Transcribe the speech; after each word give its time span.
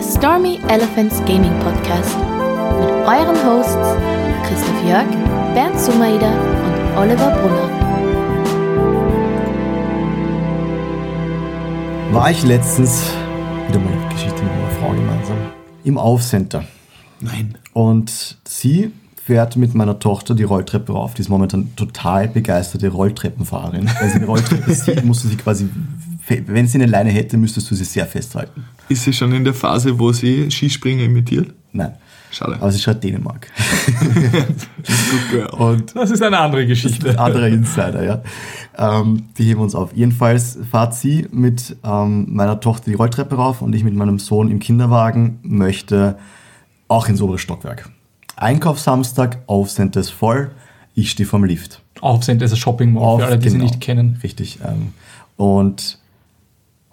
der 0.00 0.06
Stormy 0.06 0.58
Elephants 0.68 1.18
Gaming 1.26 1.52
Podcast 1.60 2.16
mit 2.80 2.88
euren 3.06 3.36
Hosts 3.44 3.98
Christoph 4.46 4.88
Jörg, 4.88 5.06
Bernd 5.52 5.78
Sumaida 5.78 6.30
und 6.30 6.96
Oliver 6.96 7.30
Brunner. 7.30 7.68
War 12.12 12.30
ich 12.30 12.42
letztens, 12.44 13.12
wieder 13.68 13.78
mal 13.78 13.92
eine 13.92 14.14
Geschichte 14.14 14.42
mit 14.42 14.52
meiner 14.52 14.70
Frau 14.70 14.90
gemeinsam, 14.90 15.36
im 15.84 15.98
Aufcenter. 15.98 16.64
Nein. 17.20 17.58
Und 17.74 18.38
sie 18.44 18.92
fährt 19.30 19.56
mit 19.56 19.74
meiner 19.74 19.98
Tochter 19.98 20.34
die 20.34 20.42
Rolltreppe 20.44 20.92
rauf. 20.92 21.14
Die 21.14 21.20
ist 21.20 21.28
momentan 21.28 21.76
total 21.76 22.26
begeisterte 22.26 22.88
Rolltreppenfahrerin. 22.88 23.88
Weil 24.00 24.08
sie 24.08 24.16
eine 24.16 24.26
Rolltreppe 24.26 24.72
sieht, 24.74 25.04
musst 25.04 25.24
du 25.24 25.28
sie 25.28 25.36
quasi, 25.36 25.68
wenn 26.46 26.66
sie 26.66 26.78
eine 26.78 26.86
Leine 26.86 27.10
hätte, 27.10 27.36
müsstest 27.36 27.70
du 27.70 27.74
sie 27.74 27.84
sehr 27.84 28.06
festhalten. 28.06 28.64
Ist 28.88 29.04
sie 29.04 29.12
schon 29.12 29.32
in 29.32 29.44
der 29.44 29.54
Phase, 29.54 29.98
wo 29.98 30.12
sie 30.12 30.50
Skispringen 30.50 31.06
imitiert? 31.06 31.52
Nein. 31.72 31.94
Schade. 32.32 32.54
Aber 32.60 32.70
sie 32.70 32.78
schreibt 32.78 33.02
Dänemark. 33.02 33.48
Und 35.58 35.96
Das 35.96 36.10
ist 36.10 36.22
eine 36.22 36.38
andere 36.38 36.66
Geschichte. 36.66 37.10
ein 37.10 37.18
anderer 37.18 37.48
Insider, 37.48 38.04
ja. 38.04 38.22
Ähm, 38.78 39.24
die 39.36 39.44
heben 39.44 39.60
uns 39.60 39.74
auf. 39.74 39.92
Jedenfalls 39.94 40.58
fahrt 40.70 40.94
sie 40.94 41.26
mit 41.32 41.76
ähm, 41.82 42.26
meiner 42.28 42.60
Tochter 42.60 42.84
die 42.90 42.94
Rolltreppe 42.94 43.34
rauf 43.34 43.62
und 43.62 43.74
ich 43.74 43.82
mit 43.82 43.94
meinem 43.94 44.20
Sohn 44.20 44.48
im 44.50 44.60
Kinderwagen 44.60 45.40
möchte 45.42 46.18
auch 46.86 47.08
ins 47.08 47.20
obere 47.20 47.38
Stockwerk. 47.38 47.90
Einkaufssamstag, 48.36 49.38
Aufcenter 49.46 50.00
ist 50.00 50.10
voll, 50.10 50.52
ich 50.94 51.10
stehe 51.10 51.26
vorm 51.28 51.44
Lift. 51.44 51.82
Aufsend 52.00 52.42
ist 52.42 52.52
ein 52.52 52.56
Shopping 52.56 52.92
Mall 52.92 53.02
Auf, 53.02 53.20
für 53.20 53.26
alle, 53.26 53.38
die 53.38 53.48
sie 53.48 53.58
genau. 53.58 53.68
nicht 53.68 53.80
kennen. 53.80 54.18
Richtig. 54.22 54.60
Ähm, 54.66 54.94
und 55.36 55.98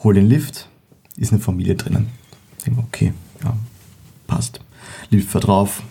hol 0.03 0.13
den 0.13 0.27
Lift, 0.27 0.69
ist 1.17 1.31
eine 1.31 1.41
Familie 1.41 1.75
drinnen. 1.75 2.07
Denke, 2.65 2.81
okay, 2.81 3.13
ja, 3.43 3.55
passt. 4.27 4.61
Lift 5.09 5.29
fährt 5.29 5.47
drauf, 5.47 5.81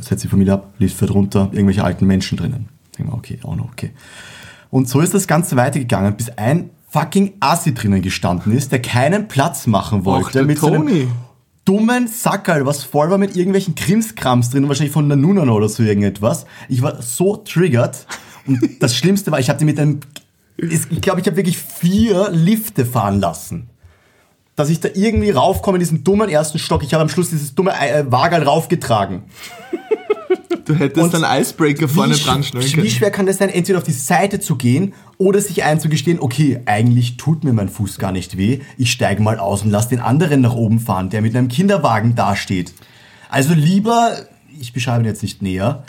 setzt 0.00 0.24
die 0.24 0.28
Familie 0.28 0.54
ab, 0.54 0.72
Lift 0.78 0.96
fährt 0.96 1.12
runter, 1.12 1.50
irgendwelche 1.52 1.84
alten 1.84 2.06
Menschen 2.06 2.38
drinnen. 2.38 2.68
Denke, 2.98 3.12
okay, 3.12 3.38
auch 3.42 3.56
noch 3.56 3.66
okay. 3.72 3.92
Und 4.70 4.88
so 4.88 5.00
ist 5.00 5.14
das 5.14 5.26
Ganze 5.26 5.56
weitergegangen, 5.56 6.16
bis 6.16 6.30
ein 6.30 6.70
fucking 6.90 7.34
Assi 7.40 7.74
drinnen 7.74 8.02
gestanden 8.02 8.52
ist, 8.52 8.72
der 8.72 8.82
keinen 8.82 9.28
Platz 9.28 9.66
machen 9.66 10.04
wollte. 10.04 10.32
Der 10.32 10.44
mit 10.44 10.58
so 10.58 10.68
einem 10.68 10.86
Toni. 10.86 11.08
dummen 11.64 12.08
Sackerl, 12.08 12.64
was 12.66 12.82
voll 12.82 13.10
war 13.10 13.18
mit 13.18 13.36
irgendwelchen 13.36 13.74
Krimskrams 13.74 14.50
drin, 14.50 14.68
wahrscheinlich 14.68 14.92
von 14.92 15.06
Nanunan 15.06 15.50
oder 15.50 15.68
so 15.68 15.82
irgendetwas. 15.82 16.46
Ich 16.68 16.82
war 16.82 17.02
so 17.02 17.36
triggert. 17.36 18.06
Und 18.46 18.82
das 18.82 18.96
Schlimmste 18.96 19.30
war, 19.30 19.38
ich 19.38 19.50
habe 19.50 19.58
die 19.58 19.66
mit 19.66 19.78
einem, 19.78 20.00
ich 20.58 21.00
glaube, 21.00 21.20
ich 21.20 21.26
habe 21.26 21.36
wirklich 21.36 21.58
vier 21.58 22.30
Lifte 22.30 22.84
fahren 22.84 23.20
lassen. 23.20 23.70
Dass 24.56 24.70
ich 24.70 24.80
da 24.80 24.88
irgendwie 24.92 25.30
raufkomme 25.30 25.76
in 25.76 25.80
diesen 25.80 26.02
dummen 26.04 26.28
ersten 26.28 26.58
Stock. 26.58 26.82
Ich 26.82 26.92
habe 26.92 27.02
am 27.02 27.08
Schluss 27.08 27.30
dieses 27.30 27.54
dumme 27.54 27.70
äh, 27.72 28.04
Wagerl 28.10 28.42
raufgetragen. 28.42 29.22
Du 30.64 30.74
hättest 30.74 31.14
Und 31.14 31.24
einen 31.24 31.40
Icebreaker 31.40 31.88
vorne 31.88 32.14
wie, 32.14 32.20
dran 32.20 32.42
sch- 32.42 32.48
schnallen 32.48 32.66
wie 32.66 32.72
können. 32.72 32.90
schwer 32.90 33.10
kann 33.10 33.24
das 33.24 33.38
sein, 33.38 33.48
entweder 33.48 33.78
auf 33.78 33.84
die 33.84 33.92
Seite 33.92 34.38
zu 34.38 34.56
gehen 34.56 34.92
oder 35.16 35.40
sich 35.40 35.62
einzugestehen, 35.64 36.20
okay, 36.20 36.60
eigentlich 36.66 37.16
tut 37.16 37.42
mir 37.42 37.54
mein 37.54 37.70
Fuß 37.70 37.96
gar 37.98 38.12
nicht 38.12 38.36
weh, 38.36 38.60
ich 38.76 38.92
steige 38.92 39.22
mal 39.22 39.38
aus 39.38 39.62
und 39.62 39.70
lass 39.70 39.88
den 39.88 40.00
anderen 40.00 40.42
nach 40.42 40.54
oben 40.54 40.78
fahren, 40.78 41.08
der 41.08 41.22
mit 41.22 41.34
einem 41.34 41.48
Kinderwagen 41.48 42.14
dasteht. 42.14 42.74
Also 43.30 43.54
lieber, 43.54 44.14
ich 44.60 44.74
beschreibe 44.74 45.04
ihn 45.04 45.06
jetzt 45.06 45.22
nicht 45.22 45.40
näher, 45.40 45.84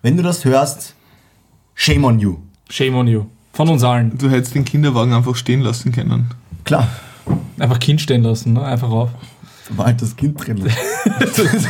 wenn 0.00 0.16
du 0.16 0.22
das 0.22 0.46
hörst, 0.46 0.94
shame 1.74 2.04
on 2.04 2.18
you. 2.18 2.38
Shame 2.70 2.94
on 2.94 3.06
you. 3.06 3.24
Von 3.54 3.68
uns 3.68 3.82
allen. 3.82 4.18
Du 4.18 4.28
hättest 4.28 4.54
den 4.54 4.64
Kinderwagen 4.64 5.12
einfach 5.12 5.36
stehen 5.36 5.60
lassen 5.60 5.92
können. 5.92 6.30
Klar, 6.64 6.88
Einfach 7.58 7.78
Kind 7.78 8.00
stehen 8.00 8.22
lassen, 8.22 8.54
ne? 8.54 8.64
einfach 8.64 8.90
rauf. 8.90 9.10
da 9.68 9.78
war 9.78 9.86
halt 9.86 10.02
das 10.02 10.16
Kind 10.16 10.44
drin. 10.44 10.56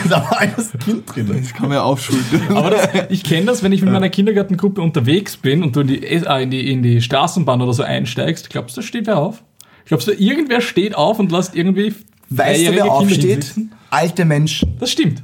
da 0.09 0.16
war 0.16 0.41
halt 0.41 0.53
das 0.56 0.72
Kind 0.72 1.14
drin. 1.14 1.28
Das 1.28 1.53
kann 1.53 1.69
man 1.69 1.76
ja 1.76 1.82
aufschulden. 1.82 2.56
Aber 2.56 2.70
das, 2.70 2.88
ich 3.10 3.22
kenne 3.22 3.47
das, 3.47 3.62
wenn 3.62 3.72
ich 3.72 3.82
mit 3.82 3.92
meiner 3.92 4.09
Kindergartengruppe 4.09 4.81
unterwegs 4.81 5.36
bin 5.36 5.62
und 5.62 5.76
du 5.76 5.81
in 5.81 5.86
die, 5.88 6.03
äh, 6.04 6.42
in 6.42 6.50
die, 6.50 6.72
in 6.72 6.82
die 6.82 7.00
Straßenbahn 7.03 7.60
oder 7.60 7.72
so 7.72 7.82
einsteigst, 7.82 8.50
glaubst 8.50 8.76
du, 8.76 8.80
da 8.80 8.86
steht 8.86 9.06
wer 9.06 9.19
auf? 9.19 9.42
Glaubst 9.84 10.09
du, 10.09 10.12
irgendwer 10.12 10.60
steht 10.62 10.94
auf 10.94 11.19
und 11.19 11.30
lässt 11.30 11.54
irgendwie 11.54 11.94
Weißt 12.30 12.66
du, 12.66 12.72
wer 12.75 12.91
aufsteht? 12.91 13.54
Alte 13.91 14.25
Menschen. 14.25 14.76
Das 14.80 14.91
stimmt. 14.91 15.22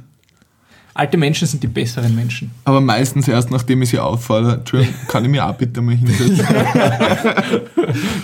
Alte 0.93 1.17
Menschen 1.17 1.47
sind 1.47 1.63
die 1.63 1.67
besseren 1.67 2.15
Menschen. 2.15 2.51
Aber 2.65 2.81
meistens 2.81 3.27
erst, 3.27 3.49
nachdem 3.49 3.81
ich 3.81 3.89
sie 3.89 3.99
auffordere. 3.99 4.55
Entschuldigung, 4.55 4.95
kann 5.07 5.23
ich 5.23 5.31
mir 5.31 5.45
auch 5.47 5.55
bitte 5.55 5.81
mal 5.81 5.95
hinsetzen? 5.95 6.37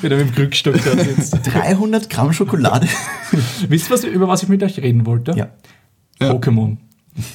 Wenn 0.02 0.12
er 0.12 0.18
mit 0.18 0.28
dem 0.28 0.36
Krückstock 0.36 0.76
da 0.84 0.92
sitzt. 0.92 1.40
300 1.44 2.10
Gramm 2.10 2.34
Schokolade. 2.34 2.88
Wisst 3.70 3.90
ihr, 3.90 3.94
was, 3.94 4.04
über 4.04 4.28
was 4.28 4.44
ich 4.44 4.50
mit 4.50 4.62
euch 4.64 4.78
reden 4.80 5.06
wollte? 5.06 5.32
ja. 5.32 5.48
Ja. 6.20 6.32
Pokémon. 6.32 6.78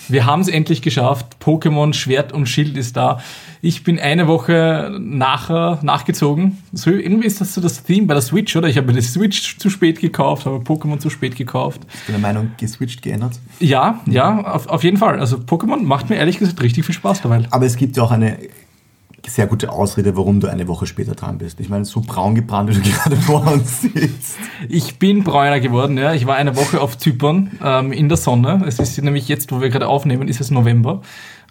Wir 0.09 0.27
haben 0.27 0.43
es 0.43 0.49
endlich 0.49 0.83
geschafft. 0.83 1.37
Pokémon 1.43 1.93
Schwert 1.93 2.33
und 2.33 2.47
Schild 2.47 2.77
ist 2.77 2.97
da. 2.97 3.21
Ich 3.61 3.85
bin 3.85 3.99
eine 3.99 4.29
Woche 4.29 4.97
nachher 5.01 5.79
nachgezogen. 5.83 6.59
So, 6.73 6.91
irgendwie 6.91 7.27
ist 7.27 7.41
das 7.41 7.55
so 7.55 7.61
das 7.61 7.83
Theme 7.83 8.07
bei 8.07 8.15
der 8.15 8.23
Switch, 8.23 8.55
oder? 8.57 8.69
Ich 8.69 8.77
habe 8.77 8.89
mir 8.89 8.95
die 8.95 9.03
Switch 9.03 9.59
zu 9.59 9.71
spät 9.71 10.01
gekauft, 10.01 10.47
habe 10.47 10.57
Pokémon 10.59 10.99
zu 10.99 11.11
spät 11.11 11.37
gekauft. 11.37 11.81
Ich 11.93 12.07
bin 12.07 12.15
der 12.15 12.21
Meinung, 12.21 12.53
geswitcht, 12.59 13.03
geändert. 13.03 13.39
Ja, 13.61 14.01
ja, 14.07 14.41
auf, 14.45 14.69
auf 14.69 14.85
jeden 14.85 14.97
Fall. 14.97 15.19
Also 15.19 15.37
Pokémon 15.37 15.83
macht 15.83 16.11
mir 16.11 16.17
ehrlich 16.17 16.39
gesagt 16.39 16.63
richtig 16.63 16.85
viel 16.85 16.95
Spaß 16.95 17.23
dabei. 17.23 17.43
Aber 17.51 17.67
es 17.67 17.77
gibt 17.77 17.97
ja 17.97 18.03
auch 18.03 18.11
eine 18.11 18.39
sehr 19.27 19.47
gute 19.47 19.71
Ausrede, 19.71 20.17
warum 20.17 20.41
du 20.41 20.49
eine 20.49 20.69
Woche 20.69 20.87
später 20.87 21.15
dran 21.15 21.39
bist. 21.39 21.61
Ich 21.61 21.69
meine, 21.69 21.85
so 21.85 22.01
braun 22.01 22.35
gebrannt, 22.35 22.71
wie 22.71 22.75
du 22.75 22.91
gerade 22.97 23.17
vor 23.17 23.47
uns 23.51 23.83
sitzt. 23.83 24.37
Ich 24.69 24.99
bin 24.99 25.25
bräuner 25.25 25.61
geworden, 25.61 25.97
ja. 25.97 26.13
Ich 26.15 26.27
war 26.27 26.37
eine 26.37 26.57
Woche 26.57 26.81
auf 26.81 26.99
Zypern 26.99 27.51
ähm, 27.63 27.93
in 27.93 28.09
der 28.09 28.19
Sonne. 28.19 28.63
Es 28.67 28.79
ist 28.79 29.01
nämlich 29.03 29.29
jetzt, 29.29 29.53
wo 29.53 29.61
wir 29.61 29.69
gerade 29.69 29.89
aufnehmen, 29.89 30.29
ist 30.29 30.41
es 30.41 30.51
November, 30.51 31.03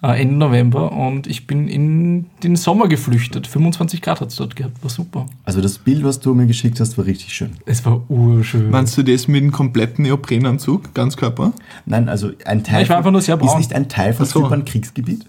äh, 0.04 0.22
Ende 0.22 0.36
November 0.36 0.92
und 0.92 1.28
ich 1.28 1.48
bin 1.48 1.68
in 1.68 2.26
den 2.44 2.56
Sommer 2.56 2.88
geflüchtet. 2.88 3.48
25 3.48 4.02
Grad 4.02 4.22
hat 4.22 4.30
es 4.30 4.36
dort 4.36 4.56
gehabt, 4.56 4.84
war 4.84 4.90
super. 4.90 5.26
Also 5.46 5.62
das 5.62 5.78
Bild, 5.78 6.04
was 6.04 6.20
du 6.20 6.34
mir 6.34 6.48
geschickt 6.48 6.80
hast, 6.80 6.98
war 6.98 7.06
richtig 7.06 7.34
schön. 7.34 7.52
Es 7.66 7.86
war 7.86 8.02
urschön. 8.10 8.70
Meinst 8.70 8.98
du 8.98 9.04
das 9.04 9.28
mit 9.28 9.44
dem 9.44 9.52
kompletten 9.52 10.04
Neoprenanzug, 10.04 10.94
Ganzkörper? 10.94 11.54
Nein, 11.86 12.10
also 12.10 12.32
ein 12.46 12.64
Teil 12.64 12.74
Nein, 12.74 12.84
ich 12.84 12.90
war 12.90 12.98
einfach 12.98 13.12
nur 13.12 13.22
sehr 13.22 13.36
ist 13.36 13.42
braun. 13.42 13.58
nicht 13.58 13.74
ein 13.74 13.88
Teil 13.90 14.14
von 14.14 14.26
so. 14.26 14.42
Zypern 14.44 14.66
Kriegsgebiet. 14.66 15.26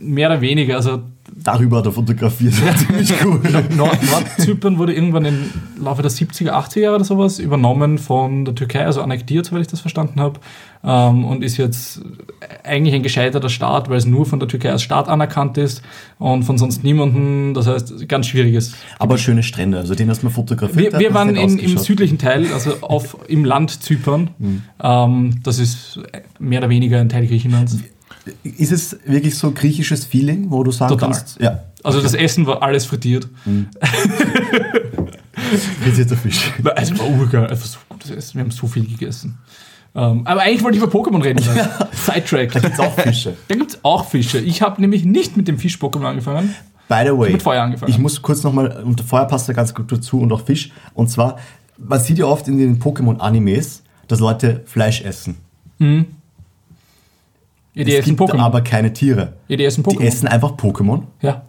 Mehr 0.00 0.28
oder 0.30 0.40
weniger. 0.40 0.76
Also 0.76 1.02
Darüber 1.34 1.78
hat 1.78 1.86
er 1.86 1.92
fotografiert. 1.92 2.54
Ziemlich 2.54 3.12
cool. 3.24 3.40
Nord 3.76 3.98
Nordzypern 4.10 4.78
wurde 4.78 4.94
irgendwann 4.94 5.24
im 5.24 5.50
Laufe 5.80 6.02
der 6.02 6.10
70er, 6.10 6.50
80er 6.50 6.80
Jahre 6.80 6.96
oder 6.96 7.04
sowas 7.04 7.38
übernommen 7.38 7.98
von 7.98 8.44
der 8.44 8.54
Türkei, 8.54 8.84
also 8.84 9.02
annektiert, 9.02 9.46
soweit 9.46 9.62
ich 9.62 9.66
das 9.66 9.80
verstanden 9.80 10.20
habe. 10.20 10.40
Ähm, 10.84 11.24
und 11.24 11.42
ist 11.42 11.56
jetzt 11.56 12.00
eigentlich 12.64 12.94
ein 12.94 13.02
gescheiterter 13.02 13.48
Staat, 13.48 13.88
weil 13.88 13.96
es 13.96 14.06
nur 14.06 14.24
von 14.24 14.38
der 14.38 14.48
Türkei 14.48 14.70
als 14.70 14.82
Staat 14.82 15.08
anerkannt 15.08 15.58
ist 15.58 15.82
und 16.18 16.44
von 16.44 16.58
sonst 16.58 16.84
niemandem. 16.84 17.54
Das 17.54 17.66
heißt, 17.66 18.08
ganz 18.08 18.26
schwieriges. 18.28 18.74
Aber 18.98 19.18
schöne 19.18 19.42
Strände, 19.42 19.78
also 19.78 19.94
den 19.94 20.08
hast 20.08 20.22
du 20.22 20.26
mal 20.26 20.32
fotografiert. 20.32 20.92
Wir, 20.92 21.00
wir 21.00 21.14
waren 21.14 21.34
in, 21.34 21.58
im 21.58 21.78
südlichen 21.78 22.18
Teil, 22.18 22.52
also 22.52 22.74
auf, 22.82 23.16
im 23.28 23.44
Land 23.44 23.82
Zypern. 23.82 24.30
Ähm, 24.82 25.40
das 25.42 25.58
ist 25.58 26.00
mehr 26.38 26.60
oder 26.60 26.70
weniger 26.70 27.00
ein 27.00 27.08
Teil 27.08 27.26
Griechenlands. 27.26 27.78
Ist 28.42 28.72
es 28.72 28.96
wirklich 29.04 29.36
so 29.38 29.52
griechisches 29.52 30.04
Feeling, 30.04 30.50
wo 30.50 30.64
du 30.64 30.72
sagen 30.72 30.90
Total. 30.90 31.12
kannst, 31.12 31.40
ja, 31.40 31.62
Also 31.82 32.00
das 32.00 32.14
Essen 32.14 32.46
war 32.46 32.62
alles 32.62 32.84
frittiert. 32.84 33.28
frittierter 35.82 36.16
Fisch. 36.16 36.52
Es 36.76 36.98
war 36.98 37.08
urgeil, 37.08 37.46
einfach 37.46 37.66
so 37.66 37.78
gutes 37.88 38.10
Essen. 38.10 38.34
Wir 38.34 38.44
haben 38.44 38.50
so 38.50 38.66
viel 38.66 38.86
gegessen. 38.86 39.38
Ähm, 39.94 40.26
aber 40.26 40.42
eigentlich 40.42 40.62
wollte 40.62 40.76
ich 40.76 40.84
über 40.84 40.92
Pokémon 40.92 41.22
reden. 41.22 41.42
Sidetrack. 41.92 42.52
Da 42.52 42.60
gibt's 42.60 42.78
auch 42.78 42.94
Fische. 42.98 43.34
Da 43.48 43.54
gibt 43.54 43.70
es 43.70 43.78
auch 43.82 44.06
Fische. 44.06 44.38
Ich 44.38 44.60
habe 44.60 44.80
nämlich 44.80 45.04
nicht 45.04 45.36
mit 45.36 45.48
dem 45.48 45.58
Fisch-Pokémon 45.58 46.04
angefangen. 46.04 46.54
By 46.88 47.02
the 47.04 47.16
way, 47.16 47.32
mit 47.32 47.42
Feuer 47.42 47.62
angefangen. 47.62 47.90
ich 47.90 47.98
muss 47.98 48.22
kurz 48.22 48.44
nochmal, 48.44 48.82
und 48.84 49.00
Feuer 49.00 49.24
passt 49.24 49.48
da 49.48 49.52
ganz 49.52 49.74
gut 49.74 49.90
dazu 49.90 50.20
und 50.20 50.30
auch 50.32 50.44
Fisch. 50.44 50.70
Und 50.94 51.10
zwar, 51.10 51.38
man 51.78 51.98
sieht 51.98 52.18
ja 52.18 52.26
oft 52.26 52.46
in 52.46 52.58
den 52.58 52.78
Pokémon-Animes, 52.78 53.82
dass 54.06 54.20
Leute 54.20 54.62
Fleisch 54.66 55.00
essen. 55.02 55.36
Ja, 57.76 57.84
die 57.84 57.92
es 57.92 58.00
essen 58.00 58.16
gibt 58.16 58.20
Pokémon. 58.32 58.40
aber 58.40 58.62
keine 58.62 58.92
Tiere. 58.92 59.34
Ja, 59.48 59.56
die 59.56 59.64
essen 59.64 59.84
Die 59.84 59.90
Pokémon. 59.90 60.02
essen 60.02 60.26
einfach 60.28 60.52
Pokémon. 60.56 61.02
Ja. 61.22 61.42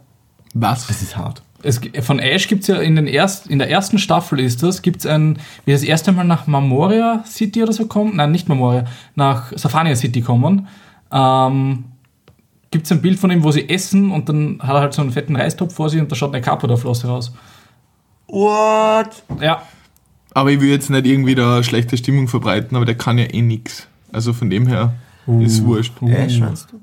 Was? 0.54 0.86
Das 0.86 1.02
ist 1.02 1.16
hart. 1.16 1.42
Es, 1.62 1.80
von 2.02 2.20
Ash 2.20 2.46
gibt 2.46 2.62
es 2.62 2.68
ja 2.68 2.76
in, 2.76 2.94
den 2.94 3.08
erst, 3.08 3.48
in 3.48 3.58
der 3.58 3.68
ersten 3.68 3.98
Staffel 3.98 4.38
ist 4.38 4.62
das, 4.62 4.80
gibt 4.82 4.98
es 5.00 5.06
ein, 5.06 5.38
wie 5.64 5.72
das 5.72 5.82
erste 5.82 6.12
Mal 6.12 6.22
nach 6.24 6.46
Mamoria 6.46 7.24
City 7.26 7.62
oder 7.64 7.72
so 7.72 7.86
kommt, 7.86 8.14
nein, 8.14 8.30
nicht 8.30 8.48
Mamoria, 8.48 8.84
nach 9.16 9.50
Safania 9.56 9.96
City 9.96 10.20
kommen, 10.20 10.68
ähm, 11.10 11.86
gibt 12.70 12.84
es 12.86 12.92
ein 12.92 13.02
Bild 13.02 13.18
von 13.18 13.32
ihm, 13.32 13.42
wo 13.42 13.50
sie 13.50 13.68
essen 13.68 14.12
und 14.12 14.28
dann 14.28 14.60
hat 14.62 14.76
er 14.76 14.80
halt 14.82 14.94
so 14.94 15.02
einen 15.02 15.10
fetten 15.10 15.34
Reistopf 15.34 15.74
vor 15.74 15.90
sich 15.90 16.00
und 16.00 16.12
da 16.12 16.14
schaut 16.14 16.32
eine 16.32 16.42
Carpador-Flosse 16.42 17.08
raus. 17.08 17.32
What? 18.28 19.22
Ja, 19.40 19.62
Aber 20.34 20.50
ich 20.52 20.60
will 20.60 20.68
jetzt 20.68 20.90
nicht 20.90 21.06
irgendwie 21.06 21.34
da 21.34 21.62
schlechte 21.62 21.96
Stimmung 21.96 22.28
verbreiten, 22.28 22.76
aber 22.76 22.84
der 22.84 22.96
kann 22.96 23.18
ja 23.18 23.24
eh 23.24 23.42
nix. 23.42 23.88
Also 24.12 24.32
von 24.32 24.48
dem 24.50 24.66
her 24.66 24.92
ist 25.40 25.64
wurscht. 25.64 25.92
Ash, 26.02 26.38
meinst 26.40 26.68
du? 26.72 26.80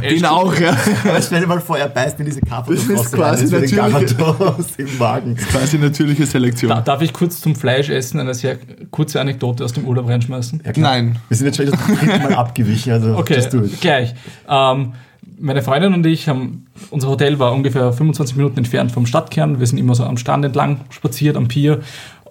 Den 0.00 0.24
auch, 0.26 0.54
ja. 0.58 0.76
Aber 1.08 1.20
stell 1.22 1.40
dir 1.40 1.46
mal 1.46 1.60
vor, 1.60 1.78
er 1.78 1.88
beißt 1.88 2.18
in 2.20 2.26
diese 2.26 2.40
Kappe 2.40 2.74
Das 2.74 2.84
ist 2.84 3.12
quasi 3.12 3.44
natürlich- 3.44 3.76
Garados 3.76 4.66
im 4.76 4.98
Magen. 4.98 5.36
Quasi 5.36 5.78
natürliche 5.78 6.26
Selektion. 6.26 6.70
Da, 6.70 6.80
darf 6.80 7.02
ich 7.02 7.12
kurz 7.12 7.40
zum 7.40 7.54
Fleischessen 7.54 8.18
eine 8.18 8.34
sehr 8.34 8.58
kurze 8.90 9.20
Anekdote 9.20 9.64
aus 9.64 9.72
dem 9.72 9.84
Urlaub 9.84 10.08
reinschmeißen? 10.08 10.62
Ja. 10.64 10.72
Nein. 10.76 11.18
Wir 11.28 11.36
sind 11.36 11.46
jetzt 11.46 11.56
schon 11.58 11.66
das 11.66 11.78
dritte 11.86 12.06
Mal 12.18 12.34
abgewichen, 12.34 12.92
also 12.92 13.16
Okay, 13.16 13.40
gleich. 13.80 14.14
Ähm, 14.48 14.94
meine 15.38 15.62
Freundin 15.62 15.92
und 15.92 16.04
ich 16.06 16.28
haben, 16.28 16.66
unser 16.90 17.08
Hotel 17.08 17.38
war 17.38 17.52
ungefähr 17.52 17.92
25 17.92 18.36
Minuten 18.36 18.58
entfernt 18.58 18.90
vom 18.90 19.06
Stadtkern. 19.06 19.60
Wir 19.60 19.66
sind 19.66 19.78
immer 19.78 19.94
so 19.94 20.04
am 20.04 20.16
Strand 20.16 20.44
entlang 20.44 20.80
spaziert, 20.90 21.36
am 21.36 21.46
Pier 21.46 21.80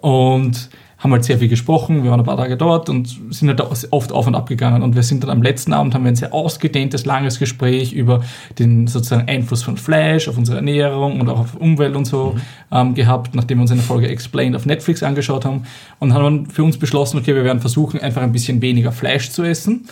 und 0.00 0.68
haben 1.06 1.12
halt 1.12 1.24
sehr 1.24 1.38
viel 1.38 1.48
gesprochen. 1.48 2.02
Wir 2.02 2.10
waren 2.10 2.18
ein 2.18 2.26
paar 2.26 2.36
Tage 2.36 2.56
dort 2.56 2.88
und 2.88 3.08
sind 3.30 3.48
halt 3.48 3.60
oft 3.60 4.12
auf 4.12 4.26
und 4.26 4.34
ab 4.34 4.48
gegangen. 4.48 4.82
Und 4.82 4.96
wir 4.96 5.04
sind 5.04 5.22
dann 5.22 5.30
am 5.30 5.40
letzten 5.40 5.72
Abend, 5.72 5.94
haben 5.94 6.02
wir 6.02 6.08
ein 6.08 6.16
sehr 6.16 6.34
ausgedehntes, 6.34 7.04
langes 7.04 7.38
Gespräch 7.38 7.92
über 7.92 8.24
den 8.58 8.88
sozusagen 8.88 9.28
Einfluss 9.28 9.62
von 9.62 9.76
Fleisch 9.76 10.26
auf 10.28 10.36
unsere 10.36 10.56
Ernährung 10.56 11.20
und 11.20 11.28
auch 11.28 11.38
auf 11.38 11.54
Umwelt 11.54 11.94
und 11.94 12.06
so 12.06 12.36
ähm, 12.72 12.94
gehabt, 12.94 13.36
nachdem 13.36 13.58
wir 13.58 13.62
uns 13.62 13.70
eine 13.70 13.82
Folge 13.82 14.08
Explained 14.08 14.56
auf 14.56 14.66
Netflix 14.66 15.04
angeschaut 15.04 15.44
haben. 15.44 15.64
Und 16.00 16.12
haben 16.12 16.24
dann 16.24 16.46
für 16.46 16.64
uns 16.64 16.76
beschlossen, 16.76 17.18
okay, 17.18 17.36
wir 17.36 17.44
werden 17.44 17.60
versuchen, 17.60 18.00
einfach 18.00 18.22
ein 18.22 18.32
bisschen 18.32 18.60
weniger 18.60 18.90
Fleisch 18.90 19.30
zu 19.30 19.44
essen. 19.44 19.88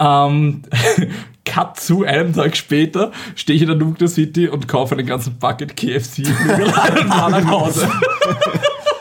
Ähm, 0.00 0.62
Cut 1.44 1.78
zu 1.78 2.04
einem 2.04 2.32
Tag 2.32 2.56
später 2.56 3.12
stehe 3.34 3.56
ich 3.56 3.62
in 3.62 3.68
der 3.68 3.76
Nuclear 3.76 4.08
City 4.08 4.48
und 4.48 4.66
kaufe 4.66 4.96
einen 4.96 5.06
ganzen 5.06 5.38
Bucket 5.38 5.76
KFC 5.76 6.20
und 6.20 6.70
fahre 6.70 7.30
nach 7.30 7.50
Hause. 7.50 7.86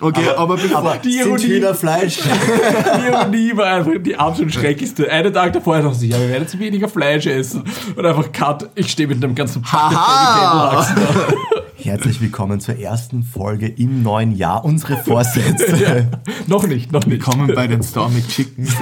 Okay, 0.00 0.28
aber, 0.36 0.56
bevor. 0.56 0.78
Aber 0.78 0.96
Die 0.98 1.12
sind 1.12 1.26
Ironie. 1.26 1.50
wieder 1.50 1.74
Fleisch. 1.74 2.18
Die 2.20 3.06
Ironie 3.06 3.56
war 3.56 3.66
einfach 3.66 3.92
die 3.98 4.14
absolut 4.16 4.52
schrecklichste. 4.52 5.10
Einen 5.10 5.32
Tag 5.32 5.54
davor 5.54 5.78
noch 5.80 5.94
so, 5.94 6.04
ja, 6.04 6.20
wir 6.20 6.28
werden 6.28 6.42
jetzt 6.42 6.58
weniger 6.58 6.88
Fleisch 6.88 7.26
essen. 7.26 7.64
Und 7.94 8.04
einfach 8.04 8.30
Cut, 8.30 8.68
ich 8.74 8.90
stehe 8.90 9.08
mit 9.08 9.24
einem 9.24 9.34
ganzen 9.34 9.64
Haha! 9.72 10.86
Herzlich 11.76 12.20
willkommen 12.20 12.60
zur 12.60 12.76
ersten 12.78 13.22
Folge 13.22 13.68
im 13.68 14.02
neuen 14.02 14.36
Jahr. 14.36 14.64
Unsere 14.64 14.96
Vorsätze. 14.98 15.76
ja. 15.82 16.18
Noch 16.46 16.66
nicht, 16.66 16.92
noch 16.92 17.06
nicht. 17.06 17.26
Willkommen 17.26 17.52
bei 17.54 17.66
den 17.66 17.82
Stormic 17.82 18.28
Chickens. 18.28 18.74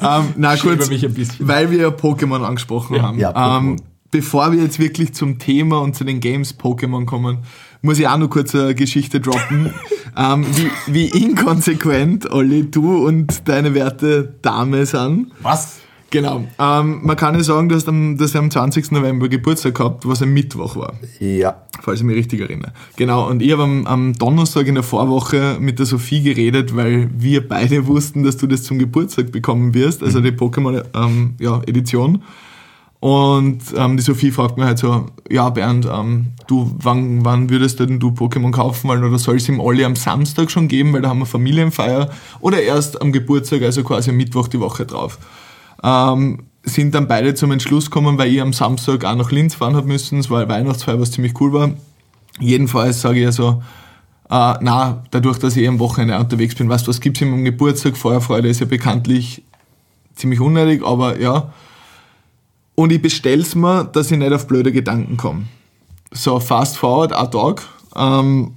ähm, 0.00 0.24
na 0.36 0.56
kurz, 0.56 0.88
mich 0.88 1.04
ein 1.04 1.14
bisschen. 1.14 1.48
weil 1.48 1.70
wir 1.70 1.78
ja 1.78 1.88
Pokémon 1.88 2.44
angesprochen 2.44 3.00
haben. 3.02 3.18
Ja, 3.18 3.30
Pokémon. 3.30 3.58
ähm, 3.58 3.76
bevor 4.10 4.52
wir 4.52 4.62
jetzt 4.62 4.78
wirklich 4.78 5.14
zum 5.14 5.38
Thema 5.38 5.80
und 5.80 5.96
zu 5.96 6.04
den 6.04 6.20
Games 6.20 6.56
Pokémon 6.58 7.06
kommen, 7.06 7.38
muss 7.82 7.98
ich 7.98 8.08
auch 8.08 8.18
noch 8.18 8.30
kurz 8.30 8.54
eine 8.54 8.74
Geschichte 8.74 9.20
droppen. 9.20 9.72
ähm, 10.16 10.46
wie, 10.54 10.70
wie 10.92 11.24
inkonsequent, 11.24 12.30
Olli, 12.30 12.70
du 12.70 13.06
und 13.06 13.48
deine 13.48 13.74
werte 13.74 14.34
Dame 14.42 14.86
sind. 14.86 15.28
Was? 15.42 15.80
Genau. 16.10 16.44
Ähm, 16.58 17.00
man 17.04 17.16
kann 17.16 17.36
ja 17.36 17.42
sagen, 17.44 17.72
am, 17.86 18.16
dass 18.18 18.32
du 18.32 18.38
am 18.38 18.50
20. 18.50 18.90
November 18.90 19.28
Geburtstag 19.28 19.76
gehabt, 19.76 20.08
was 20.08 20.20
ein 20.22 20.30
Mittwoch 20.30 20.74
war 20.74 20.94
Ja. 21.20 21.62
falls 21.82 22.00
ich 22.00 22.06
mich 22.06 22.16
richtig 22.16 22.40
erinnere. 22.40 22.72
Genau, 22.96 23.28
und 23.28 23.42
ich 23.42 23.52
habe 23.52 23.62
am, 23.62 23.86
am 23.86 24.12
Donnerstag 24.14 24.66
in 24.66 24.74
der 24.74 24.82
Vorwoche 24.82 25.58
mit 25.60 25.78
der 25.78 25.86
Sophie 25.86 26.20
geredet, 26.22 26.74
weil 26.74 27.08
wir 27.16 27.46
beide 27.46 27.86
wussten, 27.86 28.24
dass 28.24 28.36
du 28.36 28.48
das 28.48 28.64
zum 28.64 28.80
Geburtstag 28.80 29.30
bekommen 29.30 29.72
wirst, 29.72 30.02
also 30.02 30.20
die 30.20 30.32
Pokémon 30.32 30.82
ähm, 30.94 31.34
ja, 31.38 31.62
Edition. 31.68 32.22
Und 33.00 33.62
ähm, 33.74 33.96
die 33.96 34.02
Sophie 34.02 34.30
fragt 34.30 34.58
mir 34.58 34.66
halt 34.66 34.78
so, 34.78 35.06
ja 35.30 35.48
Bernd, 35.48 35.88
ähm, 35.90 36.32
du, 36.46 36.70
wann, 36.78 37.24
wann 37.24 37.48
würdest 37.48 37.80
denn 37.80 37.98
du 37.98 38.10
Pokémon 38.10 38.52
kaufen 38.52 38.88
wollen 38.88 39.02
oder 39.02 39.18
soll 39.18 39.36
es 39.36 39.48
ihm 39.48 39.58
alle 39.58 39.86
am 39.86 39.96
Samstag 39.96 40.50
schon 40.50 40.68
geben, 40.68 40.92
weil 40.92 41.00
da 41.00 41.08
haben 41.08 41.20
wir 41.20 41.26
Familienfeier 41.26 42.10
oder 42.40 42.62
erst 42.62 43.00
am 43.00 43.10
Geburtstag, 43.10 43.62
also 43.62 43.82
quasi 43.84 44.10
am 44.10 44.18
Mittwoch 44.18 44.48
die 44.48 44.60
Woche 44.60 44.84
drauf. 44.84 45.18
Ähm, 45.82 46.40
sind 46.62 46.94
dann 46.94 47.08
beide 47.08 47.34
zum 47.34 47.52
Entschluss 47.52 47.86
gekommen, 47.86 48.18
weil 48.18 48.30
ich 48.30 48.42
am 48.42 48.52
Samstag 48.52 49.06
auch 49.06 49.16
nach 49.16 49.32
Linz 49.32 49.54
fahren 49.54 49.76
habe 49.76 49.86
müssen. 49.86 50.22
Eine 50.22 50.48
Weihnachtsfeier, 50.50 51.00
was 51.00 51.12
ziemlich 51.12 51.40
cool 51.40 51.54
war. 51.54 51.70
Jedenfalls 52.38 53.00
sage 53.00 53.18
ich 53.18 53.24
ja 53.24 53.32
so, 53.32 53.62
äh, 54.28 54.54
na, 54.60 55.02
dadurch, 55.10 55.38
dass 55.38 55.56
ich 55.56 55.66
am 55.66 55.78
Wochenende 55.78 56.18
unterwegs 56.18 56.54
bin, 56.54 56.68
weißt 56.68 56.86
du, 56.86 56.90
was 56.90 57.00
gibt's 57.00 57.22
ihm 57.22 57.32
am 57.32 57.44
Geburtstag? 57.44 57.96
Feuerfreude 57.96 58.48
ist 58.48 58.60
ja 58.60 58.66
bekanntlich 58.66 59.42
ziemlich 60.14 60.40
unnötig, 60.40 60.84
aber 60.84 61.18
ja. 61.18 61.50
Und 62.80 62.92
ich 62.92 63.02
bestell's 63.02 63.54
mir, 63.54 63.84
dass 63.84 64.10
ich 64.10 64.16
nicht 64.16 64.32
auf 64.32 64.46
blöde 64.46 64.72
Gedanken 64.72 65.18
komme. 65.18 65.42
So, 66.12 66.40
fast 66.40 66.78
forward, 66.78 67.12
ein 67.12 67.30
Tag. 67.30 67.68
Ähm, 67.94 68.54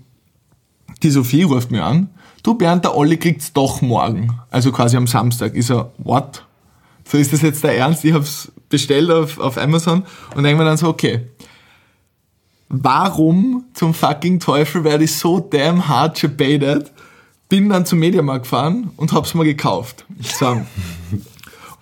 die 1.04 1.10
Sophie 1.10 1.44
ruft 1.44 1.72
mir 1.72 1.84
an. 1.84 2.10
Du 2.42 2.54
Bernd, 2.54 2.86
der 2.86 2.96
Olli 2.96 3.18
kriegt's 3.18 3.52
doch 3.52 3.82
morgen. 3.82 4.40
Also 4.50 4.72
quasi 4.72 4.96
am 4.96 5.08
Samstag. 5.08 5.56
Ich 5.56 5.66
so, 5.66 5.92
what? 5.98 6.46
So 7.04 7.18
ist 7.18 7.34
das 7.34 7.42
jetzt 7.42 7.66
der 7.66 7.76
Ernst? 7.76 8.06
Ich 8.06 8.14
hab's 8.14 8.50
bestellt 8.70 9.12
auf, 9.12 9.40
auf 9.40 9.58
Amazon 9.58 10.06
und 10.38 10.44
denke 10.44 10.64
mir 10.64 10.70
dann 10.70 10.78
so, 10.78 10.88
okay. 10.88 11.28
Warum 12.70 13.66
zum 13.74 13.94
fucking 13.94 14.40
Teufel 14.40 14.86
werde 14.86 15.04
ich 15.04 15.14
so 15.18 15.42
damn 15.42 15.90
hard 15.90 16.22
gebaitet? 16.22 16.94
Bin 17.50 17.68
dann 17.68 17.86
zum 17.86 18.00
Mediamarkt 18.00 18.44
gefahren 18.44 18.92
und 18.96 19.12
hab's 19.12 19.34
mir 19.34 19.44
gekauft. 19.44 20.06
So. 20.22 20.62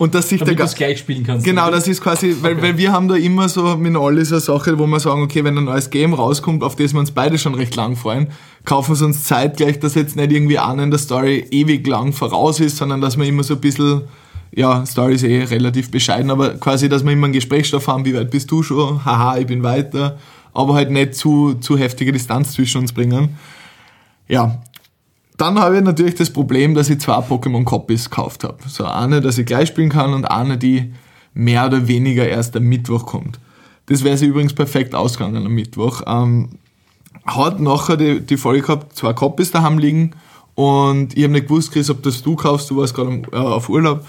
Und 0.01 0.15
dass 0.15 0.29
sich 0.29 0.39
der 0.39 0.47
Damit 0.47 0.57
du 0.57 0.63
Ga- 0.63 0.69
es 0.69 0.73
gleich 0.75 0.97
spielen 0.97 1.23
kannst. 1.23 1.45
Genau, 1.45 1.69
das 1.69 1.87
ist 1.87 2.01
quasi, 2.01 2.35
weil, 2.41 2.59
weil 2.59 2.75
wir 2.75 2.91
haben 2.91 3.07
da 3.07 3.13
immer 3.15 3.47
so 3.47 3.77
mit 3.77 3.95
Olli 3.95 4.25
so 4.25 4.33
eine 4.33 4.41
Sache, 4.41 4.79
wo 4.79 4.87
wir 4.87 4.99
sagen, 4.99 5.21
okay, 5.21 5.43
wenn 5.43 5.55
ein 5.55 5.65
neues 5.65 5.91
Game 5.91 6.15
rauskommt, 6.15 6.63
auf 6.63 6.75
das 6.75 6.93
wir 6.93 6.99
uns 6.99 7.11
beide 7.11 7.37
schon 7.37 7.53
recht 7.53 7.75
lang 7.75 7.95
freuen, 7.95 8.29
kaufen 8.65 8.99
wir 8.99 9.05
uns 9.05 9.25
zeitgleich, 9.25 9.79
dass 9.79 9.93
jetzt 9.93 10.15
nicht 10.15 10.31
irgendwie 10.31 10.57
einer 10.57 10.81
in 10.81 10.89
der 10.89 10.97
Story 10.99 11.45
ewig 11.51 11.85
lang 11.85 12.13
voraus 12.13 12.59
ist, 12.59 12.77
sondern 12.77 12.99
dass 12.99 13.15
wir 13.15 13.25
immer 13.25 13.43
so 13.43 13.53
ein 13.53 13.61
bisschen, 13.61 14.01
ja, 14.55 14.83
Story 14.87 15.13
ist 15.13 15.23
eh 15.23 15.43
relativ 15.43 15.91
bescheiden, 15.91 16.31
aber 16.31 16.55
quasi, 16.55 16.89
dass 16.89 17.03
wir 17.05 17.11
immer 17.11 17.25
einen 17.25 17.33
Gesprächsstoff 17.33 17.87
haben, 17.87 18.03
wie 18.03 18.15
weit 18.15 18.31
bist 18.31 18.49
du 18.49 18.63
schon, 18.63 19.05
haha, 19.05 19.37
ich 19.37 19.45
bin 19.45 19.61
weiter, 19.61 20.17
aber 20.51 20.73
halt 20.73 20.89
nicht 20.89 21.13
zu, 21.13 21.53
zu 21.59 21.77
heftige 21.77 22.11
Distanz 22.11 22.53
zwischen 22.53 22.81
uns 22.81 22.91
bringen. 22.91 23.37
Ja, 24.27 24.63
dann 25.41 25.57
habe 25.59 25.77
ich 25.77 25.83
natürlich 25.83 26.13
das 26.13 26.29
Problem, 26.29 26.75
dass 26.75 26.91
ich 26.91 26.99
zwei 26.99 27.17
Pokémon-Copies 27.17 28.11
gekauft 28.11 28.43
habe. 28.43 28.57
So 28.67 28.85
eine, 28.85 29.21
dass 29.21 29.39
ich 29.39 29.47
gleich 29.47 29.69
spielen 29.69 29.89
kann 29.89 30.13
und 30.13 30.25
eine, 30.25 30.59
die 30.59 30.93
mehr 31.33 31.65
oder 31.65 31.87
weniger 31.87 32.27
erst 32.27 32.55
am 32.55 32.63
Mittwoch 32.65 33.07
kommt. 33.07 33.39
Das 33.87 34.03
wäre 34.03 34.17
sie 34.17 34.27
übrigens 34.27 34.53
perfekt 34.53 34.93
ausgegangen 34.93 35.43
am 35.43 35.51
Mittwoch. 35.51 36.03
Ähm, 36.05 36.49
hat 37.25 37.59
nachher 37.59 37.97
die, 37.97 38.21
die 38.21 38.37
Folge 38.37 38.61
gehabt, 38.61 38.95
zwei 38.95 39.13
Copies 39.13 39.49
daheim 39.49 39.79
liegen 39.79 40.11
und 40.53 41.17
ich 41.17 41.23
habe 41.23 41.33
nicht 41.33 41.47
gewusst, 41.47 41.71
Chris, 41.71 41.89
ob 41.89 42.03
das 42.03 42.21
du 42.21 42.35
kaufst, 42.35 42.69
du 42.69 42.77
warst 42.77 42.93
gerade 42.93 43.23
äh, 43.31 43.35
auf 43.35 43.67
Urlaub. 43.67 44.05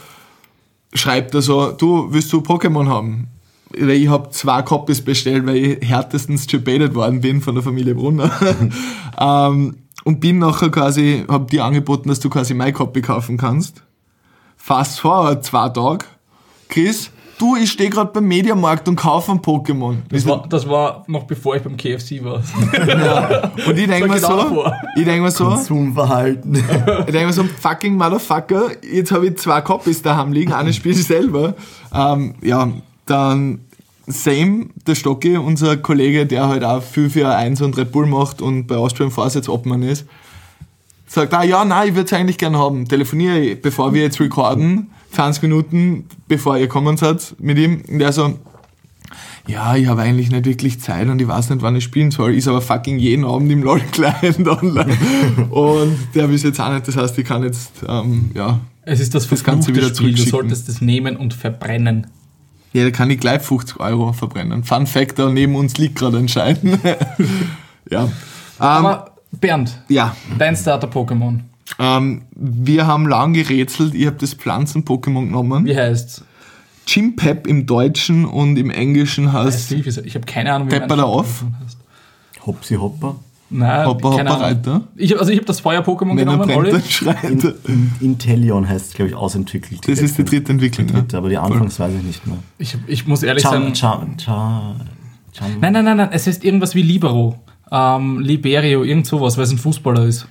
Schreibt 0.92 1.34
er 1.34 1.40
so, 1.40 1.72
du, 1.72 2.08
willst 2.10 2.30
du 2.30 2.40
Pokémon 2.40 2.88
haben? 2.88 3.28
Ich 3.74 4.08
habe 4.08 4.28
zwei 4.32 4.60
Copies 4.60 5.00
bestellt, 5.00 5.46
weil 5.46 5.56
ich 5.56 5.88
härtestens 5.88 6.46
gebaitet 6.46 6.94
worden 6.94 7.22
bin 7.22 7.40
von 7.40 7.54
der 7.54 7.64
Familie 7.64 7.94
Brunner. 7.94 8.30
ähm, 9.18 9.76
und 10.04 10.20
bin 10.20 10.38
nachher 10.38 10.70
quasi, 10.70 11.24
hab 11.28 11.50
dir 11.50 11.64
angeboten, 11.64 12.08
dass 12.08 12.20
du 12.20 12.28
quasi 12.30 12.54
meine 12.54 12.72
Copy 12.72 13.02
kaufen 13.02 13.36
kannst. 13.36 13.82
Fast 14.56 15.00
forward 15.00 15.44
zwei 15.44 15.68
Tage. 15.68 16.04
Chris, 16.68 17.10
du, 17.38 17.56
ich 17.56 17.70
stehe 17.72 17.90
gerade 17.90 18.10
beim 18.12 18.26
Mediamarkt 18.26 18.88
und 18.88 18.96
kaufe 18.96 19.32
ein 19.32 19.40
Pokémon. 19.40 19.96
Das 20.08 20.26
war, 20.26 20.46
das 20.48 20.68
war 20.68 21.04
noch 21.08 21.24
bevor 21.24 21.56
ich 21.56 21.62
beim 21.62 21.76
KFC 21.76 22.22
war. 22.22 22.36
Und 23.66 23.78
ich 23.78 23.86
denke 23.86 24.08
mir 24.08 24.10
war 24.10 24.16
genau 24.16 24.28
so, 24.28 24.36
davor. 24.36 24.74
ich 24.96 25.04
denke 25.04 25.22
mir 25.22 25.30
so, 25.30 25.44
Konsumverhalten. 25.44 26.54
ich 26.54 26.64
denke 27.12 27.26
mir 27.26 27.32
so, 27.32 27.44
fucking 27.44 27.96
Motherfucker, 27.96 28.70
jetzt 28.82 29.12
habe 29.12 29.26
ich 29.26 29.36
zwei 29.38 29.60
Copies 29.60 30.02
daheim 30.02 30.32
liegen, 30.32 30.52
eine 30.52 30.72
spiele 30.72 30.94
ich 30.94 31.04
selber. 31.04 31.54
Ähm, 31.92 32.34
ja, 32.42 32.68
dann 33.06 33.60
Same, 34.12 34.66
der 34.86 34.94
Stocki, 34.94 35.36
unser 35.36 35.76
Kollege, 35.76 36.26
der 36.26 36.48
halt 36.48 36.64
auch 36.64 36.82
viel 36.82 37.10
für 37.10 37.34
1 37.34 37.60
und 37.62 37.76
Red 37.76 37.92
Bull 37.92 38.06
macht 38.06 38.40
und 38.42 38.66
bei 38.66 38.76
Austrian 38.76 39.10
Force 39.10 39.34
jetzt 39.34 39.48
Obmann 39.48 39.82
ist, 39.82 40.06
sagt, 41.06 41.34
ah 41.34 41.42
ja, 41.44 41.64
nein, 41.64 41.88
ich 41.88 41.94
würde 41.94 42.06
es 42.06 42.12
eigentlich 42.12 42.38
gern 42.38 42.56
haben. 42.56 42.86
Telefoniere 42.88 43.38
ich, 43.38 43.62
bevor 43.62 43.92
wir 43.92 44.02
jetzt 44.02 44.20
recorden, 44.20 44.90
20 45.12 45.42
Minuten 45.42 46.04
bevor 46.28 46.56
ihr 46.56 46.68
kommen 46.68 46.96
seid 46.96 47.34
mit 47.38 47.58
ihm. 47.58 47.82
Und 47.88 47.98
der 47.98 48.12
so, 48.12 48.38
ja, 49.46 49.76
ich 49.76 49.86
habe 49.86 50.02
eigentlich 50.02 50.30
nicht 50.30 50.44
wirklich 50.44 50.80
Zeit 50.80 51.08
und 51.08 51.20
ich 51.20 51.28
weiß 51.28 51.50
nicht, 51.50 51.62
wann 51.62 51.76
ich 51.76 51.84
spielen 51.84 52.10
soll, 52.10 52.34
ist 52.34 52.48
aber 52.48 52.60
fucking 52.60 52.98
jeden 52.98 53.24
Abend 53.24 53.50
im 53.50 53.62
LOL-Client 53.62 54.46
online. 54.62 54.96
und 55.50 55.96
der 56.14 56.28
will 56.28 56.36
jetzt 56.36 56.60
auch 56.60 56.72
nicht, 56.72 56.88
das 56.88 56.96
heißt, 56.96 57.18
ich 57.18 57.24
kann 57.24 57.42
jetzt, 57.42 57.72
ähm, 57.88 58.30
ja, 58.34 58.60
Es 58.82 59.00
ist 59.00 59.14
das 59.14 59.28
Das 59.28 59.44
Ganze 59.44 59.74
wieder 59.74 59.94
Spiel. 59.94 60.14
Du 60.14 60.22
solltest 60.22 60.68
es 60.68 60.80
nehmen 60.80 61.16
und 61.16 61.34
verbrennen. 61.34 62.06
Ja, 62.72 62.84
da 62.84 62.90
kann 62.90 63.10
ich 63.10 63.20
gleich 63.20 63.42
50 63.42 63.80
Euro 63.80 64.12
verbrennen. 64.12 64.64
Fun 64.64 64.86
Fact, 64.86 65.18
da 65.18 65.28
neben 65.28 65.54
uns 65.56 65.76
liegt 65.78 65.96
gerade 65.96 66.18
ein 66.18 66.28
Schein. 66.28 66.56
ja. 67.90 68.04
Ähm, 68.04 68.10
Aber 68.58 69.12
Bernd, 69.32 69.78
ja, 69.88 70.16
dein 70.38 70.56
Starter-Pokémon, 70.56 71.40
ähm, 71.78 72.22
wir 72.34 72.86
haben 72.86 73.06
lang 73.06 73.32
gerätselt, 73.32 73.94
ich 73.94 74.06
habe 74.06 74.16
das 74.16 74.34
Pflanzen-Pokémon 74.34 75.26
genommen. 75.26 75.64
wie 75.64 75.76
heißt's? 75.76 76.24
Chimpep 76.86 77.46
im 77.46 77.66
Deutschen 77.66 78.24
und 78.24 78.56
im 78.56 78.68
Englischen 78.70 79.32
heißt? 79.32 79.70
Ich 79.72 80.14
habe 80.14 80.26
keine 80.26 80.52
Ahnung, 80.52 80.68
wie 80.68 80.78
Pepper 80.78 80.96
da 80.96 81.04
off? 81.04 81.44
Hopsi 82.44 82.74
Hopper. 82.74 83.16
Nein, 83.54 83.86
Hopper, 83.86 84.10
Ahnung. 84.18 84.26
Reiter. 84.40 84.80
Ich, 84.96 85.12
hab- 85.12 85.20
also 85.20 85.30
ich 85.30 85.36
habe 85.38 85.46
das 85.46 85.60
Feuer-Pokémon 85.60 86.18
er 86.18 86.24
genommen, 86.24 86.50
Olli. 86.50 86.70
In, 87.22 87.40
in, 87.66 87.92
Intellion 88.00 88.68
heißt 88.68 88.88
es, 88.88 88.94
glaube 88.94 89.10
ich, 89.10 89.14
ausentwickelt. 89.14 89.86
Das 89.86 89.98
ist 90.00 90.16
die 90.18 90.24
dritte 90.24 90.52
Entwicklung. 90.52 90.86
Die 90.86 90.94
Ja. 90.94 91.00
dritte, 91.00 91.18
aber 91.18 91.28
die 91.28 91.36
Anfangs 91.38 91.78
weiß 91.78 91.92
ich 91.98 92.02
nicht 92.02 92.26
mehr. 92.26 92.38
Ich, 92.58 92.76
ich 92.86 93.06
muss 93.06 93.22
ehrlich 93.22 93.42
Cham, 93.44 93.52
sagen. 93.74 93.74
Cham, 93.74 94.16
Cham, 94.16 94.76
Cham. 95.32 95.50
Nein, 95.60 95.72
nein, 95.74 95.84
nein, 95.84 95.96
nein, 95.98 96.08
es 96.12 96.26
heißt 96.26 96.44
irgendwas 96.44 96.74
wie 96.74 96.82
Libero. 96.82 97.38
Ähm, 97.70 98.20
Liberio, 98.20 98.84
irgend 98.84 99.06
sowas, 99.06 99.36
weil 99.36 99.44
es 99.44 99.52
ein 99.52 99.58
Fußballer 99.58 100.04
ist. 100.06 100.26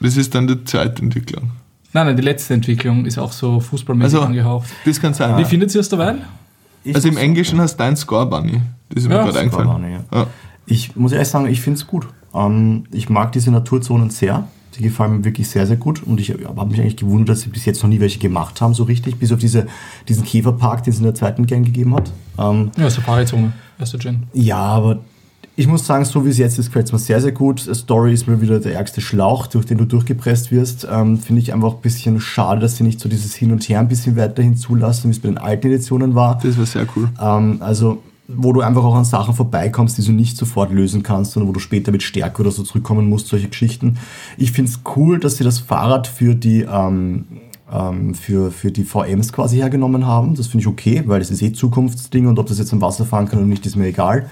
Das 0.00 0.16
ist 0.16 0.34
dann 0.34 0.46
die 0.46 0.62
zweite 0.64 1.02
Entwicklung. 1.02 1.50
Nein, 1.92 2.06
nein, 2.06 2.16
die 2.16 2.22
letzte 2.22 2.54
Entwicklung 2.54 3.06
ist 3.06 3.18
auch 3.18 3.32
so 3.32 3.60
fußballmäßig 3.60 4.14
Also, 4.16 4.26
angehaucht. 4.26 4.68
das 4.84 5.00
kann 5.00 5.14
sein. 5.14 5.38
Wie 5.38 5.44
findet 5.44 5.74
ihr 5.74 5.80
es 5.80 5.88
dabei? 5.88 6.16
Ich 6.82 6.94
Also 6.94 7.08
im 7.08 7.16
Englischen 7.16 7.60
heißt 7.60 7.78
dein 7.78 7.96
Score 7.96 8.26
Bunny. 8.26 8.60
Das 8.90 9.04
ist 9.04 9.08
mir 9.08 9.14
Ja, 9.16 9.24
gerade 9.24 9.38
eingefallen. 9.38 9.68
Bunny, 9.70 9.92
ja. 9.92 10.00
Ja. 10.12 10.26
Ich 10.66 10.96
muss 10.96 11.12
ehrlich 11.12 11.28
sagen, 11.28 11.46
ich 11.46 11.60
finde 11.60 11.78
es 11.78 11.86
gut. 11.86 12.06
Ähm, 12.34 12.84
ich 12.92 13.08
mag 13.08 13.32
diese 13.32 13.50
Naturzonen 13.50 14.10
sehr. 14.10 14.48
Die 14.76 14.82
gefallen 14.82 15.18
mir 15.18 15.24
wirklich 15.24 15.48
sehr, 15.48 15.66
sehr 15.68 15.76
gut. 15.76 16.02
Und 16.02 16.18
ich 16.20 16.30
habe 16.30 16.66
mich 16.70 16.80
eigentlich 16.80 16.96
gewundert, 16.96 17.28
dass 17.36 17.42
sie 17.42 17.48
bis 17.48 17.64
jetzt 17.64 17.82
noch 17.82 17.88
nie 17.88 18.00
welche 18.00 18.18
gemacht 18.18 18.60
haben, 18.60 18.74
so 18.74 18.82
richtig. 18.82 19.18
Bis 19.20 19.30
auf 19.30 19.38
diese, 19.38 19.66
diesen 20.08 20.24
Käferpark, 20.24 20.82
den 20.82 20.92
es 20.92 20.98
in 20.98 21.04
der 21.04 21.14
zweiten 21.14 21.46
Gang 21.46 21.64
gegeben 21.64 21.94
hat. 21.94 22.10
Ähm, 22.38 22.72
Ja, 22.76 22.90
Safari-Zone, 22.90 23.52
erste 23.78 23.98
Gen. 23.98 24.24
ja, 24.32 24.56
aber 24.58 24.98
ich 25.56 25.68
muss 25.68 25.86
sagen, 25.86 26.04
so 26.04 26.26
wie 26.26 26.30
es 26.30 26.38
jetzt 26.38 26.58
ist, 26.58 26.66
gefällt 26.66 26.86
es 26.86 26.92
mir 26.92 26.98
sehr, 26.98 27.20
sehr 27.20 27.30
gut. 27.30 27.60
Story 27.60 28.12
ist 28.12 28.26
mir 28.26 28.40
wieder 28.40 28.58
der 28.58 28.74
ärgste 28.74 29.00
Schlauch, 29.00 29.46
durch 29.46 29.64
den 29.64 29.78
du 29.78 29.84
durchgepresst 29.84 30.50
wirst. 30.50 30.88
Ähm, 30.90 31.18
Finde 31.18 31.40
ich 31.42 31.54
einfach 31.54 31.74
ein 31.74 31.80
bisschen 31.80 32.20
schade, 32.20 32.60
dass 32.60 32.76
sie 32.76 32.82
nicht 32.82 32.98
so 32.98 33.08
dieses 33.08 33.36
Hin 33.36 33.52
und 33.52 33.62
Her 33.68 33.78
ein 33.78 33.86
bisschen 33.86 34.16
weiterhin 34.16 34.56
zulassen, 34.56 35.04
wie 35.10 35.12
es 35.12 35.20
bei 35.20 35.28
den 35.28 35.38
alten 35.38 35.68
Editionen 35.68 36.16
war. 36.16 36.40
Das 36.42 36.58
war 36.58 36.66
sehr 36.66 36.86
cool. 36.96 37.08
Ähm, 37.22 37.58
also, 37.60 38.02
wo 38.26 38.52
du 38.52 38.60
einfach 38.62 38.84
auch 38.84 38.94
an 38.94 39.04
Sachen 39.04 39.34
vorbeikommst, 39.34 39.98
die 39.98 40.02
du 40.02 40.12
nicht 40.12 40.36
sofort 40.36 40.72
lösen 40.72 41.02
kannst, 41.02 41.32
sondern 41.32 41.48
wo 41.48 41.52
du 41.52 41.60
später 41.60 41.92
mit 41.92 42.02
Stärke 42.02 42.42
oder 42.42 42.50
so 42.50 42.62
zurückkommen 42.62 43.08
musst, 43.08 43.28
solche 43.28 43.48
Geschichten. 43.48 43.98
Ich 44.38 44.52
finde 44.52 44.70
es 44.70 44.80
cool, 44.96 45.18
dass 45.18 45.36
sie 45.36 45.44
das 45.44 45.58
Fahrrad 45.58 46.06
für 46.06 46.34
die, 46.34 46.62
ähm, 46.62 47.26
ähm, 47.70 48.14
für, 48.14 48.50
für 48.50 48.72
die 48.72 48.84
VMs 48.84 49.32
quasi 49.32 49.56
hergenommen 49.56 50.06
haben. 50.06 50.34
Das 50.34 50.46
finde 50.46 50.62
ich 50.62 50.68
okay, 50.68 51.02
weil 51.06 51.18
das 51.18 51.30
ist 51.30 51.42
eh 51.42 51.52
Zukunftsding 51.52 52.26
und 52.26 52.38
ob 52.38 52.46
das 52.46 52.58
jetzt 52.58 52.72
am 52.72 52.80
Wasser 52.80 53.04
fahren 53.04 53.28
kann 53.28 53.40
oder 53.40 53.48
nicht, 53.48 53.66
ist 53.66 53.76
mir 53.76 53.86
egal. 53.86 54.30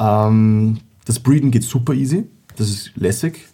Ähm, 0.00 0.78
das 1.04 1.20
Breeden 1.20 1.50
geht 1.50 1.64
super 1.64 1.92
easy. 1.92 2.24
Das 2.56 2.70
ist 2.70 2.92
lässig. 2.96 3.44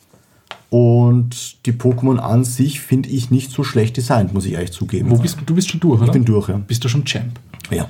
Und 0.71 1.67
die 1.67 1.73
Pokémon 1.73 2.17
an 2.17 2.45
sich 2.45 2.81
finde 2.81 3.11
ich 3.11 3.31
nicht 3.31 3.51
so 3.51 3.63
schlecht 3.63 3.97
designt, 3.97 4.33
muss 4.33 4.47
ich 4.47 4.53
ehrlich 4.53 4.73
zugeben. 4.73 5.11
Wo 5.11 5.19
bist 5.19 5.39
du? 5.39 5.45
Du 5.45 5.55
bist 5.55 5.71
schon 5.71 5.81
durch, 5.81 5.99
oder? 6.01 6.07
ich 6.07 6.13
bin 6.13 6.25
durch, 6.25 6.49
ja. 6.49 6.57
Bist 6.57 6.83
du 6.85 6.89
schon 6.89 7.05
Champ? 7.05 7.39
ja. 7.71 7.89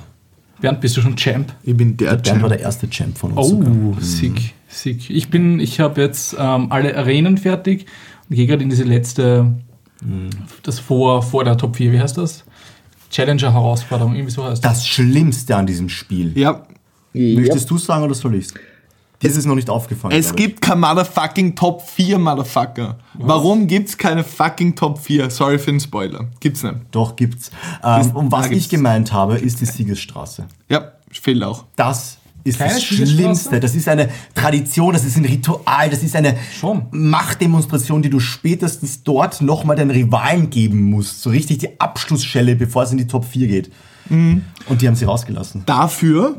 Bernd, 0.63 0.79
bist 0.79 0.95
du 0.95 1.01
schon 1.01 1.17
Champ? 1.17 1.53
Ich 1.63 1.75
bin 1.75 1.97
der 1.97 2.15
Bernd 2.15 2.25
war 2.27 2.39
Champ. 2.39 2.47
der 2.47 2.59
erste 2.61 2.89
Champ 2.89 3.17
von 3.17 3.33
uns. 3.33 3.49
sogar. 3.49 3.69
Oh, 3.69 3.97
sick, 3.99 4.53
sick. 4.69 5.09
Ich 5.09 5.29
bin, 5.29 5.59
ich 5.59 5.81
habe 5.81 5.99
jetzt 5.99 6.37
ähm, 6.39 6.71
alle 6.71 6.95
Arenen 6.95 7.37
fertig 7.37 7.85
und 8.29 8.37
gehe 8.37 8.47
gerade 8.47 8.63
in 8.63 8.69
diese 8.69 8.85
letzte, 8.85 9.53
das 10.63 10.79
vor, 10.79 11.21
vor 11.21 11.43
der 11.43 11.57
Top 11.57 11.75
4, 11.75 11.91
wie 11.91 11.99
heißt 11.99 12.17
das? 12.17 12.45
Challenger-Herausforderung, 13.11 14.15
irgendwie 14.15 14.31
so 14.31 14.45
heißt 14.45 14.63
das. 14.63 14.77
Das 14.79 14.87
Schlimmste 14.87 15.57
an 15.57 15.67
diesem 15.67 15.89
Spiel. 15.89 16.31
Ja. 16.37 16.65
Möchtest 17.11 17.69
du 17.69 17.77
sagen 17.77 18.05
oder 18.05 18.13
soll 18.13 18.35
ich's? 18.35 18.53
Das 19.23 19.37
ist 19.37 19.45
noch 19.45 19.55
nicht 19.55 19.69
aufgefallen. 19.69 20.13
Es 20.15 20.35
gibt 20.35 20.61
kein 20.61 20.79
motherfucking 20.79 21.55
Top 21.55 21.81
4, 21.81 22.19
Motherfucker. 22.19 22.97
Warum 23.15 23.67
gibt's 23.67 23.97
keine 23.97 24.23
fucking 24.23 24.75
Top 24.75 24.99
4? 24.99 25.29
Sorry 25.29 25.57
für 25.57 25.71
den 25.71 25.79
Spoiler. 25.79 26.27
Gibt's 26.39 26.63
nicht. 26.63 26.75
Doch, 26.91 27.15
gibt's. 27.15 27.49
Ähm, 27.83 28.11
um 28.15 28.31
was 28.31 28.41
da 28.41 28.45
ich 28.47 28.51
gibt's. 28.51 28.69
gemeint 28.69 29.13
habe, 29.13 29.37
ist 29.37 29.61
die 29.61 29.65
Siegesstraße. 29.65 30.45
Ja, 30.69 30.91
fehlt 31.11 31.43
auch. 31.43 31.65
Das 31.75 32.17
ist 32.43 32.57
Keine 32.59 32.73
das? 32.73 32.83
Schlimmste. 32.83 33.59
Das 33.59 33.73
ist 33.73 33.87
eine 33.87 34.09
Tradition, 34.35 34.93
das 34.93 35.05
ist 35.05 35.15
ein 35.15 35.25
Ritual, 35.25 35.89
das 35.89 36.03
ist 36.03 36.15
eine 36.15 36.35
Schon. 36.59 36.87
Machtdemonstration, 36.91 38.01
die 38.01 38.09
du 38.09 38.19
spätestens 38.19 39.03
dort 39.03 39.41
nochmal 39.41 39.77
den 39.77 39.89
Rivalen 39.91 40.49
geben 40.49 40.83
musst. 40.83 41.21
So 41.21 41.29
richtig 41.29 41.59
die 41.59 41.79
Abschlussschelle, 41.79 42.55
bevor 42.55 42.83
es 42.83 42.91
in 42.91 42.97
die 42.97 43.07
Top 43.07 43.23
4 43.25 43.47
geht. 43.47 43.71
Mhm. 44.09 44.43
Und 44.69 44.81
die 44.81 44.87
haben 44.87 44.95
sie 44.95 45.05
rausgelassen. 45.05 45.63
Dafür, 45.65 46.35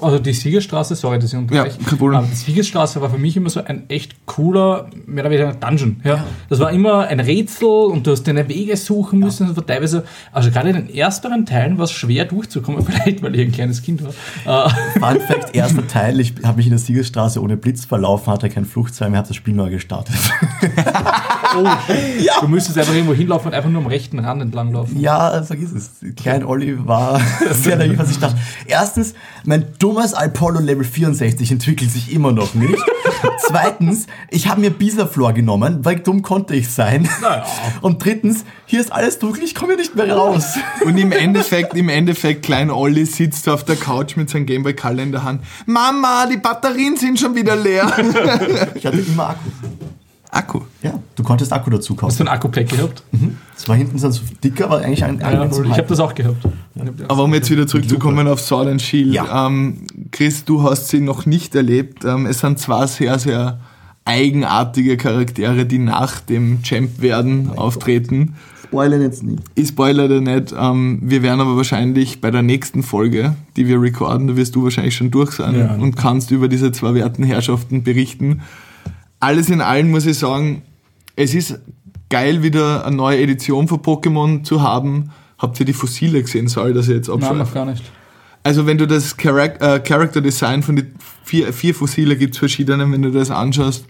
also 0.00 0.18
die 0.18 0.32
Siegesstraße, 0.32 0.96
sorry, 0.96 1.18
dass 1.18 1.32
ich 1.32 1.38
unterbreche. 1.38 1.78
Ja, 1.78 1.84
kein 1.86 1.98
Problem. 1.98 2.18
Aber 2.18 2.26
die 2.26 2.34
Siegesstraße 2.34 3.00
war 3.00 3.10
für 3.10 3.18
mich 3.18 3.36
immer 3.36 3.50
so 3.50 3.62
ein 3.62 3.88
echt 3.88 4.26
cooler, 4.26 4.88
mehr 5.06 5.24
oder 5.24 5.30
weniger 5.30 5.48
ein 5.50 5.60
Dungeon. 5.60 6.00
Ja. 6.02 6.24
Das 6.48 6.58
war 6.58 6.72
immer 6.72 7.06
ein 7.06 7.20
Rätsel 7.20 7.68
und 7.68 8.06
du 8.06 8.10
hast 8.10 8.24
deine 8.24 8.48
Wege 8.48 8.76
suchen 8.76 9.20
müssen. 9.20 9.46
Das 9.46 9.56
war 9.56 9.64
teilweise, 9.64 10.04
also 10.32 10.50
gerade 10.50 10.70
in 10.70 10.76
den 10.76 10.94
ersteren 10.94 11.46
Teilen 11.46 11.78
war 11.78 11.84
es 11.84 11.92
schwer 11.92 12.24
durchzukommen, 12.24 12.82
vielleicht 12.86 13.22
weil 13.22 13.34
ich 13.36 13.46
ein 13.46 13.52
kleines 13.52 13.82
Kind 13.82 14.02
war. 14.02 14.66
Äh, 14.66 14.98
Fun 14.98 15.20
Fact, 15.28 15.54
erster 15.54 15.86
Teil, 15.86 16.18
ich 16.18 16.34
habe 16.42 16.56
mich 16.56 16.66
in 16.66 16.70
der 16.70 16.80
Siegesstraße 16.80 17.40
ohne 17.40 17.56
Blitz 17.56 17.84
verlaufen, 17.84 18.32
hatte 18.32 18.48
kein 18.48 18.64
Fluchtseil 18.64 19.10
mehr, 19.10 19.18
habe 19.18 19.28
das 19.28 19.36
Spiel 19.36 19.54
neu 19.54 19.70
gestartet. 19.70 20.16
Du 22.40 22.48
müsstest 22.48 22.78
einfach 22.78 22.92
irgendwo 22.94 23.14
hinlaufen 23.14 23.48
und 23.48 23.54
einfach 23.54 23.70
nur 23.70 23.80
am 23.82 23.86
rechten 23.86 24.18
Rand 24.18 24.42
entlang 24.42 24.72
laufen. 24.72 24.98
Ja, 25.00 25.42
vergiss 25.42 25.72
es. 25.72 25.90
Klein 26.16 26.44
Olli 26.44 26.86
war 26.86 27.20
sehr 27.52 27.76
naiv, 27.76 27.98
was 27.98 28.10
ich 28.10 28.18
dachte. 28.18 28.36
Erstens, 28.66 29.14
mein 29.44 29.66
dummes 29.78 30.14
Apollo 30.14 30.60
Level 30.60 30.84
64 30.84 31.52
entwickelt 31.52 31.90
sich 31.90 32.12
immer 32.12 32.32
noch 32.32 32.54
nicht. 32.54 32.82
Zweitens, 33.46 34.06
ich 34.30 34.48
habe 34.48 34.60
mir 34.60 34.70
Bisaflor 34.70 35.32
genommen, 35.32 35.84
weil 35.84 35.96
dumm 35.96 36.22
konnte 36.22 36.54
ich 36.54 36.70
sein. 36.70 37.08
Naja. 37.22 37.44
Und 37.80 38.04
drittens, 38.04 38.44
hier 38.66 38.80
ist 38.80 38.92
alles 38.92 39.18
dunkel, 39.18 39.42
ich 39.44 39.54
komme 39.54 39.72
hier 39.72 39.78
nicht 39.78 39.96
mehr 39.96 40.14
raus. 40.14 40.56
und 40.84 40.98
im 40.98 41.12
Endeffekt, 41.12 41.74
im 41.74 41.88
Endeffekt, 41.88 42.44
klein 42.44 42.70
Olli 42.70 43.06
sitzt 43.06 43.48
auf 43.48 43.64
der 43.64 43.76
Couch 43.76 44.16
mit 44.16 44.30
seinem 44.30 44.46
Gameboy 44.46 44.74
Color 44.74 45.02
in 45.02 45.12
der 45.12 45.24
Hand. 45.24 45.42
Mama, 45.66 46.26
die 46.26 46.36
Batterien 46.36 46.96
sind 46.96 47.18
schon 47.18 47.34
wieder 47.34 47.56
leer. 47.56 47.90
Ich 48.74 48.84
hatte 48.86 48.98
immer 48.98 49.30
Akku. 49.30 49.48
Akku. 50.34 50.60
Ja, 50.82 50.98
du 51.16 51.22
konntest 51.22 51.52
Akku 51.52 51.70
dazu 51.70 51.94
Hast 51.94 52.00
kaufen. 52.00 52.16
du 52.18 52.24
ein 52.24 52.28
Akku-Pack 52.28 52.68
gehabt? 52.68 53.02
Es 53.56 53.68
war 53.68 53.76
hinten 53.76 53.98
so 53.98 54.10
dicker, 54.42 54.64
aber 54.66 54.78
eigentlich 54.78 55.04
ein, 55.04 55.20
Ja, 55.20 55.26
ein 55.42 55.50
ich 55.50 55.70
habe 55.78 55.86
das 55.88 56.00
auch 56.00 56.14
gehabt. 56.14 56.46
Aber 57.08 57.24
um 57.24 57.32
jetzt 57.34 57.50
wieder 57.50 57.66
zurückzukommen 57.66 58.26
auf 58.28 58.50
and 58.52 58.82
Shield. 58.82 59.12
Ja. 59.14 59.46
Ähm, 59.46 59.86
Chris, 60.10 60.44
du 60.44 60.62
hast 60.62 60.88
sie 60.88 61.00
noch 61.00 61.24
nicht 61.26 61.54
erlebt. 61.54 62.04
Ähm, 62.04 62.26
es 62.26 62.40
sind 62.40 62.58
zwei 62.58 62.86
sehr, 62.86 63.18
sehr 63.18 63.60
eigenartige 64.04 64.96
Charaktere, 64.96 65.64
die 65.66 65.78
nach 65.78 66.20
dem 66.20 66.62
Champ 66.62 67.00
werden 67.00 67.50
auftreten. 67.56 68.34
Spoilern 68.64 69.02
jetzt 69.02 69.22
nicht. 69.22 69.42
Ich 69.54 69.68
spoilere 69.68 70.20
nicht. 70.20 70.54
Ähm, 70.58 70.98
wir 71.02 71.22
werden 71.22 71.40
aber 71.40 71.56
wahrscheinlich 71.56 72.20
bei 72.20 72.30
der 72.30 72.42
nächsten 72.42 72.82
Folge, 72.82 73.36
die 73.56 73.66
wir 73.68 73.80
recorden, 73.80 74.26
da 74.26 74.36
wirst 74.36 74.56
du 74.56 74.64
wahrscheinlich 74.64 74.96
schon 74.96 75.10
durch 75.10 75.32
sein 75.32 75.56
Ja. 75.56 75.74
und 75.74 75.96
kannst 75.96 76.30
über 76.32 76.48
diese 76.48 76.72
zwei 76.72 76.92
werten 76.94 77.22
Herrschaften 77.22 77.82
berichten. 77.84 78.42
Alles 79.24 79.48
in 79.48 79.60
allem 79.60 79.90
muss 79.90 80.04
ich 80.06 80.18
sagen, 80.18 80.62
es 81.16 81.34
ist 81.34 81.58
geil, 82.10 82.42
wieder 82.42 82.84
eine 82.86 82.94
neue 82.96 83.18
Edition 83.22 83.68
von 83.68 83.78
Pokémon 83.80 84.42
zu 84.44 84.60
haben. 84.62 85.10
Habt 85.38 85.58
ihr 85.60 85.66
die 85.66 85.72
Fossile 85.72 86.20
gesehen? 86.22 86.48
Sorry, 86.48 86.74
dass 86.74 86.88
ich 86.88 86.94
jetzt 86.94 87.08
Nein, 87.08 87.16
abschweife. 87.18 87.38
noch 87.38 87.54
gar 87.54 87.64
nicht. 87.66 87.82
Also 88.42 88.66
wenn 88.66 88.76
du 88.76 88.86
das 88.86 89.16
Charac 89.16 89.60
äh, 89.62 89.80
Character 89.80 90.20
Design 90.20 90.62
von 90.62 90.76
den 90.76 90.94
vier, 91.24 91.52
vier 91.54 91.74
Fossile 91.74 92.16
gibt 92.16 92.34
es 92.34 92.38
verschiedene, 92.38 92.90
wenn 92.92 93.00
du 93.00 93.10
das 93.10 93.30
anschaust, 93.30 93.86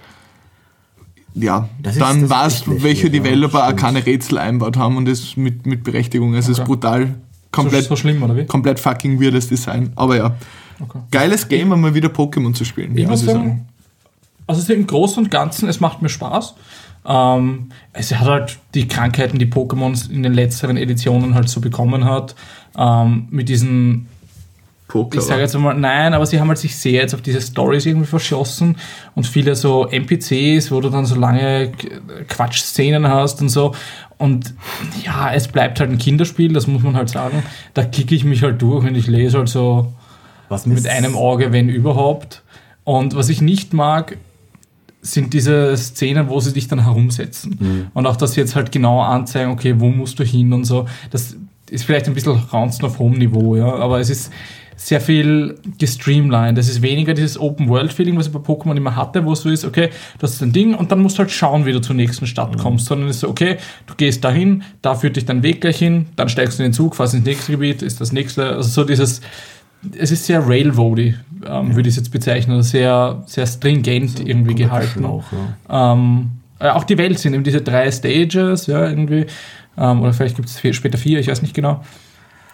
ja, 1.35 1.69
Das 1.83 1.95
ist- 1.97 2.01
dann 2.01 2.25
ist 2.25 2.31
weißt 2.31 2.67
du, 2.67 2.71
welche 2.83 3.09
lächerlich, 3.09 3.15
ja, 3.15 3.23
Developer 3.25 3.69
auch 3.69 3.75
keine 3.77 4.07
Rätsel 4.07 4.39
einbaut 4.39 4.77
haben 4.77 4.97
und 4.97 5.07
das 5.07 5.37
mit, 5.37 5.67
mit 5.67 5.83
Berechtigung. 5.83 6.37
Also 6.37 6.53
es 6.53 6.59
ist 6.59 6.63
Okay. 6.63 6.69
brutal, 6.69 7.15
komplett, 7.51 7.83
So, 7.85 7.89
so 7.91 7.97
schlimm, 7.97 8.23
oder 8.23 8.37
wie? 8.37 8.47
komplett 8.47 8.79
fucking 8.79 9.21
weirdes 9.21 9.49
Design. 9.49 9.91
Aber 9.97 10.17
ja, 10.17 10.37
Okay. 10.81 11.01
geiles 11.11 11.49
Game, 11.49 11.73
um 11.73 11.81
mal 11.81 11.95
wieder 11.95 12.09
Pokémon 12.09 12.55
zu 12.55 12.65
spielen. 12.65 12.97
Ich 12.97 13.09
muss 13.09 13.25
muss 13.25 13.33
sagen, 13.35 13.67
also 14.47 14.61
so 14.61 14.73
im 14.73 14.87
Großen 14.87 15.23
und 15.23 15.31
Ganzen, 15.31 15.69
es 15.69 15.81
macht 15.81 16.03
mir 16.03 16.09
Spaß. 16.09 16.55
Ähm, 17.07 17.69
es 17.93 18.15
hat 18.15 18.27
halt 18.27 18.59
die 18.75 18.89
Krankheiten, 18.89 19.39
die 19.39 19.47
Pokémon 19.47 20.11
in 20.11 20.23
den 20.23 20.33
letzteren 20.33 20.77
Editionen 20.77 21.35
halt 21.35 21.49
so 21.49 21.61
bekommen 21.61 22.05
hat, 22.05 22.35
ähm, 22.79 23.29
mit 23.31 23.49
diesen 23.49 24.09
Poker. 24.89 25.19
ich 25.19 25.25
sage 25.25 25.41
jetzt 25.41 25.57
mal, 25.59 25.75
nein, 25.75 26.15
aber 26.15 26.25
sie 26.25 26.39
haben 26.39 26.49
halt 26.49 26.59
sich 26.59 26.77
sehr 26.77 27.03
jetzt 27.03 27.15
auf 27.15 27.23
diese 27.23 27.41
Stories 27.41 27.85
irgendwie 27.85 28.07
verschossen 28.07 28.77
und 29.15 29.27
viele 29.27 29.57
so 29.57 29.87
NPCs, 29.87 30.71
wo 30.71 30.81
du 30.81 30.89
dann 30.89 31.05
so 31.05 31.17
lange 31.17 31.73
Quatschszenen 32.29 33.09
hast 33.09 33.41
und 33.41 33.49
so. 33.49 33.75
Und 34.19 34.55
ja, 35.05 35.33
es 35.33 35.49
bleibt 35.49 35.81
halt 35.81 35.91
ein 35.91 35.99
Kinderspiel, 35.99 36.53
das 36.53 36.67
muss 36.67 36.83
man 36.83 36.97
halt 36.97 37.09
sagen. 37.09 37.43
Da 37.75 37.83
klicke 37.85 38.15
ich 38.15 38.25
mich 38.25 38.43
halt 38.43 38.63
durch 38.63 38.87
und 38.87 38.95
ich 38.95 39.07
lese 39.07 39.39
halt 39.39 39.49
so 39.49 39.93
Was 40.49 40.65
mit 40.67 40.87
einem 40.87 41.17
Auge, 41.17 41.51
wenn 41.53 41.69
überhaupt. 41.69 42.43
Und 42.85 43.17
was 43.17 43.31
ich 43.31 43.41
nicht 43.41 43.73
mag, 43.73 44.19
sind 45.05 45.35
diese 45.35 45.77
Szenen, 45.77 46.29
wo 46.29 46.41
sie 46.41 46.53
dich 46.53 46.67
dann 46.67 46.83
herumsetzen. 46.83 47.91
Und 47.95 48.07
auch, 48.07 48.17
dass 48.17 48.33
sie 48.33 48.41
jetzt 48.41 48.57
halt 48.57 48.73
genau 48.73 49.03
anzeigen, 49.03 49.51
okay, 49.51 49.75
wo 49.79 49.91
musst 49.91 50.19
du 50.19 50.25
hin 50.25 50.53
und 50.53 50.65
so. 50.65 50.87
Das 51.11 51.37
ist 51.71 51.85
vielleicht 51.85 52.07
ein 52.07 52.15
bisschen 52.15 52.33
Raunzen 52.33 52.85
auf 52.85 52.99
hohem 52.99 53.19
Niveau, 53.19 53.57
ja, 53.57 53.73
aber 53.75 54.01
es 54.01 54.11
ist 54.11 54.33
sehr 54.77 55.01
viel 55.01 55.57
gestreamlined. 55.79 56.59
Es 56.59 56.69
ist 56.69 56.83
weniger 56.83 57.15
dieses 57.15 57.39
Open-World-Feeling, 57.39 58.17
was 58.17 58.27
ich 58.27 58.33
bei 58.33 58.41
Pokémon 58.41 58.77
immer 58.77 58.97
hatte, 58.97 59.25
wo 59.25 59.33
es 59.33 59.43
so 59.43 59.49
ist, 59.49 59.65
okay, 59.65 59.91
das 60.19 60.33
ist 60.33 60.43
ein 60.43 60.53
Ding 60.53 60.75
und 60.75 60.91
dann 60.91 61.01
musst 61.01 61.17
du 61.17 61.21
halt 61.21 61.31
schauen, 61.31 61.65
wie 61.65 61.73
du 61.73 61.81
zur 61.81 61.95
nächsten 61.95 62.27
Stadt 62.27 62.59
kommst, 62.59 62.87
sondern 62.87 63.09
es 63.09 63.17
ist 63.17 63.21
so, 63.21 63.29
okay, 63.29 63.59
du 63.87 63.95
gehst 63.95 64.25
dahin, 64.25 64.63
da 64.83 64.95
führt 64.95 65.17
dich 65.17 65.27
dein 65.27 65.43
Weg 65.43 65.61
gleich 65.61 65.79
hin, 65.79 66.07
dann 66.17 66.29
steigst 66.29 66.59
du 66.59 66.65
in 66.65 66.71
den 66.71 66.75
Zug, 66.75 66.97
fährst 66.97 67.15
ins 67.15 67.25
nächste 67.25 67.53
Gebiet, 67.53 67.83
ist 67.83 68.01
das 68.01 68.13
nächste, 68.13 68.47
also 68.47 68.69
so 68.69 68.85
dieses, 68.85 69.21
es 69.99 70.11
ist 70.11 70.27
sehr 70.27 70.47
railroady, 70.47 71.15
ähm, 71.47 71.75
würde 71.75 71.89
ich 71.89 71.95
es 71.95 71.97
jetzt 71.97 72.11
bezeichnen, 72.11 72.55
oder 72.55 72.63
sehr, 72.63 73.23
sehr 73.27 73.47
stringent 73.47 74.27
irgendwie 74.27 74.55
gehalten. 74.55 75.05
Auch, 75.05 75.25
ja. 75.69 75.93
Ähm, 75.93 76.31
äh, 76.59 76.69
auch 76.71 76.85
die 76.85 76.99
Welt 76.99 77.19
sind 77.19 77.35
eben 77.35 77.45
diese 77.45 77.61
drei 77.61 77.91
Stages, 77.91 78.67
ja, 78.67 78.89
irgendwie. 78.89 79.27
Ähm, 79.77 80.03
oder 80.03 80.13
vielleicht 80.13 80.37
gibt 80.37 80.49
es 80.49 80.77
später 80.77 80.99
vier, 80.99 81.19
ich 81.19 81.29
weiß 81.29 81.43
nicht 81.43 81.55
genau. 81.55 81.85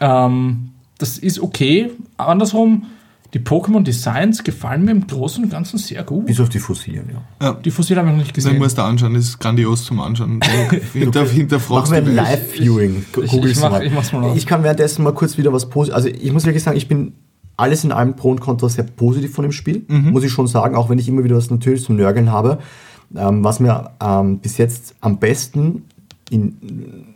Ähm, 0.00 0.70
das 0.98 1.18
ist 1.18 1.40
okay. 1.40 1.90
Andersrum, 2.16 2.86
die 3.34 3.38
Pokémon-Designs 3.38 4.42
gefallen 4.44 4.84
mir 4.84 4.90
im 4.90 5.06
Großen 5.06 5.44
und 5.44 5.50
Ganzen 5.50 5.78
sehr 5.78 6.02
gut. 6.02 6.26
Bis 6.26 6.40
auf 6.40 6.48
die 6.48 6.58
Fossilien, 6.58 7.04
ja. 7.12 7.46
Ja. 7.46 7.52
Die 7.54 7.70
Fossil 7.70 7.96
habe 7.96 8.08
ich 8.08 8.12
noch 8.12 8.18
nicht 8.18 8.30
Den 8.36 8.42
gesehen. 8.42 8.58
musst 8.58 8.76
du 8.78 8.82
anschauen, 8.82 9.14
das 9.14 9.24
ist 9.24 9.38
grandios 9.38 9.84
zum 9.84 10.00
Anschauen. 10.00 10.40
Hinter, 10.92 11.22
Machen 11.22 11.34
hinterfragst 11.36 11.92
wir 11.92 11.98
ein. 11.98 12.14
Live-Viewing. 12.14 13.04
ich- 13.22 13.32
ich 13.32 13.54
du 13.54 13.60
mach- 13.60 13.70
mal. 13.70 13.86
ich 13.86 13.92
mach's 13.92 14.12
mal 14.12 14.24
aus. 14.24 14.36
Ich 14.36 14.46
kann 14.46 14.62
währenddessen 14.64 15.04
mal 15.04 15.12
kurz 15.14 15.38
wieder 15.38 15.52
was 15.52 15.68
Positives. 15.70 15.94
Also 16.04 16.08
ich 16.08 16.32
muss 16.32 16.44
wirklich 16.44 16.62
sagen, 16.64 16.76
ich 16.76 16.88
bin 16.88 17.12
alles 17.56 17.84
in 17.84 17.92
allem 17.92 18.16
Pro 18.16 18.30
und 18.30 18.40
Contra 18.40 18.68
sehr 18.68 18.84
positiv 18.84 19.32
von 19.34 19.42
dem 19.42 19.52
Spiel. 19.52 19.84
Mhm. 19.86 20.10
Muss 20.10 20.24
ich 20.24 20.32
schon 20.32 20.46
sagen, 20.48 20.74
auch 20.74 20.88
wenn 20.90 20.98
ich 20.98 21.08
immer 21.08 21.22
wieder 21.22 21.36
was 21.36 21.50
natürlich 21.50 21.84
zum 21.84 21.96
Nörgeln 21.96 22.30
habe. 22.32 22.58
Ähm, 23.14 23.44
was 23.44 23.60
mir 23.60 23.90
ähm, 24.02 24.38
bis 24.38 24.56
jetzt 24.58 24.94
am 25.00 25.18
besten 25.18 25.84
in, 26.30 26.56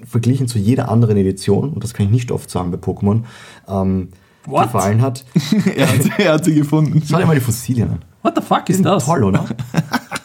verglichen 0.05 0.47
zu 0.49 0.59
jeder 0.59 0.89
anderen 0.91 1.17
Edition, 1.17 1.71
und 1.73 1.83
das 1.85 1.95
kann 1.95 2.07
ich 2.07 2.13
nicht 2.13 2.31
oft 2.33 2.51
sagen 2.51 2.71
bei 2.73 2.79
Pokémon, 2.79 3.23
ähm, 3.69 4.09
What? 4.47 4.65
gefallen 4.65 5.01
hat. 5.03 5.25
er, 5.77 5.89
hat, 5.89 6.19
er 6.19 6.33
hat 6.35 6.45
sie 6.45 6.55
gefunden. 6.55 7.03
Schau 7.09 7.19
dir 7.19 7.27
mal 7.27 7.35
die 7.35 7.41
Fossilien 7.41 7.91
an. 7.91 7.99
What 8.23 8.35
the 8.37 8.43
fuck 8.43 8.69
ist 8.69 8.85
das? 8.85 9.05
toll, 9.05 9.25
oder? 9.25 9.45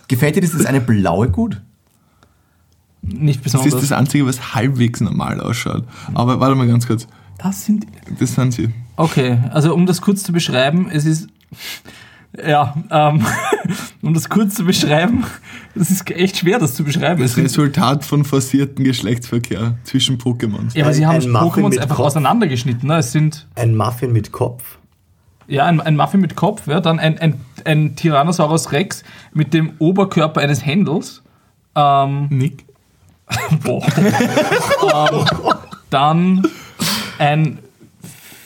Gefällt 0.07 0.35
dir 0.35 0.41
das? 0.41 0.53
Ist 0.53 0.65
eine 0.65 0.81
blaue 0.81 1.29
gut? 1.29 1.61
Nicht 3.01 3.39
Das 3.45 3.53
besonders. 3.53 3.73
ist 3.75 3.91
das 3.91 3.97
Einzige, 3.97 4.25
was 4.25 4.53
halbwegs 4.55 5.01
normal 5.01 5.39
ausschaut. 5.41 5.83
Aber 6.13 6.39
warte 6.39 6.55
mal 6.55 6.67
ganz 6.67 6.85
kurz. 6.87 7.07
das 7.37 7.65
sind 7.65 7.85
Das 8.19 8.35
sind 8.35 8.53
sie. 8.53 8.69
Okay, 8.97 9.39
also 9.51 9.73
um 9.73 9.85
das 9.85 10.01
kurz 10.01 10.23
zu 10.23 10.33
beschreiben, 10.33 10.89
es 10.91 11.05
ist. 11.05 11.27
Ja, 12.37 12.75
ähm, 12.91 13.25
um 14.01 14.13
das 14.13 14.29
kurz 14.29 14.55
zu 14.55 14.63
beschreiben, 14.63 15.25
es 15.75 15.89
ist 15.89 16.09
echt 16.11 16.37
schwer, 16.37 16.59
das 16.59 16.75
zu 16.75 16.83
beschreiben. 16.83 17.21
Es 17.23 17.35
Das 17.35 17.43
Resultat 17.43 18.05
von 18.05 18.23
forcierten 18.23 18.83
Geschlechtsverkehr 18.83 19.77
zwischen 19.83 20.17
Pokémons. 20.19 20.75
ja, 20.75 20.85
aber 20.85 20.93
sie 20.93 21.05
haben 21.07 21.15
ein 21.15 21.23
Pokémons 21.31 21.77
einfach 21.79 21.97
Kopf. 21.97 22.05
auseinandergeschnitten. 22.05 22.87
Ne? 22.87 22.97
Es 22.97 23.11
sind 23.11 23.47
Ein 23.55 23.75
Muffin 23.75 24.11
mit 24.11 24.31
Kopf. 24.31 24.77
ja 25.47 25.65
ein, 25.65 25.81
ein 25.81 25.95
Muffin 25.95 26.21
mit 26.21 26.35
Kopf, 26.35 26.67
ja, 26.67 26.79
dann 26.81 26.99
ein, 26.99 27.17
ein, 27.17 27.39
ein 27.65 27.95
Tyrannosaurus 27.95 28.71
Rex 28.71 29.03
mit 29.33 29.53
dem 29.53 29.73
Oberkörper 29.79 30.41
eines 30.41 30.63
Händels. 30.65 31.23
Ähm, 31.75 32.27
Nick? 32.29 32.65
boah. 33.63 33.83
ähm, 35.11 35.25
dann 35.89 36.43
ein 37.17 37.59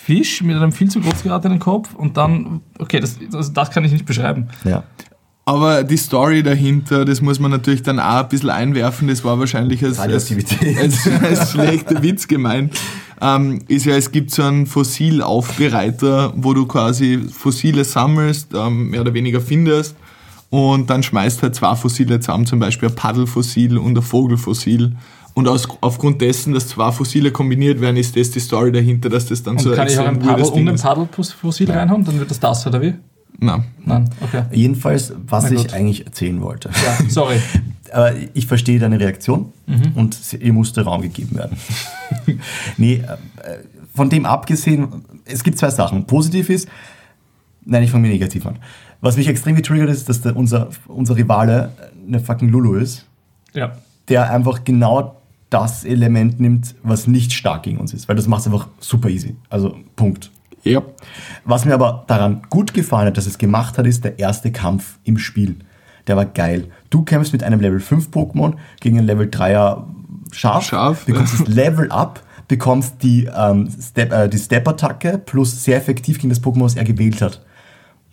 Fisch 0.06 0.44
mit 0.44 0.58
einem 0.58 0.74
viel 0.74 0.90
zu 0.90 1.00
groß 1.00 1.24
geratenen 1.24 1.60
Kopf 1.60 1.96
und 1.96 2.18
dann, 2.18 2.60
okay, 2.78 3.00
das, 3.00 3.18
das, 3.32 3.54
das 3.54 3.72
kann 3.72 3.86
ich 3.86 3.92
nicht 3.94 4.06
beschreiben. 4.06 4.50
Ja. 4.66 4.84
Aber 5.46 5.84
die 5.84 5.98
Story 5.98 6.44
dahinter, 6.44 7.06
das 7.06 7.22
muss 7.22 7.40
man 7.40 7.52
natürlich 7.52 7.84
dann 7.84 8.00
auch 8.00 8.24
ein 8.24 8.30
bisschen 8.30 8.50
einwerfen, 8.50 9.08
das 9.08 9.24
war 9.24 9.40
wahrscheinlich 9.40 9.84
als, 9.84 10.00
als, 10.00 10.32
als, 10.32 11.08
als 11.22 11.52
schlechter 11.52 12.04
Witz 12.04 12.28
gemeint. 12.28 12.74
Ähm, 13.22 13.60
ist 13.68 13.86
ja, 13.86 13.96
es 13.96 14.12
gibt 14.12 14.32
so 14.32 14.44
einen 14.44 14.66
Fossilaufbereiter, 14.66 16.34
wo 16.36 16.54
du 16.54 16.66
quasi 16.66 17.20
Fossile 17.32 17.86
sammelst, 17.86 18.54
ähm, 18.54 18.90
mehr 18.90 19.02
oder 19.02 19.14
weniger 19.14 19.40
findest 19.40 19.96
und 20.50 20.90
dann 20.90 21.02
schmeißt 21.02 21.42
halt 21.44 21.56
zwei 21.56 21.76
Fossile 21.76 22.20
zusammen, 22.20 22.46
zum 22.46 22.60
Beispiel 22.60 22.90
ein 22.90 22.96
Paddelfossil 22.96 23.78
und 23.78 23.98
ein 23.98 24.02
Vogelfossil. 24.04 24.96
Und 25.36 25.48
aus, 25.48 25.68
aufgrund 25.82 26.22
dessen, 26.22 26.54
dass 26.54 26.68
zwei 26.68 26.92
Fossile 26.92 27.32
kombiniert 27.32 27.82
werden, 27.82 27.98
ist 27.98 28.16
das 28.16 28.30
die 28.32 28.40
Story 28.40 28.72
dahinter, 28.72 29.10
dass 29.10 29.26
das 29.26 29.42
dann 29.42 29.56
Und 29.56 29.62
so 29.62 29.72
kann 29.74 29.88
ich 29.88 29.98
auch 29.98 30.06
ein 30.06 30.20
Paddel 30.20 30.46
und 30.46 30.70
ein. 30.70 30.76
Paddelfossil 30.76 31.72
reinhauen? 31.72 32.04
Dann 32.06 32.20
wird 32.20 32.30
das 32.30 32.40
das, 32.40 32.68
oder 32.68 32.82
wie? 32.82 32.94
Nein. 33.40 33.64
Nein, 33.84 34.10
okay. 34.22 34.44
Jedenfalls, 34.52 35.12
was 35.28 35.46
Mein 35.46 35.54
ich 35.54 35.62
Gott. 35.64 35.74
eigentlich 35.74 36.06
erzählen 36.06 36.40
wollte. 36.42 36.70
Ja, 36.70 37.10
sorry. 37.10 37.38
Aber 37.92 38.12
ich 38.34 38.48
verstehe 38.48 38.80
deine 38.80 39.00
Reaktion 39.00 39.52
Mhm. 39.66 39.92
und 39.96 40.18
ihr 40.40 40.54
musste 40.54 40.82
Raum 40.84 41.02
gegeben 41.02 41.36
werden. 41.38 41.58
nee, 42.78 42.96
äh, 42.96 43.18
von 43.96 44.10
dem 44.10 44.26
abgesehen, 44.26 45.04
es 45.26 45.44
gibt 45.44 45.58
zwei 45.58 45.70
Sachen. 45.70 46.06
Positiv 46.06 46.50
ist, 46.50 46.68
nein, 47.66 47.84
ich 47.84 47.92
fange 47.92 48.08
mir 48.08 48.14
negativ 48.14 48.46
an. 48.46 48.58
Was 49.02 49.18
mich 49.18 49.28
extrem 49.28 49.56
getriggert 49.56 49.90
ist, 49.90 50.10
dass 50.10 50.22
der, 50.22 50.36
unser, 50.36 50.70
unser 50.88 51.16
Rivale 51.16 51.72
eine 52.08 52.20
fucking 52.20 52.50
Lulu 52.50 52.76
ist, 52.76 53.06
Ja. 53.54 53.74
der 54.10 54.32
einfach 54.32 54.64
genau 54.64 55.22
das 55.54 55.86
Element 55.86 56.40
nimmt, 56.40 56.76
was 56.84 57.08
nicht 57.08 57.32
stark 57.34 57.64
gegen 57.64 57.78
uns 57.78 57.94
ist. 57.94 58.10
Weil 58.10 58.16
das 58.16 58.28
macht 58.28 58.42
es 58.42 58.48
einfach 58.48 58.68
super 58.80 59.10
easy. 59.10 59.36
Also, 59.50 59.78
Punkt. 59.96 60.32
Ja. 60.64 60.82
Was 61.46 61.66
mir 61.66 61.74
aber 61.74 62.06
daran 62.08 62.42
gut 62.50 62.74
gefallen 62.74 63.08
hat, 63.08 63.18
dass 63.18 63.28
es 63.28 63.38
gemacht 63.38 63.78
hat, 63.78 63.86
ist 63.86 64.04
der 64.04 64.18
erste 64.20 64.52
Kampf 64.52 64.98
im 65.04 65.18
Spiel. 65.18 65.58
Der 66.08 66.16
war 66.16 66.26
geil. 66.26 66.70
Du 66.90 67.04
kämpfst 67.04 67.34
mit 67.34 67.44
einem 67.44 67.60
Level 67.60 67.80
5 67.80 68.10
Pokémon 68.10 68.56
gegen 68.80 68.98
ein 68.98 69.06
Level 69.06 69.28
3er 69.28 69.84
Schaf, 70.32 70.66
Schaf, 70.66 71.06
bekommst 71.06 71.34
ja. 71.40 71.46
das 71.46 71.54
Level 71.54 71.92
up, 71.92 72.24
bekommst 72.48 73.04
die, 73.04 73.30
ähm, 73.36 73.70
Step, 73.80 74.12
äh, 74.12 74.28
die 74.28 74.38
Step-Attacke 74.38 75.20
plus 75.20 75.64
sehr 75.64 75.78
effektiv 75.78 76.18
gegen 76.18 76.30
das 76.30 76.42
Pokémon, 76.42 76.64
was 76.64 76.76
er 76.76 76.84
gewählt 76.84 77.22
hat. 77.22 77.42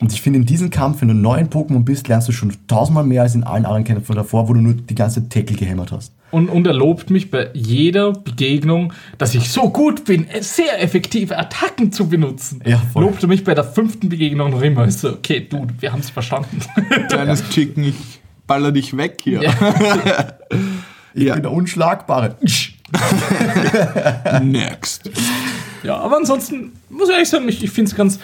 Und 0.01 0.13
ich 0.13 0.23
finde, 0.23 0.39
in 0.39 0.47
diesem 0.47 0.71
Kampf, 0.71 1.01
wenn 1.01 1.09
du 1.09 1.15
neu 1.15 1.39
in 1.39 1.49
Pokémon 1.49 1.85
bist, 1.85 2.09
lernst 2.09 2.29
du 2.29 2.33
schon 2.33 2.53
tausendmal 2.67 3.05
mehr 3.05 3.23
als 3.23 3.35
in 3.35 3.45
allen 3.45 3.65
anderen 3.65 3.85
Kämpfen 3.85 4.15
davor, 4.15 4.49
wo 4.49 4.55
du 4.55 4.61
nur 4.61 4.75
die 4.75 4.95
ganze 4.95 5.29
Tackle 5.29 5.57
gehämmert 5.57 5.93
hast. 5.93 6.13
Und, 6.31 6.49
und 6.49 6.67
er 6.67 6.75
lobt 6.75 7.11
mich 7.11 7.31
bei 7.31 7.51
jeder 7.55 8.13
Begegnung, 8.13 8.93
dass 9.19 9.35
ich 9.35 9.51
so 9.51 9.71
gut 9.71 10.05
bin, 10.05 10.27
sehr 10.41 10.83
effektive 10.83 11.39
Attacken 11.39 11.93
zu 11.93 12.09
benutzen. 12.09 12.63
Ja, 12.65 12.81
voll. 12.93 13.05
Lobt 13.05 13.23
er 13.23 13.29
mich 13.29 13.45
bei 13.45 13.55
der 13.55 13.65
fünften 13.65 14.09
Begegnung 14.09 14.51
noch 14.51 14.63
immer. 14.63 14.87
Ich 14.87 14.97
so, 14.97 15.11
okay, 15.11 15.47
du, 15.49 15.67
wir 15.81 15.93
haben 15.93 16.01
es 16.01 16.11
verstanden. 16.11 16.61
Kleines 17.09 17.49
Chicken, 17.51 17.85
ich 17.85 17.95
baller 18.47 18.73
dich 18.73 18.97
weg 18.97 19.19
hier. 19.23 19.43
Ja. 19.43 19.53
Ich 21.13 21.25
Ja. 21.25 21.35
bin 21.35 21.43
der 21.43 21.51
Unschlagbare. 21.51 22.37
Next. 24.43 25.11
Ja, 25.83 25.97
aber 25.97 26.17
ansonsten 26.19 26.73
muss 26.89 27.09
ich 27.09 27.15
ehrlich 27.15 27.29
sagen, 27.29 27.49
ich, 27.49 27.65
ich 27.65 27.71
finde 27.71 27.91
es 27.91 27.97
ganz, 27.97 28.19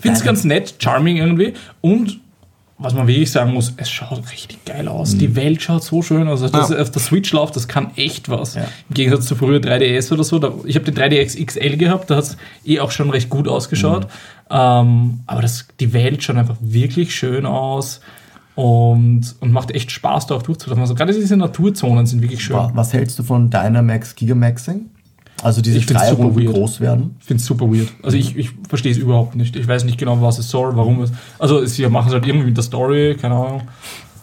find's 0.00 0.20
Geil. 0.20 0.26
ganz 0.26 0.44
nett, 0.44 0.74
charming 0.78 1.16
irgendwie. 1.16 1.54
Und 1.80 2.20
was 2.78 2.92
man 2.92 3.06
wirklich 3.06 3.30
sagen 3.30 3.54
muss, 3.54 3.72
es 3.76 3.88
schaut 3.88 4.30
richtig 4.32 4.64
geil 4.64 4.88
aus. 4.88 5.16
Die 5.16 5.36
Welt 5.36 5.62
schaut 5.62 5.84
so 5.84 6.02
schön 6.02 6.26
aus. 6.26 6.42
Also 6.42 6.52
das 6.58 6.70
Ja. 6.70 6.80
auf 6.82 6.90
der 6.90 7.00
Switch 7.00 7.32
läuft, 7.32 7.54
das 7.56 7.68
kann 7.68 7.92
echt 7.96 8.28
was. 8.28 8.56
Ja. 8.56 8.62
Im 8.88 8.94
Gegensatz 8.94 9.26
zu 9.26 9.36
früher 9.36 9.60
3DS 9.60 10.12
oder 10.12 10.24
so. 10.24 10.38
Da, 10.40 10.52
ich 10.64 10.74
habe 10.76 10.90
den 10.90 10.94
3DS 10.96 11.36
XL 11.44 11.76
gehabt, 11.76 12.10
da 12.10 12.16
hat 12.16 12.24
es 12.24 12.36
eh 12.64 12.80
auch 12.80 12.90
schon 12.90 13.10
recht 13.10 13.30
gut 13.30 13.46
ausgeschaut. 13.48 14.08
Ähm, 14.50 15.20
aber 15.26 15.40
das, 15.42 15.66
die 15.80 15.92
Welt 15.92 16.22
schaut 16.22 16.36
einfach 16.36 16.56
wirklich 16.60 17.14
schön 17.14 17.46
aus. 17.46 18.00
Und, 18.56 19.34
und 19.40 19.50
macht 19.52 19.72
echt 19.72 19.90
Spaß, 19.90 20.28
da 20.28 20.36
auch 20.36 20.42
durchzulaufen. 20.42 20.82
Also 20.82 20.94
gerade 20.94 21.12
diese 21.12 21.36
Naturzonen 21.36 22.06
sind 22.06 22.22
wirklich 22.22 22.44
schön. 22.44 22.54
Wa- 22.56 22.70
Was 22.74 22.92
hältst 22.92 23.18
du 23.18 23.24
von 23.24 23.50
Dynamax 23.50 24.14
Gigamaxing? 24.14 24.90
Also 25.44 25.60
diese 25.60 25.78
Ich 25.78 25.84
Streierrunden 25.84 26.36
weird. 26.42 26.54
groß 26.54 26.80
werden? 26.80 27.16
Ich 27.20 27.26
finde 27.26 27.40
es 27.40 27.46
super 27.46 27.66
weird. 27.70 27.88
Also 28.02 28.16
ich, 28.16 28.34
ich 28.36 28.50
verstehe 28.68 28.92
es 28.92 28.98
überhaupt 28.98 29.36
nicht. 29.36 29.54
Ich 29.56 29.68
weiß 29.68 29.84
nicht 29.84 29.98
genau, 29.98 30.20
was 30.22 30.38
es 30.38 30.48
soll, 30.48 30.74
warum 30.76 31.02
es. 31.02 31.12
Also 31.38 31.64
sie 31.66 31.86
machen 31.88 32.08
es 32.08 32.14
halt 32.14 32.26
irgendwie 32.26 32.46
mit 32.46 32.56
der 32.56 32.64
Story, 32.64 33.16
keine 33.20 33.34
Ahnung. 33.34 33.62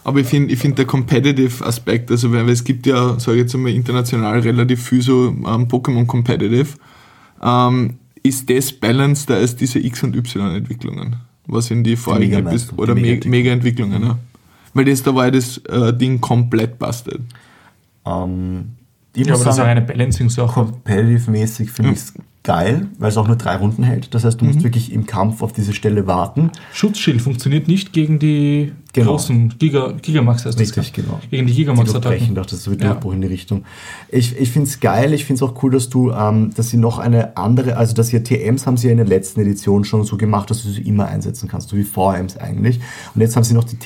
Aber 0.04 0.18
ich 0.18 0.26
finde 0.26 0.52
ich 0.52 0.58
find 0.58 0.76
der 0.78 0.84
Competitive 0.84 1.64
Aspekt, 1.64 2.10
also 2.10 2.32
weil 2.32 2.44
weil 2.44 2.52
es 2.52 2.64
gibt 2.64 2.86
ja, 2.86 3.18
sage 3.20 3.36
ich 3.38 3.42
jetzt 3.44 3.54
einmal, 3.54 3.70
international 3.72 4.40
relativ 4.40 4.82
viel 4.88 5.00
so 5.00 5.28
ähm, 5.28 5.68
Pokémon 5.68 6.06
Competitive, 6.06 6.70
ähm, 7.40 7.94
ist 8.24 8.50
das 8.50 8.72
balancer 8.72 9.34
als 9.36 9.54
diese 9.54 9.78
X- 9.78 10.02
und 10.02 10.16
Y-Entwicklungen, 10.16 11.16
was 11.46 11.70
in 11.70 11.84
die 11.84 11.94
vorigen 11.94 12.30
Mega-Man- 12.32 12.52
Epis- 12.52 12.68
die 12.70 12.74
oder 12.78 12.94
Me- 12.96 13.00
Mega-Entwicklung. 13.00 13.30
Mega-Entwicklungen, 13.90 14.02
ja. 14.02 14.18
Weil 14.74 14.86
das, 14.86 15.02
da 15.04 15.14
war 15.14 15.26
ja 15.26 15.30
das 15.30 15.58
äh, 15.68 15.92
Ding 15.96 16.20
komplett 16.20 16.80
bastet. 16.80 17.20
Ähm, 18.04 18.70
ich 19.14 19.26
Ja, 19.26 19.32
muss 19.32 19.40
aber 19.40 19.44
das 19.46 19.54
ist 19.54 19.56
sagen, 19.58 19.70
eine 19.70 19.82
Balancing-Sache. 19.82 20.52
competitive-mäßig 20.54 21.70
finde 21.70 21.92
ich 21.92 21.98
es 21.98 22.14
geil, 22.44 22.88
weil 22.98 23.08
es 23.10 23.16
auch 23.16 23.28
nur 23.28 23.36
drei 23.36 23.54
Runden 23.56 23.84
hält. 23.84 24.12
Das 24.14 24.24
heißt, 24.24 24.40
du 24.40 24.44
musst 24.46 24.64
wirklich 24.64 24.92
im 24.92 25.06
Kampf 25.06 25.42
auf 25.42 25.52
diese 25.52 25.72
Stelle 25.72 26.08
warten. 26.08 26.50
Schutzschild 26.72 27.22
funktioniert 27.22 27.68
nicht 27.68 27.92
gegen 27.92 28.18
die 28.18 28.72
Genau. 28.94 29.12
großen 29.12 29.54
Giga, 29.58 29.92
Gigamax 30.02 30.44
heißt. 30.44 30.58
Richtig, 30.58 30.92
genau. 30.92 31.18
Gegen 31.30 31.46
die 31.46 31.54
Gigamax-Attacken. 31.54 32.34
das 32.34 32.52
ist 32.52 32.64
so 32.64 32.72
wie 32.72 32.76
Ja. 32.82 32.88
Durchbruch 32.90 33.12
in 33.14 33.20
die 33.22 33.28
Richtung. 33.28 33.64
Ich, 34.10 34.36
ich 34.36 34.50
finde 34.50 34.68
es 34.68 34.80
geil, 34.80 35.14
ich 35.14 35.24
finde 35.24 35.42
es 35.44 35.50
auch 35.50 35.62
cool, 35.62 35.70
dass 35.70 35.88
du, 35.88 36.10
ähm, 36.10 36.50
dass 36.56 36.70
sie 36.70 36.76
noch 36.76 36.98
eine 36.98 37.36
andere, 37.36 37.76
also 37.76 37.94
dass 37.94 38.12
ihr 38.12 38.22
TMs 38.24 38.66
haben 38.66 38.76
sie 38.76 38.88
ja 38.88 38.90
in 38.90 38.98
der 38.98 39.06
letzten 39.06 39.40
Edition 39.40 39.84
schon 39.84 40.04
so 40.04 40.16
gemacht, 40.18 40.50
dass 40.50 40.62
du 40.64 40.68
sie 40.68 40.82
immer 40.82 41.06
einsetzen 41.06 41.48
kannst, 41.48 41.68
so 41.70 41.76
wie 41.76 41.84
VMs 41.84 42.36
eigentlich. 42.36 42.80
Und 43.14 43.20
jetzt 43.22 43.34
haben 43.36 43.44
sie 43.44 43.54
noch 43.54 43.64
die 43.64 43.76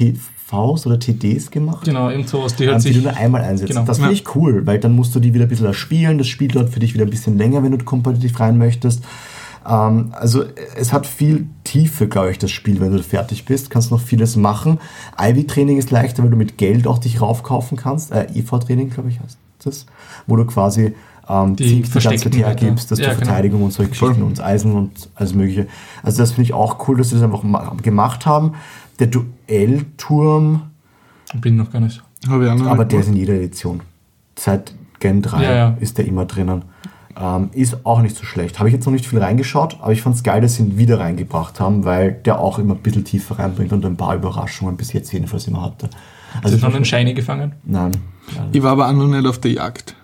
TVs 0.48 0.86
oder 0.86 0.98
TDs 0.98 1.50
gemacht. 1.50 1.84
Genau, 1.84 2.08
irgend 2.08 2.28
sowas. 2.28 2.54
Die 2.54 2.64
ähm, 2.64 2.70
hört 2.70 2.84
die 2.84 2.88
sich. 2.88 2.96
du 2.96 3.02
nur 3.02 3.16
einmal 3.16 3.42
einsetzt. 3.42 3.70
Genau. 3.70 3.84
Das 3.84 3.98
finde 3.98 4.12
ich 4.12 4.34
cool, 4.34 4.66
weil 4.66 4.78
dann 4.78 4.92
musst 4.92 5.14
du 5.14 5.20
die 5.20 5.34
wieder 5.34 5.44
ein 5.44 5.48
bisschen 5.48 5.66
erspielen. 5.66 6.18
Das 6.18 6.28
Spiel 6.28 6.48
dauert 6.48 6.70
für 6.70 6.80
dich 6.80 6.94
wieder 6.94 7.04
ein 7.04 7.10
bisschen 7.10 7.36
länger, 7.36 7.62
wenn 7.62 7.72
du 7.72 7.84
kompetitiv 7.84 8.38
rein 8.40 8.58
möchtest. 8.58 9.02
Ähm, 9.68 10.12
also 10.12 10.44
es 10.76 10.92
hat 10.92 11.06
viel 11.06 11.46
Tiefe, 11.64 12.08
glaube 12.08 12.30
ich, 12.30 12.38
das 12.38 12.50
Spiel, 12.50 12.80
wenn 12.80 12.92
du 12.92 13.02
fertig 13.02 13.44
bist. 13.44 13.70
Kannst 13.70 13.90
noch 13.90 14.00
vieles 14.00 14.36
machen. 14.36 14.78
Ivy-Training 15.20 15.78
ist 15.78 15.90
leichter, 15.90 16.22
weil 16.22 16.30
du 16.30 16.36
mit 16.36 16.58
Geld 16.58 16.86
auch 16.86 16.98
dich 16.98 17.20
raufkaufen 17.20 17.76
kannst. 17.76 18.12
Äh, 18.12 18.26
EV-Training, 18.34 18.90
glaube 18.90 19.08
ich, 19.10 19.20
heißt 19.20 19.38
das. 19.64 19.86
Wo 20.26 20.36
du 20.36 20.44
quasi 20.44 20.94
ähm, 21.28 21.56
Die 21.56 21.64
Zink 21.64 21.74
die 21.86 21.90
ganze 21.90 21.92
Zeit 21.92 22.02
versteckten 22.02 22.32
hergibst, 22.32 22.90
dass 22.90 22.98
Werte. 22.98 23.02
du 23.02 23.14
Ja, 23.14 23.18
genau. 23.20 23.26
Verteidigung 23.32 23.62
und 23.64 23.72
solche 23.72 23.90
Geschichten 23.90 24.22
und 24.22 24.40
Eisen 24.40 24.72
und 24.72 25.08
alles 25.14 25.34
mögliche. 25.34 25.66
Also 26.02 26.18
das 26.18 26.30
finde 26.32 26.42
ich 26.42 26.52
auch 26.54 26.88
cool, 26.88 26.96
dass 26.98 27.08
sie 27.10 27.14
das 27.16 27.24
einfach 27.24 27.42
ma- 27.42 27.74
gemacht 27.82 28.26
haben. 28.26 28.52
Der 28.98 29.08
Duellturm, 29.08 30.62
Bin 31.40 31.56
noch 31.56 31.70
gar 31.70 31.80
nicht. 31.80 32.02
Habe 32.28 32.44
ich 32.46 32.50
aber 32.50 32.84
der 32.84 33.00
ist 33.00 33.08
in 33.08 33.16
jeder 33.16 33.34
Edition. 33.34 33.80
Seit 34.38 34.74
Gen 35.00 35.22
3 35.22 35.42
Ja, 35.42 35.54
ja. 35.54 35.76
ist 35.80 35.98
der 35.98 36.06
immer 36.06 36.24
drinnen. 36.24 36.62
Ähm, 37.18 37.48
ist 37.52 37.84
auch 37.86 38.02
nicht 38.02 38.14
so 38.16 38.24
schlecht. 38.24 38.58
Habe 38.58 38.68
ich 38.68 38.74
jetzt 38.74 38.84
noch 38.84 38.92
nicht 38.92 39.06
viel 39.06 39.18
reingeschaut, 39.18 39.78
aber 39.80 39.92
ich 39.92 40.02
fand 40.02 40.16
es 40.16 40.22
geil, 40.22 40.40
dass 40.42 40.56
sie 40.56 40.62
ihn 40.64 40.76
wieder 40.78 41.00
reingebracht 41.00 41.60
haben, 41.60 41.84
weil 41.86 42.12
der 42.12 42.38
auch 42.40 42.58
immer 42.58 42.74
ein 42.74 42.80
bisschen 42.80 43.04
tiefer 43.04 43.38
reinbringt 43.38 43.72
und 43.72 43.84
ein 43.86 43.96
paar 43.96 44.14
Überraschungen 44.14 44.76
bis 44.76 44.92
jetzt 44.92 45.12
jedenfalls 45.12 45.46
immer 45.48 45.62
hatte. 45.62 45.88
Hast 46.34 46.44
Also 46.44 46.56
du 46.56 46.62
schon 46.62 46.74
einen 46.74 46.84
Shiny 46.84 47.14
gefangen? 47.14 47.52
Nein. 47.64 47.92
Ich 48.52 48.62
war 48.62 48.72
aber 48.72 48.88
auch 48.88 48.92
noch 48.92 49.06
nicht 49.06 49.26
auf 49.26 49.38
der 49.38 49.52
Jagd. 49.52 49.94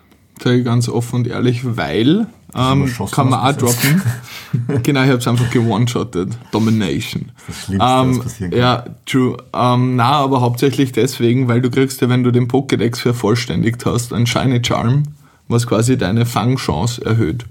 Sage 0.43 0.57
ich 0.57 0.65
ganz 0.65 0.89
offen 0.89 1.17
und 1.17 1.27
ehrlich, 1.27 1.61
weil 1.63 2.27
ähm, 2.53 2.91
kann 3.11 3.29
man 3.29 3.39
auch 3.39 3.57
droppen. 3.57 4.01
genau, 4.83 5.03
ich 5.03 5.07
habe 5.07 5.19
es 5.19 5.27
einfach 5.27 5.49
gewone-shottet. 5.49 6.37
Domination. 6.51 7.31
Das 7.47 7.63
Schlimmste, 7.63 7.79
was 7.79 8.05
Ähm, 8.05 8.19
passieren 8.19 8.51
kann. 8.51 8.59
ja, 8.59 8.85
true. 9.05 9.37
Ähm, 9.53 9.95
na, 9.95 10.11
aber 10.11 10.41
hauptsächlich 10.41 10.91
deswegen, 10.91 11.47
weil 11.47 11.61
du 11.61 11.71
kriegst 11.71 12.01
ja, 12.01 12.09
wenn 12.09 12.23
du 12.23 12.31
den 12.31 12.49
Pokédex 12.49 12.99
vervollständigt 12.99 13.85
hast, 13.85 14.11
ein 14.11 14.27
Shiny 14.27 14.61
Charm, 14.65 15.03
was 15.47 15.65
quasi 15.65 15.97
deine 15.97 16.25
Fangchance 16.25 17.03
erhöht. 17.05 17.45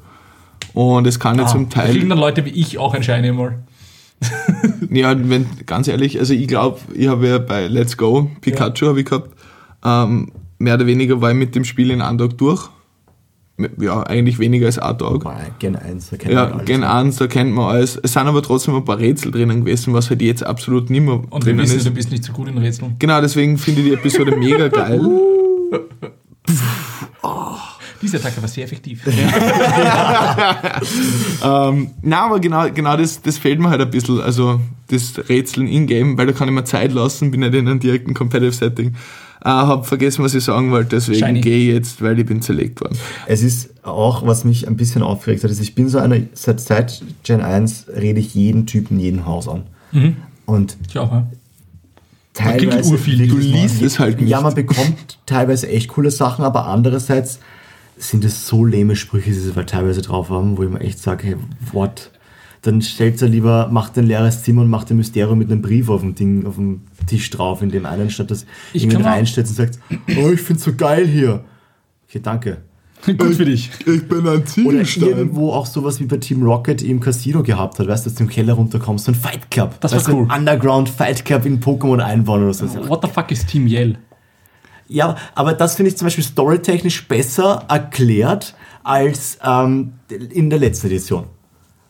Und 0.74 1.07
es 1.07 1.18
kann 1.18 1.38
ja 1.38 1.46
zum 1.46 1.70
Da 1.70 1.85
kriegen 1.85 2.00
Teil, 2.00 2.09
dann 2.11 2.18
Leute 2.18 2.44
wie 2.44 2.50
ich 2.50 2.76
auch 2.76 2.92
ein 2.92 3.02
Shiny 3.02 3.33
mal. 3.33 3.59
ja, 4.90 5.16
wenn, 5.18 5.46
ganz 5.64 5.88
ehrlich, 5.88 6.18
also 6.18 6.35
ich 6.35 6.46
glaube, 6.46 6.78
ich 6.92 7.09
habe 7.09 7.26
ja 7.26 7.38
bei 7.38 7.68
Let's 7.68 7.96
Go 7.96 8.31
Pikachu 8.42 8.87
habe 8.87 9.00
ich 9.00 9.07
gehabt, 9.07 9.31
ähm, 9.83 10.31
mehr 10.59 10.74
oder 10.74 10.87
weniger 10.87 11.22
war 11.22 11.31
ich 11.31 11.37
mit 11.37 11.55
dem 11.55 11.64
Spiel 11.64 11.90
in 11.90 12.00
Tag 12.00 12.37
durch. 12.37 12.68
Ja, 13.78 14.02
eigentlich 14.02 14.38
weniger 14.38 14.66
als 14.66 14.78
ein 14.78 14.98
Tag. 14.98 15.58
Gen 15.58 15.76
1, 15.76 16.10
da 16.10 16.16
kennt 16.16 16.32
Ja, 16.32 16.44
man 16.44 16.52
alles. 16.54 16.66
Gen 16.66 16.84
1, 16.84 17.16
da 17.16 17.26
kennt 17.26 17.52
man 17.52 17.66
alles. 17.66 18.00
Es 18.02 18.14
sind 18.14 18.26
aber 18.26 18.42
trotzdem 18.42 18.74
ein 18.74 18.84
paar 18.84 18.98
Rätsel 18.98 19.30
drinnen 19.30 19.60
gewesen, 19.64 19.92
was 19.92 20.10
halt 20.10 20.22
jetzt 20.22 20.44
absolut 20.44 20.90
nicht 20.90 21.02
mehr 21.02 21.14
Und 21.14 21.32
wir 21.32 21.40
drinnen 21.40 21.60
wissen, 21.60 21.76
ist. 21.76 21.86
du 21.86 21.90
bist 21.90 22.10
nicht 22.10 22.24
so 22.24 22.32
gut 22.32 22.48
in 22.48 22.58
Rätseln. 22.58 22.96
Genau, 22.98 23.20
deswegen 23.20 23.58
finde 23.58 23.82
ich 23.82 23.88
die 23.88 23.94
Episode 23.94 24.34
mega 24.36 24.68
geil. 24.68 25.00
Diese 28.02 28.16
Attacke 28.16 28.42
war 28.42 28.48
sehr 28.48 28.64
effektiv. 28.64 29.00
ähm, 31.44 31.90
na, 32.02 32.24
aber 32.26 32.40
genau, 32.40 32.68
genau 32.70 32.96
das, 32.96 33.22
das 33.22 33.38
fehlt 33.38 33.60
mir 33.60 33.70
halt 33.70 33.80
ein 33.80 33.90
bisschen. 33.90 34.20
Also 34.20 34.60
das 34.88 35.14
Rätseln 35.28 35.68
in-game, 35.68 36.18
weil 36.18 36.26
da 36.26 36.32
kann 36.32 36.48
ich 36.48 36.54
mir 36.54 36.64
Zeit 36.64 36.92
lassen, 36.92 37.30
bin 37.30 37.40
nicht 37.40 37.54
in 37.54 37.68
einem 37.68 37.78
direkten 37.78 38.12
Competitive 38.12 38.90
Setting. 39.42 39.52
Äh, 39.52 39.66
hab 39.66 39.87
vergessen, 39.87 40.24
was 40.24 40.35
ich 40.35 40.44
sagen 40.44 40.70
wollte, 40.70 40.96
deswegen 40.96 41.40
gehe 41.40 41.59
ich 41.68 41.74
jetzt, 41.74 42.02
weil 42.02 42.18
ich 42.18 42.26
bin 42.26 42.42
zerlegt 42.42 42.81
worden. 42.81 42.96
Es 43.26 43.42
ist 43.42 43.70
auch, 43.85 44.26
was 44.26 44.44
mich 44.44 44.68
ein 44.68 44.76
bisschen 44.76 45.02
aufgeregt 45.02 45.44
hat, 45.44 45.50
ist, 45.50 45.61
ich 45.61 45.74
bin 45.74 45.88
so 45.88 45.98
einer, 45.98 46.16
seit, 46.35 46.61
seit 46.61 47.02
Gen 47.24 47.40
1 47.40 47.87
rede 47.96 48.20
ich 48.20 48.35
jeden 48.35 48.66
Typen, 48.66 48.98
jeden 48.98 49.26
Haus 49.26 49.48
an. 49.48 49.64
Und 50.46 50.76
Ich 50.88 50.98
auch, 50.98 51.12
ja. 51.12 51.26
teilweise. 52.35 52.96
Du 52.96 53.37
liest 53.37 53.83
es 53.83 53.98
halt 53.98 54.20
nicht. 54.20 54.31
Ja, 54.31 54.40
man 54.40 54.55
bekommt 54.55 55.18
teilweise 55.26 55.68
echt 55.68 55.88
coole 55.88 56.11
Sachen, 56.11 56.44
aber 56.44 56.66
andererseits 56.66 57.40
sind 57.98 58.24
es 58.24 58.46
so 58.46 58.64
lehme 58.64 58.96
Sprüche, 58.96 59.31
die 59.31 59.37
sie 59.37 59.52
teilweise 59.64 60.02
drauf 60.02 60.31
haben, 60.31 60.57
wo 60.57 60.62
ich 60.62 60.70
mir 60.70 60.81
echt 60.81 60.98
sage, 60.98 61.26
hey, 61.26 61.37
what? 61.72 62.11
Dann 62.62 62.81
stellt 62.81 63.20
er 63.20 63.29
lieber, 63.29 63.68
macht 63.72 63.98
ein 63.98 64.07
leeres 64.07 64.44
Zimmer 64.44 64.62
und 64.62 64.70
macht 64.70 64.90
ein 64.90 64.96
Mysterium 64.96 65.38
mit 65.38 65.51
einem 65.51 65.62
Brief 65.62 65.88
auf 65.88 66.01
dem 66.01 66.14
Ding, 66.14 66.46
auf 66.46 66.55
dem 66.55 66.83
Tisch 67.07 67.29
drauf, 67.31 67.61
in 67.61 67.70
dem 67.70 67.87
einen, 67.87 68.09
statt 68.09 68.31
dass 68.31 68.46
Ich 68.72 68.83
jemand 68.83 69.05
reinstellt 69.05 69.48
und 69.48 69.55
sagt, 69.55 69.79
oh, 70.16 70.31
ich 70.31 70.40
find's 70.40 70.62
so 70.62 70.72
geil 70.72 71.07
hier. 71.07 71.44
Okay, 72.09 72.20
danke. 72.22 72.59
Gut 73.18 73.35
für 73.35 73.44
dich. 73.44 73.70
Ich 73.85 74.07
bin 74.07 74.27
ein 74.29 74.44
Oder 74.64 74.83
irgendwo 75.09 75.53
auch 75.53 75.66
sowas 75.66 75.98
wie 75.98 76.05
bei 76.05 76.18
Team 76.18 76.42
Rocket 76.44 76.83
im 76.83 77.01
Casino 77.01 77.42
gehabt 77.42 77.79
hat, 77.81 77.88
weißt 77.88 78.07
du, 78.07 78.11
dass 78.11 78.16
du 78.16 78.25
im 78.25 78.31
Keller 78.31 78.53
runterkommst, 78.55 79.07
so 79.07 79.12
ein 79.12 79.16
Fight 79.16 79.51
Club. 79.51 79.81
Das 79.81 79.92
war 79.92 80.14
cool. 80.14 80.27
Ein 80.29 80.40
Underground 80.40 80.88
Fight 80.88 81.25
Club 81.25 81.44
in 81.44 81.61
Pokémon 81.61 81.98
einbauen 81.98 82.44
oder 82.44 82.55
so. 82.55 82.66
What 82.88 83.03
the 83.03 83.09
fuck 83.12 83.31
ist 83.33 83.48
Team 83.48 83.66
Yell? 83.66 83.98
Ja, 84.87 85.16
aber 85.35 85.55
das 85.55 85.75
finde 85.75 85.90
ich 85.90 85.96
zum 85.96 86.07
Beispiel 86.07 86.22
storytechnisch 86.22 87.09
besser 87.09 87.64
erklärt 87.68 88.55
als 88.85 89.38
ähm, 89.44 89.94
in 90.09 90.51
der 90.51 90.59
letzten 90.59 90.88
Edition. 90.88 91.25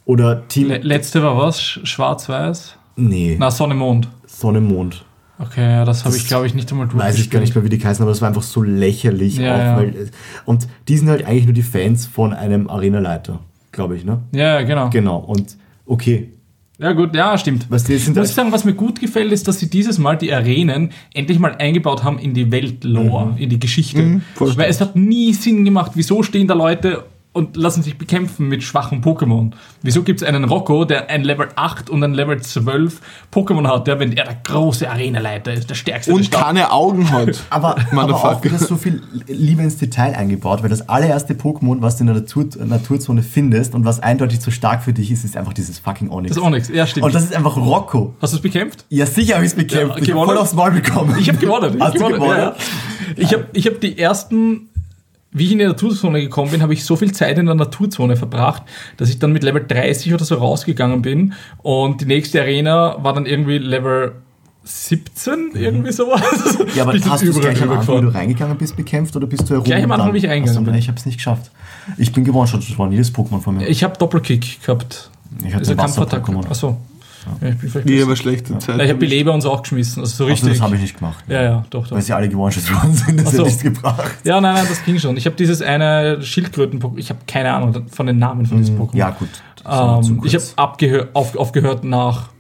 Oder 0.05 0.47
Team. 0.49 0.69
Le 0.69 0.79
letzte 0.79 1.23
war 1.23 1.37
was? 1.39 1.61
Sch- 1.61 1.87
Schwarz-Weiß? 1.87 2.77
nee, 2.97 3.37
Na, 3.39 3.51
Sonne, 3.51 3.75
Mond. 3.75 4.09
Sonne, 4.27 4.61
Mond. 4.61 5.05
Okay, 5.39 5.63
ja, 5.73 5.85
das 5.85 6.05
habe 6.05 6.17
ich, 6.17 6.27
glaube 6.29 6.47
ich, 6.47 6.55
nicht 6.55 6.71
einmal 6.71 6.93
Weiß 6.93 7.19
ich 7.19 7.31
gar 7.31 7.41
nicht 7.41 7.55
mehr, 7.55 7.65
wie 7.65 7.69
die 7.69 7.83
heißen, 7.83 8.03
aber 8.03 8.11
das 8.13 8.21
war 8.21 8.29
einfach 8.29 8.43
so 8.43 8.63
lächerlich. 8.63 9.39
Ja, 9.39 9.55
auch, 9.55 9.59
ja. 9.59 9.77
Weil, 9.79 10.11
und 10.45 10.69
die 10.89 10.97
sind 10.99 11.09
halt 11.09 11.25
eigentlich 11.27 11.47
nur 11.47 11.55
die 11.55 11.63
Fans 11.63 12.07
von 12.07 12.33
einem 12.33 12.69
Arenaleiter, 12.69 13.41
glaube 13.73 13.97
ich, 13.97 14.05
ne? 14.05 14.21
Ja, 14.33 14.63
genau. 14.63 14.91
Genau. 14.91 15.19
Und 15.19 15.57
okay. 15.87 16.31
Ja, 16.79 16.93
gut, 16.93 17.15
ja, 17.15 17.37
stimmt. 17.39 17.67
Was 17.71 17.85
die 17.85 17.97
sind 17.97 18.17
Muss 18.17 18.25
ich 18.31 18.31
halt- 18.31 18.35
sagen, 18.37 18.53
was 18.53 18.65
mir 18.65 18.75
gut 18.75 19.01
gefällt, 19.01 19.33
ist, 19.33 19.47
dass 19.49 19.59
sie 19.59 19.71
dieses 19.71 19.99
Mal 19.99 20.17
die 20.17 20.33
Arenen 20.33 20.91
endlich 21.15 21.39
mal 21.39 21.55
eingebaut 21.57 22.03
haben 22.05 22.19
in 22.19 22.35
die 22.35 22.51
Weltlore, 22.53 23.35
in 23.39 23.49
die 23.51 23.59
Geschichte. 23.61 24.21
voll. 24.35 24.57
Weil 24.57 24.69
es 24.69 24.81
hat 24.81 24.97
nie 24.97 25.33
Sinn 25.33 25.65
gemacht, 25.65 25.93
wieso 25.95 26.23
stehen 26.23 26.47
da 26.49 26.55
Leute 26.55 27.05
und 27.33 27.57
lassen 27.57 27.83
sich 27.83 27.97
bekämpfen 27.97 28.49
mit 28.49 28.63
schwachen 28.63 29.03
Pokémon. 29.03 29.53
Wieso 29.83 30.03
gibt 30.03 30.21
es 30.21 30.29
einen 30.29 30.45
Rocco, 30.45 30.85
der 30.85 31.09
ein 31.09 31.25
Level 31.25 31.49
8 31.57 31.89
und 31.89 32.05
ein 32.05 32.13
Level 32.13 32.41
12 32.41 33.01
Pokémon 33.33 33.67
hat, 33.67 33.87
der, 33.87 33.99
wenn 34.01 34.13
er 34.13 34.25
der 34.25 34.37
große 34.45 34.91
Arenaleiter 34.91 35.53
ist, 35.53 35.71
der 35.71 35.75
stärkste 35.75 36.11
der 36.11 36.17
Und 36.17 36.25
Stadt. 36.27 36.45
keine 36.45 36.71
Augen 36.71 37.11
hat. 37.11 37.43
Aber, 37.51 37.77
aber 37.93 38.15
auch 38.15 38.45
wieder 38.45 38.59
so 38.59 38.77
viel 38.77 39.03
Liebe 39.27 39.63
ins 39.63 39.77
Detail 39.79 40.15
eingebaut, 40.15 40.63
weil 40.63 40.69
das 40.69 40.89
allererste 40.89 41.35
Pokémon, 41.35 41.81
was 41.81 41.97
du 41.97 42.03
in 42.03 42.07
der 42.09 42.17
Natur, 42.17 42.47
Naturzone 42.65 43.23
findest 43.23 43.75
und 43.75 43.85
was 43.85 44.01
eindeutig 44.01 44.41
zu 44.41 44.51
stark 44.51 44.83
für 44.83 44.93
dich 44.93 45.11
ist, 45.11 45.25
ist 45.25 45.37
einfach 45.37 45.53
dieses 45.53 45.79
fucking 45.79 46.11
Onyx. 46.11 46.35
Das 46.35 46.45
Onyx, 46.45 46.69
ja, 46.69 46.87
stimmt. 46.87 47.07
Und 47.07 47.15
das 47.15 47.25
ist 47.25 47.35
einfach 47.35 47.57
Rocco. 47.57 48.15
Hast 48.21 48.33
du 48.33 48.37
es 48.37 48.43
bekämpft? 48.43 48.85
Ja, 48.89 49.07
sicher 49.07 49.35
habe 49.37 49.45
ich 49.45 49.53
es 49.53 49.57
bekämpft. 49.57 49.97
Ja, 49.97 50.03
ich 50.03 50.11
habe 50.11 50.21
gewonnen? 50.21 50.27
voll 50.29 50.39
aufs 50.39 50.55
Maul 50.55 50.71
bekommen. 50.73 51.17
Ich 51.19 51.29
habe 51.29 51.39
gewonnen. 51.39 51.77
Ich 51.77 51.83
Hast 51.83 51.95
hab 52.01 52.09
du 52.09 52.15
gewonnen? 52.15 52.31
Ja, 52.31 52.39
ja. 52.39 52.55
Ich 53.17 53.33
habe 53.33 53.47
ich 53.53 53.67
hab 53.67 53.81
die 53.81 53.99
ersten, 53.99 54.69
wie 55.33 55.47
ich 55.47 55.53
in 55.53 55.59
die 55.59 55.65
Naturzone 55.65 56.21
gekommen 56.21 56.51
bin, 56.51 56.63
habe 56.63 56.75
ich 56.75 56.85
so 56.85 56.97
viel 56.97 57.13
Zeit 57.13 57.39
in 57.39 57.47
der 57.47 57.55
Naturzone 57.55 58.17
verbracht, 58.17 58.63
dass 58.99 59.09
ich 59.09 59.19
dann 59.19 59.33
mit 59.33 59.43
Level 59.43 59.65
30 59.67 60.13
oder 60.13 60.25
so 60.25 60.35
rausgegangen 60.35 61.03
bin. 61.03 61.33
Und 61.63 62.03
die 62.03 62.05
nächste 62.05 62.41
Arena 62.43 63.03
war 63.03 63.15
dann 63.15 63.25
irgendwie 63.27 63.59
Level 63.59 64.13
17, 64.65 65.53
irgendwie 65.55 65.91
sowas. 65.93 66.23
Ja, 66.77 66.85
aber 66.85 66.93
hast 67.07 67.25
du 67.25 67.31
es 67.31 67.41
gleich 67.41 67.63
am 67.63 67.71
Anfang, 67.71 67.97
wo 67.97 68.01
du 68.03 68.15
reingegangen 68.15 68.57
bist, 68.59 68.77
bekämpft 68.77 69.17
oder 69.17 69.27
bist 69.27 69.49
du 69.49 69.55
herum? 69.55 69.65
Gleich 69.65 69.83
am 69.83 69.91
Anfang 69.93 70.13
bin 70.13 70.23
ich 70.23 70.29
reingegangen 70.29 70.59
Achso, 70.59 70.71
bin. 70.71 70.79
Ich 70.79 70.89
habe 70.89 70.99
es 70.99 71.07
nicht 71.07 71.17
geschafft. 71.17 71.51
Ich 71.97 72.13
bin 72.13 72.25
gewonnen 72.25 72.47
schon 72.47 72.63
worden, 72.79 72.93
jedes 72.93 73.13
Pokémon 73.13 73.41
von 73.41 73.57
mir. 73.57 73.69
Ich 73.69 73.83
habe 73.83 73.97
Doppelkick 73.97 74.63
gehabt. 74.63 75.11
Ich 75.41 75.55
hatte 75.55 75.71
Also 75.71 75.79
Wasser-Pokémon. 75.79 76.47
Achso. 76.49 76.79
Ja, 77.41 77.49
ich 77.49 77.59
bin 77.59 77.69
vielleicht 77.71 77.89
Ich 77.89 77.95
ja, 77.95 78.01
habe 78.03 78.11
eine 78.11 78.17
schlechte 78.17 78.59
Zeit. 78.59 78.81
ich 78.81 78.89
habe 78.89 78.99
Beleber 78.99 79.33
und 79.33 79.41
so 79.43 79.51
auch 79.53 79.63
geschmissen. 79.63 80.01
Also 80.03 80.15
so 80.17 80.25
Also 80.25 80.33
richtig. 80.33 80.51
das 80.53 80.61
habe 80.61 80.75
ich 80.77 80.81
nicht 80.83 80.99
gemacht. 80.99 81.25
ja, 81.29 81.43
ja, 81.43 81.65
doch, 81.71 81.87
doch. 81.87 81.93
Weil 81.97 82.03
sie 82.03 82.13
alle 82.13 82.29
gewonnen 82.29 82.55
worden 82.55 82.95
sind, 82.95 83.21
das 83.21 83.27
Ach 83.29 83.33
so. 83.33 83.39
hat 83.39 83.47
nichts 83.47 83.63
gebracht. 83.63 84.15
Ja, 84.25 84.41
nein, 84.41 84.55
nein, 84.55 84.67
das 84.69 84.85
ging 84.85 84.99
schon. 84.99 85.17
Ich 85.17 85.27
habe 85.27 85.37
dieses 85.37 85.63
eine 85.63 86.21
Schildkröten, 86.23 86.81
ich 86.97 87.11
habe 87.11 87.21
keine 87.27 87.53
Ahnung 87.53 87.87
von 87.89 88.07
den 88.07 88.19
Namen 88.19 88.47
von 88.47 88.59
diesem 88.59 88.79
Pokémon. 88.81 88.97
Ja, 88.97 89.11
gut. 89.11 89.29
Ähm, 89.69 90.21
ich 90.25 90.35
habe 90.35 90.45
abgehör, 90.57 91.09
auf, 91.15 91.37
aufgehört 91.37 91.85
nach, 91.85 92.31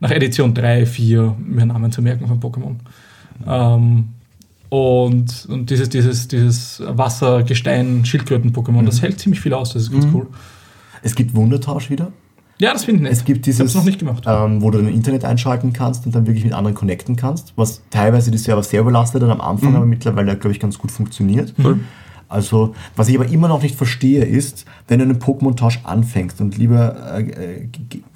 nach 0.00 0.10
Edition 0.10 0.54
3, 0.54 0.86
4 0.86 1.36
mir 1.38 1.66
Namen 1.66 1.92
zu 1.92 2.00
merken 2.00 2.26
von 2.26 2.40
Pokémon. 2.40 2.76
Ähm, 3.46 4.08
und, 4.70 5.46
und 5.50 5.68
dieses, 5.68 5.88
dieses, 5.90 6.28
dieses 6.28 6.80
Wasser-Gestein-Schildkröten-Pokémon, 6.86 8.82
Mhm. 8.82 8.86
das 8.86 9.02
hält 9.02 9.18
ziemlich 9.20 9.40
viel 9.40 9.52
aus, 9.54 9.72
das 9.72 9.82
ist 9.84 9.92
ganz 9.92 10.06
cool. 10.14 10.26
Es 11.02 11.14
gibt 11.14 11.34
Wundertausch 11.34 11.90
wieder. 11.90 12.12
Ja, 12.60 12.72
das 12.72 12.84
finde 12.84 12.98
ich 12.98 13.02
nett. 13.04 13.12
Es 13.12 13.24
gibt 13.24 13.38
ich 13.38 13.42
dieses, 13.42 13.60
es 13.70 13.74
noch 13.74 13.84
nicht 13.84 13.98
gemacht. 13.98 14.24
Ähm, 14.26 14.62
wo 14.62 14.70
du 14.70 14.78
dein 14.78 14.92
Internet 14.94 15.24
einschalten 15.24 15.72
kannst 15.72 16.06
und 16.06 16.14
dann 16.14 16.26
wirklich 16.26 16.44
mit 16.44 16.52
anderen 16.52 16.74
connecten 16.76 17.16
kannst, 17.16 17.52
was 17.56 17.82
teilweise 17.90 18.30
die 18.30 18.38
Server 18.38 18.62
sehr 18.62 18.82
überlastet 18.82 19.22
hat 19.22 19.30
am 19.30 19.38
Mhm. 19.38 19.42
Anfang, 19.44 19.74
aber 19.76 19.86
mittlerweile, 19.86 20.36
glaube 20.36 20.52
ich, 20.52 20.60
ganz 20.60 20.78
gut 20.78 20.90
funktioniert. 20.90 21.54
Also, 22.28 22.74
was 22.94 23.08
ich 23.08 23.16
aber 23.18 23.26
immer 23.28 23.48
noch 23.48 23.60
nicht 23.62 23.74
verstehe, 23.74 24.24
ist, 24.24 24.64
wenn 24.86 25.00
du 25.00 25.04
einen 25.06 25.18
Pokémon-Tausch 25.18 25.80
anfängst 25.82 26.40
und 26.40 26.56
lieber 26.58 27.18
äh, 27.18 27.66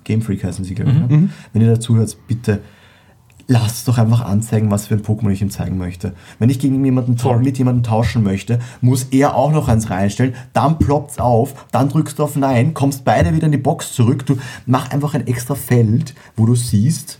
Game 0.05 0.23
Freak 0.23 0.45
heißen 0.45 0.65
sie, 0.65 0.75
glaube 0.77 0.93
ich, 0.93 0.99
Mhm. 0.99 1.23
ne? 1.23 1.29
wenn 1.53 1.63
ihr 1.63 1.69
dazu 1.69 1.97
hört, 1.97 2.17
bitte 2.29 2.61
lasst 3.47 3.87
doch 3.89 3.99
einfach 3.99 4.23
anzeigen, 4.25 4.71
was 4.71 4.87
für 4.87 4.95
ein 4.95 5.03
Pokémon 5.03 5.31
ich 5.31 5.43
ihm 5.43 5.51
zeigen 5.51 5.77
möchte. 5.77 6.13
Wenn 6.39 6.49
ich 6.51 6.59
gegen 6.59 6.83
jemanden 6.85 7.19
Voll. 7.19 7.41
mit 7.41 7.59
jemandem 7.59 7.83
tauschen 7.83 8.23
möchte, 8.23 8.59
muss 8.81 9.05
er 9.11 9.35
auch 9.35 9.53
noch 9.53 9.69
eins 9.69 9.91
reinstellen, 9.91 10.35
dann 10.55 10.79
ploppt's 10.79 11.19
auf, 11.19 11.67
dann 11.71 11.89
drückst 11.89 12.19
du 12.19 12.23
auf 12.25 12.37
Nein, 12.37 12.73
kommst 12.75 13.05
beide 13.05 13.35
wieder 13.35 13.47
in 13.47 13.53
die 13.53 13.59
Box 13.59 13.93
zurück. 13.93 14.25
Du 14.27 14.37
mach 14.67 14.91
einfach 14.91 15.15
ein 15.15 15.27
extra 15.27 15.55
Feld, 15.55 16.15
wo 16.37 16.47
du 16.47 16.55
siehst, 16.55 17.19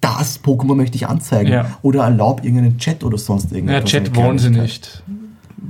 das 0.00 0.42
Pokémon 0.42 0.74
möchte 0.74 0.96
ich 0.96 1.06
anzeigen. 1.06 1.52
Ja. 1.52 1.78
Oder 1.82 2.02
erlaub 2.04 2.44
irgendeinen 2.44 2.78
Chat 2.78 3.04
oder 3.04 3.16
sonst 3.16 3.50
Ja, 3.50 3.56
irgendetwas. 3.56 3.90
Chat 3.90 4.14
wollen 4.16 4.38
sie 4.38 4.50
nicht. 4.50 5.02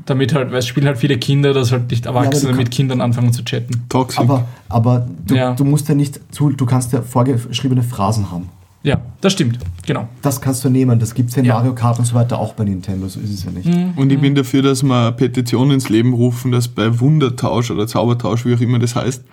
Damit 0.06 0.34
halt, 0.34 0.50
weil 0.50 0.58
es 0.58 0.66
spielen 0.66 0.86
halt 0.86 0.98
viele 0.98 1.18
Kinder, 1.18 1.52
dass 1.54 1.70
halt 1.70 1.90
nicht 1.90 2.06
Erwachsene 2.06 2.50
kann- 2.50 2.58
mit 2.58 2.70
Kindern 2.70 3.00
anfangen 3.00 3.32
zu 3.32 3.44
chatten. 3.44 3.84
Toxic. 3.88 4.20
Aber, 4.20 4.46
aber 4.68 5.06
du, 5.26 5.36
Ja. 5.36 5.54
du 5.54 5.64
musst 5.64 5.88
ja 5.88 5.94
nicht 5.94 6.20
zu, 6.34 6.50
du 6.50 6.66
kannst 6.66 6.92
ja 6.92 7.00
vorgeschriebene 7.02 7.82
Phrasen 7.82 8.30
haben. 8.32 8.48
Ja, 8.84 9.00
das 9.22 9.32
stimmt, 9.32 9.58
genau. 9.86 10.08
Das 10.20 10.42
kannst 10.42 10.62
du 10.62 10.68
nehmen. 10.68 10.98
Das 11.00 11.14
gibt 11.14 11.30
es 11.30 11.36
ja 11.36 11.40
in 11.40 11.46
Ja. 11.46 11.54
Mario 11.54 11.74
Kart 11.74 11.98
und 11.98 12.04
so 12.04 12.14
weiter 12.14 12.38
auch 12.38 12.52
bei 12.52 12.64
Nintendo. 12.64 13.08
So 13.08 13.18
ist 13.18 13.30
es 13.32 13.42
ja 13.44 13.50
nicht. 13.50 13.66
Und 13.96 14.12
ich 14.12 14.20
bin 14.20 14.34
dafür, 14.34 14.60
dass 14.60 14.82
wir 14.82 14.94
eine 14.94 15.12
Petition 15.12 15.70
ins 15.70 15.88
Leben 15.88 16.12
rufen, 16.12 16.52
dass 16.52 16.68
bei 16.68 17.00
Wundertausch 17.00 17.70
oder 17.70 17.86
Zaubertausch, 17.86 18.44
wie 18.44 18.54
auch 18.54 18.60
immer 18.60 18.78
das 18.78 18.94
heißt, 18.94 19.24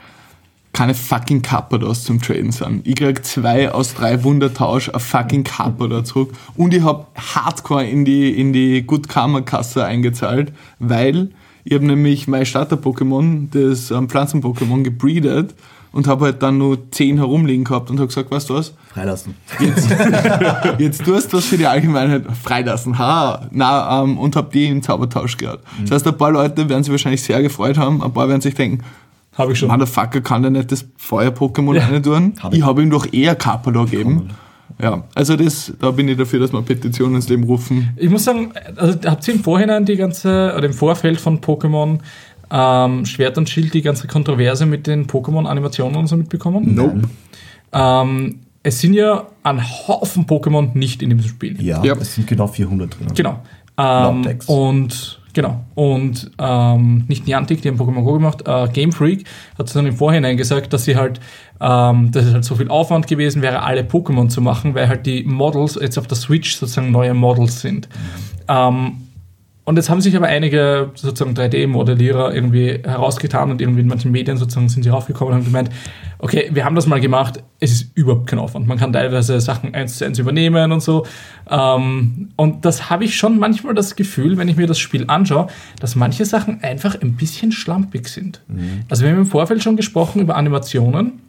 keine 0.71 0.93
fucking 0.93 1.41
Kappados 1.41 2.05
zum 2.05 2.21
Traden 2.21 2.53
sind. 2.53 2.87
Ich 2.87 2.95
krieg 2.95 3.25
zwei 3.25 3.69
aus 3.73 3.93
drei 3.93 4.23
Wundertausch 4.23 4.89
ein 4.89 5.01
fucking 5.01 5.43
Kappada 5.43 6.05
zurück 6.05 6.31
und 6.55 6.73
ich 6.73 6.81
hab 6.81 7.11
Hardcore 7.17 7.85
in 7.85 8.05
die, 8.05 8.29
in 8.39 8.53
die 8.53 8.83
Good 8.87 9.09
Karma 9.09 9.41
Kasse 9.41 9.83
eingezahlt, 9.83 10.53
weil 10.79 11.31
ich 11.65 11.73
habe 11.73 11.85
nämlich 11.85 12.27
mein 12.27 12.45
Starter-Pokémon, 12.45 13.49
das 13.51 13.91
ähm, 13.91 14.07
Pflanzen-Pokémon, 14.07 14.83
gebreedet 14.83 15.53
und 15.93 16.07
habe 16.07 16.25
halt 16.25 16.41
dann 16.41 16.57
nur 16.57 16.89
zehn 16.91 17.17
herumliegen 17.17 17.63
gehabt 17.65 17.89
und 17.89 17.97
habe 17.99 18.07
gesagt, 18.07 18.31
weißt 18.31 18.49
du 18.49 18.55
was, 18.55 18.73
Freilassen. 18.93 19.35
jetzt 20.77 21.03
tust 21.05 21.31
du 21.33 21.37
was 21.37 21.45
für 21.45 21.57
die 21.57 21.65
Allgemeinheit 21.67 22.23
freilassen. 22.41 22.97
Ha, 22.97 23.47
na, 23.51 24.03
ähm, 24.03 24.17
und 24.17 24.35
hab 24.35 24.51
die 24.51 24.65
in 24.67 24.81
Zaubertausch 24.81 25.37
gehört. 25.37 25.61
Das 25.83 25.91
heißt, 25.91 26.07
ein 26.07 26.17
paar 26.17 26.31
Leute 26.31 26.67
werden 26.69 26.83
sich 26.83 26.91
wahrscheinlich 26.91 27.21
sehr 27.23 27.41
gefreut 27.41 27.77
haben, 27.77 28.01
ein 28.03 28.13
paar 28.13 28.27
werden 28.29 28.41
sich 28.41 28.53
denken, 28.55 28.83
Habe 29.37 29.53
ich 29.53 29.59
schon. 29.59 29.69
Motherfucker 29.69 30.21
kann 30.21 30.41
der 30.41 30.51
nicht 30.51 30.71
das 30.71 30.85
Feuer-Pokémon 30.97 31.75
Ja. 31.75 31.85
rein 31.87 32.03
tun. 32.03 32.33
Hab 32.41 32.53
Ich 32.53 32.59
ich. 32.59 32.65
habe 32.65 32.81
ihm 32.81 32.89
doch 32.89 33.11
eher 33.11 33.35
Kappa 33.35 33.71
da 33.71 33.85
geben. 33.85 34.29
Ja, 34.81 35.03
also 35.13 35.35
das, 35.35 35.71
da 35.79 35.91
bin 35.91 36.07
ich 36.07 36.17
dafür, 36.17 36.39
dass 36.39 36.53
wir 36.53 36.61
Petitionen 36.63 37.15
ins 37.15 37.29
Leben 37.29 37.43
rufen. 37.43 37.91
Ich 37.97 38.09
muss 38.09 38.23
sagen, 38.23 38.51
also 38.77 38.97
habt 39.05 39.27
ihr 39.27 39.35
im 39.35 39.43
Vorhinein 39.43 39.85
die 39.85 39.95
ganze, 39.95 40.53
oder 40.57 40.65
im 40.65 40.73
Vorfeld 40.73 41.21
von 41.21 41.39
Pokémon 41.39 41.99
ähm, 42.51 43.05
Schwert 43.05 43.37
und 43.37 43.49
Schild 43.49 43.73
die 43.73 43.81
ganze 43.81 44.07
Kontroverse 44.07 44.65
mit 44.65 44.87
den 44.87 45.07
Pokémon-Animationen 45.07 45.95
und 45.95 46.07
so 46.07 46.17
mitbekommen? 46.17 46.75
Nope. 46.75 47.01
Ähm, 47.73 48.39
es 48.63 48.79
sind 48.79 48.93
ja 48.93 49.27
ein 49.43 49.61
Haufen 49.63 50.25
Pokémon 50.25 50.69
nicht 50.77 51.01
in 51.01 51.09
diesem 51.11 51.27
Spiel. 51.29 51.61
Ja, 51.61 51.83
Ja. 51.83 51.93
es 51.99 52.15
sind 52.15 52.27
genau 52.27 52.47
400 52.47 52.99
drin. 52.99 53.07
Genau. 53.15 53.39
Ähm, 53.77 54.21
Text. 54.23 54.49
und 54.49 55.19
genau. 55.33 55.61
Und 55.73 56.29
ähm, 56.37 57.05
nicht 57.07 57.25
Niantic, 57.25 57.61
die 57.61 57.69
haben 57.69 57.77
Pokémon 57.79 58.03
Go 58.03 58.13
gemacht, 58.13 58.43
äh, 58.45 58.67
Game 58.71 58.91
Freak 58.91 59.23
hat 59.57 59.73
dann 59.75 59.85
im 59.87 59.95
Vorhinein 59.95 60.35
gesagt, 60.37 60.73
dass 60.73 60.83
sie 60.83 60.95
halt, 60.97 61.19
ähm, 61.59 62.11
dass 62.11 62.25
es 62.25 62.33
halt 62.33 62.43
so 62.45 62.55
viel 62.55 62.67
Aufwand 62.69 63.07
gewesen 63.07 63.41
wäre, 63.41 63.63
alle 63.63 63.81
Pokémon 63.83 64.27
zu 64.27 64.41
machen, 64.41 64.75
weil 64.75 64.89
halt 64.89 65.05
die 65.05 65.23
Models 65.23 65.79
jetzt 65.81 65.97
auf 65.97 66.05
der 66.05 66.17
Switch 66.17 66.55
sozusagen 66.57 66.91
neue 66.91 67.13
Models 67.13 67.61
sind. 67.61 67.87
Ähm, 68.47 68.97
und 69.63 69.75
jetzt 69.75 69.89
haben 69.91 70.01
sich 70.01 70.15
aber 70.15 70.25
einige 70.25 70.89
sozusagen 70.95 71.35
3D-Modellierer 71.35 72.33
irgendwie 72.33 72.79
herausgetan 72.83 73.51
und 73.51 73.61
irgendwie 73.61 73.81
in 73.81 73.87
manchen 73.87 74.11
Medien 74.11 74.37
sozusagen 74.37 74.69
sind 74.69 74.81
sie 74.81 74.89
raufgekommen 74.89 75.33
und 75.33 75.39
haben 75.39 75.45
gemeint, 75.45 75.69
okay, 76.17 76.49
wir 76.51 76.65
haben 76.65 76.75
das 76.75 76.87
mal 76.87 76.99
gemacht, 76.99 77.43
es 77.59 77.71
ist 77.71 77.95
überhaupt 77.95 78.25
kein 78.25 78.39
Aufwand. 78.39 78.67
Man 78.67 78.79
kann 78.79 78.91
teilweise 78.91 79.39
Sachen 79.39 79.75
eins 79.75 79.97
zu 79.97 80.05
eins 80.05 80.17
übernehmen 80.17 80.71
und 80.71 80.81
so. 80.81 81.05
Ähm, 81.47 82.29
und 82.37 82.65
das 82.65 82.89
habe 82.89 83.05
ich 83.05 83.15
schon 83.15 83.37
manchmal 83.37 83.75
das 83.75 83.95
Gefühl, 83.95 84.37
wenn 84.37 84.47
ich 84.47 84.57
mir 84.57 84.65
das 84.65 84.79
Spiel 84.79 85.05
anschaue, 85.07 85.47
dass 85.79 85.95
manche 85.95 86.25
Sachen 86.25 86.63
einfach 86.63 86.99
ein 86.99 87.13
bisschen 87.13 87.51
schlampig 87.51 88.07
sind. 88.07 88.41
Also 88.89 89.03
wir 89.03 89.11
haben 89.11 89.19
im 89.19 89.25
Vorfeld 89.27 89.61
schon 89.61 89.77
gesprochen 89.77 90.21
über 90.21 90.37
Animationen. 90.37 91.19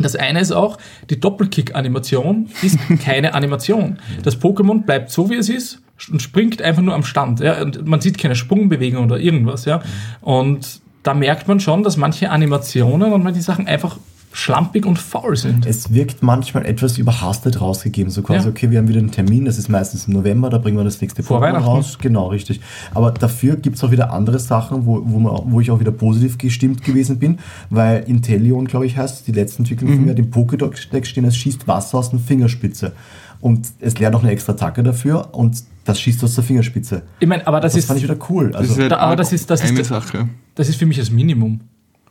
Das 0.00 0.16
eine 0.16 0.40
ist 0.40 0.52
auch, 0.52 0.78
die 1.10 1.20
Doppelkick-Animation 1.20 2.50
ist 2.62 2.78
keine 3.04 3.34
Animation. 3.34 3.98
Das 4.22 4.40
Pokémon 4.40 4.84
bleibt 4.84 5.10
so, 5.10 5.30
wie 5.30 5.36
es 5.36 5.48
ist 5.48 5.80
und 6.10 6.22
springt 6.22 6.62
einfach 6.62 6.82
nur 6.82 6.94
am 6.94 7.04
Stand. 7.04 7.40
Ja? 7.40 7.60
Und 7.62 7.86
man 7.86 8.00
sieht 8.00 8.18
keine 8.18 8.34
Sprungbewegung 8.34 9.04
oder 9.04 9.18
irgendwas. 9.18 9.64
Ja? 9.64 9.82
Und 10.20 10.80
da 11.02 11.14
merkt 11.14 11.48
man 11.48 11.60
schon, 11.60 11.82
dass 11.82 11.96
manche 11.96 12.30
Animationen 12.30 13.12
und 13.12 13.22
manche 13.22 13.42
Sachen 13.42 13.66
einfach 13.66 13.98
schlampig 14.32 14.86
und 14.86 14.96
faul 14.98 15.36
sind. 15.36 15.66
Es 15.66 15.92
wirkt 15.92 16.22
manchmal 16.22 16.64
etwas 16.64 16.98
überhastet 16.98 17.60
rausgegeben. 17.60 18.10
So 18.12 18.22
quasi, 18.22 18.44
Ja. 18.46 18.50
okay, 18.50 18.70
wir 18.70 18.78
haben 18.78 18.88
wieder 18.88 19.00
einen 19.00 19.10
Termin, 19.10 19.44
das 19.44 19.58
ist 19.58 19.68
meistens 19.68 20.06
im 20.06 20.14
November, 20.14 20.50
da 20.50 20.58
bringen 20.58 20.76
wir 20.76 20.84
das 20.84 21.00
nächste 21.00 21.22
Vor 21.22 21.38
Pokémon 21.38 21.42
Weihnachten. 21.42 21.64
raus. 21.64 21.98
Genau, 22.00 22.28
richtig. 22.28 22.60
Aber 22.94 23.10
dafür 23.10 23.56
gibt 23.56 23.76
es 23.76 23.84
auch 23.84 23.90
wieder 23.90 24.12
andere 24.12 24.38
Sachen, 24.38 24.86
wo, 24.86 25.02
wo, 25.04 25.18
man, 25.18 25.40
wo 25.52 25.60
ich 25.60 25.70
auch 25.70 25.80
wieder 25.80 25.90
positiv 25.90 26.38
gestimmt 26.38 26.84
gewesen 26.84 27.18
bin, 27.18 27.38
weil 27.70 28.04
Intellion, 28.06 28.66
glaube 28.66 28.86
ich, 28.86 28.96
heißt, 28.96 29.26
die 29.26 29.32
letzte 29.32 29.60
Entwicklung 29.60 29.90
von 29.94 30.04
mir, 30.04 30.12
hat 30.12 30.18
im 30.18 30.30
Pokédex 30.30 31.06
stehen, 31.06 31.24
es 31.24 31.36
schießt 31.36 31.66
Wasser 31.66 31.98
aus 31.98 32.10
der 32.10 32.20
Fingerspitze. 32.20 32.92
Und 33.40 33.66
es 33.80 33.98
lernt 33.98 34.14
auch 34.14 34.22
eine 34.22 34.30
extra 34.32 34.52
Attacke 34.52 34.82
dafür 34.82 35.34
und 35.34 35.62
das 35.86 35.98
schießt 35.98 36.22
aus 36.22 36.34
der 36.34 36.44
Fingerspitze. 36.44 37.02
Ich 37.20 37.26
meine, 37.26 37.46
aber 37.46 37.58
das, 37.60 37.72
Das 37.72 37.80
ist, 37.80 37.86
fand 37.88 37.98
ich 37.98 38.04
wieder 38.04 38.18
cool. 38.28 38.50
Das 38.50 38.60
Also, 38.60 38.72
ist 38.74 38.78
halt 38.80 38.92
da- 38.92 38.98
aber 38.98 39.16
das 39.16 39.32
ist- 39.32 39.48
das 39.50 39.62
ist 39.62 39.70
eine 39.70 39.78
das- 39.78 39.88
Sache. 39.88 40.28
das 40.54 40.68
ist 40.68 40.76
für 40.76 40.84
mich 40.86 40.98
das 40.98 41.10
Minimum. 41.10 41.60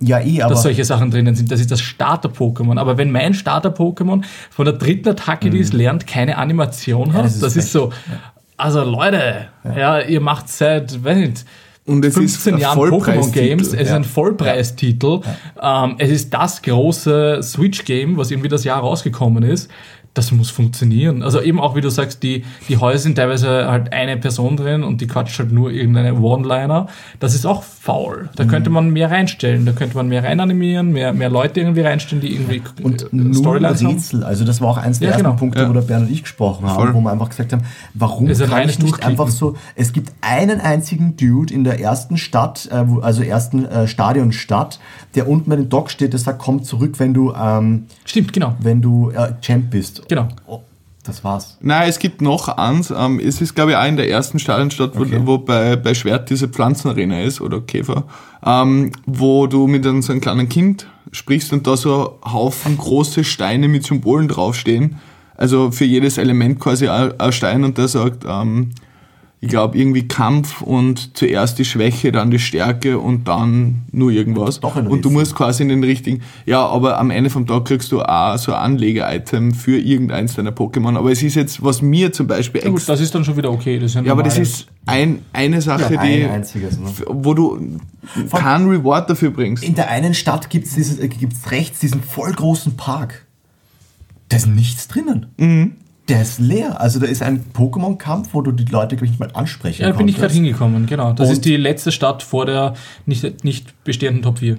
Ja, 0.02 0.20
eh, 0.22 0.42
aber 0.42 0.54
dass 0.54 0.64
solche 0.64 0.86
Sachen 0.86 1.12
drinnen 1.12 1.36
sind. 1.36 1.52
Das 1.52 1.60
ist 1.60 1.72
das 1.72 1.82
Starter-Pokémon. 1.82 2.78
Aber 2.80 2.98
wenn 2.98 3.12
mein 3.12 3.34
Starter-Pokémon 3.34 4.24
von 4.50 4.66
der 4.66 4.76
dritten 4.76 5.10
Attacke, 5.10 5.50
die 5.50 5.60
es 5.60 5.74
lernt, 5.74 6.08
keine 6.08 6.38
Animation 6.38 7.14
hat, 7.14 7.24
Mhm. 7.24 7.28
das 7.28 7.40
das 7.40 7.56
ist 7.58 7.66
ist, 7.66 7.72
so. 7.74 7.92
Also 8.58 8.84
Leute, 8.84 9.48
ja. 9.64 10.00
ihr 10.02 10.22
macht 10.22 10.50
seit, 10.50 11.04
weiß 11.04 11.18
nicht, 11.18 11.46
Und 11.86 12.04
es 12.06 12.14
15 12.14 12.56
ist 12.56 12.62
Jahren 12.62 12.78
Pokémon. 12.78 13.32
Games. 13.32 13.68
Es 13.70 13.74
ist 13.74 13.90
Ja. 13.90 13.96
ein 13.96 14.04
Vollpreistitel. 14.04 15.22
Ähm, 15.62 15.96
es 15.98 16.10
ist 16.12 16.34
das 16.34 16.62
große 16.62 17.40
Switch-Game, 17.42 18.16
was 18.18 18.32
irgendwie 18.32 18.50
das 18.50 18.64
Jahr 18.64 18.80
rausgekommen 18.82 19.44
ist. 19.44 19.70
Das 20.20 20.34
muss 20.34 20.50
funktionieren. 20.50 21.24
Also 21.24 21.40
eben 21.42 21.62
auch, 21.62 21.78
wie 21.78 21.82
du 21.82 21.90
sagst, 21.90 22.24
die, 22.24 22.44
die 22.68 22.76
Häuser 22.76 23.00
sind 23.04 23.16
teilweise 23.16 23.72
halt 23.72 23.94
eine 23.94 24.18
Person 24.18 24.58
drin 24.58 24.84
und 24.84 25.00
die 25.00 25.08
quatscht 25.08 25.40
halt 25.40 25.54
nur 25.54 25.72
irgendeine 25.72 26.14
One-Liner. 26.20 26.88
Das 27.22 27.36
ist 27.36 27.46
auch 27.46 27.64
faul. 27.64 28.28
Da 28.36 28.44
Mhm. 28.44 28.48
könnte 28.50 28.70
man 28.70 28.90
mehr 28.90 29.10
reinstellen. 29.10 29.66
Da 29.66 29.72
könnte 29.72 29.96
man 29.96 30.10
mehr 30.10 30.26
reinanimieren, 30.26 30.92
mehr, 30.92 31.14
mehr 31.14 31.30
Leute 31.30 31.62
irgendwie 31.62 31.82
reinstellen, 31.82 32.22
die 32.22 32.34
irgendwie 32.34 32.62
Und 32.84 33.04
äh, 33.04 33.08
nur 33.14 33.34
Storylines 33.34 33.82
haben. 33.82 33.94
Rätsel. 33.94 34.24
Also 34.26 34.44
das 34.44 34.60
war 34.60 34.68
auch 34.72 34.78
eins 34.78 35.00
der 35.00 35.08
Ja, 35.08 35.12
ersten 35.14 35.24
genau. 35.26 35.38
Punkte, 35.38 35.62
Ja. 35.62 35.70
wo 35.70 35.74
der 35.74 35.82
Bernd 35.84 36.08
und 36.08 36.14
ich 36.14 36.24
gesprochen 36.24 36.68
haben, 36.68 36.76
Voll. 36.76 36.94
wo 36.96 37.00
wir 37.00 37.12
einfach 37.14 37.30
gesagt 37.30 37.54
haben, 37.54 37.62
warum 37.94 38.28
ein 38.28 38.34
kann 38.36 38.60
ich 38.62 38.66
nicht 38.68 38.82
Durchklicken. 38.82 39.10
einfach 39.10 39.30
so, 39.30 39.56
es 39.76 39.94
gibt 39.94 40.12
einen 40.20 40.60
einzigen 40.60 41.16
Dude 41.16 41.54
in 41.54 41.64
der 41.64 41.80
ersten 41.80 42.18
Stadt, 42.18 42.68
äh, 42.72 42.84
also 43.02 43.24
ersten 43.24 43.64
äh, 43.66 43.88
Stadionstadt, 43.88 44.80
der 45.16 45.28
unten 45.28 45.50
bei 45.50 45.56
dem 45.56 45.70
Dock 45.70 45.90
steht, 45.92 46.14
der 46.14 46.20
sagt, 46.20 46.40
komm 46.40 46.64
zurück, 46.64 46.96
wenn 47.00 47.14
du, 47.14 47.34
ähm, 47.34 47.86
Stimmt, 48.06 48.34
genau. 48.34 48.56
wenn 48.60 48.82
du 48.82 49.10
äh, 49.12 49.34
Champ 49.42 49.72
bist. 49.72 50.08
Genau. 50.08 50.28
Oh, 50.48 50.62
das 51.04 51.24
war's. 51.24 51.58
Nein, 51.62 51.90
es 51.90 51.98
gibt 52.00 52.22
noch 52.22 52.48
eins. 52.48 52.92
Ähm, 52.96 53.20
es 53.20 53.42
ist, 53.42 53.56
glaube 53.56 53.72
ich, 53.72 53.78
auch 53.78 53.86
in 53.88 53.98
der 53.98 54.10
ersten 54.10 54.38
Stadionstadt, 54.40 54.96
wo, 54.98 55.02
Okay. 55.02 55.22
wo 55.24 55.38
bei, 55.40 55.76
bei 55.76 55.94
Schwert 55.94 56.30
diese 56.30 56.48
Pflanzenarena 56.48 57.22
ist 57.22 57.42
oder 57.42 57.62
Käfer, 57.62 58.04
ähm, 58.46 58.92
wo 59.06 59.48
du 59.48 59.66
mit 59.68 59.86
einem, 59.88 60.02
so 60.02 60.12
einem 60.12 60.22
kleinen 60.22 60.48
Kind 60.50 60.86
sprichst 61.12 61.52
und 61.54 61.66
da 61.66 61.76
so 61.76 62.20
Haufen 62.24 62.78
große 62.78 63.24
Steine 63.24 63.68
mit 63.68 63.84
Symbolen 63.86 64.28
draufstehen. 64.28 64.98
Also 65.36 65.72
für 65.72 65.86
jedes 65.86 66.18
Element 66.18 66.60
quasi 66.60 66.88
ein 66.90 67.18
ein 67.20 67.32
Stein 67.32 67.64
und 67.64 67.78
der 67.78 67.88
sagt, 67.88 68.26
ähm, 68.28 68.72
ich 69.42 69.48
glaube, 69.48 69.78
irgendwie 69.78 70.06
Kampf 70.06 70.62
und 70.62 71.16
zuerst 71.18 71.60
die 71.60 71.66
Schwäche, 71.66 72.12
dann 72.12 72.30
die 72.30 72.40
Stärke 72.40 73.00
und 73.00 73.30
dann 73.30 73.84
nur 73.92 74.12
irgendwas. 74.12 74.60
Doch 74.60 74.76
ein 74.76 74.88
und 74.88 75.06
du 75.06 75.10
musst 75.10 75.34
quasi 75.34 75.64
in 75.64 75.70
den 75.70 75.82
richtigen, 75.82 76.22
ja, 76.46 76.66
aber 76.66 77.00
am 77.00 77.10
Ende 77.10 77.30
vom 77.30 77.48
Tag 77.48 77.64
kriegst 77.64 77.94
du 77.94 78.02
auch 78.02 78.38
so 78.38 78.54
ein 78.54 78.60
Anlege-Item 78.60 79.54
für 79.54 79.78
irgendeins 79.78 80.36
deiner 80.36 80.52
Pokémon. 80.52 80.98
Aber 80.98 81.10
es 81.12 81.24
ist 81.24 81.36
jetzt, 81.36 81.64
was 81.64 81.82
mir 81.82 82.12
zum 82.12 82.28
Beispiel 82.28 82.64
Ja, 82.64 82.70
gut, 82.70 82.88
das 82.88 83.00
ist 83.00 83.16
dann 83.16 83.24
schon 83.24 83.38
wieder 83.38 83.50
okay. 83.50 83.80
Das 83.80 83.96
ist 83.96 84.06
ja, 84.06 84.12
aber 84.12 84.24
das 84.24 84.38
ist 84.38 84.68
ein, 84.86 85.22
eine 85.32 85.62
Sache, 85.62 85.94
Ja, 85.94 86.04
die, 86.04 86.24
ein 86.24 86.32
einziges, 86.32 86.78
ne? 86.78 86.90
wo 87.08 87.34
du 87.34 87.80
keinen 88.34 88.70
Reward 88.70 89.10
dafür 89.10 89.32
bringst. 89.32 89.64
In 89.64 89.76
der 89.76 89.90
einen 89.90 90.16
Stadt 90.16 90.50
gibt 90.50 90.68
es 90.68 91.00
äh, 91.00 91.08
gibt's 91.08 91.50
rechts 91.52 91.80
diesen 91.80 92.04
voll 92.04 92.34
großen 92.34 92.76
Park. 92.76 93.26
Da 94.28 94.36
ist 94.36 94.48
nichts 94.48 94.90
drinnen. 94.90 95.28
Mhm. 95.38 95.76
Der 96.10 96.22
ist 96.22 96.40
leer. 96.40 96.82
Also 96.82 97.00
da 97.00 97.06
ist 97.06 97.22
ein 97.22 97.46
Pokémon-Kampf, 97.54 98.30
wo 98.34 98.42
du 98.42 98.52
die 98.52 98.66
Leute, 98.66 98.96
glaube 98.96 99.06
ich, 99.06 99.12
nicht 99.12 99.20
mal 99.20 99.30
ansprechen 99.34 99.84
Ja, 99.84 99.92
da 99.92 99.98
bin 99.98 100.08
ich 100.08 100.18
gerade 100.18 100.34
hingekommen, 100.34 100.86
genau. 100.86 101.14
Das 101.14 101.28
Und- 101.28 101.34
ist 101.34 101.46
die 101.46 101.56
letzte 101.56 101.92
Stadt 101.92 102.24
vor 102.24 102.46
der 102.46 102.74
nicht, 103.06 103.44
nicht 103.44 103.84
bestehenden 103.84 104.24
Top 104.24 104.40
4. 104.40 104.58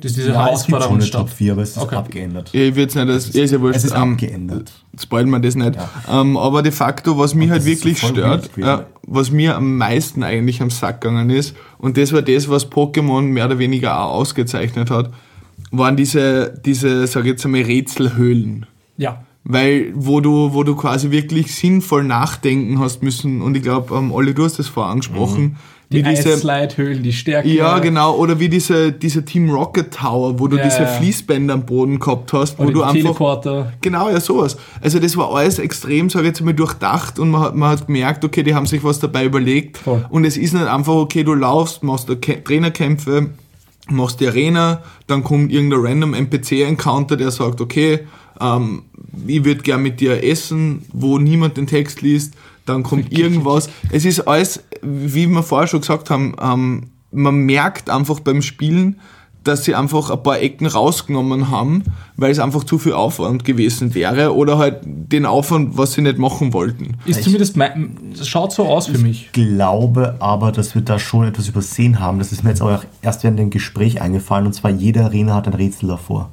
Das 0.00 0.12
ist 0.12 0.18
diese 0.18 0.28
Ja, 0.30 0.48
es 0.52 0.64
gibt 0.64 0.68
schon 0.70 0.74
eine 0.76 0.84
Herausforderungsstadt. 0.84 1.20
Top 1.22 1.30
4, 1.30 1.52
aber 1.52 1.62
es 1.62 1.70
ist 1.70 1.78
Okay. 1.78 1.96
abgeändert. 1.96 2.50
Ja, 2.52 2.60
ich 2.62 2.76
will's 2.76 2.94
nicht, 2.94 3.08
das 3.08 3.32
ja, 3.32 3.42
ist 3.42 3.50
ja 3.50 3.60
wurscht. 3.60 3.76
Es 3.78 3.84
ist 3.84 3.96
ähm, 3.96 4.12
abgeändert. 4.12 4.72
spoilen 5.00 5.28
wir 5.30 5.40
das 5.40 5.56
nicht. 5.56 5.76
Ähm, 6.08 6.36
aber 6.36 6.62
de 6.62 6.70
facto, 6.70 7.18
was 7.18 7.34
mich 7.34 7.46
Und 7.46 7.52
halt 7.54 7.64
wirklich 7.64 7.98
so 7.98 8.06
stört, 8.06 8.50
äh, 8.58 8.78
was 9.02 9.32
mir 9.32 9.56
am 9.56 9.76
meisten 9.76 10.22
eigentlich 10.22 10.62
am 10.62 10.70
Sack 10.70 11.00
gegangen 11.00 11.30
ist, 11.30 11.56
und 11.78 11.96
das 11.96 12.12
war 12.12 12.22
das, 12.22 12.48
was 12.48 12.70
Pokémon 12.70 13.22
mehr 13.22 13.46
oder 13.46 13.58
weniger 13.58 13.98
auch 14.00 14.12
ausgezeichnet 14.14 14.88
hat, 14.90 15.10
waren 15.72 15.96
diese, 15.96 16.54
diese 16.64 17.04
sag 17.08 17.22
ich 17.24 17.30
jetzt 17.32 17.44
einmal, 17.44 17.62
Rätselhöhlen. 17.62 18.66
Ja. 18.98 19.24
Weil, 19.50 19.92
wo 19.94 20.20
du, 20.20 20.52
wo 20.52 20.62
du 20.62 20.76
quasi 20.76 21.10
wirklich 21.10 21.54
sinnvoll 21.54 22.04
nachdenken 22.04 22.78
hast 22.80 23.02
müssen, 23.02 23.40
und 23.40 23.56
ich 23.56 23.62
glaube, 23.62 23.94
ähm, 23.96 24.12
Olli, 24.12 24.34
du 24.34 24.44
hast 24.44 24.58
das 24.58 24.68
vorher 24.68 24.92
angesprochen, 24.92 25.56
Die 25.90 25.96
wie 25.96 26.02
diese, 26.02 26.34
Eisslide-Höhlen, 26.34 27.02
die 27.02 27.14
Stärke. 27.14 27.48
ja, 27.48 27.78
genau. 27.78 28.14
Oder 28.16 28.38
wie 28.38 28.50
diese, 28.50 28.92
diese 28.92 29.24
Team 29.24 29.48
Rocket 29.48 29.90
Tower, 29.90 30.38
wo 30.38 30.48
du 30.48 30.58
Ja, 30.58 30.64
diese 30.64 30.82
ja. 30.82 30.86
Fließbänder 30.86 31.54
am 31.54 31.64
Boden 31.64 31.98
gehabt 31.98 32.30
hast, 32.34 32.58
wo 32.58 32.64
Oder 32.64 32.72
du 32.72 32.78
die 32.80 32.84
einfach. 32.84 33.00
Teleporter. 33.00 33.72
Genau, 33.80 34.10
ja, 34.10 34.20
sowas. 34.20 34.58
Also 34.82 34.98
das 34.98 35.16
war 35.16 35.34
alles 35.34 35.58
extrem, 35.58 36.10
sage 36.10 36.26
ich 36.26 36.32
jetzt 36.32 36.42
mal, 36.42 36.52
durchdacht 36.52 37.18
und 37.18 37.30
man 37.30 37.40
hat, 37.40 37.54
man 37.56 37.70
hat 37.70 37.86
gemerkt, 37.86 38.26
okay, 38.26 38.42
die 38.42 38.54
haben 38.54 38.66
sich 38.66 38.84
was 38.84 39.00
dabei 39.00 39.24
überlegt. 39.24 39.78
Voll. 39.78 40.04
Und 40.10 40.26
es 40.26 40.36
ist 40.36 40.52
nicht 40.52 40.66
einfach, 40.66 40.92
okay, 40.92 41.24
du 41.24 41.32
laufst, 41.32 41.82
machst 41.82 42.10
Trainerkämpfe, 42.44 43.30
machst 43.90 44.20
die 44.20 44.26
Arena, 44.26 44.82
dann 45.06 45.24
kommt 45.24 45.52
irgendein 45.52 45.80
random 45.80 46.14
NPC-Encounter, 46.14 47.16
der 47.16 47.30
sagt, 47.30 47.60
okay, 47.60 48.00
ähm, 48.40 48.82
ich 49.26 49.44
würde 49.44 49.62
gern 49.62 49.82
mit 49.82 50.00
dir 50.00 50.22
essen, 50.22 50.84
wo 50.92 51.18
niemand 51.18 51.56
den 51.56 51.66
Text 51.66 52.02
liest, 52.02 52.34
dann 52.66 52.82
kommt 52.82 53.12
irgendwas. 53.16 53.68
Es 53.90 54.04
ist 54.04 54.20
alles, 54.20 54.62
wie 54.82 55.26
wir 55.26 55.42
vorher 55.42 55.68
schon 55.68 55.80
gesagt 55.80 56.10
haben, 56.10 56.34
ähm, 56.40 56.90
man 57.10 57.38
merkt 57.38 57.90
einfach 57.90 58.20
beim 58.20 58.42
Spielen, 58.42 59.00
dass 59.48 59.64
sie 59.64 59.74
einfach 59.74 60.10
ein 60.10 60.22
paar 60.22 60.38
Ecken 60.40 60.66
rausgenommen 60.66 61.50
haben, 61.50 61.82
weil 62.16 62.30
es 62.30 62.38
einfach 62.38 62.64
zu 62.64 62.78
viel 62.78 62.92
Aufwand 62.92 63.44
gewesen 63.44 63.94
wäre 63.94 64.34
oder 64.34 64.58
halt 64.58 64.80
den 64.84 65.26
Aufwand, 65.26 65.76
was 65.76 65.94
sie 65.94 66.02
nicht 66.02 66.18
machen 66.18 66.52
wollten. 66.52 66.96
Ist 67.06 67.24
zumindest 67.24 67.56
mein, 67.56 67.96
das 68.16 68.28
schaut 68.28 68.52
so 68.52 68.66
aus 68.66 68.86
für 68.86 68.98
mich. 68.98 69.30
glaube 69.32 70.14
aber, 70.20 70.52
dass 70.52 70.74
wir 70.74 70.82
da 70.82 70.98
schon 70.98 71.26
etwas 71.26 71.48
übersehen 71.48 71.98
haben. 71.98 72.18
Das 72.18 72.30
ist 72.30 72.44
mir 72.44 72.50
jetzt 72.50 72.62
auch 72.62 72.84
erst 73.02 73.24
während 73.24 73.38
dem 73.38 73.50
Gespräch 73.50 74.00
eingefallen. 74.00 74.46
Und 74.46 74.52
zwar 74.52 74.70
jede 74.70 75.04
Arena 75.04 75.34
hat 75.34 75.46
ein 75.48 75.54
Rätsel 75.54 75.88
davor. 75.88 76.30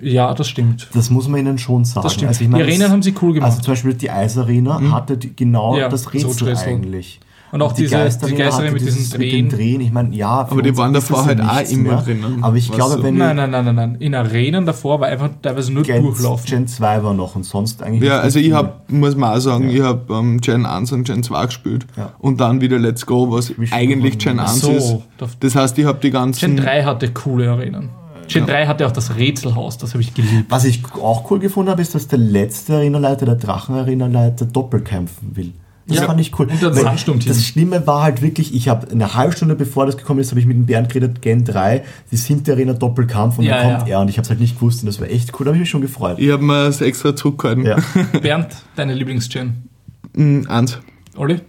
Ja, 0.00 0.34
das 0.34 0.48
stimmt. 0.48 0.88
Das 0.94 1.10
muss 1.10 1.28
man 1.28 1.40
ihnen 1.40 1.58
schon 1.58 1.84
sagen. 1.84 2.02
Das 2.04 2.14
stimmt. 2.14 2.28
Also 2.28 2.42
ich 2.42 2.50
meine, 2.50 2.64
die 2.64 2.70
Arenen 2.70 2.90
haben 2.90 3.02
sie 3.02 3.14
cool 3.22 3.34
gemacht. 3.34 3.52
Also 3.52 3.62
zum 3.62 3.72
Beispiel 3.72 3.94
die 3.94 4.10
Eisarena 4.10 4.80
hatte 4.90 5.16
die, 5.16 5.34
genau 5.34 5.76
Ja, 5.76 5.88
das 5.88 6.02
das 6.02 6.12
Rätsel 6.14 6.48
Rätsel. 6.48 6.68
eigentlich. 6.68 7.20
Und 7.52 7.60
auch 7.60 7.72
diese- 7.72 7.88
die 7.90 8.34
Geisterarena 8.34 8.70
mit 8.72 8.80
dieses- 8.80 8.96
diesen 8.96 9.18
mit 9.20 9.30
dem 9.32 9.48
Drehen. 9.50 9.58
Drehen. 9.58 9.80
Ich 9.82 9.92
meine, 9.92 10.14
ja, 10.16 10.46
Aber 10.50 10.62
die 10.62 10.74
waren 10.76 10.92
davor 10.94 11.26
halt 11.26 11.38
ja 11.38 11.50
auch 11.50 11.70
immer 11.70 11.82
mehr. 11.92 12.02
drinnen, 12.02 12.38
Aber 12.42 12.56
ich 12.56 12.72
glaube, 12.72 12.96
du? 12.96 13.02
wenn 13.02 13.18
nein, 13.18 13.36
nein, 13.36 13.50
nein, 13.50 13.64
nein, 13.66 13.74
nein. 13.74 13.96
In 14.00 14.14
Arenen 14.14 14.64
davor 14.64 15.00
war 15.00 15.08
einfach 15.08 15.28
teilweise 15.42 15.70
nur 15.70 15.82
Gen, 15.82 16.02
durchlaufen. 16.02 16.46
Gen 16.46 16.66
2 16.66 17.02
war 17.04 17.12
noch 17.12 17.36
und 17.36 17.44
sonst 17.44 17.82
eigentlich 17.82 18.08
Ja, 18.08 18.20
also 18.20 18.38
ich 18.38 18.52
habe, 18.52 18.72
muss 18.88 19.14
man 19.16 19.36
auch 19.36 19.40
sagen, 19.40 19.68
ich 19.68 19.82
habe 19.82 20.00
ähm, 20.14 20.40
Gen 20.40 20.64
1 20.64 20.92
und 20.92 21.04
Gen 21.04 21.22
2 21.22 21.44
gespielt 21.46 21.86
Ja. 21.96 22.12
und 22.18 22.40
dann 22.40 22.62
wieder 22.62 22.78
Let's 22.78 23.04
Go, 23.04 23.30
was 23.30 23.52
eigentlich 23.70 24.18
Gen 24.18 24.40
Ach 24.40 24.48
1 24.48 24.60
so, 24.62 24.70
ist. 24.72 24.96
da- 25.18 25.26
Das 25.40 25.54
heißt, 25.54 25.76
ich 25.78 25.84
habe 25.84 25.98
die 26.02 26.10
ganzen... 26.10 26.56
Gen 26.56 26.64
3 26.64 26.84
hatte 26.84 27.08
coole 27.12 27.50
Arenen. 27.50 27.90
Gen 28.28 28.46
3 28.46 28.66
hatte 28.66 28.86
auch 28.86 28.92
das 28.92 29.14
Rätselhaus, 29.16 29.76
das 29.76 29.92
habe 29.92 30.00
ich 30.00 30.14
geliebt. 30.14 30.46
Was 30.48 30.64
ich 30.64 30.82
auch 31.02 31.30
cool 31.30 31.38
gefunden 31.38 31.70
habe, 31.70 31.82
ist, 31.82 31.94
dass 31.94 32.08
der 32.08 32.18
letzte 32.20 32.76
Arenaleiter, 32.76 33.26
der 33.26 33.34
Drachen-Arenaleiter, 33.34 34.46
doppelkämpfen 34.46 35.36
will. 35.36 35.52
Das 35.86 35.96
Ja, 35.98 36.06
fand 36.06 36.20
ich 36.20 36.38
cool. 36.38 36.46
und 36.48 36.62
das 36.62 36.76
Sandsturmteam. 36.80 37.28
das 37.32 37.44
Schlimme 37.44 37.86
war 37.86 38.02
halt 38.04 38.22
wirklich, 38.22 38.54
ich 38.54 38.68
habe 38.68 38.88
eine 38.90 39.14
halbe 39.14 39.36
Stunde 39.36 39.56
bevor 39.56 39.84
das 39.86 39.96
gekommen 39.96 40.20
ist, 40.20 40.30
habe 40.30 40.38
ich 40.38 40.46
mit 40.46 40.56
dem 40.56 40.64
Bernd 40.66 40.88
geredet, 40.88 41.20
Gen 41.22 41.44
3, 41.44 41.82
die 42.10 42.16
sind 42.16 42.46
der 42.46 42.54
Arena 42.54 42.72
Doppelkampf 42.72 43.38
und 43.38 43.44
Ja, 43.44 43.56
dann 43.62 43.76
kommt 43.78 43.88
ja. 43.88 43.96
er 43.96 44.00
und 44.02 44.08
ich 44.08 44.16
habe 44.16 44.22
es 44.22 44.30
halt 44.30 44.38
nicht 44.40 44.54
gewusst 44.56 44.82
und 44.82 44.86
das 44.86 45.00
war 45.00 45.08
echt 45.10 45.32
cool, 45.38 45.44
da 45.44 45.48
habe 45.50 45.56
ich 45.56 45.60
mich 45.62 45.70
schon 45.70 45.80
gefreut. 45.80 46.18
Ich 46.20 46.30
habe 46.30 46.42
mir 46.42 46.66
das 46.66 46.80
extra 46.80 47.16
zurückgehalten. 47.16 47.64
Ja. 47.66 47.76
Bernd, 48.22 48.48
deine 48.76 48.94
Lieblings-Gen. 48.94 49.68
Mm, 50.14 50.42
Eins. 50.48 50.78
Olli? 51.16 51.40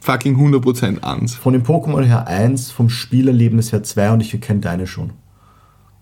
Fucking 0.00 0.36
100% 0.36 1.02
eins. 1.02 1.34
Von 1.34 1.52
den 1.52 1.64
Pokémon 1.64 2.02
her 2.04 2.28
1, 2.28 2.70
vom 2.70 2.88
Spielerlebnis 2.88 3.72
her 3.72 3.82
2 3.82 4.12
und 4.12 4.20
ich 4.20 4.40
kenne 4.40 4.60
deine 4.60 4.86
schon. 4.86 5.10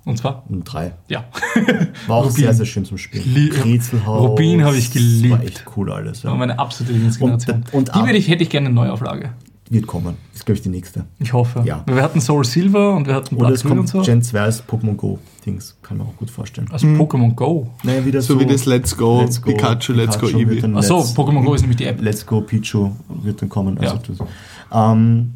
Und 0.04 0.18
zwar? 0.18 0.44
Und 0.48 0.64
3. 0.64 0.92
Ja. 1.08 1.24
War 2.06 2.16
auch 2.18 2.24
Rubin. 2.24 2.36
sehr, 2.36 2.52
sehr 2.54 2.66
schön 2.66 2.84
zum 2.84 2.98
Spielen. 2.98 3.50
Rätselhaus. 3.52 4.30
Rubin 4.30 4.62
habe 4.64 4.76
ich 4.76 4.92
geliebt. 4.92 5.32
Das 5.32 5.38
war 5.38 5.46
echt 5.46 5.64
cool 5.76 5.90
alles. 5.92 6.18
Das 6.18 6.24
war 6.24 6.32
Ja. 6.32 6.38
meine 6.38 6.58
absolute 6.58 6.92
Lieblingsgeneration. 6.92 7.64
Und- 7.72 7.88
und 7.88 7.94
die 7.94 8.00
würde 8.00 8.16
ich, 8.18 8.28
hätte 8.28 8.42
ich 8.42 8.50
gerne 8.50 8.66
eine 8.66 8.74
Neuauflage. 8.74 9.30
Wird 9.70 9.86
kommen. 9.86 10.16
Ist, 10.34 10.44
glaube 10.44 10.56
ich, 10.56 10.62
die 10.62 10.68
nächste. 10.68 11.06
Ich 11.18 11.32
hoffe. 11.32 11.62
Ja. 11.64 11.82
Wir 11.86 12.02
hatten 12.02 12.20
Soul 12.20 12.44
Silver 12.44 12.94
und 12.94 13.06
wir 13.06 13.14
hatten 13.14 13.34
Oder 13.36 13.46
Blatt 13.46 13.56
es 13.56 13.62
Grün 13.64 13.78
und 13.78 13.88
so. 13.88 14.02
Gen 14.02 14.20
2 14.20 14.38
als 14.40 14.62
Pokémon 14.62 14.94
Go. 14.94 15.18
Dings. 15.46 15.74
Kann 15.82 15.96
man 15.96 16.06
auch 16.06 16.16
gut 16.16 16.30
vorstellen. 16.30 16.68
Also 16.70 16.86
Pokémon 16.86 17.34
Go. 17.34 17.70
Naja, 17.82 18.04
wieder 18.04 18.20
So, 18.20 18.38
wie 18.38 18.44
das 18.44 18.66
Let's 18.66 18.94
Go, 18.94 19.26
Pikachu, 19.42 19.94
Let's 19.94 20.18
Go 20.18 20.26
Eevee. 20.28 20.62
Achso, 20.74 20.98
Let's- 20.98 21.16
Pokémon 21.16 21.42
Go 21.44 21.54
ist 21.54 21.62
nämlich 21.62 21.78
die 21.78 21.86
App. 21.86 22.00
Let's 22.02 22.26
Go 22.26 22.42
Pichu 22.42 22.90
wird 23.22 23.40
dann 23.40 23.48
kommen. 23.48 23.78
Also 23.78 23.94
Ja. 23.94 24.02
das, 24.06 24.18
ähm, 24.70 25.34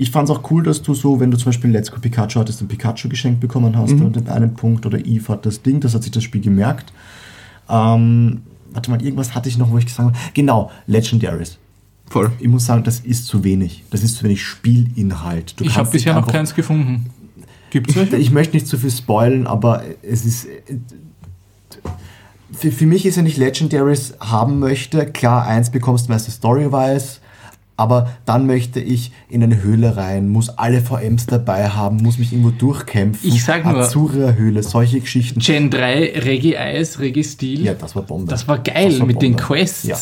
ich 0.00 0.10
fand 0.10 0.30
es 0.30 0.34
auch 0.34 0.50
cool, 0.50 0.62
dass 0.62 0.80
du 0.80 0.94
so, 0.94 1.20
wenn 1.20 1.30
du 1.30 1.36
zum 1.36 1.46
Beispiel 1.46 1.70
Let's 1.70 1.90
Go 1.90 1.98
Pikachu 2.00 2.40
hattest, 2.40 2.62
ein 2.62 2.68
Pikachu 2.68 3.08
geschenkt 3.10 3.38
bekommen 3.40 3.76
hast 3.76 3.92
Mhm. 3.92 4.06
und 4.06 4.16
in 4.16 4.28
einem 4.28 4.54
Punkt 4.54 4.86
oder 4.86 4.98
Eve 5.04 5.28
hat 5.28 5.44
das 5.44 5.60
Ding, 5.60 5.78
das 5.80 5.94
hat 5.94 6.02
sich 6.04 6.12
das 6.12 6.22
Spiel 6.24 6.40
gemerkt. 6.40 6.90
Ähm, 7.68 8.40
warte 8.72 8.90
mal, 8.90 9.02
irgendwas 9.02 9.34
hatte 9.34 9.48
ich 9.50 9.58
noch, 9.58 9.70
wo 9.70 9.76
ich 9.76 9.84
gesagt 9.84 10.08
habe. 10.08 10.18
Genau, 10.32 10.70
Legendaries. 10.86 11.58
Voll. 12.08 12.32
Ich 12.40 12.48
muss 12.48 12.64
sagen, 12.64 12.82
das 12.82 13.00
ist 13.00 13.26
zu 13.26 13.44
wenig. 13.44 13.84
Das 13.90 14.02
ist 14.02 14.16
zu 14.16 14.24
wenig 14.24 14.42
Spielinhalt. 14.42 15.60
Du 15.60 15.64
Ich 15.64 15.76
habe 15.76 15.90
bisher 15.90 16.14
nicht 16.14 16.26
noch 16.26 16.32
keins 16.32 16.54
gefunden. 16.54 17.06
Gibt 17.70 17.90
es 17.90 17.96
ich, 17.96 18.00
welche? 18.02 18.16
ich 18.16 18.30
möchte 18.30 18.56
nicht 18.56 18.66
zu 18.66 18.78
viel 18.78 18.90
spoilen, 18.90 19.46
aber 19.46 19.82
es 20.02 20.24
ist. 20.24 20.46
Für, 22.52 22.72
für 22.72 22.86
mich 22.86 23.06
ist, 23.06 23.16
wenn 23.16 23.26
ich 23.26 23.36
Legendaries 23.36 24.14
haben 24.18 24.58
möchte, 24.58 25.06
klar, 25.06 25.46
eins 25.46 25.70
bekommst 25.70 26.08
du 26.08 26.12
meiste 26.12 26.30
Story-wise, 26.32 27.18
aber 27.80 28.10
dann 28.26 28.46
möchte 28.46 28.78
ich 28.78 29.10
in 29.30 29.42
eine 29.42 29.62
Höhle 29.62 29.96
rein, 29.96 30.28
muss 30.28 30.50
alle 30.50 30.82
VMs 30.82 31.24
dabei 31.26 31.70
haben, 31.70 31.96
muss 31.96 32.18
mich 32.18 32.30
irgendwo 32.32 32.50
durchkämpfen. 32.50 33.26
Ich 33.26 33.42
sag 33.42 33.64
nur- 33.64 33.78
Azura-Höhle, 33.80 34.62
solche 34.62 35.00
Geschichten. 35.00 35.40
Gen 35.40 35.70
3, 35.70 36.12
Regi 36.24 36.56
Eis, 36.58 36.98
Regi 37.00 37.24
Steel. 37.24 37.64
Ja, 37.64 37.72
das 37.74 37.96
war 37.96 38.02
Bombe. 38.02 38.30
Das 38.30 38.46
war 38.46 38.58
geil 38.58 38.90
Das 38.90 39.00
war 39.00 39.06
mit 39.06 39.22
den. 39.22 39.36
Quests. 39.36 39.84
Ja. 39.84 39.96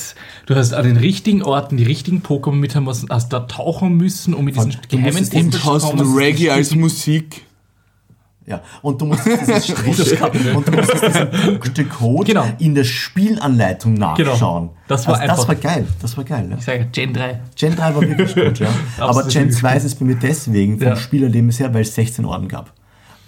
Du 0.47 0.57
hast 0.57 0.73
an 0.75 0.85
den 0.85 0.97
richtigen 0.97 1.43
Orten 1.43 1.77
die 1.77 1.85
richtigen 1.85 2.21
Pokémon 2.23 2.57
mit 2.57 2.75
haben, 2.75 2.87
was- 2.87 3.07
hast 3.09 3.33
da 3.33 3.41
tauchen 3.41 3.97
müssen, 3.97 4.35
um 4.35 4.45
mit 4.45 4.57
diesen 4.57 4.75
geheimen 4.89 5.17
Und 5.19 5.31
Tempel 5.31 5.61
zu 5.61 5.73
hast 5.75 5.83
kommen. 5.85 6.15
Reggae 6.17 6.51
als 6.51 6.75
Musik. 6.75 7.43
Ja, 8.49 8.63
und 8.83 9.01
du 9.01 9.05
musstest 9.07 9.43
dieses 9.43 9.67
Strich 9.97 10.23
und 10.55 10.67
du 10.67 10.73
musstest 10.73 11.07
diesen 11.07 11.31
Punkte 11.59 11.85
Code 11.85 12.25
Genau. 12.27 12.47
in 12.59 12.75
der 12.75 12.85
Spielanleitung 12.85 13.95
nachschauen. 13.95 14.71
Das 14.87 15.07
war 15.07 15.15
also 15.17 15.27
das 15.27 15.39
einfach- 15.41 15.49
war 15.49 15.55
geil. 15.57 15.87
Das 16.01 16.17
war 16.17 16.25
geil. 16.25 16.47
Ja. 16.51 16.57
Ich 16.57 16.65
sage 16.65 16.87
Gen 16.91 17.13
3. 17.13 17.41
Gen 17.57 17.77
3 17.77 17.95
war 17.95 18.01
wirklich 18.01 18.35
gut, 18.35 18.59
ja. 18.61 18.69
Aber 18.99 19.23
Gen 19.25 19.35
wirklich 19.43 19.57
2 19.59 19.77
ist 19.77 19.85
es 19.85 19.95
bei 19.95 20.05
mir 20.07 20.15
deswegen 20.17 20.79
vom 20.79 20.87
Ja. 20.89 20.97
Spielerlebnis 20.97 21.61
her, 21.61 21.73
weil 21.75 21.83
es 21.83 21.95
16 21.95 22.25
Orden 22.25 22.49
gab. 22.49 22.73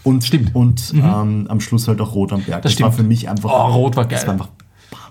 Und, 0.05 0.25
Stimmt. 0.25 0.55
Und 0.55 0.95
ähm, 0.95 1.47
am 1.51 1.61
Schluss 1.61 1.87
halt 1.87 2.01
auch 2.01 2.15
Rot 2.15 2.33
am 2.33 2.43
Berg. 2.43 2.63
Das 2.63 2.73
war 2.81 2.91
stimmt. 2.91 2.95
für 2.95 3.03
mich 3.03 3.29
einfach. 3.29 3.51
Oh, 3.51 3.73
Rot 3.75 3.97
war 3.97 4.07
Das 4.07 4.21
geil. 4.21 4.29
war 4.29 4.33
einfach 4.35 4.49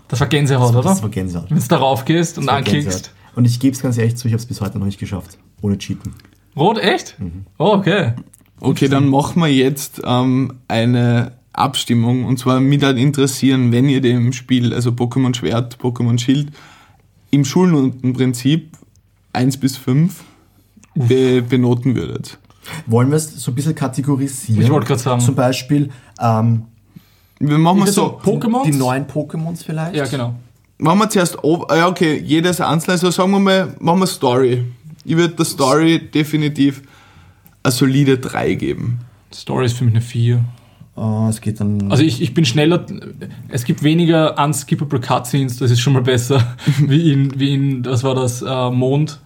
Das 0.07 0.19
war 0.19 0.27
Gänsehaut, 0.27 0.71
oder? 0.73 0.81
das 0.89 1.03
war 1.03 1.09
Gänsehaut. 1.09 1.51
Wenn 1.51 1.59
du 1.59 1.67
darauf 1.67 2.05
gehst 2.05 2.37
und 2.39 2.45
Das 2.47 2.51
war 2.53 2.57
anklickst. 2.57 3.13
Und 3.35 3.45
ich 3.45 3.59
gebe 3.59 3.75
es 3.75 3.81
ganz 3.83 3.97
ehrlich 3.99 4.17
zu, 4.17 4.27
ich 4.27 4.33
habe 4.33 4.39
es 4.41 4.47
bis 4.47 4.59
heute 4.59 4.79
noch 4.79 4.87
nicht 4.87 4.99
geschafft. 4.99 5.37
Ohne 5.61 5.77
Cheaten. 5.77 6.15
Rot, 6.57 6.79
echt? 6.79 7.15
Mhm. 7.19 7.45
Oh, 7.59 7.73
okay. 7.75 8.13
Okay, 8.61 8.87
dann 8.87 9.07
machen 9.07 9.41
wir 9.41 9.53
jetzt 9.53 10.01
ähm, 10.05 10.55
eine 10.67 11.31
Abstimmung. 11.53 12.25
Und 12.25 12.39
zwar 12.39 12.59
mich 12.59 12.79
dann 12.79 12.97
interessieren, 12.97 13.71
wenn 13.71 13.87
ihr 13.89 14.01
dem 14.01 14.33
Spiel, 14.33 14.73
also 14.73 14.91
Pokémon 14.91 15.35
Schwert, 15.35 15.77
Pokémon 15.81 16.19
Schild, 16.19 16.51
im 17.31 17.45
Schulnotenprinzip 17.45 18.77
1 19.33 19.57
bis 19.57 19.77
5 19.77 20.23
be 20.95 21.41
benoten 21.41 21.95
würdet. 21.95 22.37
Wollen 22.85 23.09
wir 23.09 23.17
es 23.17 23.35
so 23.35 23.51
ein 23.51 23.55
bisschen 23.55 23.75
kategorisieren? 23.75 24.61
Ich 24.61 24.69
wollte 24.69 24.87
gerade 24.87 25.01
sagen. 25.01 25.21
Zum 25.21 25.35
Beispiel 25.35 25.89
ähm, 26.19 26.63
Wir 27.39 27.57
machen 27.57 27.79
wir 27.79 27.87
so. 27.87 28.19
so 28.23 28.31
Pokémons? 28.31 28.63
die 28.65 28.77
neuen 28.77 29.05
Pokémons 29.05 29.63
vielleicht. 29.63 29.95
Ja, 29.95 30.05
genau. 30.05 30.35
Machen 30.77 30.99
wir 30.99 31.09
zuerst, 31.09 31.37
ob, 31.43 31.71
ja 31.71 31.87
okay, 31.87 32.21
jedes 32.23 32.61
einzelne, 32.61 32.93
also 32.93 33.11
sagen 33.11 33.31
wir 33.31 33.39
mal, 33.39 33.75
machen 33.79 33.99
wir 33.99 34.07
Story. 34.07 34.63
Ich 35.03 35.17
würde 35.17 35.35
der 35.35 35.45
Story 35.45 35.99
definitiv 35.99 36.81
eine 37.63 37.71
solide 37.71 38.17
3 38.17 38.55
geben. 38.55 38.99
Story 39.33 39.65
ist 39.65 39.77
für 39.77 39.85
mich 39.85 39.93
eine 39.93 40.01
4. 40.01 40.43
Äh, 40.97 41.29
es 41.29 41.41
geht 41.41 41.59
dann. 41.59 41.91
Also 41.91 42.03
ich, 42.03 42.21
ich 42.21 42.33
bin 42.33 42.45
schneller, 42.45 42.85
es 43.49 43.63
gibt 43.63 43.83
weniger 43.83 44.37
unskippable 44.43 44.99
Cutscenes, 44.99 45.57
das 45.57 45.71
ist 45.71 45.79
schon 45.79 45.93
mal 45.93 46.01
besser, 46.01 46.55
wie 46.79 47.13
in, 47.13 47.39
wie 47.39 47.53
in, 47.53 47.83
das 47.83 48.03
war 48.03 48.15
das 48.15 48.41
äh, 48.41 48.69
Mond 48.69 49.19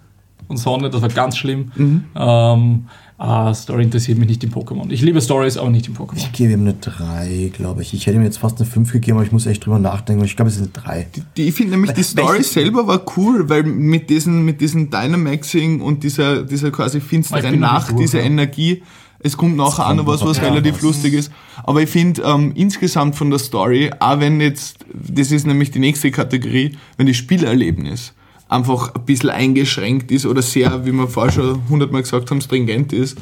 und 0.48 0.58
Sonne, 0.58 0.90
das 0.90 1.02
war 1.02 1.10
ganz 1.10 1.38
schlimm. 1.38 1.72
Mhm. 1.76 2.04
Ähm, 2.16 2.88
äh, 3.24 3.54
Story 3.54 3.84
interessiert 3.84 4.18
mich 4.18 4.28
nicht 4.28 4.44
in 4.44 4.52
Pokémon. 4.52 4.90
Ich 4.90 5.02
liebe 5.02 5.22
Stories, 5.22 5.58
aber 5.58 5.70
nicht 5.70 5.88
in 5.88 5.96
Pokémon. 5.96 6.18
ich 6.18 6.32
gebe 6.34 6.52
ihm 6.52 6.62
eine 6.62 6.74
3, 6.74 7.52
glaube 7.54 7.82
ich. 7.82 7.94
Ich 7.94 8.06
hätte 8.06 8.18
ihm 8.18 8.24
jetzt 8.24 8.38
fast 8.38 8.60
eine 8.60 8.70
5 8.70 8.92
gegeben, 8.92 9.18
aber 9.18 9.26
ich 9.26 9.32
muss 9.32 9.46
echt 9.46 9.66
drüber 9.66 9.80
nachdenken. 9.80 10.26
Ich 10.26 10.36
glaube, 10.36 10.50
es 10.50 10.58
ist 10.58 10.64
eine 10.64 10.72
3. 10.72 11.08
Die, 11.38 11.48
ich 11.48 11.56
finde 11.56 11.72
nämlich, 11.72 11.94
die 11.94 12.04
Story 12.04 12.44
selber 12.44 12.86
war 12.86 13.02
cool, 13.16 13.48
weil 13.48 13.64
mit 13.64 14.10
diesem, 14.10 14.44
mit 14.44 14.60
diesem 14.60 14.90
Dynamaxing 14.90 15.80
und 15.80 16.04
dieser, 16.04 16.44
dieser 16.44 16.72
quasi 16.72 17.00
finsteren 17.00 17.60
Nacht, 17.60 17.92
durch, 17.92 18.02
diese 18.02 18.18
ja. 18.18 18.26
Energie, 18.26 18.84
es 19.20 19.38
kommt 19.38 19.56
nachher 19.56 19.88
auch 19.88 19.94
noch 19.94 20.06
was, 20.06 20.26
was 20.26 20.42
relativ 20.42 20.76
was. 20.76 20.82
lustig 20.82 21.14
ist. 21.14 21.32
Aber 21.64 21.82
ich 21.82 21.90
finde 21.90 22.24
ähm, 22.24 22.52
insgesamt 22.56 23.16
von 23.16 23.30
der 23.30 23.40
Story, 23.40 23.90
auch 24.00 24.20
wenn 24.20 24.42
jetzt, 24.42 24.80
das 24.94 25.32
ist 25.32 25.48
nämlich 25.48 25.72
die 25.72 25.80
nächste 25.80 26.12
Kategorie, 26.12 26.78
wenn 26.98 27.08
das 27.08 27.16
Spielerlebnis 27.16 28.14
einfach 28.54 28.94
ein 28.96 29.06
bisschen 29.06 29.30
eingeschränkt 29.30 30.12
ist 30.12 30.26
oder 30.26 30.42
sehr, 30.42 30.86
wie 30.86 30.92
wir 30.92 31.08
vorher 31.08 31.32
schon 31.34 31.62
hundertmal 31.70 32.02
gesagt 32.04 32.30
haben, 32.32 32.42
stringent 32.42 32.94
ist. 32.94 33.18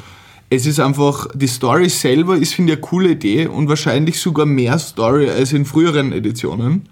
Es 0.50 0.66
ist 0.66 0.78
einfach, 0.80 1.28
die 1.34 1.46
Story 1.46 1.88
selber 1.88 2.36
ist, 2.36 2.54
finde 2.54 2.72
ich, 2.74 2.78
eine 2.78 2.86
coole 2.86 3.10
Idee 3.12 3.46
und 3.46 3.68
wahrscheinlich 3.68 4.20
sogar 4.20 4.44
mehr 4.44 4.78
Story 4.78 5.30
als 5.30 5.52
in 5.52 5.64
früheren 5.64 6.12
Editionen. 6.12 6.82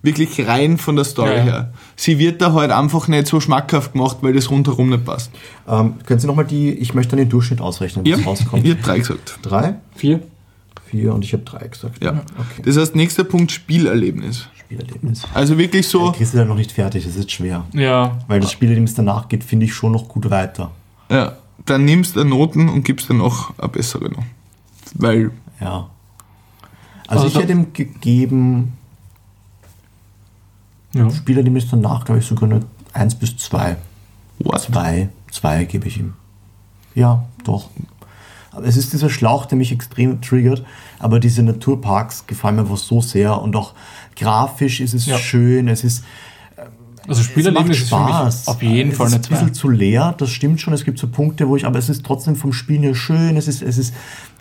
Wirklich 0.00 0.46
rein 0.46 0.78
von 0.78 0.94
der 0.94 1.04
Story 1.04 1.34
Ja, 1.38 1.42
her. 1.42 1.72
Sie 1.96 2.20
wird 2.20 2.40
da 2.40 2.52
halt 2.52 2.70
einfach 2.70 3.08
nicht 3.08 3.26
so 3.26 3.40
schmackhaft 3.40 3.94
gemacht, 3.94 4.18
weil 4.20 4.32
das 4.32 4.48
rundherum 4.48 4.90
nicht 4.90 5.04
passt. 5.04 5.32
Ähm, 5.68 5.94
können 6.06 6.20
Sie 6.20 6.28
nochmal 6.28 6.44
die, 6.44 6.70
ich 6.70 6.94
möchte 6.94 7.10
dann 7.16 7.18
den 7.18 7.28
Durchschnitt 7.28 7.60
ausrechnen, 7.60 8.06
was 8.06 8.20
Ja, 8.20 8.24
rauskommt. 8.24 8.64
ich 8.64 8.70
habe 8.70 8.82
drei 8.82 8.98
gesagt. 9.00 9.40
3, 9.42 9.74
Vier? 9.96 10.20
4 10.92 11.12
und 11.12 11.24
ich 11.24 11.32
habe 11.32 11.42
3 11.42 11.66
gesagt. 11.66 12.02
Ja. 12.04 12.10
Okay. 12.38 12.62
Das 12.64 12.76
heißt, 12.76 12.94
nächster 12.94 13.24
Punkt 13.24 13.50
Spielerlebnis. 13.50 14.46
Spielerlebnis. 14.68 15.22
Also 15.32 15.56
wirklich 15.56 15.88
so, 15.88 16.12
Chris 16.12 16.28
ist 16.28 16.34
ja 16.34 16.44
noch 16.44 16.54
nicht 16.54 16.72
fertig, 16.72 17.04
das 17.06 17.16
ist 17.16 17.32
schwer. 17.32 17.64
Ja. 17.72 18.18
Weil 18.28 18.40
das 18.40 18.52
Spielerlebnis 18.52 18.92
danach 18.92 19.26
geht, 19.28 19.42
finde 19.42 19.64
ich, 19.64 19.72
schon 19.72 19.92
noch 19.92 20.06
gut 20.08 20.28
weiter. 20.28 20.70
ja. 21.08 21.32
dann 21.64 21.84
nimmst 21.86 22.16
du 22.16 22.24
Noten 22.24 22.68
und 22.68 22.82
gibst 22.84 23.08
dann 23.10 23.18
noch 23.18 23.58
eine 23.58 23.68
bessere 23.68 24.10
noch. 24.10 24.24
Weil, 24.94 25.30
Ja. 25.60 25.88
Also, 27.06 27.24
Also 27.24 27.26
ich 27.28 27.42
hätte 27.42 27.52
ihm 27.52 27.72
gegeben, 27.72 28.74
Ja. 30.92 31.10
Spieler, 31.10 31.42
die 31.42 31.50
ist 31.56 31.72
danach, 31.72 32.04
glaube 32.04 32.20
ich, 32.20 32.26
sogar 32.26 32.50
eine 32.50 32.60
1 32.92 33.14
bis 33.14 33.36
2. 33.38 33.76
what? 34.38 34.60
2, 34.60 35.08
2 35.30 35.64
gebe 35.64 35.88
ich 35.88 35.98
ihm. 35.98 36.12
Ja, 36.94 37.24
doch. 37.44 37.70
Es 38.64 38.76
ist 38.76 38.92
dieser 38.92 39.10
Schlauch, 39.10 39.46
der 39.46 39.58
mich 39.58 39.72
extrem 39.72 40.20
triggert, 40.20 40.64
aber 40.98 41.20
diese 41.20 41.42
Naturparks 41.42 42.26
gefallen 42.26 42.56
mir 42.56 42.62
einfach 42.62 42.76
so 42.76 43.00
sehr 43.00 43.40
und 43.40 43.54
auch 43.56 43.74
grafisch 44.16 44.80
ist 44.80 44.94
es 44.94 45.06
Ja. 45.06 45.18
schön, 45.18 45.68
es 45.68 45.84
ist 45.84 46.04
Also 47.06 47.20
es 47.22 47.26
Spielerleben 47.26 47.68
macht 47.68 47.78
ist 47.78 47.88
für 47.88 47.96
mich 47.98 48.08
Spaß. 48.08 48.48
auf 48.48 48.62
jeden 48.62 48.90
es 48.90 48.96
Fall 48.98 49.06
ist 49.06 49.12
eine 49.14 49.24
ein 49.24 49.28
bisschen 49.28 49.54
2. 49.54 49.60
zu 49.60 49.68
leer, 49.70 50.14
das 50.18 50.30
stimmt 50.30 50.60
schon. 50.60 50.74
Es 50.74 50.84
gibt 50.84 50.98
so 50.98 51.08
Punkte, 51.08 51.48
wo 51.48 51.56
ich, 51.56 51.64
aber 51.66 51.78
es 51.78 51.88
ist 51.88 52.04
trotzdem 52.04 52.36
vom 52.36 52.52
Spielen 52.52 52.82
her 52.82 52.94
schön, 52.94 53.36
es 53.36 53.48
ist, 53.48 53.62
es 53.62 53.78
ist 53.78 53.94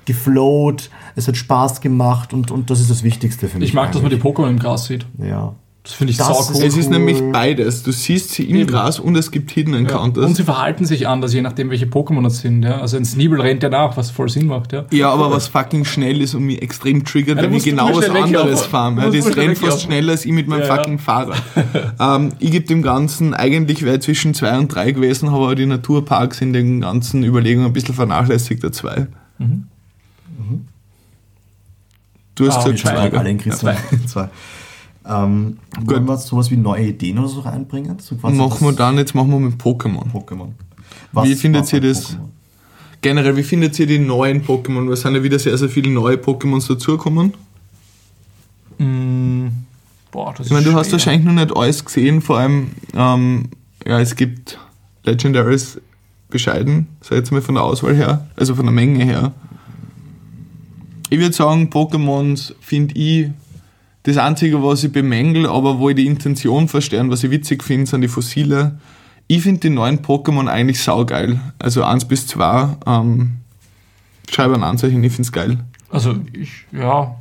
geflowt, 0.06 0.90
es 1.16 1.28
hat 1.28 1.38
Spaß 1.38 1.82
gemacht 1.82 2.34
und, 2.34 2.52
und 2.52 2.70
das 2.70 2.80
ist 2.80 2.90
das 2.90 3.04
Wichtigste 3.04 3.48
für 3.48 3.60
mich. 3.60 3.70
Ich 3.70 3.74
mag, 3.74 3.92
dass 3.92 4.02
man 4.02 4.10
die 4.10 4.16
eigentlich. 4.16 4.34
Pokémon 4.36 4.50
im 4.50 4.60
Gras 4.60 4.86
sieht. 4.86 5.06
Ja. 5.22 5.54
Das 5.88 5.94
finde 5.96 6.12
ich 6.12 6.18
Das 6.18 6.52
cool. 6.54 6.64
Es 6.66 6.76
ist 6.76 6.90
nämlich 6.90 7.22
beides. 7.32 7.82
Du 7.82 7.94
siehst 7.94 8.32
sie 8.32 8.44
im 8.44 8.58
Eben. 8.58 8.68
Gras 8.70 9.00
und 9.00 9.16
es 9.16 9.32
gibt 9.32 9.52
Hidden 9.52 9.72
Ja. 9.74 9.80
Encounters. 9.80 10.26
Und 10.26 10.36
sie 10.36 10.44
verhalten 10.44 10.84
sich 10.84 11.08
anders, 11.08 11.32
je 11.34 11.42
nachdem, 11.42 11.70
welche 11.70 11.86
Pokémon 11.86 12.24
das 12.24 12.40
sind. 12.40 12.64
Ja? 12.64 12.82
Also 12.82 12.98
ein 12.98 13.06
Sneebel 13.06 13.40
rennt 13.40 13.64
ja 13.64 13.70
nach, 13.70 13.96
was 13.96 14.12
voll 14.12 14.28
Sinn 14.28 14.48
macht. 14.48 14.74
Ja? 14.74 14.84
Ja, 14.92 15.10
aber 15.14 15.32
was 15.32 15.48
fucking 15.48 15.86
schnell 15.86 16.20
ist 16.20 16.36
und 16.36 16.44
mich 16.44 16.62
extrem 16.62 17.06
triggert, 17.06 17.38
Ja, 17.38 17.44
wenn 17.44 17.54
ich 17.54 17.64
genau 17.64 17.88
was 17.96 18.04
schnell 18.06 18.16
weglaufen. 18.26 18.36
anderes 18.36 18.66
fahre. 18.66 19.00
Ja, 19.00 19.10
das 19.12 19.38
rennt 19.38 19.58
fast 19.60 19.82
schneller 19.84 20.12
als 20.12 20.26
ich 20.26 20.34
mit 20.34 20.50
meinem 20.50 20.60
Ja, 20.64 20.68
ja. 20.68 20.76
fucking 20.76 21.00
Fahrrad. 21.00 21.42
ähm, 22.02 22.34
ich 22.40 22.52
gebe 22.52 22.66
dem 22.68 22.82
Ganzen, 22.82 23.34
eigentlich 23.34 23.82
wäre 23.84 23.96
ich 23.96 24.02
zwischen 24.02 24.34
zwei 24.34 24.58
und 24.58 24.68
drei 24.68 24.92
gewesen, 24.92 25.32
habe 25.32 25.46
aber 25.46 25.56
die 25.56 25.68
Naturparks 25.68 26.42
in 26.42 26.52
den 26.52 26.82
ganzen 26.82 27.24
Überlegungen 27.24 27.68
ein 27.68 27.72
bisschen 27.74 27.96
vernachlässigt, 27.96 28.62
der 28.62 28.74
zwei. 28.74 29.08
Du 32.36 32.46
hast 32.46 32.58
Ah, 32.58 32.70
gesagt 32.72 33.58
zwei. 33.58 33.78
Zwei. 34.06 34.30
Ähm, 35.10 35.58
wollen 35.80 36.06
wir 36.06 36.18
sowas 36.18 36.52
wie 36.52 36.58
neue 36.58 36.88
Ideen 36.88 37.20
oder 37.20 37.30
so 37.30 37.40
reinbringen? 37.40 37.98
So 38.00 38.16
Machen 38.16 38.68
wir 38.68 38.74
dann, 38.74 38.98
jetzt 38.98 39.16
machen 39.16 39.30
wir 39.32 39.40
mit 39.40 39.56
Pokémon. 39.62 40.12
Pokémon. 40.12 40.50
Wie 41.14 41.36
findet 41.36 41.72
ihr 41.72 41.82
das? 41.82 42.14
Pokémon? 42.14 42.20
Generell, 43.02 43.38
wie 43.38 43.44
findet 43.44 43.78
ihr 43.80 43.88
die 43.88 44.00
neuen 44.00 44.44
Pokémon? 44.44 44.92
Es 44.92 45.02
sind 45.02 45.16
ja 45.16 45.24
wieder 45.24 45.40
sehr, 45.40 45.58
sehr 45.58 45.70
viele 45.70 45.92
neue 45.92 46.16
Pokémons 46.16 46.68
dazugekommen. 46.68 47.34
Mm, 48.80 49.48
boah, 50.12 50.34
das 50.36 50.48
Ich 50.48 50.52
meine, 50.52 50.66
du 50.66 50.72
ist 50.72 50.76
hast 50.78 50.88
schwer. 50.88 50.94
wahrscheinlich 50.94 51.26
noch 51.26 51.34
nicht 51.34 51.56
alles 51.56 51.86
gesehen, 51.86 52.22
vor 52.22 52.40
allem, 52.40 52.72
ähm, 52.94 53.46
ja, 53.86 54.00
es 54.00 54.16
gibt 54.16 54.60
Legendaries 55.04 55.80
bescheiden, 56.30 56.88
ich 57.02 57.10
jetzt 57.10 57.32
mal 57.32 57.42
von 57.42 57.56
der 57.56 57.64
Auswahl 57.64 57.96
her, 57.96 58.28
also 58.36 58.56
von 58.56 58.66
der 58.66 58.74
Menge 58.74 59.04
her. 59.06 59.32
Ich 61.10 61.20
würde 61.20 61.34
sagen, 61.34 61.70
Pokémons 61.70 62.54
finde 62.60 62.96
ich 62.96 63.30
das 64.08 64.18
Einzige, 64.18 64.64
was 64.64 64.84
ich 64.86 64.92
bemängel, 64.94 65.46
aber 65.48 65.80
wo 65.80 65.90
ich 65.90 65.96
die 65.98 66.06
Intention 66.06 66.70
verstehe 66.70 67.02
und 67.02 67.12
was 67.12 67.26
ich 67.26 67.30
witzig 67.30 67.62
finde, 67.62 67.88
sind 67.88 68.00
die 68.02 68.08
Fossile. 68.08 68.80
Ich 69.28 69.42
finde 69.42 69.60
die 69.60 69.70
neuen 69.70 70.00
Pokémon 70.00 70.48
eigentlich 70.48 70.82
saugeil. 70.82 71.42
Also 71.60 71.84
1 71.84 72.06
bis 72.06 72.26
2, 72.28 72.78
ähm, 72.88 73.32
schreibe 74.32 74.56
ein 74.56 74.64
Anzeichen, 74.64 75.04
ich 75.04 75.12
finde 75.12 75.28
es 75.28 75.32
geil. 75.34 75.58
Also, 75.90 76.16
ich, 76.32 76.52
ja. 76.72 77.16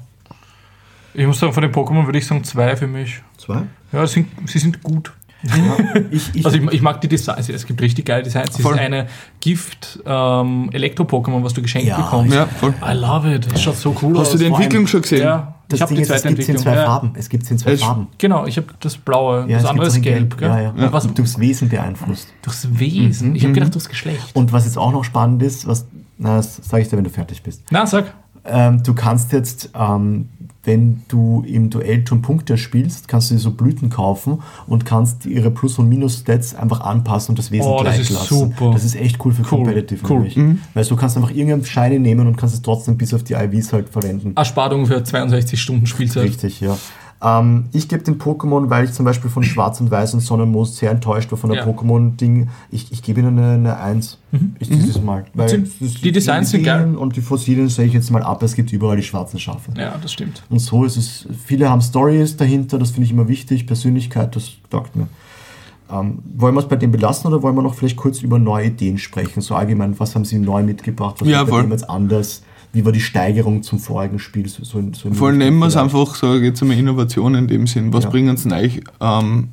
Ich 1.13 1.27
muss 1.27 1.41
sagen, 1.41 1.53
von 1.53 1.65
den 1.65 1.73
Pokémon 1.73 2.07
würde 2.07 2.19
ich 2.19 2.27
sagen 2.27 2.45
zwei 2.45 2.77
für 2.77 2.87
mich. 2.87 3.21
Zwei? 3.37 3.63
Ja, 3.93 4.07
sie 4.07 4.15
sind, 4.15 4.29
sie 4.49 4.61
sind 4.61 4.81
gut. 4.85 5.13
Ja, 5.43 5.77
ich, 6.13 6.31
ich, 6.35 6.47
Also 6.47 6.59
ich, 6.59 6.73
ich 6.73 6.83
mag 6.83 7.01
die 7.01 7.09
Designs, 7.09 7.49
es 7.49 7.67
gibt 7.67 7.83
richtig 7.83 8.05
geile 8.05 8.23
Designs. 8.23 8.53
Das 8.53 8.61
Voll. 8.61 8.75
ist 8.75 8.81
eine 8.81 9.09
Gift-Elektro-Pokémon, 9.41 11.43
was 11.43 11.53
du 11.53 11.63
geschenkt 11.63 11.89
Ja, 11.89 11.97
bekommst. 11.97 12.33
Ja, 12.33 12.47
voll. 12.47 12.75
I 12.81 12.93
love 12.93 13.35
it. 13.35 13.51
Das 13.51 13.61
schaut 13.61 13.77
so 13.77 13.97
cool 14.03 14.17
aus. 14.17 14.27
Hast 14.27 14.35
du 14.35 14.39
die 14.39 14.45
Entwicklung 14.45 14.87
schon 14.87 15.03
gesehen? 15.03 15.25
Ja, 15.25 15.56
das 15.69 15.77
ich 15.79 15.83
habe 15.83 15.89
Ding 15.89 15.97
die 15.97 16.03
ist, 16.03 16.11
es 16.11 16.23
zweite 16.23 16.29
gibt 16.35 16.43
es 16.43 16.49
in 16.49 16.55
Entwicklung. 16.57 16.75
zwei 16.75 16.81
ja. 16.83 16.87
Farben. 16.87 17.13
Es 17.17 17.29
gibt 17.29 17.43
es 17.45 17.51
in 17.51 17.59
zwei 17.59 17.73
Es- 17.73 17.83
Farben. 17.83 18.07
Genau, 18.19 18.47
ich 18.47 18.57
habe 18.57 18.67
das 18.81 18.97
blaue, 18.97 19.41
Ja, 19.49 19.55
das 19.57 19.65
es 19.65 19.69
andere 19.71 19.87
ist 19.89 19.97
in 19.97 20.03
gelb. 20.03 20.37
Gell? 20.39 20.49
Ja, 20.49 20.61
ja. 20.61 20.71
Und 20.71 20.93
was, 20.93 21.07
Durchs 21.15 21.39
Wesen 21.39 21.69
beeinflusst. 21.69 22.29
durchs 22.43 22.69
Wesen. 22.79 23.35
Ich 23.35 23.43
habe 23.45 23.53
gedacht, 23.53 23.75
durchs 23.75 23.89
Geschlecht. 23.89 24.35
Und 24.35 24.53
was 24.53 24.65
jetzt 24.65 24.79
auch 24.79 24.93
noch 24.93 25.05
spannend 25.05 25.43
ist, 25.43 25.67
was, 25.67 25.87
na, 26.19 26.37
das 26.37 26.57
sage 26.57 26.83
ich 26.83 26.89
dir, 26.89 26.97
wenn 26.97 27.05
du 27.05 27.11
fertig 27.11 27.43
bist. 27.43 27.63
Na, 27.71 27.87
sag. 27.87 28.15
Ähm, 28.45 28.83
du 28.85 28.95
kannst 28.95 29.33
jetzt, 29.33 29.71
ähm, 29.75 30.29
wenn 30.67 31.03
du 31.09 31.43
im 31.47 31.71
Duellturm 31.71 32.21
Punkte 32.23 32.59
spielst, 32.59 33.09
kannst 33.09 33.31
du 33.31 33.35
dir 33.35 33.41
so 33.41 33.53
Blüten 33.53 33.89
kaufen 33.89 34.41
und 34.67 34.85
kannst 34.85 35.25
ihre 35.25 35.51
Plus- 35.51 35.79
und 35.79 35.89
Minus-Stats 35.89 36.55
einfach 36.55 36.81
anpassen 36.81 37.33
und 37.33 37.39
das 37.39 37.51
Wesen 37.51 37.67
Oh, 37.71 37.77
das 37.83 37.95
gleich 37.95 38.01
ist 38.01 38.11
lassen. 38.11 38.35
super. 38.39 38.71
Das 38.73 38.85
ist 38.85 38.97
echt 38.97 39.25
cool 39.25 39.33
für 39.33 39.43
Cool, 39.43 39.49
Competitive 39.65 40.01
cool. 40.11 40.29
nämlich. 40.29 40.59
Weil 40.75 40.85
du 40.85 40.97
kannst 40.97 41.17
einfach 41.17 41.31
irgendeinen 41.31 41.65
Shiny 41.65 41.99
nehmen 41.99 42.27
und 42.27 42.37
kannst 42.37 42.55
es 42.55 42.63
trotzdem 42.63 42.99
bis 42.99 43.15
auf 43.15 43.23
die 43.23 43.35
IVs 43.35 43.73
halt 43.73 43.89
verwenden. 43.89 44.33
Erspart 44.37 44.73
ungefähr 44.73 45.03
62 45.05 45.61
Stunden 45.61 45.87
Spielzeit. 45.87 46.25
Richtig, 46.25 46.61
ja. 46.61 46.77
Ähm, 47.23 47.67
ich 47.73 47.89
gebe 47.89 48.03
den 48.03 48.19
Pokémon, 48.19 48.69
weil 48.69 48.85
ich 48.85 48.93
zum 48.93 49.05
Beispiel 49.07 49.31
von 49.31 49.43
Schwarz 49.43 49.81
und 49.81 49.91
Weiß 49.91 50.13
und 50.13 50.21
Sonnenmoos 50.21 50.77
sehr 50.77 50.91
enttäuscht 50.91 51.31
war 51.31 51.39
von 51.39 51.51
der 51.51 51.61
Ja. 51.61 51.67
Pokémon-Ding. 51.67 52.49
Ich, 52.71 52.93
ich 52.93 53.03
gebe 53.03 53.21
ihnen 53.21 53.39
eine, 53.39 53.53
eine 53.55 53.77
1. 53.79 54.19
Ich 54.59 54.69
dieses 54.69 55.01
Mal. 55.01 55.25
Weil 55.33 55.49
Sind- 55.49 55.67
es 55.67 55.81
ist- 55.81 56.05
die 56.05 56.13
Designs 56.13 56.51
sind 56.51 56.63
geil. 56.65 56.95
Und 56.95 57.17
die 57.17 57.23
Fossilien 57.23 57.69
sehe 57.69 57.87
ich 57.87 57.95
jetzt 57.95 58.11
mal 58.11 58.23
ab. 58.23 58.43
Es 58.43 58.55
gibt 58.55 58.71
überall 58.73 58.97
die 58.97 59.03
schwarzen 59.03 59.39
Schafe. 59.41 59.73
Ja, 59.79 59.97
das 60.01 60.13
stimmt. 60.13 60.43
Und 60.51 60.59
so 60.59 60.85
ist 60.85 60.97
es. 60.99 61.27
Viele 61.45 61.71
haben 61.71 61.81
Stories 61.81 62.37
dahinter, 62.37 62.79
das 62.79 62.91
finde 62.91 63.07
ich 63.07 63.13
immer 63.13 63.29
wichtig. 63.29 63.67
Persönlichkeit, 63.67 64.37
das 64.37 64.51
taugt 64.69 64.95
mir. 64.95 65.09
Ähm, 65.91 66.19
wollen 66.37 66.55
wir 66.55 66.61
es 66.61 66.69
bei 66.69 66.77
dem 66.77 66.91
belassen 66.91 67.29
oder 67.33 67.43
wollen 67.43 67.55
wir 67.55 67.63
noch 67.63 67.75
vielleicht 67.75 67.97
kurz 67.97 68.21
über 68.21 68.39
neue 68.41 68.67
Ideen 68.67 68.99
sprechen? 68.99 69.41
So 69.41 69.55
allgemein, 69.55 69.99
was 70.01 70.15
haben 70.17 70.25
Sie 70.25 70.39
neu 70.39 70.63
mitgebracht? 70.65 71.17
Was 71.21 71.29
Ja, 71.29 71.49
war 71.49 71.59
bei 71.59 71.63
dem 71.63 71.71
jetzt 71.71 71.89
anders? 71.89 72.43
Wie 72.73 72.85
war 72.85 72.93
die 72.93 73.01
Steigerung 73.01 73.63
zum 73.63 73.79
vorigen 73.79 74.19
Spiel? 74.19 74.49
So, 74.49 74.65
so, 74.65 74.83
so 74.93 75.11
Vor 75.13 75.29
allem 75.29 75.39
nennen 75.39 75.59
wir 75.59 75.67
es 75.67 75.77
einfach, 75.77 76.15
sage 76.15 76.39
ich 76.39 76.45
jetzt 76.45 76.63
einmal, 76.63 76.79
Innovation 76.79 77.35
in 77.35 77.49
dem 77.49 77.67
Sinn. 77.67 77.93
Was 77.93 78.05
Ja. 78.05 78.11
bringen 78.11 78.37
sie 78.37 78.49
neu? 78.49 78.69
Ähm, 79.01 79.49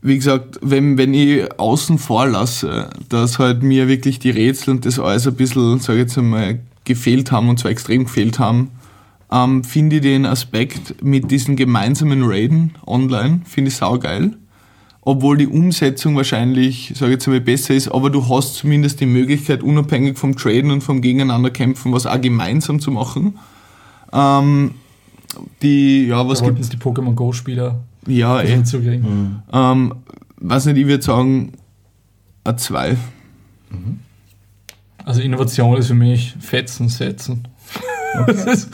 wie 0.00 0.16
gesagt, 0.16 0.58
wenn, 0.62 0.98
wenn 0.98 1.14
ich 1.14 1.48
außen 1.58 1.98
vor 1.98 2.26
lasse, 2.26 2.90
dass 3.08 3.38
halt 3.38 3.62
mir 3.62 3.88
wirklich 3.88 4.18
die 4.18 4.30
Rätsel 4.30 4.70
und 4.74 4.84
das 4.84 4.98
alles 4.98 5.26
ein 5.26 5.34
bisschen, 5.34 5.78
sage 5.78 6.00
ich 6.00 6.04
jetzt 6.04 6.18
einmal, 6.18 6.60
gefehlt 6.84 7.30
haben 7.30 7.48
und 7.48 7.58
zwar 7.58 7.70
extrem 7.70 8.04
gefehlt 8.04 8.38
haben, 8.38 8.70
ähm, 9.30 9.64
finde 9.64 9.96
ich 9.96 10.02
den 10.02 10.26
Aspekt 10.26 11.02
mit 11.02 11.30
diesen 11.30 11.56
gemeinsamen 11.56 12.22
Raiden 12.24 12.74
online, 12.86 13.40
finde 13.46 13.68
ich 13.70 13.76
saugeil. 13.76 14.36
Obwohl 15.04 15.36
die 15.36 15.48
Umsetzung 15.48 16.14
wahrscheinlich, 16.14 16.92
sage 16.94 17.10
ich 17.10 17.16
jetzt 17.16 17.26
einmal, 17.26 17.40
besser 17.40 17.74
ist, 17.74 17.88
aber 17.88 18.08
du 18.08 18.28
hast 18.28 18.54
zumindest 18.54 19.00
die 19.00 19.06
Möglichkeit, 19.06 19.62
unabhängig 19.62 20.16
vom 20.16 20.36
Traden 20.36 20.70
und 20.70 20.80
vom 20.80 21.00
Gegeneinanderkämpfen, 21.00 21.92
was 21.92 22.06
auch 22.06 22.20
gemeinsam 22.20 22.78
zu 22.78 22.92
machen. 22.92 23.36
Ähm, 24.12 24.72
die, 25.60 26.06
ja, 26.06 26.28
was 26.28 26.40
wollten 26.40 26.56
gibt's? 26.56 26.68
die 26.68 26.76
Pokémon 26.76 27.14
Go-Spieler 27.14 27.80
Ja, 28.06 28.40
eh. 28.42 28.56
dazu 28.56 28.80
kriegen? 28.80 29.42
Ähm, 29.52 29.94
weiß 30.36 30.66
nicht, 30.66 30.76
ich 30.78 30.86
würde 30.86 31.02
sagen, 31.02 31.52
ein 32.44 32.58
2. 32.58 32.96
Also 35.04 35.20
Innovation 35.20 35.76
ist 35.78 35.88
für 35.88 35.94
mich 35.94 36.34
Fetzen, 36.38 36.88
Setzen. 36.88 37.48
Es, 38.28 38.44
ist, 38.46 38.68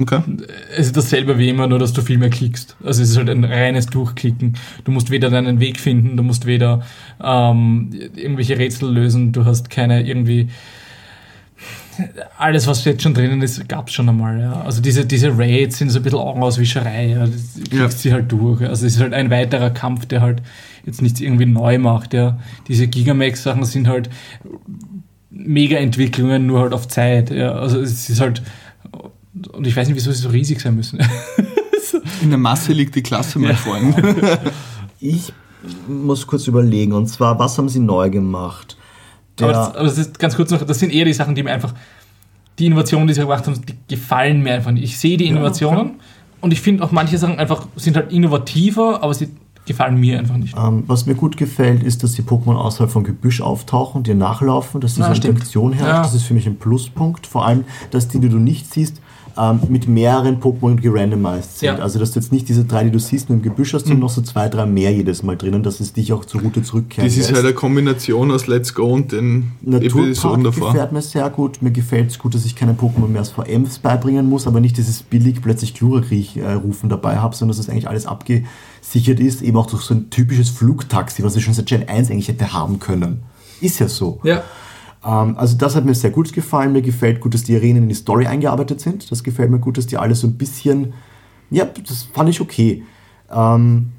Okay. 0.00 0.22
es 0.76 0.86
ist 0.86 0.96
dasselbe 0.96 1.38
wie 1.38 1.48
immer, 1.50 1.66
nur 1.66 1.78
dass 1.78 1.92
du 1.92 2.00
viel 2.02 2.18
mehr 2.18 2.30
klickst. 2.30 2.76
Also 2.84 3.02
es 3.02 3.10
ist 3.10 3.16
halt 3.16 3.28
ein 3.28 3.44
reines 3.44 3.86
Durchklicken. 3.86 4.56
Du 4.84 4.92
musst 4.92 5.10
weder 5.10 5.28
deinen 5.30 5.60
Weg 5.60 5.78
finden, 5.78 6.16
du 6.16 6.22
musst 6.22 6.46
weder 6.46 6.82
ähm, 7.22 7.90
irgendwelche 8.16 8.58
Rätsel 8.58 8.90
lösen, 8.92 9.32
du 9.32 9.44
hast 9.44 9.68
keine 9.68 10.06
irgendwie 10.06 10.48
alles, 12.38 12.66
was 12.66 12.84
jetzt 12.84 13.02
schon 13.02 13.14
drinnen 13.14 13.42
ist, 13.42 13.68
gab 13.68 13.88
es 13.88 13.94
schon 13.94 14.08
einmal. 14.08 14.40
Ja. 14.40 14.62
Also 14.62 14.80
diese, 14.80 15.04
diese 15.04 15.36
Raids 15.36 15.78
sind 15.78 15.90
so 15.90 15.98
ein 15.98 16.02
bisschen 16.02 16.18
Augenauswischerei. 16.18 17.08
Ja. 17.08 17.26
Du 17.26 17.76
Ja. 17.76 17.88
sie 17.90 18.12
halt 18.12 18.30
durch. 18.32 18.62
Also 18.62 18.86
es 18.86 18.94
ist 18.94 19.00
halt 19.00 19.12
ein 19.12 19.30
weiterer 19.30 19.70
Kampf, 19.70 20.06
der 20.06 20.20
halt 20.20 20.42
jetzt 20.86 21.02
nichts 21.02 21.20
irgendwie 21.20 21.46
neu 21.46 21.78
macht. 21.78 22.14
Ja. 22.14 22.38
Diese 22.68 22.86
Gigamax-Sachen 22.88 23.64
sind 23.64 23.88
halt 23.88 24.08
Mega-Entwicklungen 25.30 26.46
nur 26.46 26.60
halt 26.60 26.72
auf 26.72 26.88
Zeit. 26.88 27.30
Ja. 27.30 27.52
Also 27.52 27.80
es 27.80 28.08
ist 28.08 28.20
halt 28.20 28.42
und 29.52 29.66
ich 29.66 29.76
weiß 29.76 29.86
nicht, 29.88 29.96
wieso 29.96 30.12
sie 30.12 30.22
so 30.22 30.28
riesig 30.30 30.60
sein 30.60 30.76
müssen. 30.76 30.98
In 32.22 32.30
der 32.30 32.38
Masse 32.38 32.72
liegt 32.72 32.94
die 32.94 33.02
Klasse, 33.02 33.38
mein 33.38 33.56
Freund. 33.56 33.94
Ich 35.02 35.32
muss 35.88 36.26
kurz 36.26 36.46
überlegen, 36.46 36.92
und 36.92 37.06
zwar, 37.06 37.38
was 37.38 37.56
haben 37.56 37.70
Sie 37.70 37.78
neu 37.80 38.10
gemacht? 38.10 38.76
aber, 39.40 39.46
Der, 39.52 39.52
das, 39.52 39.74
aber 39.74 39.84
das 39.84 39.96
ist 39.98 40.18
ganz 40.18 40.36
kurz 40.36 40.50
noch, 40.50 40.62
das 40.62 40.78
sind 40.78 40.92
eher 40.92 41.06
die 41.06 41.14
Sachen, 41.14 41.34
die 41.34 41.42
mir 41.42 41.52
einfach, 41.52 41.72
die 42.58 42.66
Innovationen, 42.66 43.08
die 43.08 43.14
sie 43.14 43.22
gemacht 43.22 43.46
haben, 43.46 43.58
die 43.66 43.74
gefallen 43.88 44.42
mir 44.42 44.52
einfach 44.54 44.72
nicht. 44.72 44.84
Ich 44.84 44.98
sehe 44.98 45.16
die 45.16 45.26
Innovationen 45.26 45.92
und 46.42 46.52
ich 46.52 46.60
finde 46.60 46.84
auch 46.84 46.92
manche 46.92 47.16
Sachen 47.16 47.38
einfach 47.38 47.66
sind 47.76 47.96
halt 47.96 48.12
innovativer, 48.12 49.02
aber 49.02 49.14
sie 49.14 49.28
gefallen 49.66 49.96
mir 49.96 50.18
einfach 50.18 50.36
nicht. 50.36 50.54
ähm, 50.56 50.84
was 50.86 51.06
mir 51.06 51.14
gut 51.14 51.38
gefällt, 51.38 51.82
ist, 51.82 52.02
dass 52.02 52.12
die 52.12 52.22
Pokémon 52.22 52.56
außerhalb 52.56 52.90
vom 52.90 53.04
Gebüsch 53.04 53.40
auftauchen, 53.40 54.02
dir 54.02 54.14
nachlaufen, 54.14 54.82
dass 54.82 54.94
diese 54.96 55.08
Ja, 55.08 55.14
stimmt. 55.14 55.34
Interaktion 55.36 55.72
herrscht. 55.72 55.88
Ja. 55.94 56.02
Das 56.02 56.14
ist 56.14 56.24
für 56.24 56.34
mich 56.34 56.46
ein 56.46 56.56
Pluspunkt. 56.58 57.26
Vor 57.26 57.46
allem, 57.46 57.64
dass 57.90 58.08
die, 58.08 58.20
die 58.20 58.28
du 58.28 58.38
nicht 58.38 58.70
siehst, 58.72 59.00
ähm, 59.40 59.60
mit 59.68 59.88
mehreren 59.88 60.38
Pokémon 60.40 60.76
gerandomized 60.76 61.58
sind. 61.60 61.66
Ja. 61.68 61.76
Also 61.78 61.98
dass 61.98 62.10
du 62.12 62.20
jetzt 62.20 62.30
nicht 62.32 62.48
diese 62.48 62.64
drei, 62.64 62.84
die 62.84 62.90
du 62.90 62.98
siehst, 62.98 63.28
nur 63.30 63.36
im 63.38 63.42
Gebüsch 63.42 63.72
hast, 63.72 63.84
Mhm. 63.86 63.88
sondern 63.90 64.00
noch 64.00 64.10
so 64.10 64.20
zwei, 64.22 64.48
drei 64.48 64.66
mehr 64.66 64.92
jedes 64.92 65.22
Mal 65.22 65.36
drinnen, 65.36 65.62
dass 65.62 65.80
es 65.80 65.92
dich 65.94 66.12
auch 66.12 66.24
zur 66.24 66.42
Route 66.42 66.62
zurückkehren 66.62 67.08
Das 67.08 67.16
ist 67.16 67.28
lässt. 67.28 67.34
halt 67.36 67.44
eine 67.46 67.54
Kombination 67.54 68.30
aus 68.30 68.46
Let's 68.48 68.74
Go 68.74 68.92
und 68.92 69.12
den 69.12 69.52
Episoden 69.66 70.10
Naturpark 70.10 70.42
davor. 70.44 70.72
gefällt 70.72 70.92
mir 70.92 71.02
sehr 71.02 71.30
gut. 71.30 71.62
Mir 71.62 71.70
gefällt 71.70 72.10
es 72.10 72.18
gut, 72.18 72.34
dass 72.34 72.44
ich 72.44 72.54
keine 72.56 72.74
Pokémon 72.74 73.08
mehr 73.08 73.22
aus 73.22 73.30
VMs 73.30 73.78
beibringen 73.78 74.28
muss, 74.28 74.46
aber 74.46 74.60
nicht 74.60 74.76
dieses 74.76 75.02
billig 75.02 75.40
plötzlich 75.40 75.74
Glurakriech 75.74 76.36
äh, 76.36 76.52
rufen 76.52 76.88
dabei 76.90 77.16
habe, 77.18 77.34
sondern 77.34 77.56
dass 77.56 77.64
das 77.64 77.70
eigentlich 77.72 77.88
alles 77.88 78.06
abgesichert 78.06 79.20
ist, 79.20 79.42
eben 79.42 79.56
auch 79.56 79.66
durch 79.66 79.82
so 79.82 79.94
ein 79.94 80.10
typisches 80.10 80.50
Flugtaxi, 80.50 81.22
was 81.22 81.36
ich 81.36 81.44
schon 81.44 81.54
seit 81.54 81.66
Gen 81.66 81.88
1 81.88 82.10
eigentlich 82.10 82.28
hätte 82.28 82.52
haben 82.52 82.78
können. 82.78 83.22
Ist 83.60 83.78
ja 83.78 83.88
so. 83.88 84.20
Ja. 84.22 84.42
Ähm, 85.04 85.36
also 85.36 85.56
das 85.56 85.76
hat 85.76 85.84
mir 85.84 85.94
sehr 85.94 86.10
gut 86.10 86.32
gefallen. 86.32 86.72
Mir 86.72 86.82
gefällt 86.82 87.20
gut, 87.20 87.34
dass 87.34 87.44
die 87.44 87.56
Arenen 87.56 87.84
in 87.84 87.88
die 87.88 87.94
Story 87.94 88.26
eingearbeitet 88.26 88.80
sind. 88.80 89.10
Das 89.10 89.24
gefällt 89.24 89.50
mir 89.50 89.58
gut, 89.58 89.78
dass 89.78 89.86
die 89.86 89.98
alle 89.98 90.14
so 90.14 90.26
ein 90.26 90.34
bisschen, 90.34 90.92
ja, 91.50 91.64
das 91.64 92.04
fand 92.12 92.28
ich 92.28 92.40
okay. 92.40 92.84
Ähm, 93.30 93.92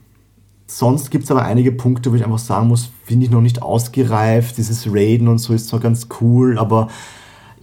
sonst 0.67 1.11
gibt 1.11 1.25
es 1.25 1.31
aber 1.31 1.43
einige 1.43 1.71
Punkte, 1.71 2.11
wo 2.11 2.15
ich 2.15 2.23
einfach 2.23 2.39
sagen 2.39 2.67
muss, 2.67 2.91
finde 3.05 3.25
ich 3.25 3.31
noch 3.31 3.41
nicht 3.41 3.61
ausgereift. 3.61 4.57
Dieses 4.57 4.87
Raiden 4.91 5.27
und 5.27 5.39
so 5.39 5.53
ist 5.53 5.67
zwar 5.67 5.79
ganz 5.79 6.07
cool, 6.21 6.57
aber 6.57 6.89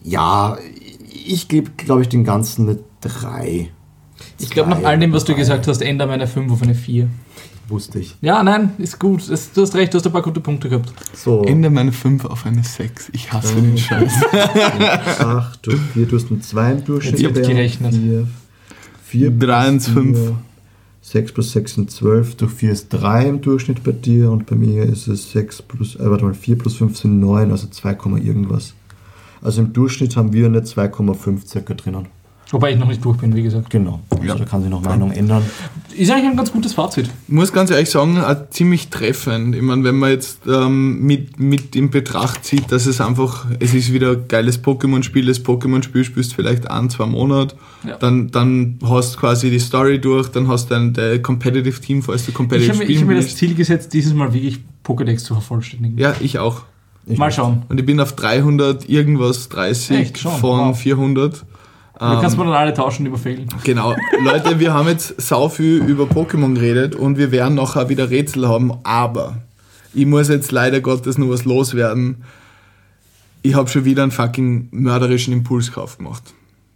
ja, 0.03 0.57
ich 1.27 1.49
gebe, 1.49 1.71
glaube 1.77 2.03
ich, 2.03 2.09
den 2.09 2.25
Ganzen 2.25 2.69
eine 2.69 2.79
3. 3.01 3.71
Ich 4.39 4.51
glaube, 4.51 4.71
nach 4.71 4.83
all 4.83 4.99
dem, 4.99 5.13
was 5.13 5.25
du 5.25 5.35
gesagt 5.35 5.69
hast, 5.69 5.81
ändere 5.81 6.09
meine 6.09 6.27
5 6.27 6.51
auf 6.53 6.63
eine 6.63 6.75
4. 6.75 7.09
Wusste 7.69 7.99
ich. 7.99 8.17
Ja, 8.23 8.43
nein, 8.43 8.73
ist 8.79 8.99
gut. 8.99 9.29
Es- 9.29 9.53
Du 9.53 9.61
hast 9.63 9.75
recht, 9.75 9.93
du 9.93 9.99
hast 9.99 10.07
ein 10.07 10.13
paar 10.13 10.23
gute 10.23 10.41
Punkte 10.41 10.69
gehabt. 10.71 10.91
So, 11.15 11.43
Ende 11.45 11.69
meine 11.69 11.93
5 11.93 12.25
auf 12.25 12.47
eine 12.47 12.65
6. 12.65 13.11
Ich 13.13 13.31
hasse 13.33 13.55
den 13.57 13.77
Scheiß. 13.77 14.13
8 15.21 15.67
durch 15.67 15.81
4, 15.93 16.07
du 16.07 16.17
hast 16.17 16.31
eine 16.31 16.41
2 16.41 16.73
im 16.73 16.85
Durchschnitt. 16.85 17.21
Jetzt 17.21 17.37
habt 17.37 17.37
ihr 17.37 17.55
gerechnet. 17.55 17.95
4, 19.05 19.31
3 19.31 19.69
und 19.69 19.81
5. 19.81 20.19
6 21.03 21.33
plus 21.33 21.53
6 21.53 21.75
sind 21.75 21.91
12, 21.91 22.35
durch 22.37 22.53
4 22.53 22.71
ist 22.73 22.89
3 22.91 23.29
im 23.29 23.41
Durchschnitt 23.41 23.83
bei 23.83 23.93
dir 23.93 24.31
und 24.31 24.45
bei 24.47 24.57
mir 24.57 24.83
ist 24.85 25.07
es 25.09 25.31
6 25.33 25.63
plus, 25.63 25.97
äh, 25.97 26.11
warte 26.11 26.25
mal, 26.25 26.35
4 26.35 26.59
plus 26.59 26.77
5 26.77 26.99
sind 26.99 27.19
9, 27.21 27.51
also 27.51 27.67
2, 27.67 27.95
Komma 27.95 28.19
irgendwas. 28.19 28.75
Also 29.41 29.63
im 29.63 29.73
Durchschnitt 29.73 30.17
haben 30.17 30.33
wir 30.35 30.47
eine 30.47 30.61
2,5 30.65 31.47
circa 31.47 31.73
drinnen. 31.75 32.09
Wobei 32.51 32.73
ich 32.73 32.79
noch 32.79 32.89
nicht 32.89 33.05
durch 33.05 33.19
bin, 33.19 33.37
wie 33.37 33.43
gesagt. 33.43 33.69
Genau. 33.69 34.01
Also 34.11 34.25
Ja. 34.25 34.35
da 34.35 34.45
kann 34.47 34.63
sich 34.63 34.71
noch 34.71 34.81
Meinung 34.83 35.11
ändern. 35.11 35.43
Ist 35.95 36.11
eigentlich 36.11 36.31
ein 36.31 36.37
ganz 36.37 36.51
gutes 36.51 36.73
Fazit. 36.73 37.11
Ich 37.27 37.35
muss 37.35 37.53
ganz 37.53 37.71
ehrlich 37.71 37.91
sagen, 37.91 38.19
auch 38.19 38.49
ziemlich 38.51 38.89
treffend. 38.89 39.55
Ich 39.55 39.61
meine, 39.61 39.85
wenn 39.85 39.97
man 39.97 40.11
jetzt 40.11 40.41
ähm, 40.47 41.03
mit, 41.03 41.39
mit 41.39 41.77
in 41.77 41.91
Betracht 41.91 42.45
zieht, 42.47 42.73
dass 42.73 42.87
es 42.87 43.03
einfach, 43.03 43.45
es 43.59 43.75
ist 43.75 43.93
wieder 43.93 44.13
ein 44.13 44.29
geiles 44.29 44.63
Pokémon-Spiel, 44.65 45.27
das 45.27 45.45
Pokémon-Spiel 45.45 46.05
spielst 46.05 46.33
vielleicht 46.35 46.71
ein, 46.71 46.89
zwei 46.89 47.05
Monate, 47.07 47.55
Ja. 47.87 47.97
dann, 47.97 48.31
dann 48.31 48.79
hast 48.83 49.17
du 49.17 49.21
quasi 49.21 49.51
die 49.51 49.59
Story 49.59 50.01
durch, 50.01 50.29
dann 50.29 50.49
hast 50.49 50.71
du 50.71 50.75
ein 50.77 50.95
dein 50.95 51.23
Competitive 51.23 51.79
Team, 51.81 52.03
falls 52.03 52.25
du 52.25 52.31
Ich 52.31 52.35
Competitive 52.35 52.71
habe 52.73 52.79
mir, 52.79 52.85
ich 52.85 52.89
spielen 52.97 53.01
hab 53.03 53.09
mir 53.09 53.15
das 53.17 53.25
willst. 53.27 53.39
Ziel 53.39 53.55
gesetzt, 53.55 53.93
dieses 53.93 54.15
Mal 54.15 54.33
wirklich 54.33 54.61
Pokédex 54.87 55.19
zu 55.25 55.35
vervollständigen. 55.35 55.99
Ja, 55.99 56.15
ich 56.21 56.39
auch. 56.39 56.63
Ich 57.05 57.19
Mal 57.19 57.31
schauen. 57.33 57.63
Und 57.69 57.79
ich 57.81 57.85
bin 57.85 58.01
auf 58.01 58.15
300 58.15 58.89
irgendwas 58.89 59.49
30 59.51 59.97
Echt? 59.99 60.19
Schon? 60.19 60.33
von 60.33 60.61
Wow. 60.71 60.79
400. 60.81 61.45
Du 61.99 62.21
kannst 62.21 62.39
mir 62.39 62.45
dann 62.45 62.55
alle 62.55 62.73
tauschen 62.73 63.07
über 63.07 63.19
Failen. 63.19 63.49
Genau. 63.65 63.95
Leute, 64.23 64.61
wir 64.61 64.73
haben 64.73 64.87
jetzt 64.87 65.21
sau 65.21 65.49
viel 65.49 65.79
über 65.79 66.05
Pokémon 66.05 66.55
geredet 66.55 66.95
und 66.95 67.19
wir 67.19 67.33
werden 67.33 67.57
nachher 67.57 67.89
wieder 67.89 68.09
Rätsel 68.09 68.49
haben, 68.49 68.73
aber 68.85 69.39
ich 69.95 70.07
muss 70.07 70.29
jetzt 70.29 70.53
leider 70.53 70.81
Gottes 70.81 71.19
nur 71.19 71.31
was 71.31 71.45
loswerden. 71.45 72.23
Ich 73.43 73.55
habe 73.55 73.69
schon 73.69 73.85
wieder 73.85 74.05
einen 74.05 74.13
fucking 74.13 74.69
mörderischen 74.71 75.33
Impulskauf 75.33 75.99
gemacht. 75.99 76.23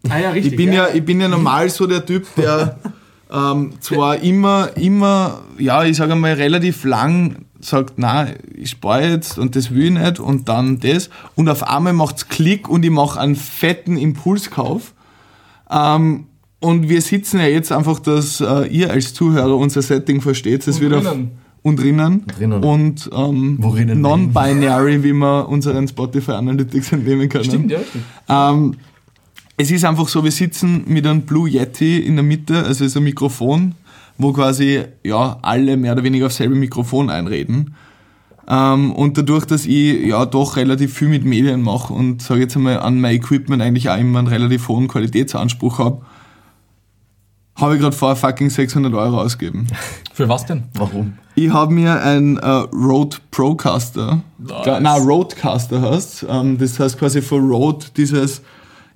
Ah 0.09 0.18
ja, 0.18 0.31
richtig. 0.31 0.53
Ich 0.53 0.57
bin 0.57 0.73
ja, 0.73 0.89
ich 0.93 1.05
bin 1.05 1.20
ja 1.20 1.29
normal 1.29 1.70
so 1.70 1.87
der 1.87 2.05
Typ, 2.05 2.27
der 2.37 2.79
ähm, 3.33 3.75
zwar 3.81 4.16
immer, 4.16 4.70
immer, 4.77 5.43
ja, 5.59 5.85
ich 5.85 5.97
sage 5.97 6.16
mal, 6.16 6.33
relativ 6.33 6.83
lang 6.85 7.45
sagt, 7.61 7.95
na, 7.97 8.27
ich 8.57 8.70
spare 8.70 9.09
jetzt 9.09 9.39
und 9.39 9.55
das 9.55 9.70
will 9.70 9.85
ich 9.85 9.91
nicht 9.93 10.18
und 10.18 10.49
dann 10.49 10.81
das 10.81 11.11
und 11.37 11.49
auf 11.49 11.62
einmal 11.62 11.93
macht's 11.93 12.29
Klick 12.29 12.68
und 12.68 12.85
ich 12.85 12.91
mache 12.91 13.20
einen 13.20 13.37
fetten 13.37 13.97
Impulskauf. 13.97 14.93
Ähm, 15.73 16.27
und 16.61 16.89
wir 16.89 17.01
sitzen 17.01 17.41
ja 17.41 17.47
jetzt 17.47 17.73
einfach, 17.73 17.99
dass 17.99 18.41
äh, 18.41 18.68
ihr 18.68 18.91
als 18.91 19.14
Zuhörer 19.14 19.57
unser 19.57 19.83
Setting 19.83 20.20
versteht. 20.20 20.66
Das 20.66 20.77
Und 20.77 20.83
wird 20.83 20.95
auf, 20.95 21.05
drinnen. 21.05 21.31
und 21.62 21.81
drinnen. 21.81 22.27
Drinnen. 22.27 22.62
Und 22.62 23.11
ähm, 23.12 23.57
Worinnen 23.61 24.01
non-binary, 24.01 25.03
wie 25.03 25.12
wir 25.12 25.49
unseren 25.49 25.89
Spotify 25.89 26.33
Analytics 26.33 26.93
entnehmen 26.93 27.29
können. 27.29 27.45
Stimmt, 27.45 27.73
ja. 27.73 27.81
Ähm, 28.29 28.77
es 29.57 29.70
ist 29.70 29.85
einfach 29.85 30.09
so, 30.09 30.23
wir 30.23 30.31
sitzen 30.31 30.85
mit 30.87 31.07
einem 31.07 31.23
Blue 31.23 31.49
Yeti 31.49 31.99
in 31.99 32.16
der 32.16 32.23
Mitte, 32.23 32.64
also 32.64 32.85
ist 32.85 32.97
ein 32.97 33.03
Mikrofon, 33.03 33.75
wo 34.18 34.33
quasi 34.33 34.83
ja, 35.03 35.39
alle 35.43 35.77
mehr 35.77 35.93
oder 35.93 36.05
weniger 36.05 36.27
auf 36.27 36.33
selbe 36.33 36.55
Mikrofon 36.55 37.11
einreden. 37.11 37.75
Ähm, 38.53 38.92
und 38.92 39.16
dadurch, 39.16 39.46
dass 39.46 39.64
ich 39.64 40.07
ja 40.07 40.26
doch 40.26 40.57
relativ 40.57 40.92
viel 40.92 41.09
mit 41.09 41.24
Medien 41.24 41.62
mache 41.62 41.94
und 41.94 42.20
sage 42.20 42.42
jetzt 42.42 42.55
einmal 42.55 42.80
an 42.80 43.00
mein 43.00 43.14
Equipment 43.14 43.62
eigentlich 43.62 43.88
auch 43.88 43.96
immer 43.96 44.18
einen 44.18 44.28
relativ 44.28 44.68
hohen 44.68 44.88
Qualitätsanspruch 44.88 45.78
habe, 45.78 46.03
habe 47.57 47.76
ich 47.76 47.80
gerade 47.80 47.96
vorher 47.96 48.16
fucking 48.16 48.50
600 48.50 48.92
Euro 48.92 49.22
ausgegeben. 49.22 49.68
Für 50.12 50.28
was 50.28 50.44
denn? 50.44 50.64
Warum? 50.74 51.14
Ich 51.34 51.50
habe 51.50 51.72
mir 51.72 52.03
ein 52.03 52.36
äh, 52.36 52.46
Rode 52.46 53.16
Procaster, 53.30 54.20
Nice. 54.38 54.78
na 54.82 54.96
Rodecaster 54.96 55.80
heißt, 55.80 56.26
ähm, 56.28 56.59
das 56.59 56.78
heißt 56.78 56.98
quasi 56.98 57.22
von 57.22 57.50
Rode 57.50 57.86
dieses 57.96 58.42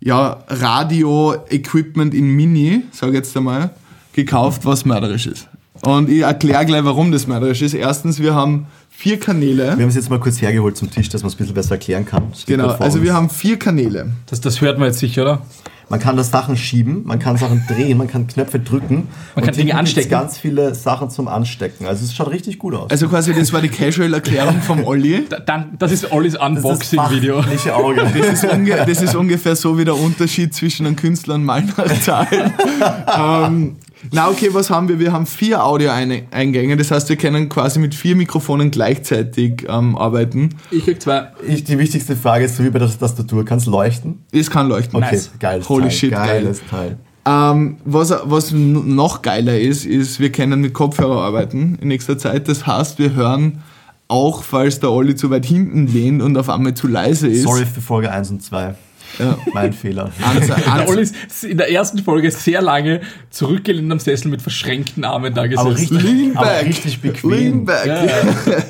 ja, 0.00 0.44
Radio-Equipment 0.48 2.12
in 2.12 2.28
Mini, 2.28 2.82
sage 2.92 3.12
ich 3.12 3.16
jetzt 3.18 3.34
einmal, 3.34 3.70
gekauft, 4.12 4.66
was 4.66 4.84
mörderisch 4.84 5.26
ist. 5.26 5.48
Und 5.86 6.10
ich 6.10 6.22
erkläre 6.22 6.66
gleich, 6.66 6.84
warum 6.84 7.12
das 7.12 7.28
mörderisch 7.28 7.62
ist. 7.62 7.72
Erstens, 7.72 8.20
wir 8.20 8.34
haben 8.34 8.66
vier 8.90 9.20
Kanäle. 9.20 9.76
Wir 9.76 9.84
haben 9.84 9.88
es 9.88 9.94
jetzt 9.94 10.10
mal 10.10 10.18
kurz 10.18 10.42
hergeholt 10.42 10.76
zum 10.76 10.90
Tisch, 10.90 11.08
dass 11.10 11.22
man 11.22 11.28
es 11.28 11.34
ein 11.34 11.38
bisschen 11.38 11.54
besser 11.54 11.72
erklären 11.72 12.04
kann. 12.04 12.24
Steht 12.34 12.56
Genau, 12.56 12.70
also 12.70 13.02
wir 13.04 13.14
haben 13.14 13.30
vier 13.30 13.56
Kanäle. 13.56 14.10
Das, 14.26 14.40
das 14.40 14.60
hört 14.60 14.78
man 14.78 14.88
jetzt 14.88 14.98
sicher, 14.98 15.22
oder? 15.22 15.42
Man 15.88 16.00
kann 16.00 16.16
da 16.16 16.24
Sachen 16.24 16.56
schieben, 16.56 17.04
man 17.04 17.20
kann 17.20 17.36
Sachen 17.36 17.62
drehen, 17.68 17.96
man 17.96 18.08
kann 18.08 18.26
Knöpfe 18.26 18.58
drücken. 18.58 19.06
Man 19.36 19.44
kann 19.44 19.54
und 19.54 19.56
Dinge 19.56 19.76
anstecken. 19.76 20.10
ganz 20.10 20.36
viele 20.36 20.74
Sachen 20.74 21.10
zum 21.10 21.28
Anstecken. 21.28 21.86
Also 21.86 22.04
es 22.04 22.12
schaut 22.12 22.32
richtig 22.32 22.58
gut 22.58 22.74
aus. 22.74 22.90
Also 22.90 23.08
quasi, 23.08 23.32
das 23.32 23.52
war 23.52 23.60
die 23.60 23.68
Casual-Erklärung 23.68 24.62
vom 24.62 24.82
Olli. 24.82 25.26
Da, 25.28 25.38
dann, 25.38 25.76
das 25.78 25.92
ist 25.92 26.10
Ollis 26.10 26.32
Das 26.32 26.40
das 26.40 26.48
Unboxing-Video. 26.48 27.38
Auge. 27.72 28.10
Das 28.18 28.42
ist, 28.42 28.52
unge 28.52 28.84
das 28.84 29.00
ist 29.02 29.14
ungefähr 29.14 29.54
so 29.54 29.78
wie 29.78 29.84
der 29.84 29.96
Unterschied 29.96 30.52
zwischen 30.52 30.86
einem 30.86 30.96
Künstler 30.96 31.36
und 31.36 31.44
Malnachzahlen. 31.44 32.52
ähm, 33.16 33.76
na 34.12 34.28
okay, 34.28 34.48
was 34.52 34.70
haben 34.70 34.88
wir? 34.88 34.98
Wir 34.98 35.12
haben 35.12 35.26
vier 35.26 35.64
Audio-Eingänge, 35.64 36.76
das 36.76 36.90
heißt, 36.90 37.08
wir 37.08 37.16
können 37.16 37.48
quasi 37.48 37.78
mit 37.78 37.94
vier 37.94 38.16
Mikrofonen 38.16 38.70
gleichzeitig 38.70 39.66
ähm, 39.68 39.96
arbeiten. 39.96 40.50
Ich 40.70 40.84
krieg 40.84 41.00
zwei. 41.00 41.28
Ich, 41.46 41.64
die 41.64 41.78
wichtigste 41.78 42.16
Frage 42.16 42.44
ist, 42.44 42.56
so 42.56 42.64
wie 42.64 42.70
bei 42.70 42.78
der 42.78 42.88
Tastatur, 42.98 43.44
kannst 43.44 43.66
leuchten? 43.66 44.24
Es 44.32 44.50
kann 44.50 44.68
leuchten. 44.68 44.96
Okay, 44.96 45.14
Nice. 45.14 45.30
geiles 45.38 45.68
Holy 45.68 45.82
Teil. 45.84 45.90
shit, 45.90 46.10
geil. 46.12 46.42
geiles 46.42 46.62
Teil. 46.70 46.96
Ähm, 47.28 47.76
was, 47.84 48.14
was 48.24 48.52
noch 48.52 49.22
geiler 49.22 49.58
ist, 49.58 49.84
ist, 49.84 50.20
wir 50.20 50.30
können 50.30 50.60
mit 50.60 50.74
Kopfhörer 50.74 51.22
arbeiten 51.22 51.76
in 51.80 51.88
nächster 51.88 52.16
Zeit. 52.18 52.48
Das 52.48 52.66
heißt, 52.66 52.98
wir 53.00 53.14
hören 53.14 53.62
auch, 54.08 54.44
falls 54.44 54.78
der 54.78 54.92
Olli 54.92 55.16
zu 55.16 55.30
weit 55.30 55.44
hinten 55.44 55.88
lehnt 55.88 56.22
und 56.22 56.36
auf 56.36 56.48
einmal 56.48 56.74
zu 56.74 56.86
leise 56.86 57.26
ist. 57.26 57.42
Sorry 57.42 57.66
für 57.66 57.80
Folge 57.80 58.12
1 58.12 58.30
und 58.30 58.42
2. 58.42 58.74
Ja. 59.18 59.38
Mein 59.54 59.72
Fehler. 59.72 60.10
Ans, 60.22 60.46
Der 60.46 60.88
Olli 60.88 61.02
ist 61.02 61.44
in 61.44 61.56
der 61.56 61.70
ersten 61.70 61.98
Folge 61.98 62.30
sehr 62.30 62.60
lange 62.60 63.00
zurückgelehnt 63.30 63.90
am 63.90 63.98
Sessel 63.98 64.30
mit 64.30 64.42
verschränkten 64.42 65.04
Armen 65.04 65.34
da 65.34 65.46
gesessen. 65.46 65.66
Aber 65.66 65.76
richtig, 65.78 66.02
Lean 66.02 66.36
aber 66.36 66.60
richtig 66.60 67.00
bequem. 67.00 67.30
Lean 67.30 67.64
back. 67.64 67.86
Ja, 67.86 68.04
ja. 68.04 68.12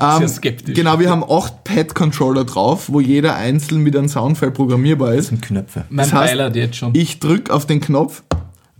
Ähm, 0.00 0.18
Sehr 0.18 0.28
skeptisch. 0.28 0.74
Genau, 0.74 0.98
wir 0.98 1.10
haben 1.10 1.22
acht 1.22 1.64
Pad-Controller 1.64 2.44
drauf, 2.44 2.86
wo 2.88 2.98
jeder 3.00 3.36
einzeln 3.36 3.82
mit 3.82 3.96
einem 3.96 4.08
Soundfile 4.08 4.50
programmierbar 4.50 5.12
ist. 5.14 5.18
Das 5.18 5.26
sind 5.28 5.42
Knöpfe. 5.42 5.84
Mein 5.90 6.10
Das 6.10 6.12
heißt, 6.12 6.56
jetzt 6.56 6.76
schon. 6.76 6.94
Ich 6.94 7.20
drücke 7.20 7.52
auf 7.52 7.66
den 7.66 7.80
Knopf 7.80 8.22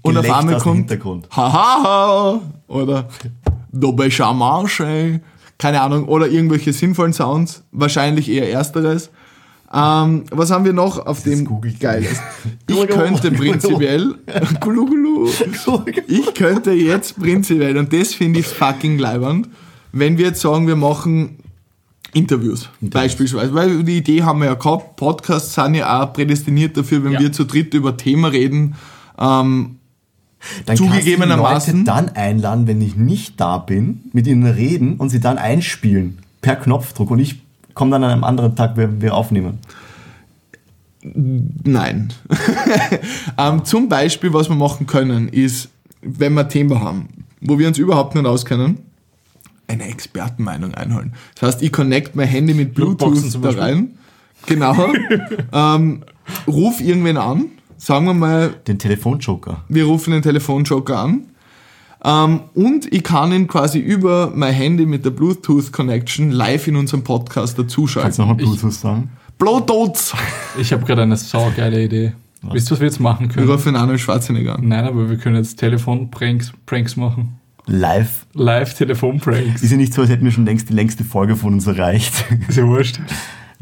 und 0.02 0.16
auf 0.16 0.22
Gelächter 0.24 0.38
einmal 0.38 0.58
kommt 0.58 0.78
Hintergrund. 0.78 1.28
Hahaha 1.30 2.40
oder 2.66 3.08
Dobe 3.70 4.10
Charmarche, 4.10 5.20
keine 5.58 5.80
Ahnung, 5.80 6.08
oder 6.08 6.26
irgendwelche 6.26 6.72
sinnvollen 6.72 7.12
Sounds, 7.12 7.62
wahrscheinlich 7.70 8.28
eher 8.28 8.50
ersteres. 8.50 9.10
Ähm, 9.74 10.24
was 10.30 10.50
haben 10.50 10.64
wir 10.66 10.72
noch 10.74 11.06
auf 11.06 11.22
dem 11.22 11.44
googelt 11.46 11.80
Geiles? 11.80 12.20
Ich 12.68 12.74
Gulu, 12.76 12.86
könnte 12.88 13.30
prinzipiell 13.30 14.14
Gulu, 14.60 14.84
gulu. 14.86 15.28
Ich 16.08 16.34
könnte 16.34 16.72
jetzt 16.72 17.18
prinzipiell, 17.18 17.78
und 17.78 17.90
das 17.92 18.12
finde 18.12 18.40
ich 18.40 18.46
fucking 18.46 18.98
leibend, 18.98 19.48
wenn 19.92 20.18
wir 20.18 20.26
jetzt 20.26 20.40
sagen, 20.42 20.66
wir 20.66 20.76
machen 20.76 21.38
Interviews, 22.12 22.68
beispielsweise, 22.82 23.54
weil 23.54 23.82
die 23.84 23.96
Idee 23.98 24.22
haben 24.22 24.40
wir 24.40 24.46
ja 24.48 24.54
gehabt, 24.54 24.96
Podcasts 24.96 25.54
sind 25.54 25.74
ja 25.76 26.02
auch 26.02 26.12
prädestiniert 26.12 26.76
dafür, 26.76 27.02
wenn 27.04 27.12
Ja. 27.12 27.20
wir 27.20 27.32
zu 27.32 27.44
dritt 27.44 27.72
über 27.72 27.96
Themen 27.96 28.26
reden. 28.26 28.74
Ähm, 29.18 29.76
Dann 30.66 30.76
Zugegebenermaßen- 30.76 31.42
kannst 31.42 31.68
du 31.68 31.72
die 31.72 31.78
Leute 31.78 31.84
dann 31.84 32.08
einladen, 32.10 32.66
wenn 32.66 32.82
ich 32.82 32.96
nicht 32.96 33.40
da 33.40 33.56
bin, 33.58 34.02
mit 34.12 34.26
ihnen 34.26 34.44
reden 34.44 34.96
und 34.96 35.08
sie 35.08 35.20
dann 35.20 35.38
einspielen. 35.38 36.18
Per 36.42 36.56
Knopfdruck. 36.56 37.10
Und 37.12 37.20
ich 37.20 37.41
komme 37.74 37.92
dann 37.92 38.04
an 38.04 38.10
einem 38.10 38.24
anderen 38.24 38.56
Tag, 38.56 38.76
wenn 38.76 39.00
wir 39.00 39.14
aufnehmen. 39.14 39.58
Nein. 41.02 42.12
ähm, 43.38 43.64
zum 43.64 43.88
Beispiel, 43.88 44.32
was 44.32 44.48
wir 44.48 44.56
machen 44.56 44.86
können, 44.86 45.28
ist, 45.28 45.68
wenn 46.00 46.34
wir 46.34 46.42
ein 46.42 46.48
Thema 46.48 46.80
haben, 46.80 47.08
wo 47.40 47.58
wir 47.58 47.66
uns 47.66 47.78
überhaupt 47.78 48.14
nicht 48.14 48.26
auskennen, 48.26 48.78
eine 49.66 49.84
Expertenmeinung 49.84 50.74
einholen. 50.74 51.14
Das 51.34 51.54
heißt, 51.54 51.62
ich 51.62 51.72
connect 51.72 52.14
mein 52.14 52.28
Handy 52.28 52.54
mit 52.54 52.74
Bluetooth 52.74 53.38
da 53.42 53.50
rein. 53.50 53.98
Genau. 54.46 54.92
ähm, 55.52 56.04
ruf 56.46 56.80
irgendwen 56.80 57.16
an. 57.16 57.46
Sagen 57.78 58.06
wir 58.06 58.14
mal, 58.14 58.54
Den 58.68 58.78
Telefonjoker. 58.78 59.64
wir 59.68 59.84
rufen 59.86 60.12
den 60.12 60.22
Telefonjoker 60.22 60.98
an. 60.98 61.31
Ähm, 62.04 62.40
und 62.54 62.92
ich 62.92 63.04
kann 63.04 63.32
ihn 63.32 63.46
quasi 63.46 63.78
über 63.78 64.32
mein 64.34 64.52
Handy 64.54 64.86
mit 64.86 65.04
der 65.04 65.10
Bluetooth-Connection 65.10 66.30
live 66.32 66.66
in 66.66 66.76
unserem 66.76 67.04
Podcast 67.04 67.56
Kannst 67.56 67.58
du 67.58 67.62
dazuschalten. 67.62 68.14
nochmal 68.18 68.36
Bluetooth 68.36 68.72
sagen? 68.72 69.10
Bluetooth! 69.38 70.14
Ich 70.58 70.72
habe 70.72 70.84
gerade 70.84 71.02
eine 71.02 71.16
saugeile 71.16 71.84
Idee. 71.84 72.12
Wisst 72.50 72.68
ihr, 72.68 72.72
was 72.72 72.80
wir 72.80 72.86
jetzt 72.88 72.98
machen 73.00 73.28
Wir 73.28 73.34
können? 73.36 73.50
rufen 73.50 73.76
Arnold 73.76 74.00
Schwarzenegger 74.00 74.56
an. 74.58 74.66
Nein, 74.66 74.84
aber 74.84 75.08
wir 75.08 75.16
können 75.16 75.36
jetzt 75.36 75.56
Telefon-Pranks 75.60 76.52
Pranks 76.66 76.96
machen. 76.96 77.38
Live. 77.66 78.26
Live-Telefon-Pranks. 78.34 79.62
Ist 79.62 79.70
ja 79.70 79.76
nicht 79.76 79.94
so, 79.94 80.00
als 80.02 80.10
hätten 80.10 80.24
wir 80.24 80.32
schon 80.32 80.44
längst 80.44 80.68
die 80.68 80.72
längste 80.72 81.04
Folge 81.04 81.36
von 81.36 81.52
uns 81.54 81.66
erreicht. 81.68 82.24
Ist 82.48 82.58
ja 82.58 82.66
wurscht. 82.66 82.98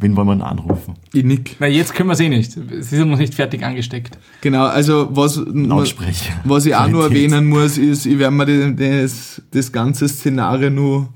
Wen 0.01 0.17
wollen 0.17 0.29
wir 0.29 0.35
denn 0.35 0.43
anrufen? 0.43 0.95
Ich 1.13 1.25
nick. 1.25 1.57
Na, 1.61 1.67
jetzt 1.67 1.95
können 1.95 2.09
wir 2.09 2.15
es 2.15 2.21
eh 2.21 2.29
nicht. 2.29 2.57
Ist 2.57 2.93
ja 2.93 3.05
noch 3.05 3.19
nicht 3.19 3.35
fertig 3.35 3.63
angesteckt. 3.63 4.19
Genau, 4.41 4.65
also 4.65 5.09
was, 5.13 5.37
Lautsprecher. 5.47 6.33
was 6.45 6.65
ich 6.67 6.75
auch 6.75 6.89
nur 6.89 7.05
erwähnen 7.05 7.47
muss, 7.49 7.77
ist, 7.79 8.07
ich 8.07 8.19
werde 8.19 8.35
mir 8.35 8.47
die- 8.47 8.77
das, 8.77 9.43
das 9.51 9.71
ganze 9.73 10.09
Szenario 10.09 10.71
nur 10.71 11.09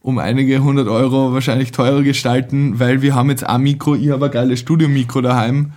um 0.00 0.18
einige 0.18 0.62
hundert 0.62 0.88
Euro 0.88 1.32
wahrscheinlich 1.32 1.70
teurer 1.72 2.02
gestalten, 2.02 2.78
weil 2.80 3.02
wir 3.02 3.14
haben 3.14 3.30
jetzt 3.30 3.44
ein 3.44 3.60
Mikro, 3.62 3.94
ich 3.94 4.10
habe 4.10 4.26
ein 4.26 4.30
geiles 4.32 4.60
Studiomikro 4.60 5.20
daheim. 5.20 5.72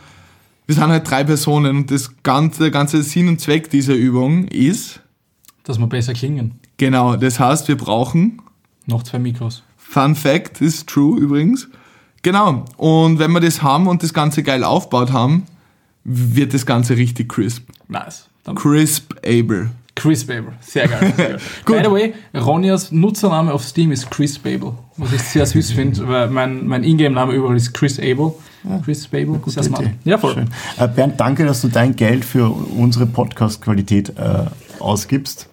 Wir 0.66 0.74
sind 0.76 0.88
halt 0.88 1.10
drei 1.10 1.24
Personen 1.24 1.78
und 1.78 1.92
das 1.92 2.12
ganze, 2.24 2.64
der 2.64 2.72
ganze 2.72 3.04
Sinn 3.04 3.28
und 3.28 3.40
Zweck 3.40 3.70
dieser 3.70 3.94
Übung 3.94 4.48
ist, 4.48 5.00
Dass 5.64 5.78
wir 5.80 5.86
besser 5.88 6.14
klingen. 6.14 6.56
genau, 6.78 7.16
das 7.16 7.40
heißt, 7.40 7.68
wir 7.68 7.78
brauchen 7.78 8.42
Noch 8.88 9.04
zwei 9.04 9.20
Mikros. 9.20 9.62
Fun 9.78 10.16
Fact 10.16 10.60
ist 10.62 10.88
true 10.88 11.20
übrigens. 11.20 11.70
Genau. 12.26 12.66
Und 12.78 13.20
wenn 13.20 13.32
wir 13.34 13.40
das 13.40 13.62
haben 13.62 13.86
und 13.86 14.02
das 14.02 14.12
Ganze 14.12 14.42
geil 14.42 14.64
aufgebaut 14.64 15.14
haben, 15.14 15.44
wird 16.04 16.56
das 16.56 16.66
Ganze 16.66 16.98
richtig 16.98 17.30
crisp. 17.30 17.70
Nice. 17.88 18.26
Dann 18.44 18.56
Crisp 18.56 19.14
able. 19.24 19.70
Chris 19.94 20.26
Babel. 20.26 20.54
Sehr 20.60 20.88
geil. 20.88 21.14
Sehr 21.16 21.28
geil. 21.28 21.40
By 21.68 21.82
the 21.84 21.92
way, 21.92 22.14
Ronjas 22.34 22.92
Nutzername 22.92 23.54
auf 23.54 23.64
Steam 23.64 23.92
ist 23.92 24.10
Chris 24.10 24.40
Babel. 24.40 24.74
Was 24.98 25.14
ich 25.14 25.22
sehr 25.22 25.46
süß 25.46 25.72
finde, 25.76 26.08
weil 26.08 26.28
mein, 26.32 26.66
mein 26.66 26.84
Ingame-Name 26.84 27.34
überall 27.34 27.58
ist 27.58 27.76
Chris 27.76 28.00
Abel. 28.00 28.34
Chris 28.84 29.08
Babel. 29.08 29.40
Sehr 29.46 29.62
smart. 29.62 29.84
Idee. 29.84 29.94
Ja, 30.04 30.18
voll. 30.18 30.34
Schön. 30.34 30.50
Äh, 30.78 30.88
Bernd, 30.88 31.20
danke, 31.20 31.46
dass 31.46 31.62
du 31.62 31.68
dein 31.68 31.96
Geld 31.96 32.26
für 32.26 32.50
unsere 32.50 33.06
Podcast-Qualität 33.06 34.10
äh, 34.18 34.46
ausgibst. 34.80 35.48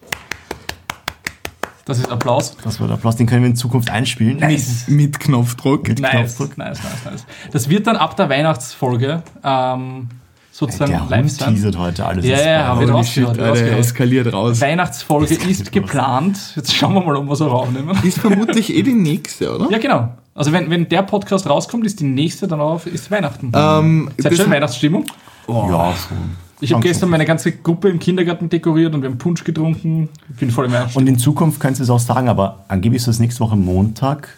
Das 1.93 1.99
ist 1.99 2.11
Applaus. 2.11 2.57
Das 2.65 2.81
war 2.81 2.87
der 2.87 2.95
Applaus, 2.97 3.17
den 3.17 3.27
können 3.27 3.43
wir 3.43 3.51
in 3.51 3.57
Zukunft 3.57 3.91
einspielen. 3.91 4.39
Nice. 4.39 4.85
Mit 4.89 5.21
Knopfdruck. 5.21 5.87
Mit 5.89 6.01
Nice, 6.01 6.37
Knopfdruck. 6.37 6.57
nice, 6.57 6.79
nice, 6.83 7.05
nice. 7.13 7.27
Das 7.53 7.69
wird 7.69 7.87
dann 7.87 7.97
ab 7.97 8.17
der 8.17 8.31
Weihnachtsfolge 8.31 9.23
ähm, 9.45 10.09
sozusagen 10.51 10.93
Der 10.93 11.05
live 11.11 11.31
sein. 11.31 11.55
teasert 11.55 11.77
heute 11.77 12.07
alles. 12.07 12.25
Ja, 12.25 12.39
ja, 12.39 12.45
Bein. 12.45 12.67
hab 12.69 12.75
ich 12.77 12.81
Holy 12.85 12.93
rausgehört, 12.93 13.39
rausgehört. 13.41 13.79
eskaliert 13.79 14.33
raus. 14.33 14.61
Weihnachtsfolge 14.63 15.35
ist 15.35 15.71
geht 15.71 15.73
geplant. 15.73 16.39
Jetzt 16.57 16.75
schauen 16.75 16.95
wir 16.95 17.03
mal, 17.03 17.17
ob 17.17 17.27
wir 17.29 17.37
so 17.37 17.51
aufnehmen. 17.51 17.95
Ist 18.03 18.21
vermutlich 18.21 18.75
eh 18.75 18.83
die 18.83 18.95
nächste, 18.95 19.55
oder? 19.55 19.71
Ja, 19.71 19.77
genau. 19.77 20.15
Also 20.35 20.51
wenn, 20.53 20.71
wenn 20.71 20.89
der 20.89 21.03
Podcast 21.03 21.47
rauskommt, 21.47 21.85
ist 21.85 22.01
die 22.01 22.05
nächste 22.05 22.49
dann 22.49 22.61
auf, 22.63 22.87
ist 22.87 23.11
Weihnachten. 23.11 23.53
Ähm, 23.55 24.11
Seid 24.17 24.33
das- 24.33 24.39
schon 24.41 24.51
Weihnachtsstimmung? 24.51 25.05
Ja, 25.47 25.93
so. 25.93 26.15
Ich 26.63 26.73
habe 26.73 26.83
gestern 26.83 27.11
meine 27.11 27.25
ganze 27.25 27.51
Gruppe 27.51 27.89
im 27.89 27.99
Kindergarten 27.99 28.49
dekoriert 28.49 28.95
und 28.95 29.03
wir 29.03 29.11
haben 29.11 29.19
Punsch 29.19 29.43
getrunken. 29.43 30.09
Ich 30.31 30.37
bin 30.37 30.51
voll 30.53 30.67
im 30.67 30.75
Ernst. 30.75 30.97
Und 30.97 31.09
in 31.09 31.19
Zukunft 31.19 31.59
kannst 31.59 31.81
du 31.81 31.85
es 31.85 31.91
auch 31.91 31.99
sagen, 31.99 32.29
aber 32.29 32.65
angeblich 32.69 33.03
soll 33.03 33.11
es 33.11 33.19
nächste 33.19 33.41
Woche 33.41 33.57
Montag 33.57 34.29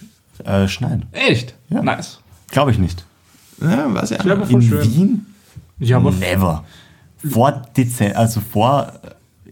äh, 0.42 0.66
schneien. 0.66 1.04
Echt? 1.12 1.54
Ja. 1.68 1.82
Nice. 1.82 2.20
Glaube 2.50 2.70
ich 2.70 2.78
nicht. 2.78 3.04
ja, 3.60 3.92
weiß 3.92 4.12
ich 4.12 4.20
auch 4.20 4.48
In 4.48 4.62
schön. 4.62 4.82
Wien? 4.82 5.26
Ja, 5.78 5.98
aber 5.98 6.12
Never. 6.12 6.64
Vor 7.18 7.62
Dezember, 7.76 8.18
also 8.18 8.40
vor, 8.40 8.92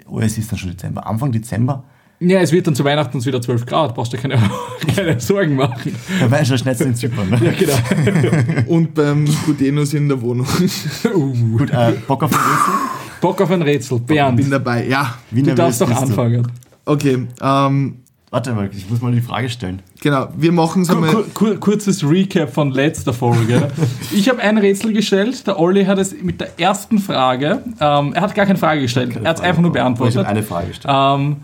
oh, 0.07 0.21
es 0.21 0.39
ist 0.39 0.51
dann 0.51 0.59
schon 0.59 0.71
Dezember, 0.71 1.07
Anfang 1.07 1.31
Dezember, 1.31 1.85
ja, 2.29 2.41
es 2.41 2.53
wird 2.53 2.67
dann 2.67 2.75
zu 2.75 2.85
Weihnachten 2.85 3.17
uns 3.17 3.27
wieder 3.27 3.41
12 3.41 3.67
Grad. 3.67 3.95
Brauchst 3.95 4.13
du 4.13 4.17
keine, 4.17 4.39
keine 4.97 5.19
Sorgen 5.21 5.57
machen. 5.57 5.95
da 6.21 6.31
war 6.31 6.45
schon 6.45 6.59
schnell 6.59 6.81
in 6.83 6.95
Zypern. 6.95 7.31
Ne? 7.31 7.41
Ja, 7.45 7.53
genau. 7.53 8.63
Und 8.69 8.95
beim 8.95 9.25
Gudenus 9.47 9.95
in 9.95 10.09
der 10.09 10.21
Wohnung. 10.21 10.47
Gut, 11.59 11.71
äh, 11.71 11.93
Bock 12.07 12.23
auf 12.23 12.33
ein 12.33 12.39
Rätsel? 12.39 12.75
Bock 13.21 13.41
auf 13.41 13.51
ein 13.51 13.63
Rätsel. 13.63 14.01
Bernd, 14.01 14.37
Bin 14.37 14.51
dabei, 14.51 14.87
ja. 14.87 15.15
Wie 15.31 15.43
du 15.43 15.55
darfst 15.55 15.81
doch 15.81 15.89
du? 15.91 15.97
anfangen. 15.97 16.47
Okay, 16.85 17.27
ähm, 17.41 17.97
Warte 18.31 18.55
mal, 18.55 18.71
ich 18.75 18.89
muss 18.89 19.03
mal 19.03 19.13
die 19.13 19.21
Frage 19.21 19.51
stellen. 19.51 19.83
genau. 20.01 20.29
Wir 20.35 20.53
machen 20.53 20.87
Kur 20.87 20.97
einmal. 20.97 21.25
kur 21.35 21.55
kurzes 21.61 22.03
Recap 22.03 22.51
von 22.51 22.71
letzter 22.71 23.13
Folge. 23.13 23.69
Ich 24.11 24.27
habe 24.31 24.41
ein 24.41 24.57
Rätsel 24.57 24.95
gestellt. 24.95 25.47
Der 25.47 25.61
Olli 25.61 25.85
hat 25.85 25.99
es 25.99 26.15
mit 26.23 26.41
der 26.41 26.59
ersten 26.59 26.99
Frage, 26.99 27.63
ähm, 27.79 28.15
er 28.15 28.23
hat 28.23 28.35
gar 28.35 28.47
keine 28.47 28.59
Frage 28.59 28.81
gestellt, 28.81 29.19
er 29.23 29.29
hat 29.29 29.37
es 29.37 29.43
einfach 29.43 29.61
nur 29.61 29.71
Ich 29.71 29.75
beantwortet. 29.75 30.17
habe 30.17 30.29
eine 30.29 30.43
Frage 30.43 30.69
gestellt. 30.69 30.95
Ähm, 30.99 31.37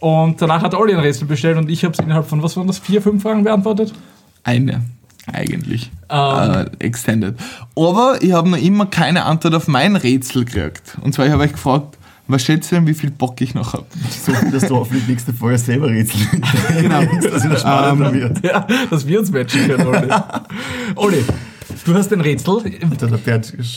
und 0.00 0.40
danach 0.40 0.62
hat 0.62 0.74
Olli 0.74 0.94
ein 0.94 1.00
Rätsel 1.00 1.26
bestellt 1.26 1.56
und 1.58 1.70
ich 1.70 1.84
habe 1.84 1.92
es 1.92 1.98
innerhalb 1.98 2.26
von, 2.26 2.42
was 2.42 2.56
waren 2.56 2.66
das, 2.66 2.78
vier, 2.78 3.02
fünf 3.02 3.22
Fragen 3.22 3.44
beantwortet? 3.44 3.92
Eine, 4.44 4.82
eigentlich. 5.32 5.90
Ähm, 6.08 6.50
Äh, 6.52 6.66
extended. 6.78 7.34
Aber 7.76 8.18
ich 8.20 8.32
habe 8.32 8.48
noch 8.48 8.58
immer 8.58 8.86
keine 8.86 9.24
Antwort 9.24 9.54
auf 9.54 9.68
mein 9.68 9.96
Rätsel 9.96 10.44
gekriegt. 10.44 10.96
Und 11.02 11.14
zwar, 11.14 11.26
ich 11.26 11.32
habe 11.32 11.42
euch 11.42 11.52
gefragt, 11.52 11.98
was 12.30 12.42
schätzt 12.44 12.70
ihr 12.72 12.78
denn, 12.78 12.86
wie 12.86 12.92
viel 12.94 13.10
Bock 13.10 13.40
ich 13.40 13.54
noch 13.54 13.72
habe? 13.72 13.86
So 14.24 14.32
dass 14.52 14.66
du 14.68 14.76
auf 14.76 14.88
die 14.90 15.02
nächste 15.10 15.32
Folge 15.32 15.56
selber 15.58 15.88
rätseln 15.88 16.42
Genau. 16.80 17.00
dass 17.22 17.44
wieder 17.44 17.56
spannender 17.58 18.12
Ähm, 18.12 18.20
wird. 18.20 18.44
ja, 18.44 18.66
dass 18.90 19.06
wir 19.06 19.18
uns 19.20 19.30
matchen 19.30 19.66
können, 19.66 19.86
Olli. 19.86 20.08
Olli, 20.94 21.24
du 21.86 21.94
hast 21.94 22.12
ein 22.12 22.20
Rätsel. 22.20 22.58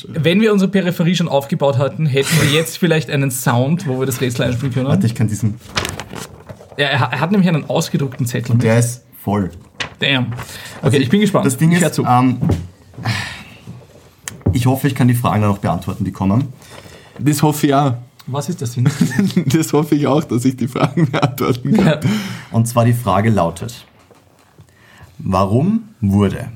Wenn 0.09 0.41
wir 0.41 0.51
unsere 0.51 0.69
Peripherie 0.69 1.15
schon 1.15 1.29
aufgebaut 1.29 1.77
hatten, 1.77 2.05
hätten 2.05 2.29
wir 2.41 2.49
jetzt 2.51 2.77
vielleicht 2.77 3.09
einen 3.09 3.31
Sound, 3.31 3.87
wo 3.87 3.99
wir 3.99 4.05
das 4.05 4.19
Rätsel 4.19 4.47
einspielen 4.47 4.73
können. 4.73 4.87
Warte, 4.87 5.05
ich 5.07 5.15
kann 5.15 5.27
diesen. 5.29 5.55
Ja, 6.81 6.87
er, 6.87 6.99
hat- 6.99 7.13
er 7.13 7.19
hat 7.19 7.31
nämlich 7.31 7.47
einen 7.49 7.69
ausgedruckten 7.69 8.25
Zettel. 8.25 8.55
mit. 8.55 8.63
Der 8.63 8.79
ist 8.79 9.03
voll. 9.21 9.51
Damn. 9.99 10.27
Okay, 10.81 10.97
ich 10.97 11.09
bin 11.09 11.21
gespannt. 11.21 11.45
Das 11.45 11.57
Ding 11.57 11.71
ich 11.71 11.81
ist, 11.81 11.93
zu. 11.95 12.05
ähm, 12.05 12.39
ich 14.53 14.65
hoffe, 14.65 14.87
ich 14.87 14.95
kann 14.95 15.07
die 15.07 15.13
Fragen 15.13 15.41
dann 15.43 15.51
auch 15.51 15.59
beantworten, 15.59 16.03
die 16.05 16.11
kommen. 16.11 16.49
Das 17.19 17.41
hoffe 17.43 17.67
ich 17.67 17.73
auch. 17.75 17.93
Was 18.27 18.49
ist 18.49 18.61
das 18.61 18.73
Sinn? 18.73 18.87
Das 19.47 19.73
hoffe 19.73 19.95
ich 19.95 20.07
auch, 20.07 20.23
dass 20.23 20.45
ich 20.45 20.55
die 20.55 20.67
Fragen 20.67 21.09
beantworten 21.11 21.73
kann. 21.73 21.99
Und 22.51 22.67
zwar 22.67 22.85
die 22.85 22.93
Frage 22.93 23.29
lautet: 23.29 23.85
Warum 25.17 25.89
wurde 26.01 26.47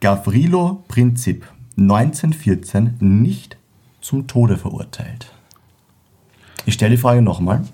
Gavrilo 0.00 0.84
Princip 0.88 1.44
1914 1.78 2.96
nicht 3.00 3.56
zum 4.00 4.26
Tode 4.26 4.56
verurteilt? 4.56 5.32
Ich 6.66 6.74
stelle 6.74 6.92
die 6.92 7.00
Frage 7.00 7.22
nochmal. 7.22 7.64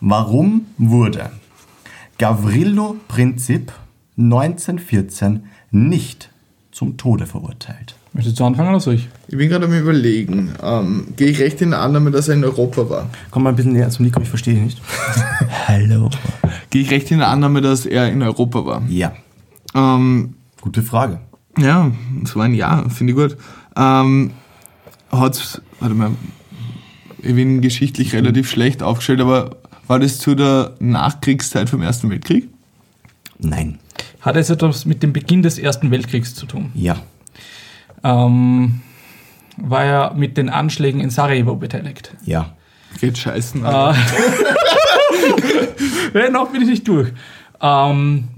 Warum 0.00 0.66
wurde 0.78 1.30
Gavrilo 2.18 2.96
Princip 3.08 3.72
1914 4.16 5.44
nicht 5.70 6.30
zum 6.72 6.96
Tode 6.96 7.26
verurteilt? 7.26 7.94
Möchtest 8.12 8.40
du 8.40 8.44
anfangen 8.44 8.70
oder 8.70 8.80
soll 8.80 8.94
ich? 8.94 9.08
Ich 9.28 9.36
bin 9.36 9.48
gerade 9.48 9.66
am 9.66 9.72
überlegen. 9.72 10.52
Ähm, 10.62 11.08
Gehe 11.16 11.28
ich 11.28 11.38
recht 11.38 11.60
in 11.62 11.70
der 11.70 11.80
Annahme, 11.80 12.10
dass 12.10 12.28
er 12.28 12.34
in 12.34 12.44
Europa 12.44 12.88
war? 12.90 13.10
Komm 13.30 13.44
mal 13.44 13.50
ein 13.50 13.56
bisschen 13.56 13.72
näher 13.72 13.88
zum 13.90 14.04
Mikro, 14.04 14.20
ich 14.22 14.28
verstehe 14.28 14.54
dich 14.54 14.62
nicht. 14.64 14.82
Hallo. 15.68 16.10
Gehe 16.70 16.82
ich 16.82 16.90
recht 16.90 17.10
in 17.10 17.18
der 17.18 17.28
Annahme, 17.28 17.60
dass 17.60 17.86
er 17.86 18.10
in 18.10 18.22
Europa 18.22 18.64
war? 18.64 18.82
Ja, 18.88 19.12
Ähm, 19.74 20.34
gute 20.60 20.82
Frage. 20.82 21.20
ja, 21.58 21.92
das 22.22 22.34
war 22.34 22.44
ein 22.46 22.54
Ja, 22.54 22.88
finde 22.88 23.12
ich 23.12 23.16
gut. 23.18 23.36
Ähm, 23.76 24.32
hat's, 25.12 25.60
warte 25.78 25.94
mal, 25.94 26.10
ich 27.22 27.34
bin 27.34 27.60
geschichtlich 27.60 28.12
relativ 28.14 28.50
schlecht 28.50 28.82
aufgestellt, 28.82 29.20
aber 29.20 29.56
war 29.90 29.98
das 29.98 30.18
zu 30.18 30.36
der 30.36 30.76
Nachkriegszeit 30.78 31.68
vom 31.68 31.82
Ersten 31.82 32.08
Weltkrieg? 32.10 32.48
Nein. 33.40 33.80
Hat 34.20 34.36
es 34.36 34.48
etwas 34.48 34.86
mit 34.86 35.02
dem 35.02 35.12
Beginn 35.12 35.42
des 35.42 35.58
Ersten 35.58 35.90
Weltkriegs 35.90 36.32
zu 36.36 36.46
tun? 36.46 36.70
Ja. 36.74 36.96
Ähm, 38.04 38.82
war 39.56 39.84
er 39.84 40.14
mit 40.14 40.36
den 40.36 40.48
Anschlägen 40.48 41.00
in 41.00 41.10
Sarajevo 41.10 41.56
beteiligt? 41.56 42.14
Ja. 42.24 42.54
Geht 43.00 43.18
scheißen. 43.18 43.64
Äh, 43.64 43.68
ja, 46.14 46.30
noch 46.30 46.52
bin 46.52 46.62
ich 46.62 46.68
nicht 46.68 46.86
durch. 46.86 47.12
Ähm, 47.60 48.28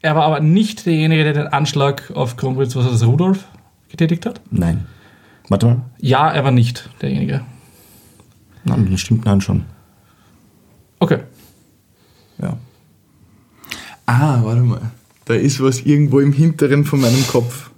er 0.00 0.16
war 0.16 0.22
aber 0.22 0.40
nicht 0.40 0.86
derjenige, 0.86 1.22
der 1.22 1.34
den 1.34 1.48
Anschlag 1.48 2.10
auf 2.14 2.38
Kronprinz, 2.38 2.74
Rudolf 2.76 3.44
getätigt 3.90 4.24
hat? 4.24 4.40
Nein. 4.50 4.86
Warte 5.50 5.66
mal. 5.66 5.82
Ja, 5.98 6.30
er 6.30 6.44
war 6.44 6.50
nicht 6.50 6.88
derjenige. 7.02 7.42
Nein, 8.64 8.88
das 8.90 9.00
stimmt 9.00 9.24
nein 9.24 9.40
schon. 9.40 9.64
Okay. 10.98 11.20
Ja. 12.40 12.56
Ah, 14.06 14.40
warte 14.42 14.60
mal. 14.62 14.90
Da 15.24 15.34
ist 15.34 15.60
was 15.62 15.80
irgendwo 15.80 16.20
im 16.20 16.32
Hinteren 16.32 16.84
von 16.84 17.00
meinem 17.00 17.26
Kopf. 17.28 17.70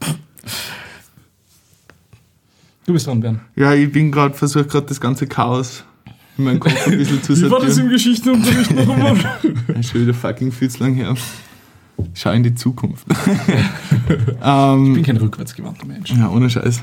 Du 2.87 2.93
bist 2.93 3.07
dran, 3.07 3.20
Bernd. 3.20 3.41
Ja, 3.55 3.74
ich 3.74 3.91
bin 3.93 4.11
gerade, 4.11 4.35
versuche 4.35 4.64
gerade 4.64 4.87
das 4.87 5.01
ganze 5.01 5.26
Chaos 5.26 5.85
in 6.37 6.45
meinem 6.45 6.59
Kopf 6.61 6.87
ein 6.87 6.99
bisschen 6.99 7.22
zu 7.22 7.35
sortieren. 7.37 7.89
Geschichtenunterricht 7.89 8.70
noch 8.74 8.89
einmal? 8.89 9.16
Ist 9.78 9.91
schon 9.91 10.03
wieder 10.03 10.14
fucking 10.14 10.51
viel 10.51 10.70
zu 10.70 10.83
lang 10.83 10.95
her. 10.95 11.14
Schau 12.14 12.30
in 12.33 12.43
die 12.43 12.55
Zukunft. 12.55 13.07
Ich 14.09 14.37
ähm, 14.43 14.95
bin 14.95 15.03
kein 15.05 15.16
rückwärtsgewandter 15.16 15.87
Mensch. 15.87 16.11
ja, 16.11 16.28
ohne 16.28 16.51
Scheiß. 16.51 16.83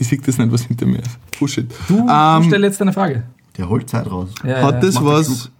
Ich 0.00 0.08
sehe 0.08 0.18
das 0.18 0.38
nicht, 0.38 0.50
was 0.50 0.62
hinter 0.62 0.86
mir 0.86 0.98
ist. 1.00 1.18
Push 1.38 1.58
it. 1.58 1.72
Du, 1.86 1.98
Ähm, 2.08 2.42
du 2.42 2.48
stell 2.48 2.62
jetzt 2.64 2.80
eine 2.80 2.92
Frage. 2.92 3.22
Der 3.56 3.68
holt 3.68 3.88
Zeit 3.88 4.10
raus. 4.10 4.30
Ja, 4.44 4.62
Hat 4.62 4.82
das 4.82 4.94
macht 4.94 5.04
was. 5.04 5.50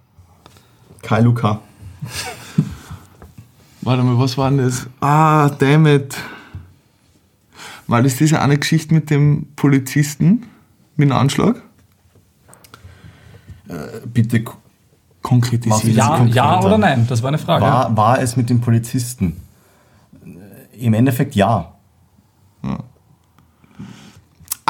Kai 1.03 1.21
Luca. 1.21 1.61
Warte 3.81 4.03
mal, 4.03 4.17
was 4.17 4.37
war 4.37 4.49
denn 4.49 4.59
das? 4.59 4.87
Ah, 4.99 5.49
damn 5.49 5.85
it. 5.87 6.15
War 7.87 8.01
das 8.03 8.15
diese 8.15 8.41
eine 8.41 8.57
Geschichte 8.57 8.93
mit 8.93 9.09
dem 9.09 9.47
Polizisten? 9.55 10.43
Mit 10.95 11.09
dem 11.09 11.15
Anschlag? 11.15 11.61
Bitte, 14.13 14.43
k- 14.43 14.53
Konkretisiert. 15.21 15.95
Ja. 15.95 16.07
Ja, 16.09 16.17
konkreter. 16.17 16.35
ja 16.35 16.59
oder 16.63 16.77
nein? 16.77 17.05
Das 17.07 17.21
war 17.21 17.29
eine 17.29 17.37
Frage. 17.37 17.63
war, 17.63 17.95
war 17.95 18.19
es 18.21 18.35
mit 18.35 18.49
dem 18.49 18.59
Polizisten? 18.59 19.37
Äh, 20.25 20.85
Im 20.85 20.93
Endeffekt 20.93 21.35
ja. 21.35 21.73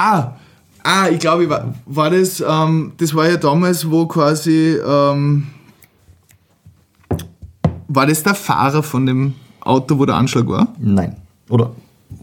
Ah, 0.04 0.34
ah, 0.84 1.10
ich 1.10 1.20
glaube, 1.20 1.43
ich 1.43 1.49
war, 1.49 1.76
war 1.86 2.10
das, 2.10 2.41
ähm, 2.41 2.93
das 2.97 3.14
war 3.14 3.30
ja 3.30 3.38
damals, 3.38 3.89
wo 3.89 4.08
quasi, 4.08 4.76
ähm, 4.76 5.47
war 7.88 8.08
das 8.08 8.24
der 8.24 8.34
Fahrer 8.34 8.82
von 8.82 9.06
dem 9.06 9.36
Auto, 9.60 9.99
wo 9.99 10.06
der 10.06 10.16
Anschlag 10.16 10.47
war? 10.47 10.70
Nein. 10.80 11.18
Oder, 11.49 11.72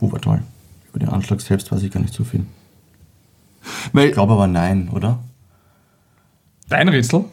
oh, 0.00 0.10
warte 0.10 0.28
mal. 0.28 0.42
Über 0.90 0.98
den 0.98 1.08
Anschlag 1.10 1.40
selbst 1.40 1.70
weiß 1.70 1.82
ich 1.84 1.92
gar 1.92 2.00
nicht 2.00 2.14
so 2.14 2.24
viel. 2.24 2.44
Weil, 3.92 4.08
Ich 4.08 4.12
glaube 4.12 4.32
aber 4.32 4.48
nein, 4.48 4.88
oder? 4.92 5.20
Dein 6.68 6.88
Rätsel? 6.88 7.26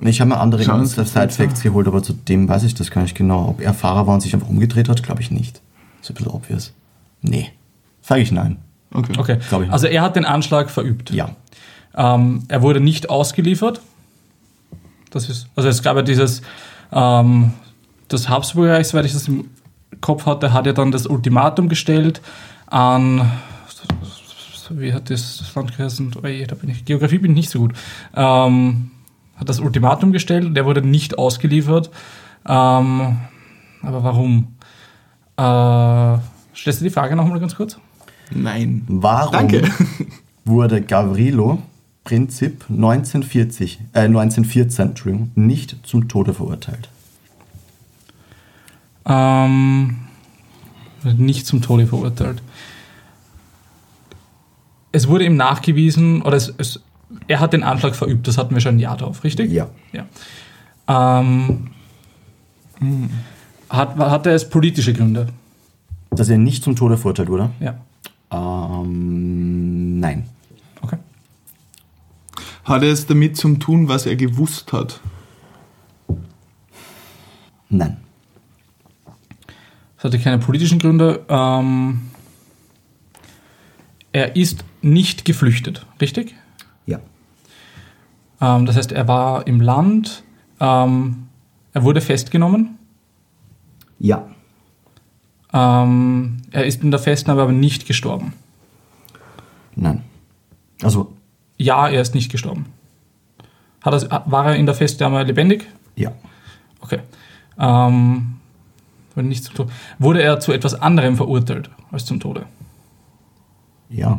Ich 0.00 0.20
habe 0.20 0.30
mir 0.30 0.40
andere 0.40 0.64
Schauen 0.64 0.84
Sie 0.84 1.04
Side 1.04 1.30
Facts 1.30 1.62
geholt, 1.62 1.86
aber 1.86 2.02
zu 2.02 2.12
dem 2.12 2.48
weiß 2.48 2.64
ich 2.64 2.74
das 2.74 2.90
gar 2.90 3.02
nicht 3.02 3.14
genau. 3.14 3.48
Ob 3.48 3.60
er 3.60 3.72
Fahrer 3.72 4.06
war 4.06 4.14
und 4.14 4.20
sich 4.20 4.34
einfach 4.34 4.48
umgedreht 4.48 4.88
hat, 4.88 5.02
glaube 5.02 5.22
ich 5.22 5.30
nicht. 5.30 5.62
Ist 6.02 6.10
ein 6.10 6.14
bisschen 6.14 6.32
obvious. 6.32 6.72
Nee. 7.22 7.52
Sage 8.02 8.22
ich 8.22 8.32
nein. 8.32 8.58
Okay. 8.92 9.12
Okay. 9.16 9.38
Also 9.70 9.86
er 9.86 10.02
hat 10.02 10.16
den 10.16 10.24
Anschlag 10.24 10.70
verübt. 10.70 11.10
Ja. 11.10 11.30
Ähm, 11.96 12.44
er 12.48 12.62
wurde 12.62 12.80
nicht 12.80 13.10
ausgeliefert. 13.10 13.80
Das 15.10 15.28
ist, 15.28 15.48
also 15.56 15.68
es 15.68 15.82
gab 15.82 15.96
ja 15.96 16.02
dieses, 16.02 16.42
ähm, 16.92 17.52
das 18.08 18.28
Habsburger 18.28 18.74
Reich, 18.74 18.88
soweit 18.88 19.06
ich 19.06 19.12
das 19.12 19.28
im 19.28 19.50
Kopf 20.00 20.26
hatte, 20.26 20.52
hat 20.52 20.66
ja 20.66 20.72
dann 20.72 20.92
das 20.92 21.06
Ultimatum 21.06 21.68
gestellt 21.68 22.20
an, 22.66 23.30
wie 24.70 24.92
hat 24.92 25.10
das 25.10 25.54
Land 25.54 25.76
geheißen? 25.76 26.12
Oh 26.16 26.20
da 26.20 26.54
bin 26.54 26.70
ich, 26.70 26.84
Geografie 26.84 27.18
bin 27.18 27.32
ich 27.32 27.36
nicht 27.36 27.50
so 27.50 27.60
gut. 27.60 27.72
Ähm, 28.14 28.90
hat 29.36 29.48
das 29.48 29.60
Ultimatum 29.60 30.12
gestellt 30.12 30.44
und 30.44 30.54
der 30.54 30.64
wurde 30.64 30.82
nicht 30.82 31.18
ausgeliefert. 31.18 31.90
Ähm, 32.46 33.18
aber 33.82 34.02
warum? 34.02 34.54
Äh, 35.36 36.18
stellst 36.56 36.80
du 36.80 36.84
die 36.84 36.90
Frage 36.90 37.16
nochmal 37.16 37.38
ganz 37.40 37.54
kurz? 37.54 37.78
Nein. 38.30 38.84
Warum 38.88 39.32
Danke. 39.32 39.62
wurde 40.44 40.80
Gavrilo 40.80 41.62
Prinzip 42.04 42.66
1940, 42.68 43.80
äh, 43.92 44.00
1914 44.02 44.88
Entschuldigung, 44.90 45.30
nicht 45.34 45.76
zum 45.84 46.06
Tode 46.08 46.34
verurteilt? 46.34 46.88
Ähm, 49.04 49.96
nicht 51.02 51.46
zum 51.46 51.62
Tode 51.62 51.88
verurteilt. 51.88 52.42
Es 54.92 55.08
wurde 55.08 55.24
ihm 55.24 55.36
nachgewiesen, 55.36 56.22
oder 56.22 56.36
es, 56.36 56.54
es, 56.58 56.80
er 57.26 57.40
hat 57.40 57.52
den 57.52 57.64
Anschlag 57.64 57.96
verübt, 57.96 58.28
das 58.28 58.38
hatten 58.38 58.54
wir 58.54 58.60
schon 58.60 58.76
ein 58.76 58.80
Jahr 58.80 58.96
drauf, 58.96 59.24
richtig? 59.24 59.50
Ja. 59.50 59.68
ja. 59.92 60.06
Ähm, 60.88 61.70
hat, 63.68 63.96
hatte 63.96 64.30
es 64.30 64.48
politische 64.48 64.92
Gründe? 64.92 65.26
Dass 66.10 66.28
er 66.28 66.38
nicht 66.38 66.62
zum 66.62 66.76
Tode 66.76 66.96
verurteilt 66.96 67.28
wurde? 67.28 67.50
Ja. 67.58 67.78
Ähm, 68.30 70.00
nein. 70.00 70.28
Okay. 70.80 70.98
Hat 72.64 72.82
er 72.82 72.90
es 72.90 73.06
damit 73.06 73.36
zu 73.36 73.54
tun, 73.56 73.88
was 73.88 74.06
er 74.06 74.16
gewusst 74.16 74.72
hat? 74.72 75.00
Nein. 77.68 77.98
Es 79.98 80.04
hatte 80.04 80.18
keine 80.18 80.38
politischen 80.38 80.78
Gründe. 80.78 81.24
Ähm, 81.28 82.02
er 84.12 84.36
ist 84.36 84.64
nicht 84.82 85.24
geflüchtet, 85.24 85.84
richtig? 86.00 86.34
Ja. 86.86 87.00
Ähm, 88.40 88.66
das 88.66 88.76
heißt, 88.76 88.92
er 88.92 89.08
war 89.08 89.46
im 89.46 89.60
Land, 89.60 90.22
ähm, 90.60 91.28
er 91.72 91.82
wurde 91.82 92.00
festgenommen. 92.00 92.78
Ja. 93.98 94.26
Ähm, 95.52 96.38
er 96.50 96.64
ist 96.66 96.82
in 96.82 96.90
der 96.90 97.00
Festnahme 97.00 97.42
aber 97.42 97.52
nicht 97.52 97.86
gestorben. 97.86 98.32
Nein. 99.74 100.02
Also, 100.82 101.12
Ja, 101.58 101.88
er 101.88 102.00
ist 102.02 102.14
nicht 102.14 102.30
gestorben. 102.30 102.66
Hat 103.82 104.02
er, 104.10 104.22
war 104.26 104.46
er 104.46 104.56
in 104.56 104.66
der 104.66 104.74
Festnahme 104.74 105.22
lebendig? 105.24 105.66
ja. 105.96 106.12
Okay. 106.80 107.00
Ähm, 107.58 108.36
wurde, 109.14 109.26
nicht 109.28 109.42
zum 109.42 109.54
Tod. 109.54 109.70
wurde 109.98 110.22
er 110.22 110.38
zu 110.38 110.52
etwas 110.52 110.74
anderem 110.74 111.16
verurteilt 111.16 111.68
als 111.90 112.04
zum 112.04 112.20
Tode? 112.20 112.46
Ja. 113.88 114.18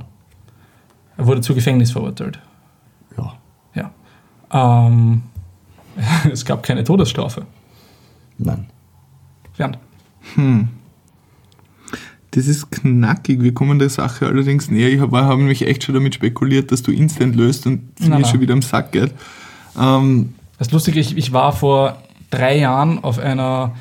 Er 1.17 1.27
wurde 1.27 1.39
zu 1.41 1.53
Gefängnis 1.55 1.91
verurteilt. 1.91 2.39
Ja. 3.17 3.33
Ja. 3.75 3.91
Ähm, 4.87 5.23
es 6.31 6.43
gab 6.43 6.63
keine 6.63 6.83
Todesstrafe. 6.83 7.45
Nein. 8.37 8.67
Bernd. 9.55 9.77
Das 12.31 12.47
ist 12.47 12.71
knackig. 12.71 13.41
Wir 13.41 13.53
kommen 13.53 13.79
der 13.79 13.89
Sache 13.89 14.27
allerdings 14.27 14.69
näher. 14.69 14.91
Ich 14.91 14.99
habe 14.99 15.17
hab 15.25 15.37
nämlich 15.37 15.65
echt 15.65 15.83
schon 15.83 15.95
damit 15.95 16.13
spekuliert, 16.15 16.71
dass 16.71 16.83
du 16.83 16.91
instant 16.91 17.35
löst 17.35 17.65
und 17.65 17.81
Nein, 17.99 18.21
mir 18.21 18.27
schon 18.27 18.41
wieder 18.41 18.53
im 18.53 18.61
Sack 18.61 18.91
geht. 18.91 19.11
Ähm, 19.79 20.33
Das 20.59 20.71
Lustige, 20.71 20.99
ich, 20.99 21.15
ich 21.17 21.31
war 21.33 21.53
vor 21.53 22.01
drei 22.29 22.57
Jahren 22.57 23.03
auf 23.03 23.17
einer 23.19 23.75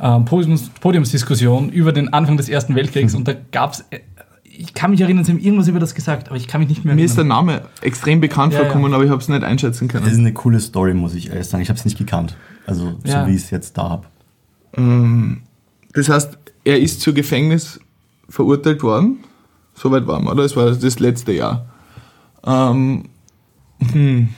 ähm, 0.00 0.24
Podiums, 0.26 0.68
Podiumsdiskussion 0.80 1.70
über 1.70 1.92
den 1.92 2.12
Anfang 2.12 2.36
des 2.36 2.48
Ersten 2.50 2.74
Weltkriegs 2.74 3.14
und 3.14 3.26
da 3.26 3.34
gab 3.50 3.72
es, 3.72 3.84
ich 4.44 4.74
kann 4.74 4.90
mich 4.90 5.00
erinnern, 5.00 5.24
sie 5.24 5.32
haben 5.32 5.38
irgendwas 5.38 5.68
über 5.68 5.80
das 5.80 5.94
gesagt, 5.94 6.28
aber 6.28 6.36
ich 6.36 6.48
kann 6.48 6.60
mich 6.60 6.68
nicht 6.68 6.84
mehr 6.84 6.94
mir 6.94 7.04
ist 7.04 7.16
der 7.16 7.22
erinnern. 7.24 7.46
Name 7.46 7.62
extrem 7.80 8.20
bekannt 8.20 8.52
Ja, 8.52 8.58
ja. 8.58 8.64
vorgekommen, 8.66 8.92
aber 8.92 9.04
ich 9.04 9.10
habe 9.10 9.22
es 9.22 9.28
nicht 9.28 9.42
einschätzen 9.42 9.88
Das 9.88 10.02
ist 10.02 10.08
können. 10.08 10.20
eine 10.20 10.32
coole 10.34 10.60
Story, 10.60 10.92
muss 10.92 11.14
ich 11.14 11.30
ehrlich 11.30 11.46
sagen. 11.46 11.62
Ich 11.62 11.70
habe 11.70 11.78
es 11.78 11.84
nicht 11.86 11.96
gekannt. 11.96 12.36
Also, 12.66 12.94
Ja. 13.04 13.22
so 13.24 13.30
wie 13.30 13.36
ich 13.36 13.42
es 13.44 13.50
jetzt 13.50 13.78
da 13.78 13.88
habe. 13.88 14.06
Ähm, 14.76 15.42
das 15.94 16.08
heißt, 16.10 16.36
er 16.64 16.78
ist 16.80 17.00
zu 17.00 17.14
Gefängnis 17.14 17.80
verurteilt 18.28 18.82
worden. 18.82 19.18
Soweit 19.74 20.06
waren 20.06 20.24
wir, 20.24 20.32
oder? 20.32 20.42
Das 20.42 20.56
war 20.56 20.70
das 20.70 20.98
letzte 20.98 21.32
Jahr. 21.32 21.66
Ähm, 22.44 23.04
hm. 23.92 24.28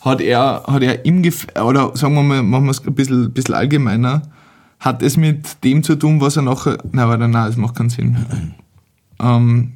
Hat 0.00 0.20
er, 0.20 0.64
hat 0.66 0.82
er 0.82 1.04
im 1.04 1.22
Gef 1.22 1.46
oder 1.62 1.96
sagen 1.96 2.14
wir 2.14 2.22
mal, 2.22 2.42
machen 2.42 2.64
wir 2.64 2.70
es 2.70 2.84
ein 2.84 2.94
bisschen, 2.94 3.32
bisschen 3.32 3.54
allgemeiner, 3.54 4.22
hat 4.80 5.02
es 5.02 5.16
mit 5.16 5.62
dem 5.62 5.84
zu 5.84 5.94
tun, 5.94 6.20
was 6.20 6.36
er 6.36 6.42
nachher, 6.42 6.78
nein, 6.90 7.08
warte, 7.08 7.28
nein, 7.28 7.46
das 7.46 7.56
macht 7.56 7.76
keinen 7.76 7.90
Sinn. 7.90 8.54
ähm, 9.20 9.74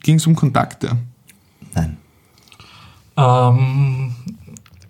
Ging 0.00 0.16
es 0.16 0.26
um 0.26 0.34
Kontakte? 0.34 0.96
Nein. 1.74 1.96
Ähm, 3.16 4.14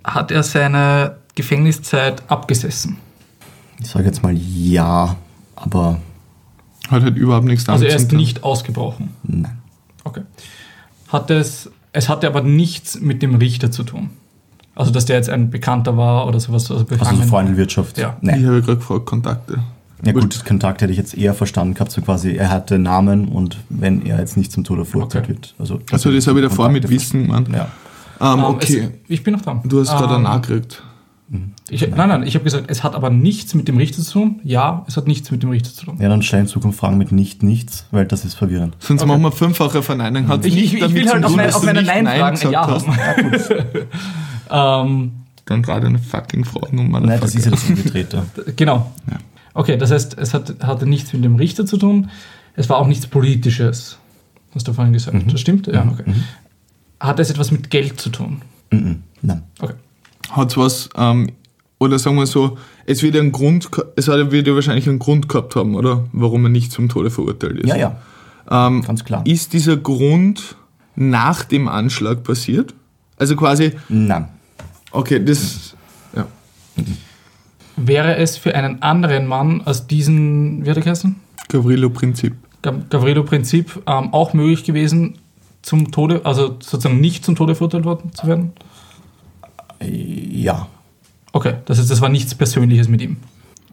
hat 0.05 0.31
er 0.31 0.43
seine 0.43 1.17
Gefängniszeit 1.35 2.23
abgesessen? 2.31 2.99
Ich 3.81 3.89
sage 3.89 4.07
jetzt 4.07 4.23
mal 4.23 4.37
ja, 4.37 5.17
aber 5.57 5.99
Hat 6.91 7.03
halt 7.03 7.16
überhaupt 7.16 7.47
nichts 7.47 7.68
Also 7.68 7.84
damit 7.84 7.93
er 7.95 7.99
zu 7.99 8.05
ist 8.05 8.11
tun. 8.11 8.18
nicht 8.18 8.43
ausgebrochen. 8.45 9.11
nein. 9.24 9.59
Okay. 10.05 10.22
Hat 11.09 11.30
es, 11.30 11.70
es 11.93 12.09
hatte 12.09 12.26
aber 12.26 12.43
nichts 12.43 13.01
mit 13.01 13.22
dem 13.22 13.34
Richter 13.36 13.70
zu 13.70 13.82
tun. 13.82 14.11
Also 14.74 14.91
dass 14.93 15.05
der 15.07 15.16
jetzt 15.16 15.28
ein 15.28 15.51
Bekannter 15.51 15.97
war 15.97 16.26
oder 16.26 16.39
sowas. 16.41 16.70
Also, 16.70 16.86
Also 16.99 17.16
so 17.16 17.22
Freundenwirtschaft. 17.22 17.99
Ja. 17.99 18.16
Ich 18.20 18.26
Nein. 18.28 18.47
habe 18.47 18.62
gerade 18.62 18.76
gefragt, 18.78 19.07
Kontakte. 19.07 19.59
Ja 20.05 20.12
gut, 20.12 20.45
Kontakt 20.45 20.80
hätte 20.80 20.93
ich 20.93 20.99
jetzt 20.99 21.18
eher 21.18 21.34
verstanden 21.34 21.74
gehabt, 21.74 21.91
so 21.91 22.01
quasi, 22.01 22.36
er 22.36 22.51
hatte 22.51 22.78
Namen 22.78 23.26
und 23.26 23.59
wenn 23.68 24.07
er 24.07 24.20
jetzt 24.20 24.36
nicht 24.36 24.53
zum 24.53 24.62
Tode 24.62 24.84
verurteilt 24.84 25.24
Okay. 25.24 25.34
wird. 25.34 25.55
Also, 25.59 25.80
Also 25.91 26.12
das 26.12 26.28
habe 26.28 26.39
ich 26.41 26.47
davor 26.49 26.68
mit 26.68 26.89
Wissen 26.89 27.24
gemeint. 27.24 27.49
Ja. 27.49 27.68
Ähm, 28.20 28.39
Ähm, 28.39 28.45
okay, 28.45 28.89
Es, 28.93 29.11
ich 29.11 29.24
bin 29.24 29.34
noch 29.34 29.41
dran. 29.43 29.61
du 29.64 29.80
hast 29.80 29.89
gerade 29.91 30.05
ähm, 30.14 30.18
einen 30.18 30.26
angekriegt. 30.26 30.82
Ich, 31.71 31.83
Nein, 31.89 32.09
nein, 32.09 32.23
ich 32.25 32.35
habe 32.35 32.45
gesagt, 32.45 32.64
es 32.71 32.83
hat 32.83 32.95
aber 32.95 33.11
nichts 33.11 33.55
mit 33.55 33.69
dem 33.69 33.77
Richter 33.77 34.03
zu 34.03 34.12
tun. 34.12 34.41
Ja, 34.45 34.85
es 34.89 34.97
hat 34.97 35.07
nichts 35.07 35.31
mit 35.31 35.43
dem 35.43 35.51
Richter 35.51 35.71
zu 35.73 35.87
tun. 35.87 35.99
ja, 36.01 36.09
dann 36.09 36.23
stell 36.23 36.41
in 36.41 36.47
Zukunft 36.47 36.79
Fragen 36.79 36.99
mit 36.99 37.12
nicht, 37.12 37.43
nichts, 37.43 37.87
weil 37.91 38.07
das 38.07 38.25
ist 38.25 38.35
verwirrend. 38.35 38.77
Sonst 38.79 39.03
Okay. 39.03 39.09
machen 39.11 39.23
wir 39.23 39.33
fünffache 39.33 39.83
Verneinung. 39.83 40.29
Hat 40.29 40.45
Ich, 40.45 40.57
ich, 40.57 40.75
ich 40.75 40.95
will 40.95 41.09
halt 41.09 41.25
auf, 41.25 41.37
meine, 41.37 41.55
auf 41.55 41.62
meine 41.64 41.83
Nein-Fragen 41.83 42.39
ein 42.39 42.51
Ja 42.53 42.66
haben. 42.66 42.97
ähm, 44.51 45.12
Dann 45.47 45.62
gerade 45.62 45.87
eine 45.87 45.99
fucking 45.99 46.45
Frage 46.45 46.69
um 46.79 46.91
Nein, 46.91 47.21
das 47.21 47.35
ist 47.35 47.45
ja 47.45 47.51
das 47.51 47.64
Umgedrehte. 47.69 48.23
genau. 48.57 48.91
Okay, 49.55 49.77
das 49.77 49.91
heißt, 49.91 50.16
es 50.19 50.35
hat, 50.35 50.55
hatte 50.62 50.87
nichts 50.87 51.12
mit 51.12 51.25
dem 51.25 51.37
Richter 51.37 51.66
zu 51.66 51.77
tun. 51.79 52.11
Es 52.55 52.69
war 52.69 52.79
auch 52.79 52.87
nichts 52.87 53.07
Politisches. 53.07 53.99
hast 54.55 54.69
du 54.69 54.73
vorhin 54.73 54.93
gesagt. 54.93 55.16
Das 55.31 55.41
stimmt? 55.41 55.66
Ja, 55.66 55.87
okay. 55.91 56.05
Hat 57.01 57.19
das 57.19 57.31
etwas 57.31 57.51
mit 57.51 57.71
Geld 57.71 58.01
zu 58.01 58.11
tun? 58.11 58.43
Mhm. 58.71 59.03
Nein. 59.23 59.43
Okay. 59.61 59.75
Hat 60.31 60.57
was, 60.57 60.89
ähm, 60.97 61.31
oder 61.79 61.99
sagen 61.99 62.16
wir 62.16 62.26
so, 62.26 62.59
es 62.87 63.03
wird 63.03 63.16
einen 63.16 63.33
Grund, 63.33 63.68
es 63.97 64.09
wird 64.09 64.47
ja 64.47 64.55
wahrscheinlich 64.55 64.89
einen 64.89 64.99
Grund 64.99 65.29
gehabt 65.29 65.55
haben, 65.57 65.74
oder? 65.74 66.05
Warum 66.12 66.45
er 66.47 66.49
nicht 66.51 66.72
zum 66.72 66.89
Tode 66.89 67.11
verurteilt 67.11 67.61
ist. 67.61 67.68
Ja, 67.68 67.76
ja, 67.76 67.97
Ähm, 68.51 68.83
ganz 68.83 69.05
klar. 69.05 69.22
ist 69.26 69.53
dieser 69.53 69.76
Grund 69.76 70.57
nach 70.97 71.45
dem 71.45 71.68
Anschlag 71.68 72.24
passiert? 72.24 72.74
Also 73.16 73.37
quasi, 73.37 73.72
Nein. 73.89 74.29
okay, 74.91 75.24
das, 75.24 75.74
ja. 76.16 76.26
Wäre 77.76 78.16
es 78.16 78.37
für 78.37 78.55
einen 78.55 78.83
anderen 78.83 79.26
Mann 79.26 79.61
als 79.64 79.87
diesen, 79.87 80.64
wie 80.64 80.70
hat 80.70 80.76
er 80.76 80.83
geheißen? 80.83 81.14
Gavrilo-Prinzip. 81.49 82.35
Gav- 82.62 82.89
Gavrilo-Prinzip 82.91 83.83
ähm, 83.87 84.12
auch 84.12 84.33
möglich 84.35 84.64
gewesen, 84.64 85.18
zum 85.62 85.91
Tode, 85.93 86.22
also 86.24 86.57
sozusagen 86.61 87.01
nicht 87.01 87.24
zum 87.24 87.37
Tode 87.37 87.55
verurteilt 87.55 87.85
worden 87.85 88.11
zu 88.14 88.26
werden? 88.26 88.53
Ja. 89.81 90.66
Okay, 91.33 91.55
das 91.66 91.79
heißt, 91.79 91.91
das 91.91 92.01
war 92.01 92.09
nichts 92.09 92.35
Persönliches 92.35 92.89
mit 92.89 93.01
ihm. 93.03 93.16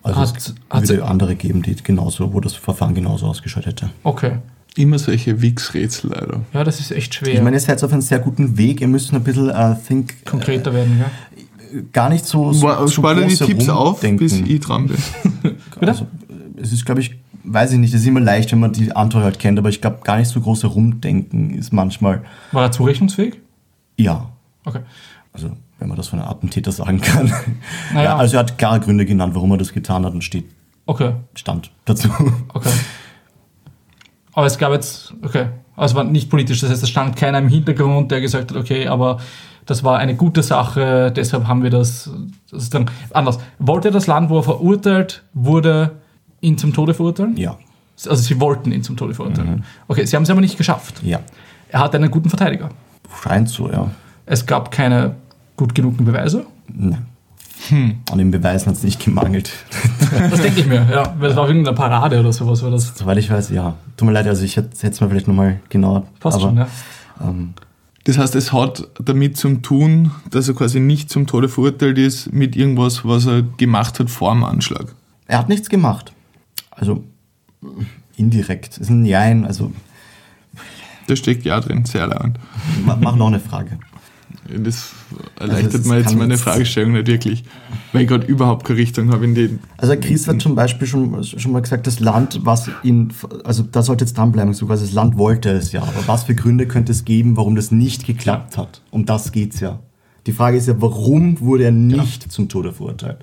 Also 0.04 0.20
Hat- 0.20 0.38
es 0.38 0.54
hat 0.70 0.88
würde 0.90 1.06
andere 1.06 1.36
geben, 1.36 1.62
die 1.64 1.76
genauso, 1.76 2.32
wo 2.34 2.40
das 2.40 2.54
Verfahren 2.54 2.94
genauso 2.94 3.26
ausgeschaut 3.28 3.66
hätte. 3.66 3.90
Okay. 4.04 4.34
Immer 4.78 5.00
solche 5.00 5.42
Wix-Rätsel 5.42 6.12
leider. 6.12 6.42
Ja, 6.54 6.64
das 6.64 6.80
ist 6.82 6.92
echt 6.92 7.16
schwer. 7.16 7.34
Ich 7.36 7.42
meine, 7.42 7.56
ihr 7.56 7.62
seid 7.62 7.82
auf 7.84 7.92
einem 7.94 8.02
sehr 8.02 8.20
guten 8.20 8.58
Weg. 8.58 8.82
Ihr 8.82 8.88
müsst 8.90 9.14
ein 9.14 9.24
bisschen 9.24 9.50
äh, 9.50 9.76
think, 9.88 10.26
konkreter 10.26 10.74
werden, 10.74 10.98
gell? 11.72 11.86
gar 11.94 12.10
nicht 12.10 12.26
so, 12.26 12.54
so, 12.54 12.88
Spar 12.88 13.16
dir 13.16 13.26
die 13.26 13.36
Tipps 13.36 13.68
auf, 13.70 14.00
bis 14.02 14.34
ich 14.34 14.60
dran 14.60 14.88
bin. 14.88 14.98
Bitte? 15.80 15.88
Also, 15.92 16.08
es 16.58 16.72
ist, 16.74 16.86
glaube 16.86 17.02
ich, 17.02 17.16
weiß 17.44 17.72
ich 17.74 17.80
nicht, 17.80 17.94
es 17.94 18.02
ist 18.02 18.08
immer 18.08 18.20
leicht, 18.20 18.52
wenn 18.52 18.60
man 18.60 18.74
die 18.74 18.94
Antwort 18.96 19.24
halt 19.24 19.40
kennt, 19.40 19.58
aber 19.60 19.70
ich 19.70 19.82
glaube, 19.82 20.00
gar 20.04 20.18
nicht 20.18 20.30
so 20.30 20.40
groß 20.42 20.64
herumdenken 20.64 21.54
ist 21.54 21.72
manchmal, 21.74 22.24
War 22.52 22.64
er 22.64 22.72
zurechnungsfähig? 22.72 23.40
ja, 23.98 24.30
Okay. 24.66 24.80
also 25.34 25.52
wenn 25.80 25.88
man 25.90 25.98
das 25.98 26.08
von 26.08 26.20
einem 26.20 26.30
Attentäter 26.30 26.72
sagen 26.72 27.02
kann. 27.02 27.32
Naja. 27.94 28.04
Ja, 28.12 28.16
also 28.18 28.38
er 28.38 28.40
hat 28.42 28.58
klare 28.58 28.80
Gründe 28.80 29.06
genannt, 29.06 29.36
warum 29.36 29.52
er 29.52 29.58
das 29.58 29.74
getan 29.74 30.06
hat 30.06 30.14
und 30.14 30.24
steht, 30.24 30.46
Okay. 30.86 31.14
stand 31.34 31.72
dazu. 31.86 32.10
Okay. 32.54 32.70
Aber 34.34 34.46
es 34.46 34.58
gab 34.58 34.72
jetzt, 34.74 35.14
okay, 35.24 35.48
also 35.76 35.94
es 35.94 35.96
war 35.96 36.04
nicht 36.04 36.30
politisch, 36.30 36.60
das 36.62 36.70
heißt, 36.70 36.84
es 36.84 36.90
stand 36.90 37.16
keiner 37.16 37.38
im 37.40 37.48
Hintergrund, 37.48 38.12
der 38.12 38.22
gesagt 38.22 38.52
hat, 38.52 38.58
okay, 38.58 38.88
aber 38.88 39.20
das 39.66 39.84
war 39.84 39.98
eine 39.98 40.16
gute 40.16 40.44
Sache, 40.44 41.12
deshalb 41.12 41.48
haben 41.48 41.64
wir 41.64 41.70
das, 41.70 42.10
das 42.52 42.64
ist 42.64 42.74
dann 42.74 42.90
anders. 43.14 43.40
Wollte 43.60 43.92
das 43.92 44.08
Land, 44.08 44.30
wo 44.30 44.38
er 44.40 44.44
verurteilt 44.44 45.24
wurde, 45.34 45.92
ihn 46.42 46.58
zum 46.58 46.74
Tode 46.74 46.94
verurteilen? 46.94 47.36
Ja, 47.38 47.58
Also 48.08 48.16
sie 48.16 48.40
wollten 48.40 48.72
ihn 48.72 48.84
zum 48.84 48.96
Tode 48.98 49.14
verurteilen. 49.14 49.64
Okay, 49.88 50.06
sie 50.06 50.16
haben 50.16 50.24
es 50.24 50.30
aber 50.30 50.42
nicht 50.42 50.58
geschafft. 50.58 51.02
ja, 51.04 51.20
Er 51.70 51.80
hatte 51.80 51.98
einen 51.98 52.12
guten 52.12 52.30
Verteidiger. 52.30 52.70
scheint 53.24 53.50
so, 53.50 53.72
ja. 53.72 53.90
Es 54.28 54.46
gab 54.46 54.70
keine 54.72 55.16
gut 55.58 55.76
genugen 55.76 56.06
Beweise. 56.06 56.46
Nein. 56.68 57.06
An 58.12 58.18
den 58.18 58.32
Beweisen 58.32 58.68
hat 58.68 58.76
es 58.76 58.84
nicht 58.84 59.04
gemangelt. 59.04 59.52
Das 60.30 60.42
denke 60.42 60.60
ich 60.62 60.68
mir, 60.68 60.88
ja. 60.92 61.16
Weil 61.20 61.32
es 61.32 61.36
war 61.36 61.48
irgendeine 61.48 61.76
Parade 61.76 62.20
oder 62.20 62.32
sowas. 62.32 62.62
War 62.64 62.70
das 62.72 62.94
Soweit 62.96 63.18
ich 63.18 63.30
weiß, 63.32 63.50
ja. 63.50 63.76
Tut 63.98 64.06
mir 64.08 64.14
leid, 64.14 64.28
also 64.28 64.44
ich 64.44 64.56
hätte 64.56 64.70
es 64.90 65.02
mir 65.02 65.10
vielleicht 65.10 65.28
nochmal 65.28 65.60
genauer. 65.70 66.06
passt 66.20 66.38
aber, 66.38 66.48
schon, 66.50 66.58
ja. 66.58 66.68
ähm, 67.22 67.54
Das 68.04 68.18
heißt, 68.18 68.36
es 68.36 68.54
hat 68.54 68.88
damit 69.04 69.36
zu 69.38 69.56
tun, 69.56 70.12
dass 70.30 70.48
er 70.48 70.54
quasi 70.54 70.80
nicht 70.80 71.10
zum 71.10 71.26
Tode 71.28 71.50
verurteilt 71.50 71.98
ist 71.98 72.32
mit 72.32 72.56
irgendwas, 72.56 73.04
was 73.04 73.26
er 73.26 73.42
gemacht 73.42 74.00
hat 74.00 74.10
vor 74.12 74.32
dem 74.34 74.44
Anschlag. 74.44 74.94
Er 75.28 75.40
hat 75.40 75.50
nichts 75.50 75.70
gemacht. 75.70 76.12
Also 76.72 77.04
indirekt. 78.16 78.74
Es 78.74 78.78
ist 78.78 78.90
ein 78.90 79.06
Jein, 79.06 79.46
also 79.46 79.72
Da 81.08 81.16
steckt 81.16 81.46
ja 81.46 81.60
drin, 81.60 81.86
sehr 81.86 82.08
lang. 82.08 82.38
ma- 82.86 82.98
mach 83.00 83.16
noch 83.16 83.28
eine 83.28 83.40
Frage. 83.40 83.80
Das 84.48 84.92
erleichtert 85.40 85.66
Also 85.74 85.78
es 85.80 85.86
mir 85.88 85.98
jetzt 85.98 86.16
meine 86.16 86.34
jetzt- 86.36 86.44
Fragestellung 86.44 86.92
nicht 86.94 87.08
wirklich, 87.08 87.44
weil 87.94 88.04
ich 88.04 88.08
gerade 88.08 88.28
überhaupt 88.28 88.66
keine 88.66 88.80
Richtung 88.80 89.12
habe 89.12 89.26
in 89.26 89.34
den. 89.34 89.60
Also 89.78 89.96
Chris 90.00 90.28
hat 90.28 90.40
zum 90.42 90.54
Beispiel 90.54 90.88
schon, 90.88 91.24
schon 91.24 91.52
mal 91.52 91.62
gesagt, 91.64 91.88
das 91.88 92.00
Land, 92.00 92.42
was 92.44 92.70
ihn, 92.84 93.12
also 93.44 93.64
da 93.64 93.82
sollte 93.82 94.06
jetzt 94.06 94.16
dranbleiben, 94.18 94.54
so 94.54 94.68
quasi 94.68 94.86
das 94.86 94.94
Land 94.94 95.18
wollte 95.18 95.50
es 95.50 95.72
ja, 95.72 95.82
aber 95.82 96.08
was 96.08 96.26
für 96.26 96.36
Gründe 96.36 96.68
könnte 96.68 96.92
es 96.92 97.06
geben, 97.06 97.38
warum 97.38 97.56
das 97.56 97.72
nicht 97.72 98.06
geklappt 98.06 98.56
hat? 98.58 98.82
Um 98.92 99.06
das 99.06 99.32
geht's 99.32 99.60
ja. 99.62 99.80
Die 100.28 100.32
Frage 100.32 100.58
ist 100.58 100.68
ja, 100.68 100.76
warum 100.80 101.40
wurde 101.40 101.64
er 101.66 101.72
nicht 101.72 102.32
zum 102.32 102.48
Tode 102.48 102.72
verurteilt? 102.72 103.18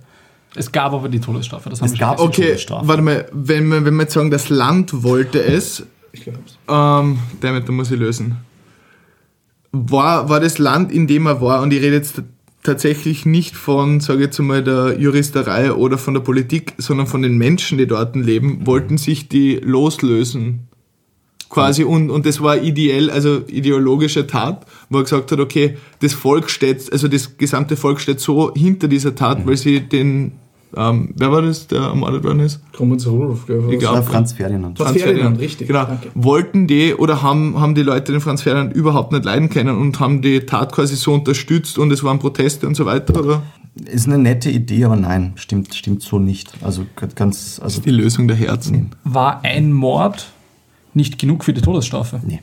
Es 0.57 0.71
gab 0.73 0.93
aber 0.93 1.09
die 1.09 1.21
Todesstrafe. 1.21 1.71
Das 1.71 1.81
haben 1.81 1.87
Es 1.87 1.93
wir 1.93 1.99
gab 2.01 2.19
schon 2.19 2.29
Okay, 2.29 2.43
Todesstrafe. 2.43 2.89
warte 2.89 3.03
mal, 3.03 3.27
wenn 3.33 3.69
wir, 3.69 3.85
wenn 3.85 3.95
wir 3.95 4.03
jetzt 4.03 4.13
sagen, 4.15 4.31
das 4.31 4.49
Land 4.51 5.03
wollte 5.05 5.41
es, 5.43 5.85
Ich 6.13 6.25
glaub's. 6.25 6.59
ähm, 6.69 7.19
damit, 7.41 7.69
da 7.69 7.73
muss 7.73 7.91
ich 7.93 7.99
lösen. 7.99 8.37
War, 9.73 10.29
war 10.29 10.41
das 10.41 10.59
Land, 10.59 10.93
in 10.93 11.07
dem 11.07 11.27
er 11.27 11.41
war, 11.41 11.63
und 11.63 11.73
ich 11.73 11.81
rede 11.81 11.97
jetzt 11.97 12.23
tatsächlich 12.63 13.27
nicht 13.27 13.57
von, 13.57 14.01
sage 14.01 14.21
ich 14.21 14.27
jetzt 14.27 14.39
mal, 14.39 14.63
der 14.63 14.99
Juristerei 14.99 15.73
oder 15.73 15.99
von 15.99 16.15
der 16.15 16.21
Politik, 16.21 16.75
sondern 16.79 17.07
von 17.07 17.23
den 17.23 17.37
Menschen, 17.37 17.79
die 17.79 17.87
dort 17.87 18.15
leben, 18.15 18.67
wollten 18.67 18.99
sich 18.99 19.29
die 19.29 19.57
loslösen. 19.57 20.69
Quasi, 21.49 21.85
und, 21.85 22.11
und 22.11 22.25
das 22.25 22.41
war 22.41 22.57
ideell, 22.57 23.11
also 23.11 23.43
ideologische 23.47 24.27
Tat, 24.27 24.65
wo 24.89 24.99
er 24.99 25.03
gesagt 25.03 25.33
hat, 25.33 25.39
okay, 25.39 25.77
das 26.01 26.15
Volk 26.15 26.49
steht, 26.49 26.91
also 26.91 27.09
das 27.09 27.37
gesamte 27.37 27.77
Volk 27.77 28.01
steht 28.01 28.21
so 28.21 28.55
hinter 28.55 28.89
dieser 28.89 29.15
Tat, 29.15 29.47
weil 29.47 29.59
sie 29.59 29.81
den, 29.81 30.33
ähm, 30.77 31.13
wer 31.17 31.31
war 31.33 31.43
das, 31.43 31.67
der 31.67 31.81
ermordet 31.81 32.25
worden 32.25 32.41
ist? 32.41 32.61
Krummensolf, 32.73 33.49
Ich 33.49 33.55
Das 33.73 33.79
glaub, 33.79 33.95
war 33.95 34.03
Franz 34.03 34.33
Ferdinand. 34.33 34.79
Franz 34.79 35.01
Ferdinand, 35.03 35.39
richtig, 35.41 35.69
Genau. 35.69 35.85
danke. 35.85 36.09
Wollten 36.15 36.67
die 36.67 36.95
oder 36.95 37.23
haben, 37.23 37.61
haben 37.61 37.75
die 37.75 37.83
Leute 37.83 38.13
den 38.13 38.21
Franz 38.21 38.43
Ferdinand 38.43 38.75
überhaupt 38.75 39.13
nicht 39.13 39.25
leiden 39.25 39.49
können 39.51 39.77
und 39.79 40.01
haben 40.01 40.23
die 40.23 40.41
Tat 40.41 40.73
quasi 40.73 40.97
so 40.97 41.13
unterstützt 41.15 41.79
und 41.79 41.93
es 41.93 42.03
waren 42.05 42.19
Proteste 42.19 42.67
und 42.67 42.75
so 42.75 42.87
weiter, 42.87 43.19
oder? 43.19 43.43
Ist 43.87 44.07
eine 44.07 44.19
nette 44.19 44.51
Idee, 44.51 44.85
aber 44.85 44.97
nein, 44.97 45.33
stimmt, 45.37 45.75
stimmt 45.75 46.03
so 46.03 46.19
nicht. 46.19 46.53
Also 46.63 46.85
ganz, 47.15 47.59
also 47.63 47.81
Die 47.81 47.91
Lösung 47.91 48.29
der 48.29 48.37
Herzen. 48.37 48.91
War 49.05 49.43
ein 49.45 49.73
Mord 49.73 50.31
nicht 50.95 51.19
genug 51.19 51.43
für 51.45 51.53
die 51.55 51.63
Todesstrafe? 51.63 52.21
nee. 52.27 52.41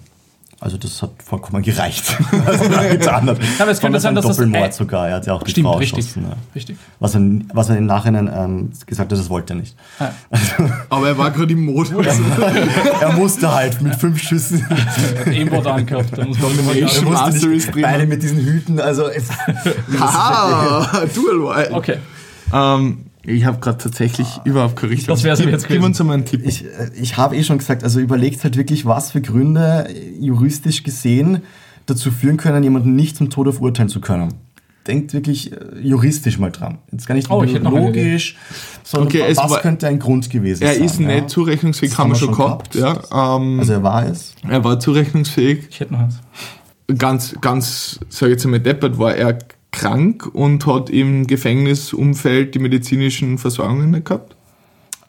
Also 0.61 0.77
das 0.77 1.01
hat 1.01 1.11
vollkommen 1.23 1.63
gereicht. 1.63 2.17
was 2.45 2.59
er 2.59 2.69
da 2.69 2.87
getan 2.89 3.29
hat. 3.29 3.37
aber 3.59 3.71
es 3.71 3.79
könnte 3.79 3.97
sein, 4.01 4.13
dass 4.13 4.25
das 4.25 4.35
Doppelmord 4.35 4.63
ein- 4.65 4.71
sogar. 4.73 5.07
Er 5.07 5.15
hat 5.15 5.25
ja 5.25 5.33
auch 5.33 5.43
die 5.43 5.51
Stimmt, 5.51 5.67
Frau 5.67 5.77
richtig. 5.77 5.99
erschossen. 6.05 6.23
Ja. 6.29 6.35
Richtig. 6.53 6.77
Was 6.99 7.15
er, 7.15 7.21
was 7.53 7.69
er 7.69 7.77
im 7.77 7.85
Nachhinein 7.85 8.29
ähm, 8.33 8.71
gesagt 8.85 9.09
hat, 9.11 9.17
das 9.17 9.29
wollte 9.29 9.53
er 9.53 9.55
nicht. 9.57 9.75
Aber 10.89 11.07
er 11.07 11.17
war 11.17 11.31
gerade 11.31 11.53
im 11.53 11.63
Modus. 11.63 11.91
er 13.01 13.13
musste 13.13 13.53
halt 13.53 13.81
mit 13.81 13.95
fünf 13.95 14.21
Schüssen. 14.21 14.65
Aimbot 15.25 15.65
angehabt. 15.65 16.17
Da 16.17 16.25
muss 16.25 16.37
man 16.39 16.51
immer 16.51 16.73
Domination. 16.73 17.13
Er 17.13 17.21
musste 17.31 17.47
nicht 17.47 17.81
beide 17.81 18.05
mit 18.05 18.21
diesen 18.21 18.39
Hüten. 18.39 18.81
Also 18.81 19.07
es, 19.07 19.29
Haha, 19.97 21.05
Dual 21.15 21.55
Wild. 21.57 21.71
Okay. 21.71 21.97
Ähm, 22.51 23.05
ich 23.35 23.45
habe 23.45 23.59
gerade 23.59 23.77
tatsächlich 23.77 24.27
überhaupt 24.43 24.75
keine 24.75 24.91
Richtung. 24.93 25.13
Das 25.15 25.21
Gib- 25.23 25.49
jetzt 25.49 25.63
Gib 25.63 25.67
gewesen. 25.69 25.83
uns 25.85 25.99
einmal 26.01 26.15
einen 26.15 26.25
Tipp. 26.25 26.41
ich, 26.45 26.65
äh, 26.65 26.89
ich 26.99 27.17
habe 27.17 27.35
eh 27.35 27.43
schon 27.43 27.57
gesagt, 27.57 27.83
also 27.83 27.99
überlegt 27.99 28.43
halt 28.43 28.57
wirklich, 28.57 28.85
was 28.85 29.11
für 29.11 29.21
Gründe 29.21 29.87
juristisch 30.19 30.83
gesehen 30.83 31.41
dazu 31.85 32.11
führen 32.11 32.37
können, 32.37 32.63
jemanden 32.63 32.95
nicht 32.95 33.15
zum 33.17 33.29
Tode 33.29 33.53
verurteilen 33.53 33.89
zu 33.89 34.01
können. 34.01 34.33
Denkt 34.87 35.13
wirklich 35.13 35.51
äh, 35.51 35.57
juristisch 35.81 36.39
mal 36.39 36.51
dran. 36.51 36.79
Jetzt 36.91 37.05
gar 37.07 37.13
nicht 37.15 37.29
Oh, 37.29 37.43
logisch, 37.43 38.37
sondern 38.83 39.07
Okay, 39.09 39.23
es 39.27 39.37
was 39.37 39.51
war- 39.51 39.59
könnte 39.61 39.87
ein 39.87 39.99
Grund 39.99 40.29
gewesen 40.29 40.63
er 40.63 40.73
sein. 40.75 40.83
ist 40.83 40.99
nicht 40.99 41.09
ja? 41.09 41.27
zurechnungsfähig, 41.27 41.97
haben 41.97 42.11
wir 42.11 42.15
schon 42.15 42.33
schon 42.33 42.37
gehabt. 42.45 42.71
gehabt. 42.71 43.07
Ja, 43.11 43.35
ähm, 43.37 43.59
Also 43.59 43.73
er 43.73 43.83
war 43.83 44.05
es. 44.07 44.33
er 44.47 44.63
war 44.63 44.79
zurechnungsfähig. 44.79 45.67
Ich 45.69 45.79
hätte 45.79 45.93
noch 45.93 45.99
eins. 46.01 46.19
ganz, 46.97 47.35
ganz, 47.41 47.99
sag 48.09 48.27
ich 48.29 48.31
jetzt 48.33 48.45
mal, 48.47 48.59
deppert 48.59 48.97
war 48.97 49.13
er 49.15 49.37
krank 49.79 50.29
und 50.33 50.65
hat 50.65 50.89
im 50.89 51.25
Gefängnisumfeld 51.27 52.55
die 52.55 52.59
medizinischen 52.59 53.37
Versorgungen 53.37 53.91
nicht 53.91 54.05
gehabt. 54.05 54.35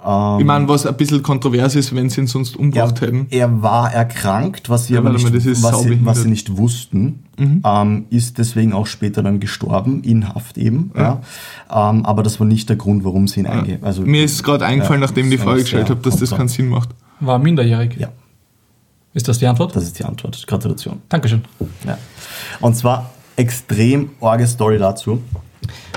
Ähm, 0.05 0.39
Ich 0.41 0.45
meine, 0.47 0.69
was 0.69 0.87
ein 0.87 0.97
bisschen 0.97 1.23
kontrovers 1.23 1.75
ist, 1.77 1.95
wenn 1.95 2.09
sie 2.09 2.23
ihn 2.23 2.27
sonst 2.27 2.55
er, 2.55 2.61
umgebracht 2.61 3.01
hätten. 3.01 3.27
er 3.31 3.63
war 3.63 3.93
erkrankt, 3.93 4.71
was 4.71 4.87
sie 4.87 4.95
Ja, 4.95 5.01
aber 5.01 5.11
nicht, 5.11 5.25
was, 5.33 5.83
sie, 5.83 6.05
was 6.05 6.23
sie 6.23 6.29
nicht 6.29 6.57
wussten, 6.57 7.25
ähm, 7.39 8.07
ist 8.11 8.39
deswegen 8.39 8.73
auch 8.73 8.87
später 8.87 9.23
dann 9.23 9.41
gestorben, 9.41 10.03
in 10.03 10.29
Haft 10.29 10.57
eben. 10.59 10.91
Ja. 10.97 11.21
Ähm, 11.71 12.05
aber 12.07 12.23
das 12.23 12.39
war 12.39 12.47
nicht 12.47 12.69
der 12.69 12.77
Grund, 12.77 13.05
warum 13.05 13.29
sie 13.29 13.41
ihn 13.41 13.47
einge... 13.47 13.79
Also, 13.83 14.03
Mir 14.03 14.25
ist 14.25 14.43
gerade 14.43 14.65
eingefallen, 14.67 15.01
Ja, 15.03 15.07
nachdem 15.07 15.27
ich 15.27 15.33
die 15.33 15.39
Frage 15.39 15.61
gestellt 15.63 15.91
habe, 15.91 16.01
dass 16.01 16.17
das 16.19 16.31
keinen 16.31 16.49
Sinn 16.49 16.69
macht. 16.69 16.91
War 17.21 17.39
minderjährig. 17.39 17.97
Ja, 17.99 18.09
Ist 19.15 19.27
das 19.29 19.39
die 19.39 19.47
Antwort? 19.47 19.75
das 19.75 19.85
ist 19.85 19.99
die 19.99 20.05
Antwort. 20.05 20.47
Gratulation. 20.47 21.01
Dankeschön. 21.09 21.43
Ja. 21.87 21.99
Und 22.61 22.77
zwar 22.77 23.11
extrem 23.41 24.11
orge 24.21 24.47
Story 24.47 24.79
dazu, 24.79 25.21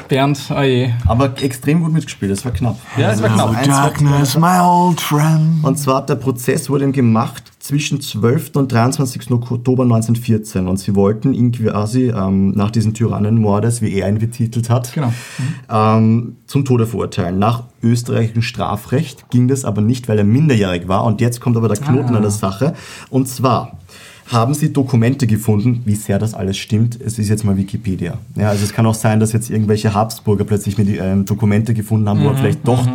Bernd, 0.10 0.38
oh 0.56 0.62
je. 0.62 0.92
aber 1.08 1.32
extrem 1.42 1.82
gut 1.82 1.94
mitgespielt, 1.94 2.32
es 2.32 2.44
war 2.44 2.52
knapp. 2.52 2.78
Ja, 2.98 3.12
es 3.12 3.22
war 3.22 3.32
Also 3.32 3.54
knapp. 3.54 4.02
eins 4.20 4.36
war- 4.42 4.62
my 4.64 4.88
old 4.90 5.00
friend. 5.02 5.64
Und 5.64 5.78
zwar, 5.80 6.06
der 6.06 6.16
Prozess 6.16 6.70
wurde 6.70 6.84
ihm 6.84 6.92
gemacht 6.92 7.44
zwischen 7.60 8.02
12. 8.02 8.52
und 8.58 8.72
23. 8.72 9.32
Oktober 9.32 9.84
1914 9.84 10.68
und 10.68 10.78
sie 10.78 10.94
wollten 10.96 11.34
ihn 11.34 11.52
quasi 11.54 12.10
ähm, 12.16 12.52
nach 12.52 12.70
diesen 12.72 12.94
Tyrannenmordes, 12.94 13.82
wie 13.82 13.94
er 13.94 14.10
ihn 14.10 14.20
betitelt 14.20 14.70
hat, 14.70 14.92
Genau. 14.94 15.14
ähm, 15.72 16.36
zum 16.48 16.66
Tode 16.66 16.86
verurteilen. 16.86 17.40
Nach 17.40 17.64
österreichischem 17.82 18.42
Strafrecht 18.42 19.30
ging 19.30 19.48
das 19.48 19.64
aber 19.64 19.82
nicht, 19.82 20.10
weil 20.10 20.18
er 20.18 20.26
minderjährig 20.26 20.88
war. 20.90 21.06
Und 21.06 21.22
jetzt 21.22 21.40
kommt 21.40 21.56
aber 21.56 21.70
der 21.70 21.78
Knoten 21.78 22.14
Ah. 22.14 22.18
an 22.18 22.22
der 22.22 22.32
Sache. 22.32 22.74
Und 23.10 23.30
zwar 23.30 23.78
haben 24.32 24.54
sie 24.54 24.72
Dokumente 24.72 25.28
gefunden, 25.28 25.82
wie 25.86 25.96
sehr 25.96 26.20
das 26.20 26.34
alles 26.34 26.58
stimmt. 26.58 27.00
Es 27.02 27.20
ist 27.20 27.30
jetzt 27.30 27.44
mal 27.44 27.58
Wikipedia. 27.58 28.18
Ja, 28.36 28.50
also 28.50 28.64
es 28.64 28.74
kann 28.74 28.86
auch 28.86 28.96
sein, 28.96 29.20
dass 29.20 29.34
jetzt 29.34 29.50
irgendwelche 29.50 29.94
Habsburger 29.94 30.44
plötzlich 30.46 30.78
mit, 30.78 30.88
ähm, 30.90 31.26
Dokumente 31.26 31.74
gefunden 31.74 32.08
haben, 32.08 32.24
wo 32.24 32.30
er 32.30 32.38
vielleicht 32.38 32.68
doch. 32.68 32.88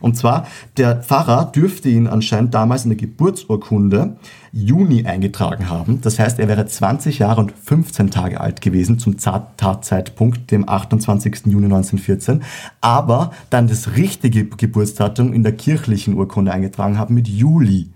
Und 0.00 0.18
zwar, 0.18 0.46
der 0.76 0.96
Pfarrer 0.96 1.46
dürfte 1.46 1.88
ihn 1.88 2.06
anscheinend 2.06 2.52
damals 2.52 2.84
in 2.84 2.90
der 2.90 2.98
Geburtsurkunde 2.98 4.16
Juni 4.52 5.06
eingetragen 5.06 5.70
haben. 5.70 6.02
Das 6.02 6.18
heißt, 6.18 6.38
er 6.38 6.46
wäre 6.46 6.66
20 6.66 7.20
Jahre 7.20 7.40
und 7.40 7.52
15 7.52 8.10
Tage 8.10 8.38
alt 8.38 8.60
gewesen 8.60 8.98
zum 8.98 9.16
Tatzeitpunkt, 9.16 10.50
dem 10.50 10.68
28. 10.68 11.46
Juni 11.46 11.64
1914. 11.64 12.42
Aber 12.82 13.30
dann 13.48 13.66
das 13.66 13.96
richtige 13.96 14.44
Geburtsdatum 14.44 15.32
in 15.32 15.42
der 15.42 15.52
kirchlichen 15.52 16.14
Urkunde 16.18 16.52
eingetragen 16.52 16.98
haben 16.98 17.14
mit 17.14 17.26
Juli. 17.26 17.88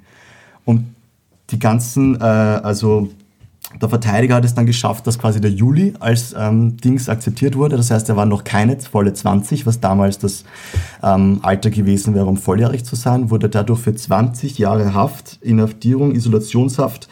Und 0.64 0.86
die 1.50 1.58
ganzen, 1.58 2.20
äh, 2.20 2.24
also 2.24 3.08
der 3.80 3.88
Verteidiger 3.88 4.36
hat 4.36 4.44
es 4.44 4.54
dann 4.54 4.66
geschafft, 4.66 5.06
dass 5.06 5.18
quasi 5.18 5.40
der 5.40 5.50
Juli 5.50 5.92
als 6.00 6.34
ähm, 6.36 6.78
Dings 6.78 7.08
akzeptiert 7.08 7.54
wurde. 7.54 7.76
Das 7.76 7.90
heißt, 7.90 8.08
er 8.08 8.16
war 8.16 8.24
noch 8.24 8.44
keine 8.44 8.80
volle 8.80 9.12
20, 9.12 9.66
was 9.66 9.80
damals 9.80 10.18
das 10.18 10.44
ähm, 11.02 11.40
Alter 11.42 11.70
gewesen 11.70 12.14
wäre, 12.14 12.26
um 12.26 12.38
volljährig 12.38 12.84
zu 12.84 12.96
sein, 12.96 13.30
wurde 13.30 13.48
dadurch 13.48 13.80
für 13.80 13.94
20 13.94 14.58
Jahre 14.58 14.94
Haft, 14.94 15.38
Inhaftierung, 15.42 16.14
Isolationshaft 16.14 17.08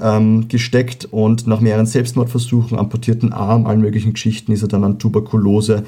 ähm, 0.00 0.48
gesteckt 0.48 1.06
und 1.06 1.46
nach 1.46 1.60
mehreren 1.60 1.86
Selbstmordversuchen, 1.86 2.78
amputierten 2.78 3.32
Arm, 3.32 3.66
allen 3.66 3.80
möglichen 3.80 4.12
Geschichten 4.12 4.52
ist 4.52 4.62
er 4.62 4.68
dann 4.68 4.84
an 4.84 4.98
Tuberkulose 4.98 5.84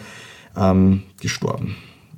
ähm, 0.57 1.03
gestorben. 1.21 1.77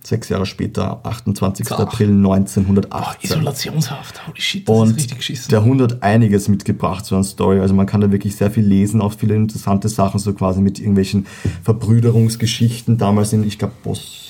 Sechs 0.08 0.30
Jahre 0.30 0.46
später, 0.46 1.04
28. 1.04 1.66
Ach. 1.70 1.80
April 1.80 2.08
1918. 2.08 2.88
Boah, 2.88 3.14
Isolationshaft. 3.20 4.26
Holy 4.26 4.40
shit, 4.40 4.66
das 4.66 4.74
ist 4.74 4.80
Und 4.82 4.94
richtig 4.96 5.16
geschissen. 5.18 5.50
der 5.50 5.62
Hund 5.64 5.82
hat 5.82 6.02
einiges 6.02 6.48
mitgebracht 6.48 7.04
zu 7.04 7.14
einer 7.14 7.24
Story. 7.24 7.60
Also 7.60 7.74
man 7.74 7.84
kann 7.84 8.00
da 8.00 8.10
wirklich 8.10 8.34
sehr 8.34 8.50
viel 8.50 8.64
lesen, 8.64 9.02
auch 9.02 9.12
viele 9.12 9.34
interessante 9.34 9.90
Sachen, 9.90 10.18
so 10.18 10.32
quasi 10.32 10.62
mit 10.62 10.78
irgendwelchen 10.78 11.26
Verbrüderungsgeschichten. 11.62 12.96
Damals 12.96 13.34
in, 13.34 13.46
ich 13.46 13.58
glaube, 13.58 13.74
Boss. 13.84 14.27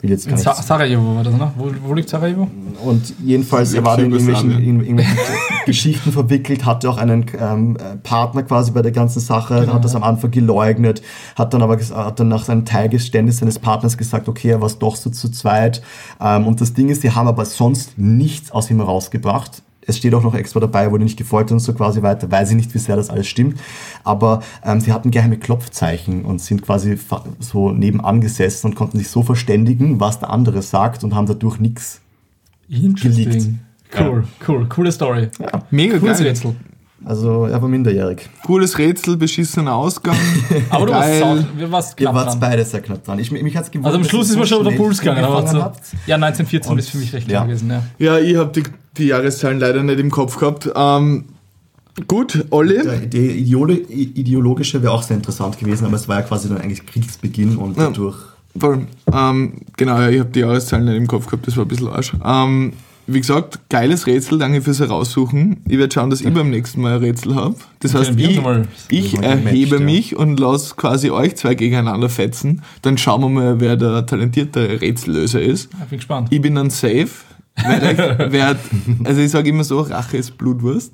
Will 0.00 0.10
jetzt 0.10 0.26
gar 0.26 0.34
nicht. 0.34 0.44
Sa 0.44 0.54
Sarajevo 0.54 1.16
war 1.16 1.24
das, 1.24 1.34
ne? 1.34 1.52
Wo, 1.56 1.70
wo 1.86 1.94
liegt 1.94 2.08
Sarajevo? 2.08 2.48
Und 2.82 3.12
jedenfalls, 3.22 3.74
er 3.74 3.84
war 3.84 3.98
in 3.98 4.10
irgendwelchen, 4.12 4.50
in 4.52 4.80
irgendwelchen 4.80 5.18
Geschichten 5.66 6.10
verwickelt, 6.10 6.64
hatte 6.64 6.88
auch 6.88 6.96
einen 6.96 7.26
ähm, 7.38 7.76
äh, 7.76 7.96
Partner 7.96 8.42
quasi 8.42 8.70
bei 8.70 8.80
der 8.80 8.92
ganzen 8.92 9.20
Sache, 9.20 9.60
Genau, 9.60 9.74
hat 9.74 9.84
das 9.84 9.94
am 9.94 10.02
Anfang 10.02 10.30
geleugnet, 10.30 11.02
hat 11.36 11.52
dann 11.52 11.62
aber 11.62 11.76
hat 11.76 12.18
dann 12.18 12.28
nach 12.28 12.44
seinem 12.44 12.64
Teilgeständnis 12.64 13.38
seines 13.38 13.58
Partners 13.58 13.98
gesagt, 13.98 14.28
okay, 14.28 14.50
er 14.50 14.60
war 14.60 14.68
es 14.68 14.78
doch 14.78 14.96
so 14.96 15.10
zu 15.10 15.30
zweit. 15.30 15.82
Ähm, 16.20 16.46
und 16.46 16.60
das 16.60 16.72
Ding 16.72 16.88
ist, 16.88 17.02
sie 17.02 17.10
haben 17.10 17.28
aber 17.28 17.44
sonst 17.44 17.98
nichts 17.98 18.50
aus 18.50 18.70
ihm 18.70 18.80
rausgebracht. 18.80 19.62
Es 19.90 19.98
steht 19.98 20.14
auch 20.14 20.22
noch 20.22 20.34
extra 20.34 20.60
dabei, 20.60 20.90
wurde 20.90 21.04
nicht 21.04 21.18
gefoltert 21.18 21.52
und 21.52 21.60
so 21.60 21.74
quasi 21.74 22.02
weiter, 22.02 22.30
weiß 22.30 22.50
ich 22.50 22.56
nicht, 22.56 22.74
wie 22.74 22.78
sehr 22.78 22.96
das 22.96 23.10
alles 23.10 23.28
stimmt. 23.28 23.60
Aber 24.04 24.42
ähm, 24.64 24.80
sie 24.80 24.92
hatten 24.92 25.10
geheime 25.10 25.38
Klopfzeichen 25.38 26.24
und 26.24 26.40
sind 26.40 26.62
quasi 26.62 26.98
so 27.38 27.70
nebenan 27.70 28.20
gesessen 28.20 28.68
und 28.68 28.74
konnten 28.74 28.98
sich 28.98 29.08
so 29.08 29.22
verständigen, 29.22 30.00
was 30.00 30.20
der 30.20 30.30
andere 30.30 30.62
sagt 30.62 31.04
und 31.04 31.14
haben 31.14 31.26
dadurch 31.26 31.60
nichts 31.60 32.00
Interesting. 32.70 33.58
Cool, 33.98 34.24
cool, 34.46 34.66
coole 34.68 34.92
Story. 34.92 35.28
Mega 35.70 35.98
Cooles 35.98 36.18
geil. 36.18 36.28
Rätsel. 36.28 36.54
Also 37.04 37.46
er 37.46 37.60
war 37.62 37.68
minderjährig. 37.68 38.28
Cooles 38.44 38.76
Rätsel, 38.76 39.16
beschissener 39.16 39.74
Ausgang. 39.74 40.16
Aber 40.70 40.86
du 40.86 40.92
warst, 40.92 41.08
Geil. 41.08 41.20
sau, 41.20 41.58
wir 41.58 41.72
warst 41.72 41.90
Ihr 41.98 42.04
knapp 42.04 42.14
wart 42.14 42.28
dran. 42.28 42.40
beide 42.40 42.64
sehr 42.64 42.80
knapp 42.82 43.02
dran. 43.04 43.18
Ich, 43.18 43.30
mich 43.32 43.56
hat's 43.56 43.70
gewundert, 43.70 43.94
Also 43.94 44.04
am 44.04 44.08
Schluss 44.08 44.28
ihr 44.36 44.42
ist 44.42 44.48
so 44.48 44.56
schon 44.56 44.64
der 44.64 44.72
schnell 44.72 44.84
Puls 44.86 44.98
gegangen. 45.00 45.24
Aber 45.24 45.46
so, 45.46 45.56
ja, 46.06 46.16
1914 46.16 46.72
Und- 46.72 46.78
ist 46.78 46.90
für 46.90 46.98
mich 46.98 47.12
recht 47.12 47.26
klar 47.28 47.42
ja. 47.42 47.46
gewesen. 47.46 47.70
Ja. 47.70 47.82
Ja, 47.98 48.18
ich 48.18 48.36
habe 48.36 48.52
die, 48.52 48.62
die 48.98 49.06
Jahreszahlen 49.06 49.58
leider 49.58 49.82
nicht 49.82 49.98
im 49.98 50.10
Kopf 50.10 50.36
gehabt. 50.36 50.70
Ähm, 50.76 51.24
gut, 52.06 52.44
Olli. 52.50 52.82
Der, 52.82 52.96
die 52.98 53.30
ideolo 53.30 53.72
ideologische 53.72 54.82
wäre 54.82 54.92
auch 54.92 55.02
sehr 55.02 55.16
interessant 55.16 55.58
gewesen, 55.58 55.86
aber 55.86 55.96
es 55.96 56.06
war 56.06 56.16
ja 56.20 56.22
quasi 56.22 56.48
dann 56.48 56.58
eigentlich 56.58 56.84
Kriegsbeginn 56.84 57.56
und 57.56 57.76
Ja. 57.78 57.84
dadurch. 57.86 58.16
Voll. 58.58 58.86
Ähm, 59.12 59.52
genau, 59.76 59.98
ja, 60.00 60.08
ich 60.10 60.18
habe 60.20 60.30
die 60.30 60.40
Jahreszahlen 60.40 60.84
nicht 60.84 60.96
im 60.96 61.06
Kopf 61.06 61.26
gehabt, 61.26 61.46
das 61.46 61.56
war 61.56 61.64
ein 61.64 61.68
bisschen 61.68 61.88
Arsch. 61.88 62.12
Ähm, 62.24 62.72
wie 63.12 63.20
gesagt, 63.20 63.68
geiles 63.68 64.06
Rätsel, 64.06 64.38
danke 64.38 64.62
fürs 64.62 64.80
Heraussuchen. 64.80 65.58
Ich 65.68 65.78
werde 65.78 65.92
schauen, 65.92 66.10
dass 66.10 66.20
ich 66.20 66.32
beim 66.32 66.50
nächsten 66.50 66.80
Mal 66.80 66.94
ein 66.94 67.00
Rätsel 67.00 67.34
habe. 67.34 67.56
Das 67.80 67.94
heißt, 67.94 68.12
ich, 68.16 68.40
ich 68.90 69.18
erhebe 69.18 69.76
ja. 69.76 69.82
mich 69.82 70.16
und 70.16 70.38
lasse 70.38 70.74
quasi 70.76 71.10
euch 71.10 71.36
zwei 71.36 71.54
gegeneinander 71.54 72.08
fetzen. 72.08 72.62
Dann 72.82 72.98
schauen 72.98 73.22
wir 73.22 73.28
mal, 73.28 73.60
wer 73.60 73.76
der 73.76 74.06
talentierte 74.06 74.80
Rätsellöser 74.80 75.40
ist. 75.40 75.70
Ich 75.72 75.88
bin 75.88 75.98
gespannt. 75.98 76.28
Ich 76.30 76.40
bin 76.40 76.54
dann 76.54 76.70
safe. 76.70 77.08
Werd 77.56 77.82
euch, 77.82 77.98
werd, 78.32 78.58
also 79.04 79.20
ich 79.20 79.30
sage 79.30 79.50
immer 79.50 79.64
so, 79.64 79.80
Rache 79.80 80.16
ist 80.16 80.38
Blutwurst. 80.38 80.92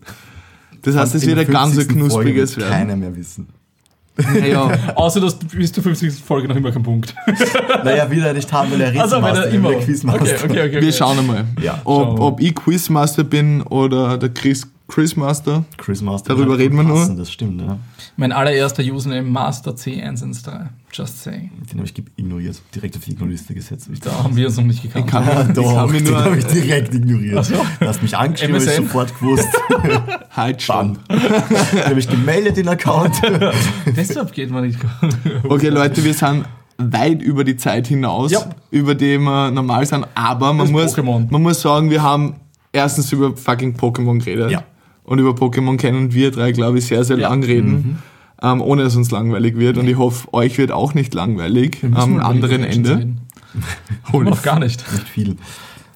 Das 0.83 0.97
heißt, 0.97 1.15
es 1.17 1.27
wird 1.27 1.39
ein 1.39 1.47
ganz 1.47 1.75
50. 1.75 1.87
Folge 1.87 1.95
knuspriges 1.95 2.57
wird 2.57 2.69
werden. 2.69 2.79
keiner 2.79 2.97
mehr 2.97 3.17
wissen. 3.17 3.49
Ja, 4.49 4.71
Außer, 4.95 5.21
dass 5.21 5.39
du 5.39 5.47
bis 5.47 5.73
zur 5.73 5.83
50. 5.83 6.15
Folge 6.15 6.49
noch 6.49 6.57
immer 6.57 6.73
kein 6.73 6.83
Punkt. 6.83 7.15
Naja, 7.85 8.11
wieder 8.11 8.33
nicht 8.33 8.51
haben, 8.53 8.71
weil 8.73 8.81
er 8.81 9.01
Also, 9.01 9.17
wenn 9.17 9.25
Rätselmaster 9.25 9.43
er 9.43 9.49
ist, 9.49 9.55
immer. 9.55 9.73
Quizmaster. 9.75 10.23
Okay, 10.23 10.45
okay, 10.45 10.69
okay. 10.69 10.81
wir 10.81 10.93
schauen 10.93 11.19
einmal, 11.19 11.45
Ja, 11.63 11.81
ob, 11.85 12.19
ob 12.21 12.41
ich 12.41 12.55
Quizmaster 12.55 13.25
bin 13.25 13.63
oder 13.63 14.19
der 14.19 14.31
Chris 14.31 14.67
Quizmaster. 14.89 15.65
Quizmaster. 15.79 16.29
Darüber 16.35 16.51
wird 16.53 16.61
reden 16.61 16.77
wir 16.77 16.85
nur. 16.85 17.09
Das 17.17 17.31
stimmt, 17.33 17.61
ja. 17.61 17.79
Mein 18.17 18.31
allererster 18.31 18.85
Username 18.85 19.23
Master 19.29 19.73
C113. 19.73 20.69
Just 20.93 21.23
saying. 21.25 21.51
Den 21.71 21.79
habe 21.81 21.89
ich 21.89 21.95
ignoriert. 22.17 22.63
Direkt 22.75 22.97
auf 22.97 23.05
die 23.05 23.11
Ignorliste 23.13 23.53
gesetzt. 23.53 23.89
Ich 23.93 24.01
Da 24.01 24.23
haben 24.23 24.37
wir 24.37 24.47
uns 24.47 24.57
noch 24.57 24.65
nicht 24.65 24.83
gekannt. 24.83 25.07
Ich 25.07 25.11
kann, 25.11 25.27
Ja, 25.27 25.43
ich 25.43 25.53
doch, 25.55 25.75
kann 25.75 25.91
mich 25.91 26.03
den 26.05 26.13
nur 26.13 26.25
habe 26.25 26.39
ich 26.39 26.45
direkt 26.47 26.95
ignoriert. 26.95 27.45
so. 27.45 27.55
Du 27.81 27.87
hast 27.87 28.01
mich 28.03 28.17
angeschrieben, 28.17 28.55
habe 28.55 28.65
ich 28.65 28.71
MSN? 28.71 28.85
sofort 28.87 29.19
gewusst. 29.19 29.49
halt 30.31 30.63
schon. 30.63 30.99
Dann 31.09 31.85
habe 31.87 31.99
ich 31.99 32.09
gemeldet, 32.09 32.57
den 32.57 32.69
Account. 32.69 33.21
Deshalb 33.97 34.33
geht 34.33 34.51
man 34.51 34.67
nicht. 34.69 34.79
Okay, 35.49 35.69
Leute, 35.69 36.05
wir 36.05 36.15
sind 36.15 36.45
weit 36.79 37.23
über 37.23 37.43
die 37.43 37.57
Zeit 37.57 37.89
hinaus, 37.89 38.31
Ja. 38.31 38.51
über 38.71 38.95
die 38.95 39.19
wir 39.19 39.51
normal 39.51 39.85
sind, 39.85 40.07
aber 40.15 40.53
man 40.53 40.73
Das 40.73 40.95
muss, 40.97 41.31
man 41.31 41.43
muss 41.43 41.61
sagen, 41.61 41.91
wir 41.91 42.03
haben 42.03 42.37
erstens 42.73 43.11
über 43.13 43.37
fucking 43.37 43.75
Pokémon 43.77 44.19
geredet. 44.19 44.51
Ja. 44.53 44.63
Und 45.07 45.21
über 45.21 45.31
Pokémon 45.31 45.77
kennen 45.77 46.13
wir 46.13 46.31
drei, 46.33 46.53
glaube 46.53 46.79
ich, 46.79 46.87
sehr, 46.87 47.05
sehr 47.05 47.17
Ja. 47.19 47.29
lang 47.29 47.43
reden. 47.45 47.71
Mhm. 47.73 47.99
Ähm, 48.43 48.61
ohne 48.61 48.83
dass 48.83 48.97
uns 48.97 49.11
langweilig 49.11 49.57
wird. 49.57 49.79
Und 49.79 49.89
ich 49.89 49.97
hoffe, 49.97 50.33
euch 50.35 50.59
wird 50.59 50.71
auch 50.71 50.93
nicht 50.93 51.15
langweilig 51.15 51.79
am 51.95 52.19
anderen 52.21 52.65
Ende. 52.65 53.15
noch 54.13 54.43
gar 54.43 54.59
nicht. 54.59 54.85
Nicht 54.93 55.09
viel. 55.09 55.37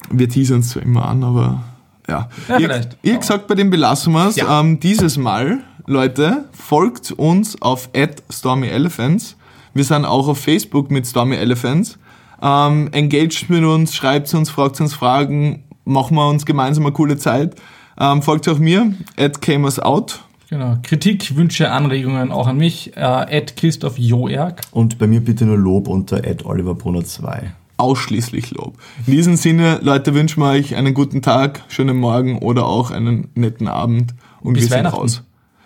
Wir 0.09 0.27
teasern 0.27 0.57
uns 0.57 0.69
zwar 0.69 0.81
immer 0.81 1.07
an, 1.07 1.23
aber 1.23 1.63
ja. 2.09 2.29
Ja, 2.49 2.57
ihr, 2.57 2.67
vielleicht. 2.67 2.97
ihr 3.03 3.17
gesagt, 3.17 3.47
bei 3.47 3.53
dem 3.53 3.69
belassen 3.69 4.13
wir 4.13 4.29
es. 4.29 4.37
Ja. 4.37 4.59
Ähm, 4.59 4.79
dieses 4.79 5.17
Mal, 5.17 5.59
Leute, 5.85 6.45
folgt 6.51 7.11
uns 7.11 7.61
auf 7.61 7.89
@stormyelephants. 8.29 9.35
Wir 9.73 9.83
sind 9.83 10.05
auch 10.05 10.27
auf 10.27 10.39
Facebook 10.39 10.89
mit 10.89 11.05
Stormy 11.05 11.35
Elephants. 11.35 11.99
Ähm, 12.41 12.89
engaged 12.91 13.49
mit 13.49 13.63
uns, 13.63 13.95
schreibt 13.95 14.33
uns, 14.33 14.49
fragt 14.49 14.81
uns 14.81 14.93
Fragen, 14.93 15.63
machen 15.85 16.15
wir 16.15 16.27
uns 16.27 16.45
gemeinsam 16.45 16.85
eine 16.85 16.93
coole 16.93 17.17
Zeit. 17.17 17.55
Ähm, 17.99 18.21
folgt 18.21 18.47
auch 18.49 18.59
mir, 18.59 18.93
at 19.17 19.39
Out. 19.79 20.21
Genau. 20.49 20.77
Kritik, 20.83 21.35
Wünsche, 21.37 21.71
Anregungen 21.71 22.31
auch 22.31 22.47
an 22.47 22.57
mich. 22.57 22.95
Äh, 22.97 22.99
at 22.99 23.55
Christoph 23.55 23.97
Joerg. 23.97 24.61
Und 24.71 24.99
bei 24.99 25.07
mir 25.07 25.21
bitte 25.21 25.45
nur 25.45 25.57
Lob 25.57 25.87
unter 25.87 26.17
@oliverbrunner2. 26.17 27.43
Ausschließlich 27.77 28.51
Lob. 28.51 28.77
In 29.07 29.13
diesem 29.13 29.37
Sinne, 29.37 29.79
Leute, 29.81 30.13
wünschen 30.13 30.41
wir 30.41 30.49
euch 30.49 30.75
einen 30.75 30.93
guten 30.93 31.21
Tag, 31.21 31.63
schönen 31.69 31.97
Morgen 31.97 32.39
oder 32.39 32.65
auch 32.65 32.91
einen 32.91 33.29
netten 33.33 33.67
Abend. 33.67 34.13
Und 34.41 34.53
Bis 34.53 34.63
wir 34.63 34.69
sind 34.69 34.77
Weihnachten. 34.79 34.97
raus. 34.97 35.23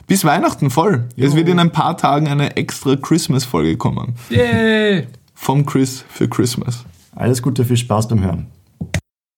Bis 0.07 0.23
Weihnachten 0.23 0.69
voll. 0.69 1.05
Es 1.17 1.35
wird 1.35 1.49
in 1.49 1.59
ein 1.59 1.71
paar 1.71 1.97
Tagen 1.97 2.27
eine 2.27 2.55
extra 2.55 2.95
Christmas-Folge 2.95 3.77
kommen. 3.77 4.13
Yay! 4.29 5.07
Vom 5.33 5.65
Chris 5.65 6.05
für 6.09 6.29
Christmas. 6.29 6.85
Alles 7.15 7.41
Gute, 7.41 7.65
viel 7.65 7.77
Spaß 7.77 8.07
beim 8.07 8.23
Hören. 8.23 8.47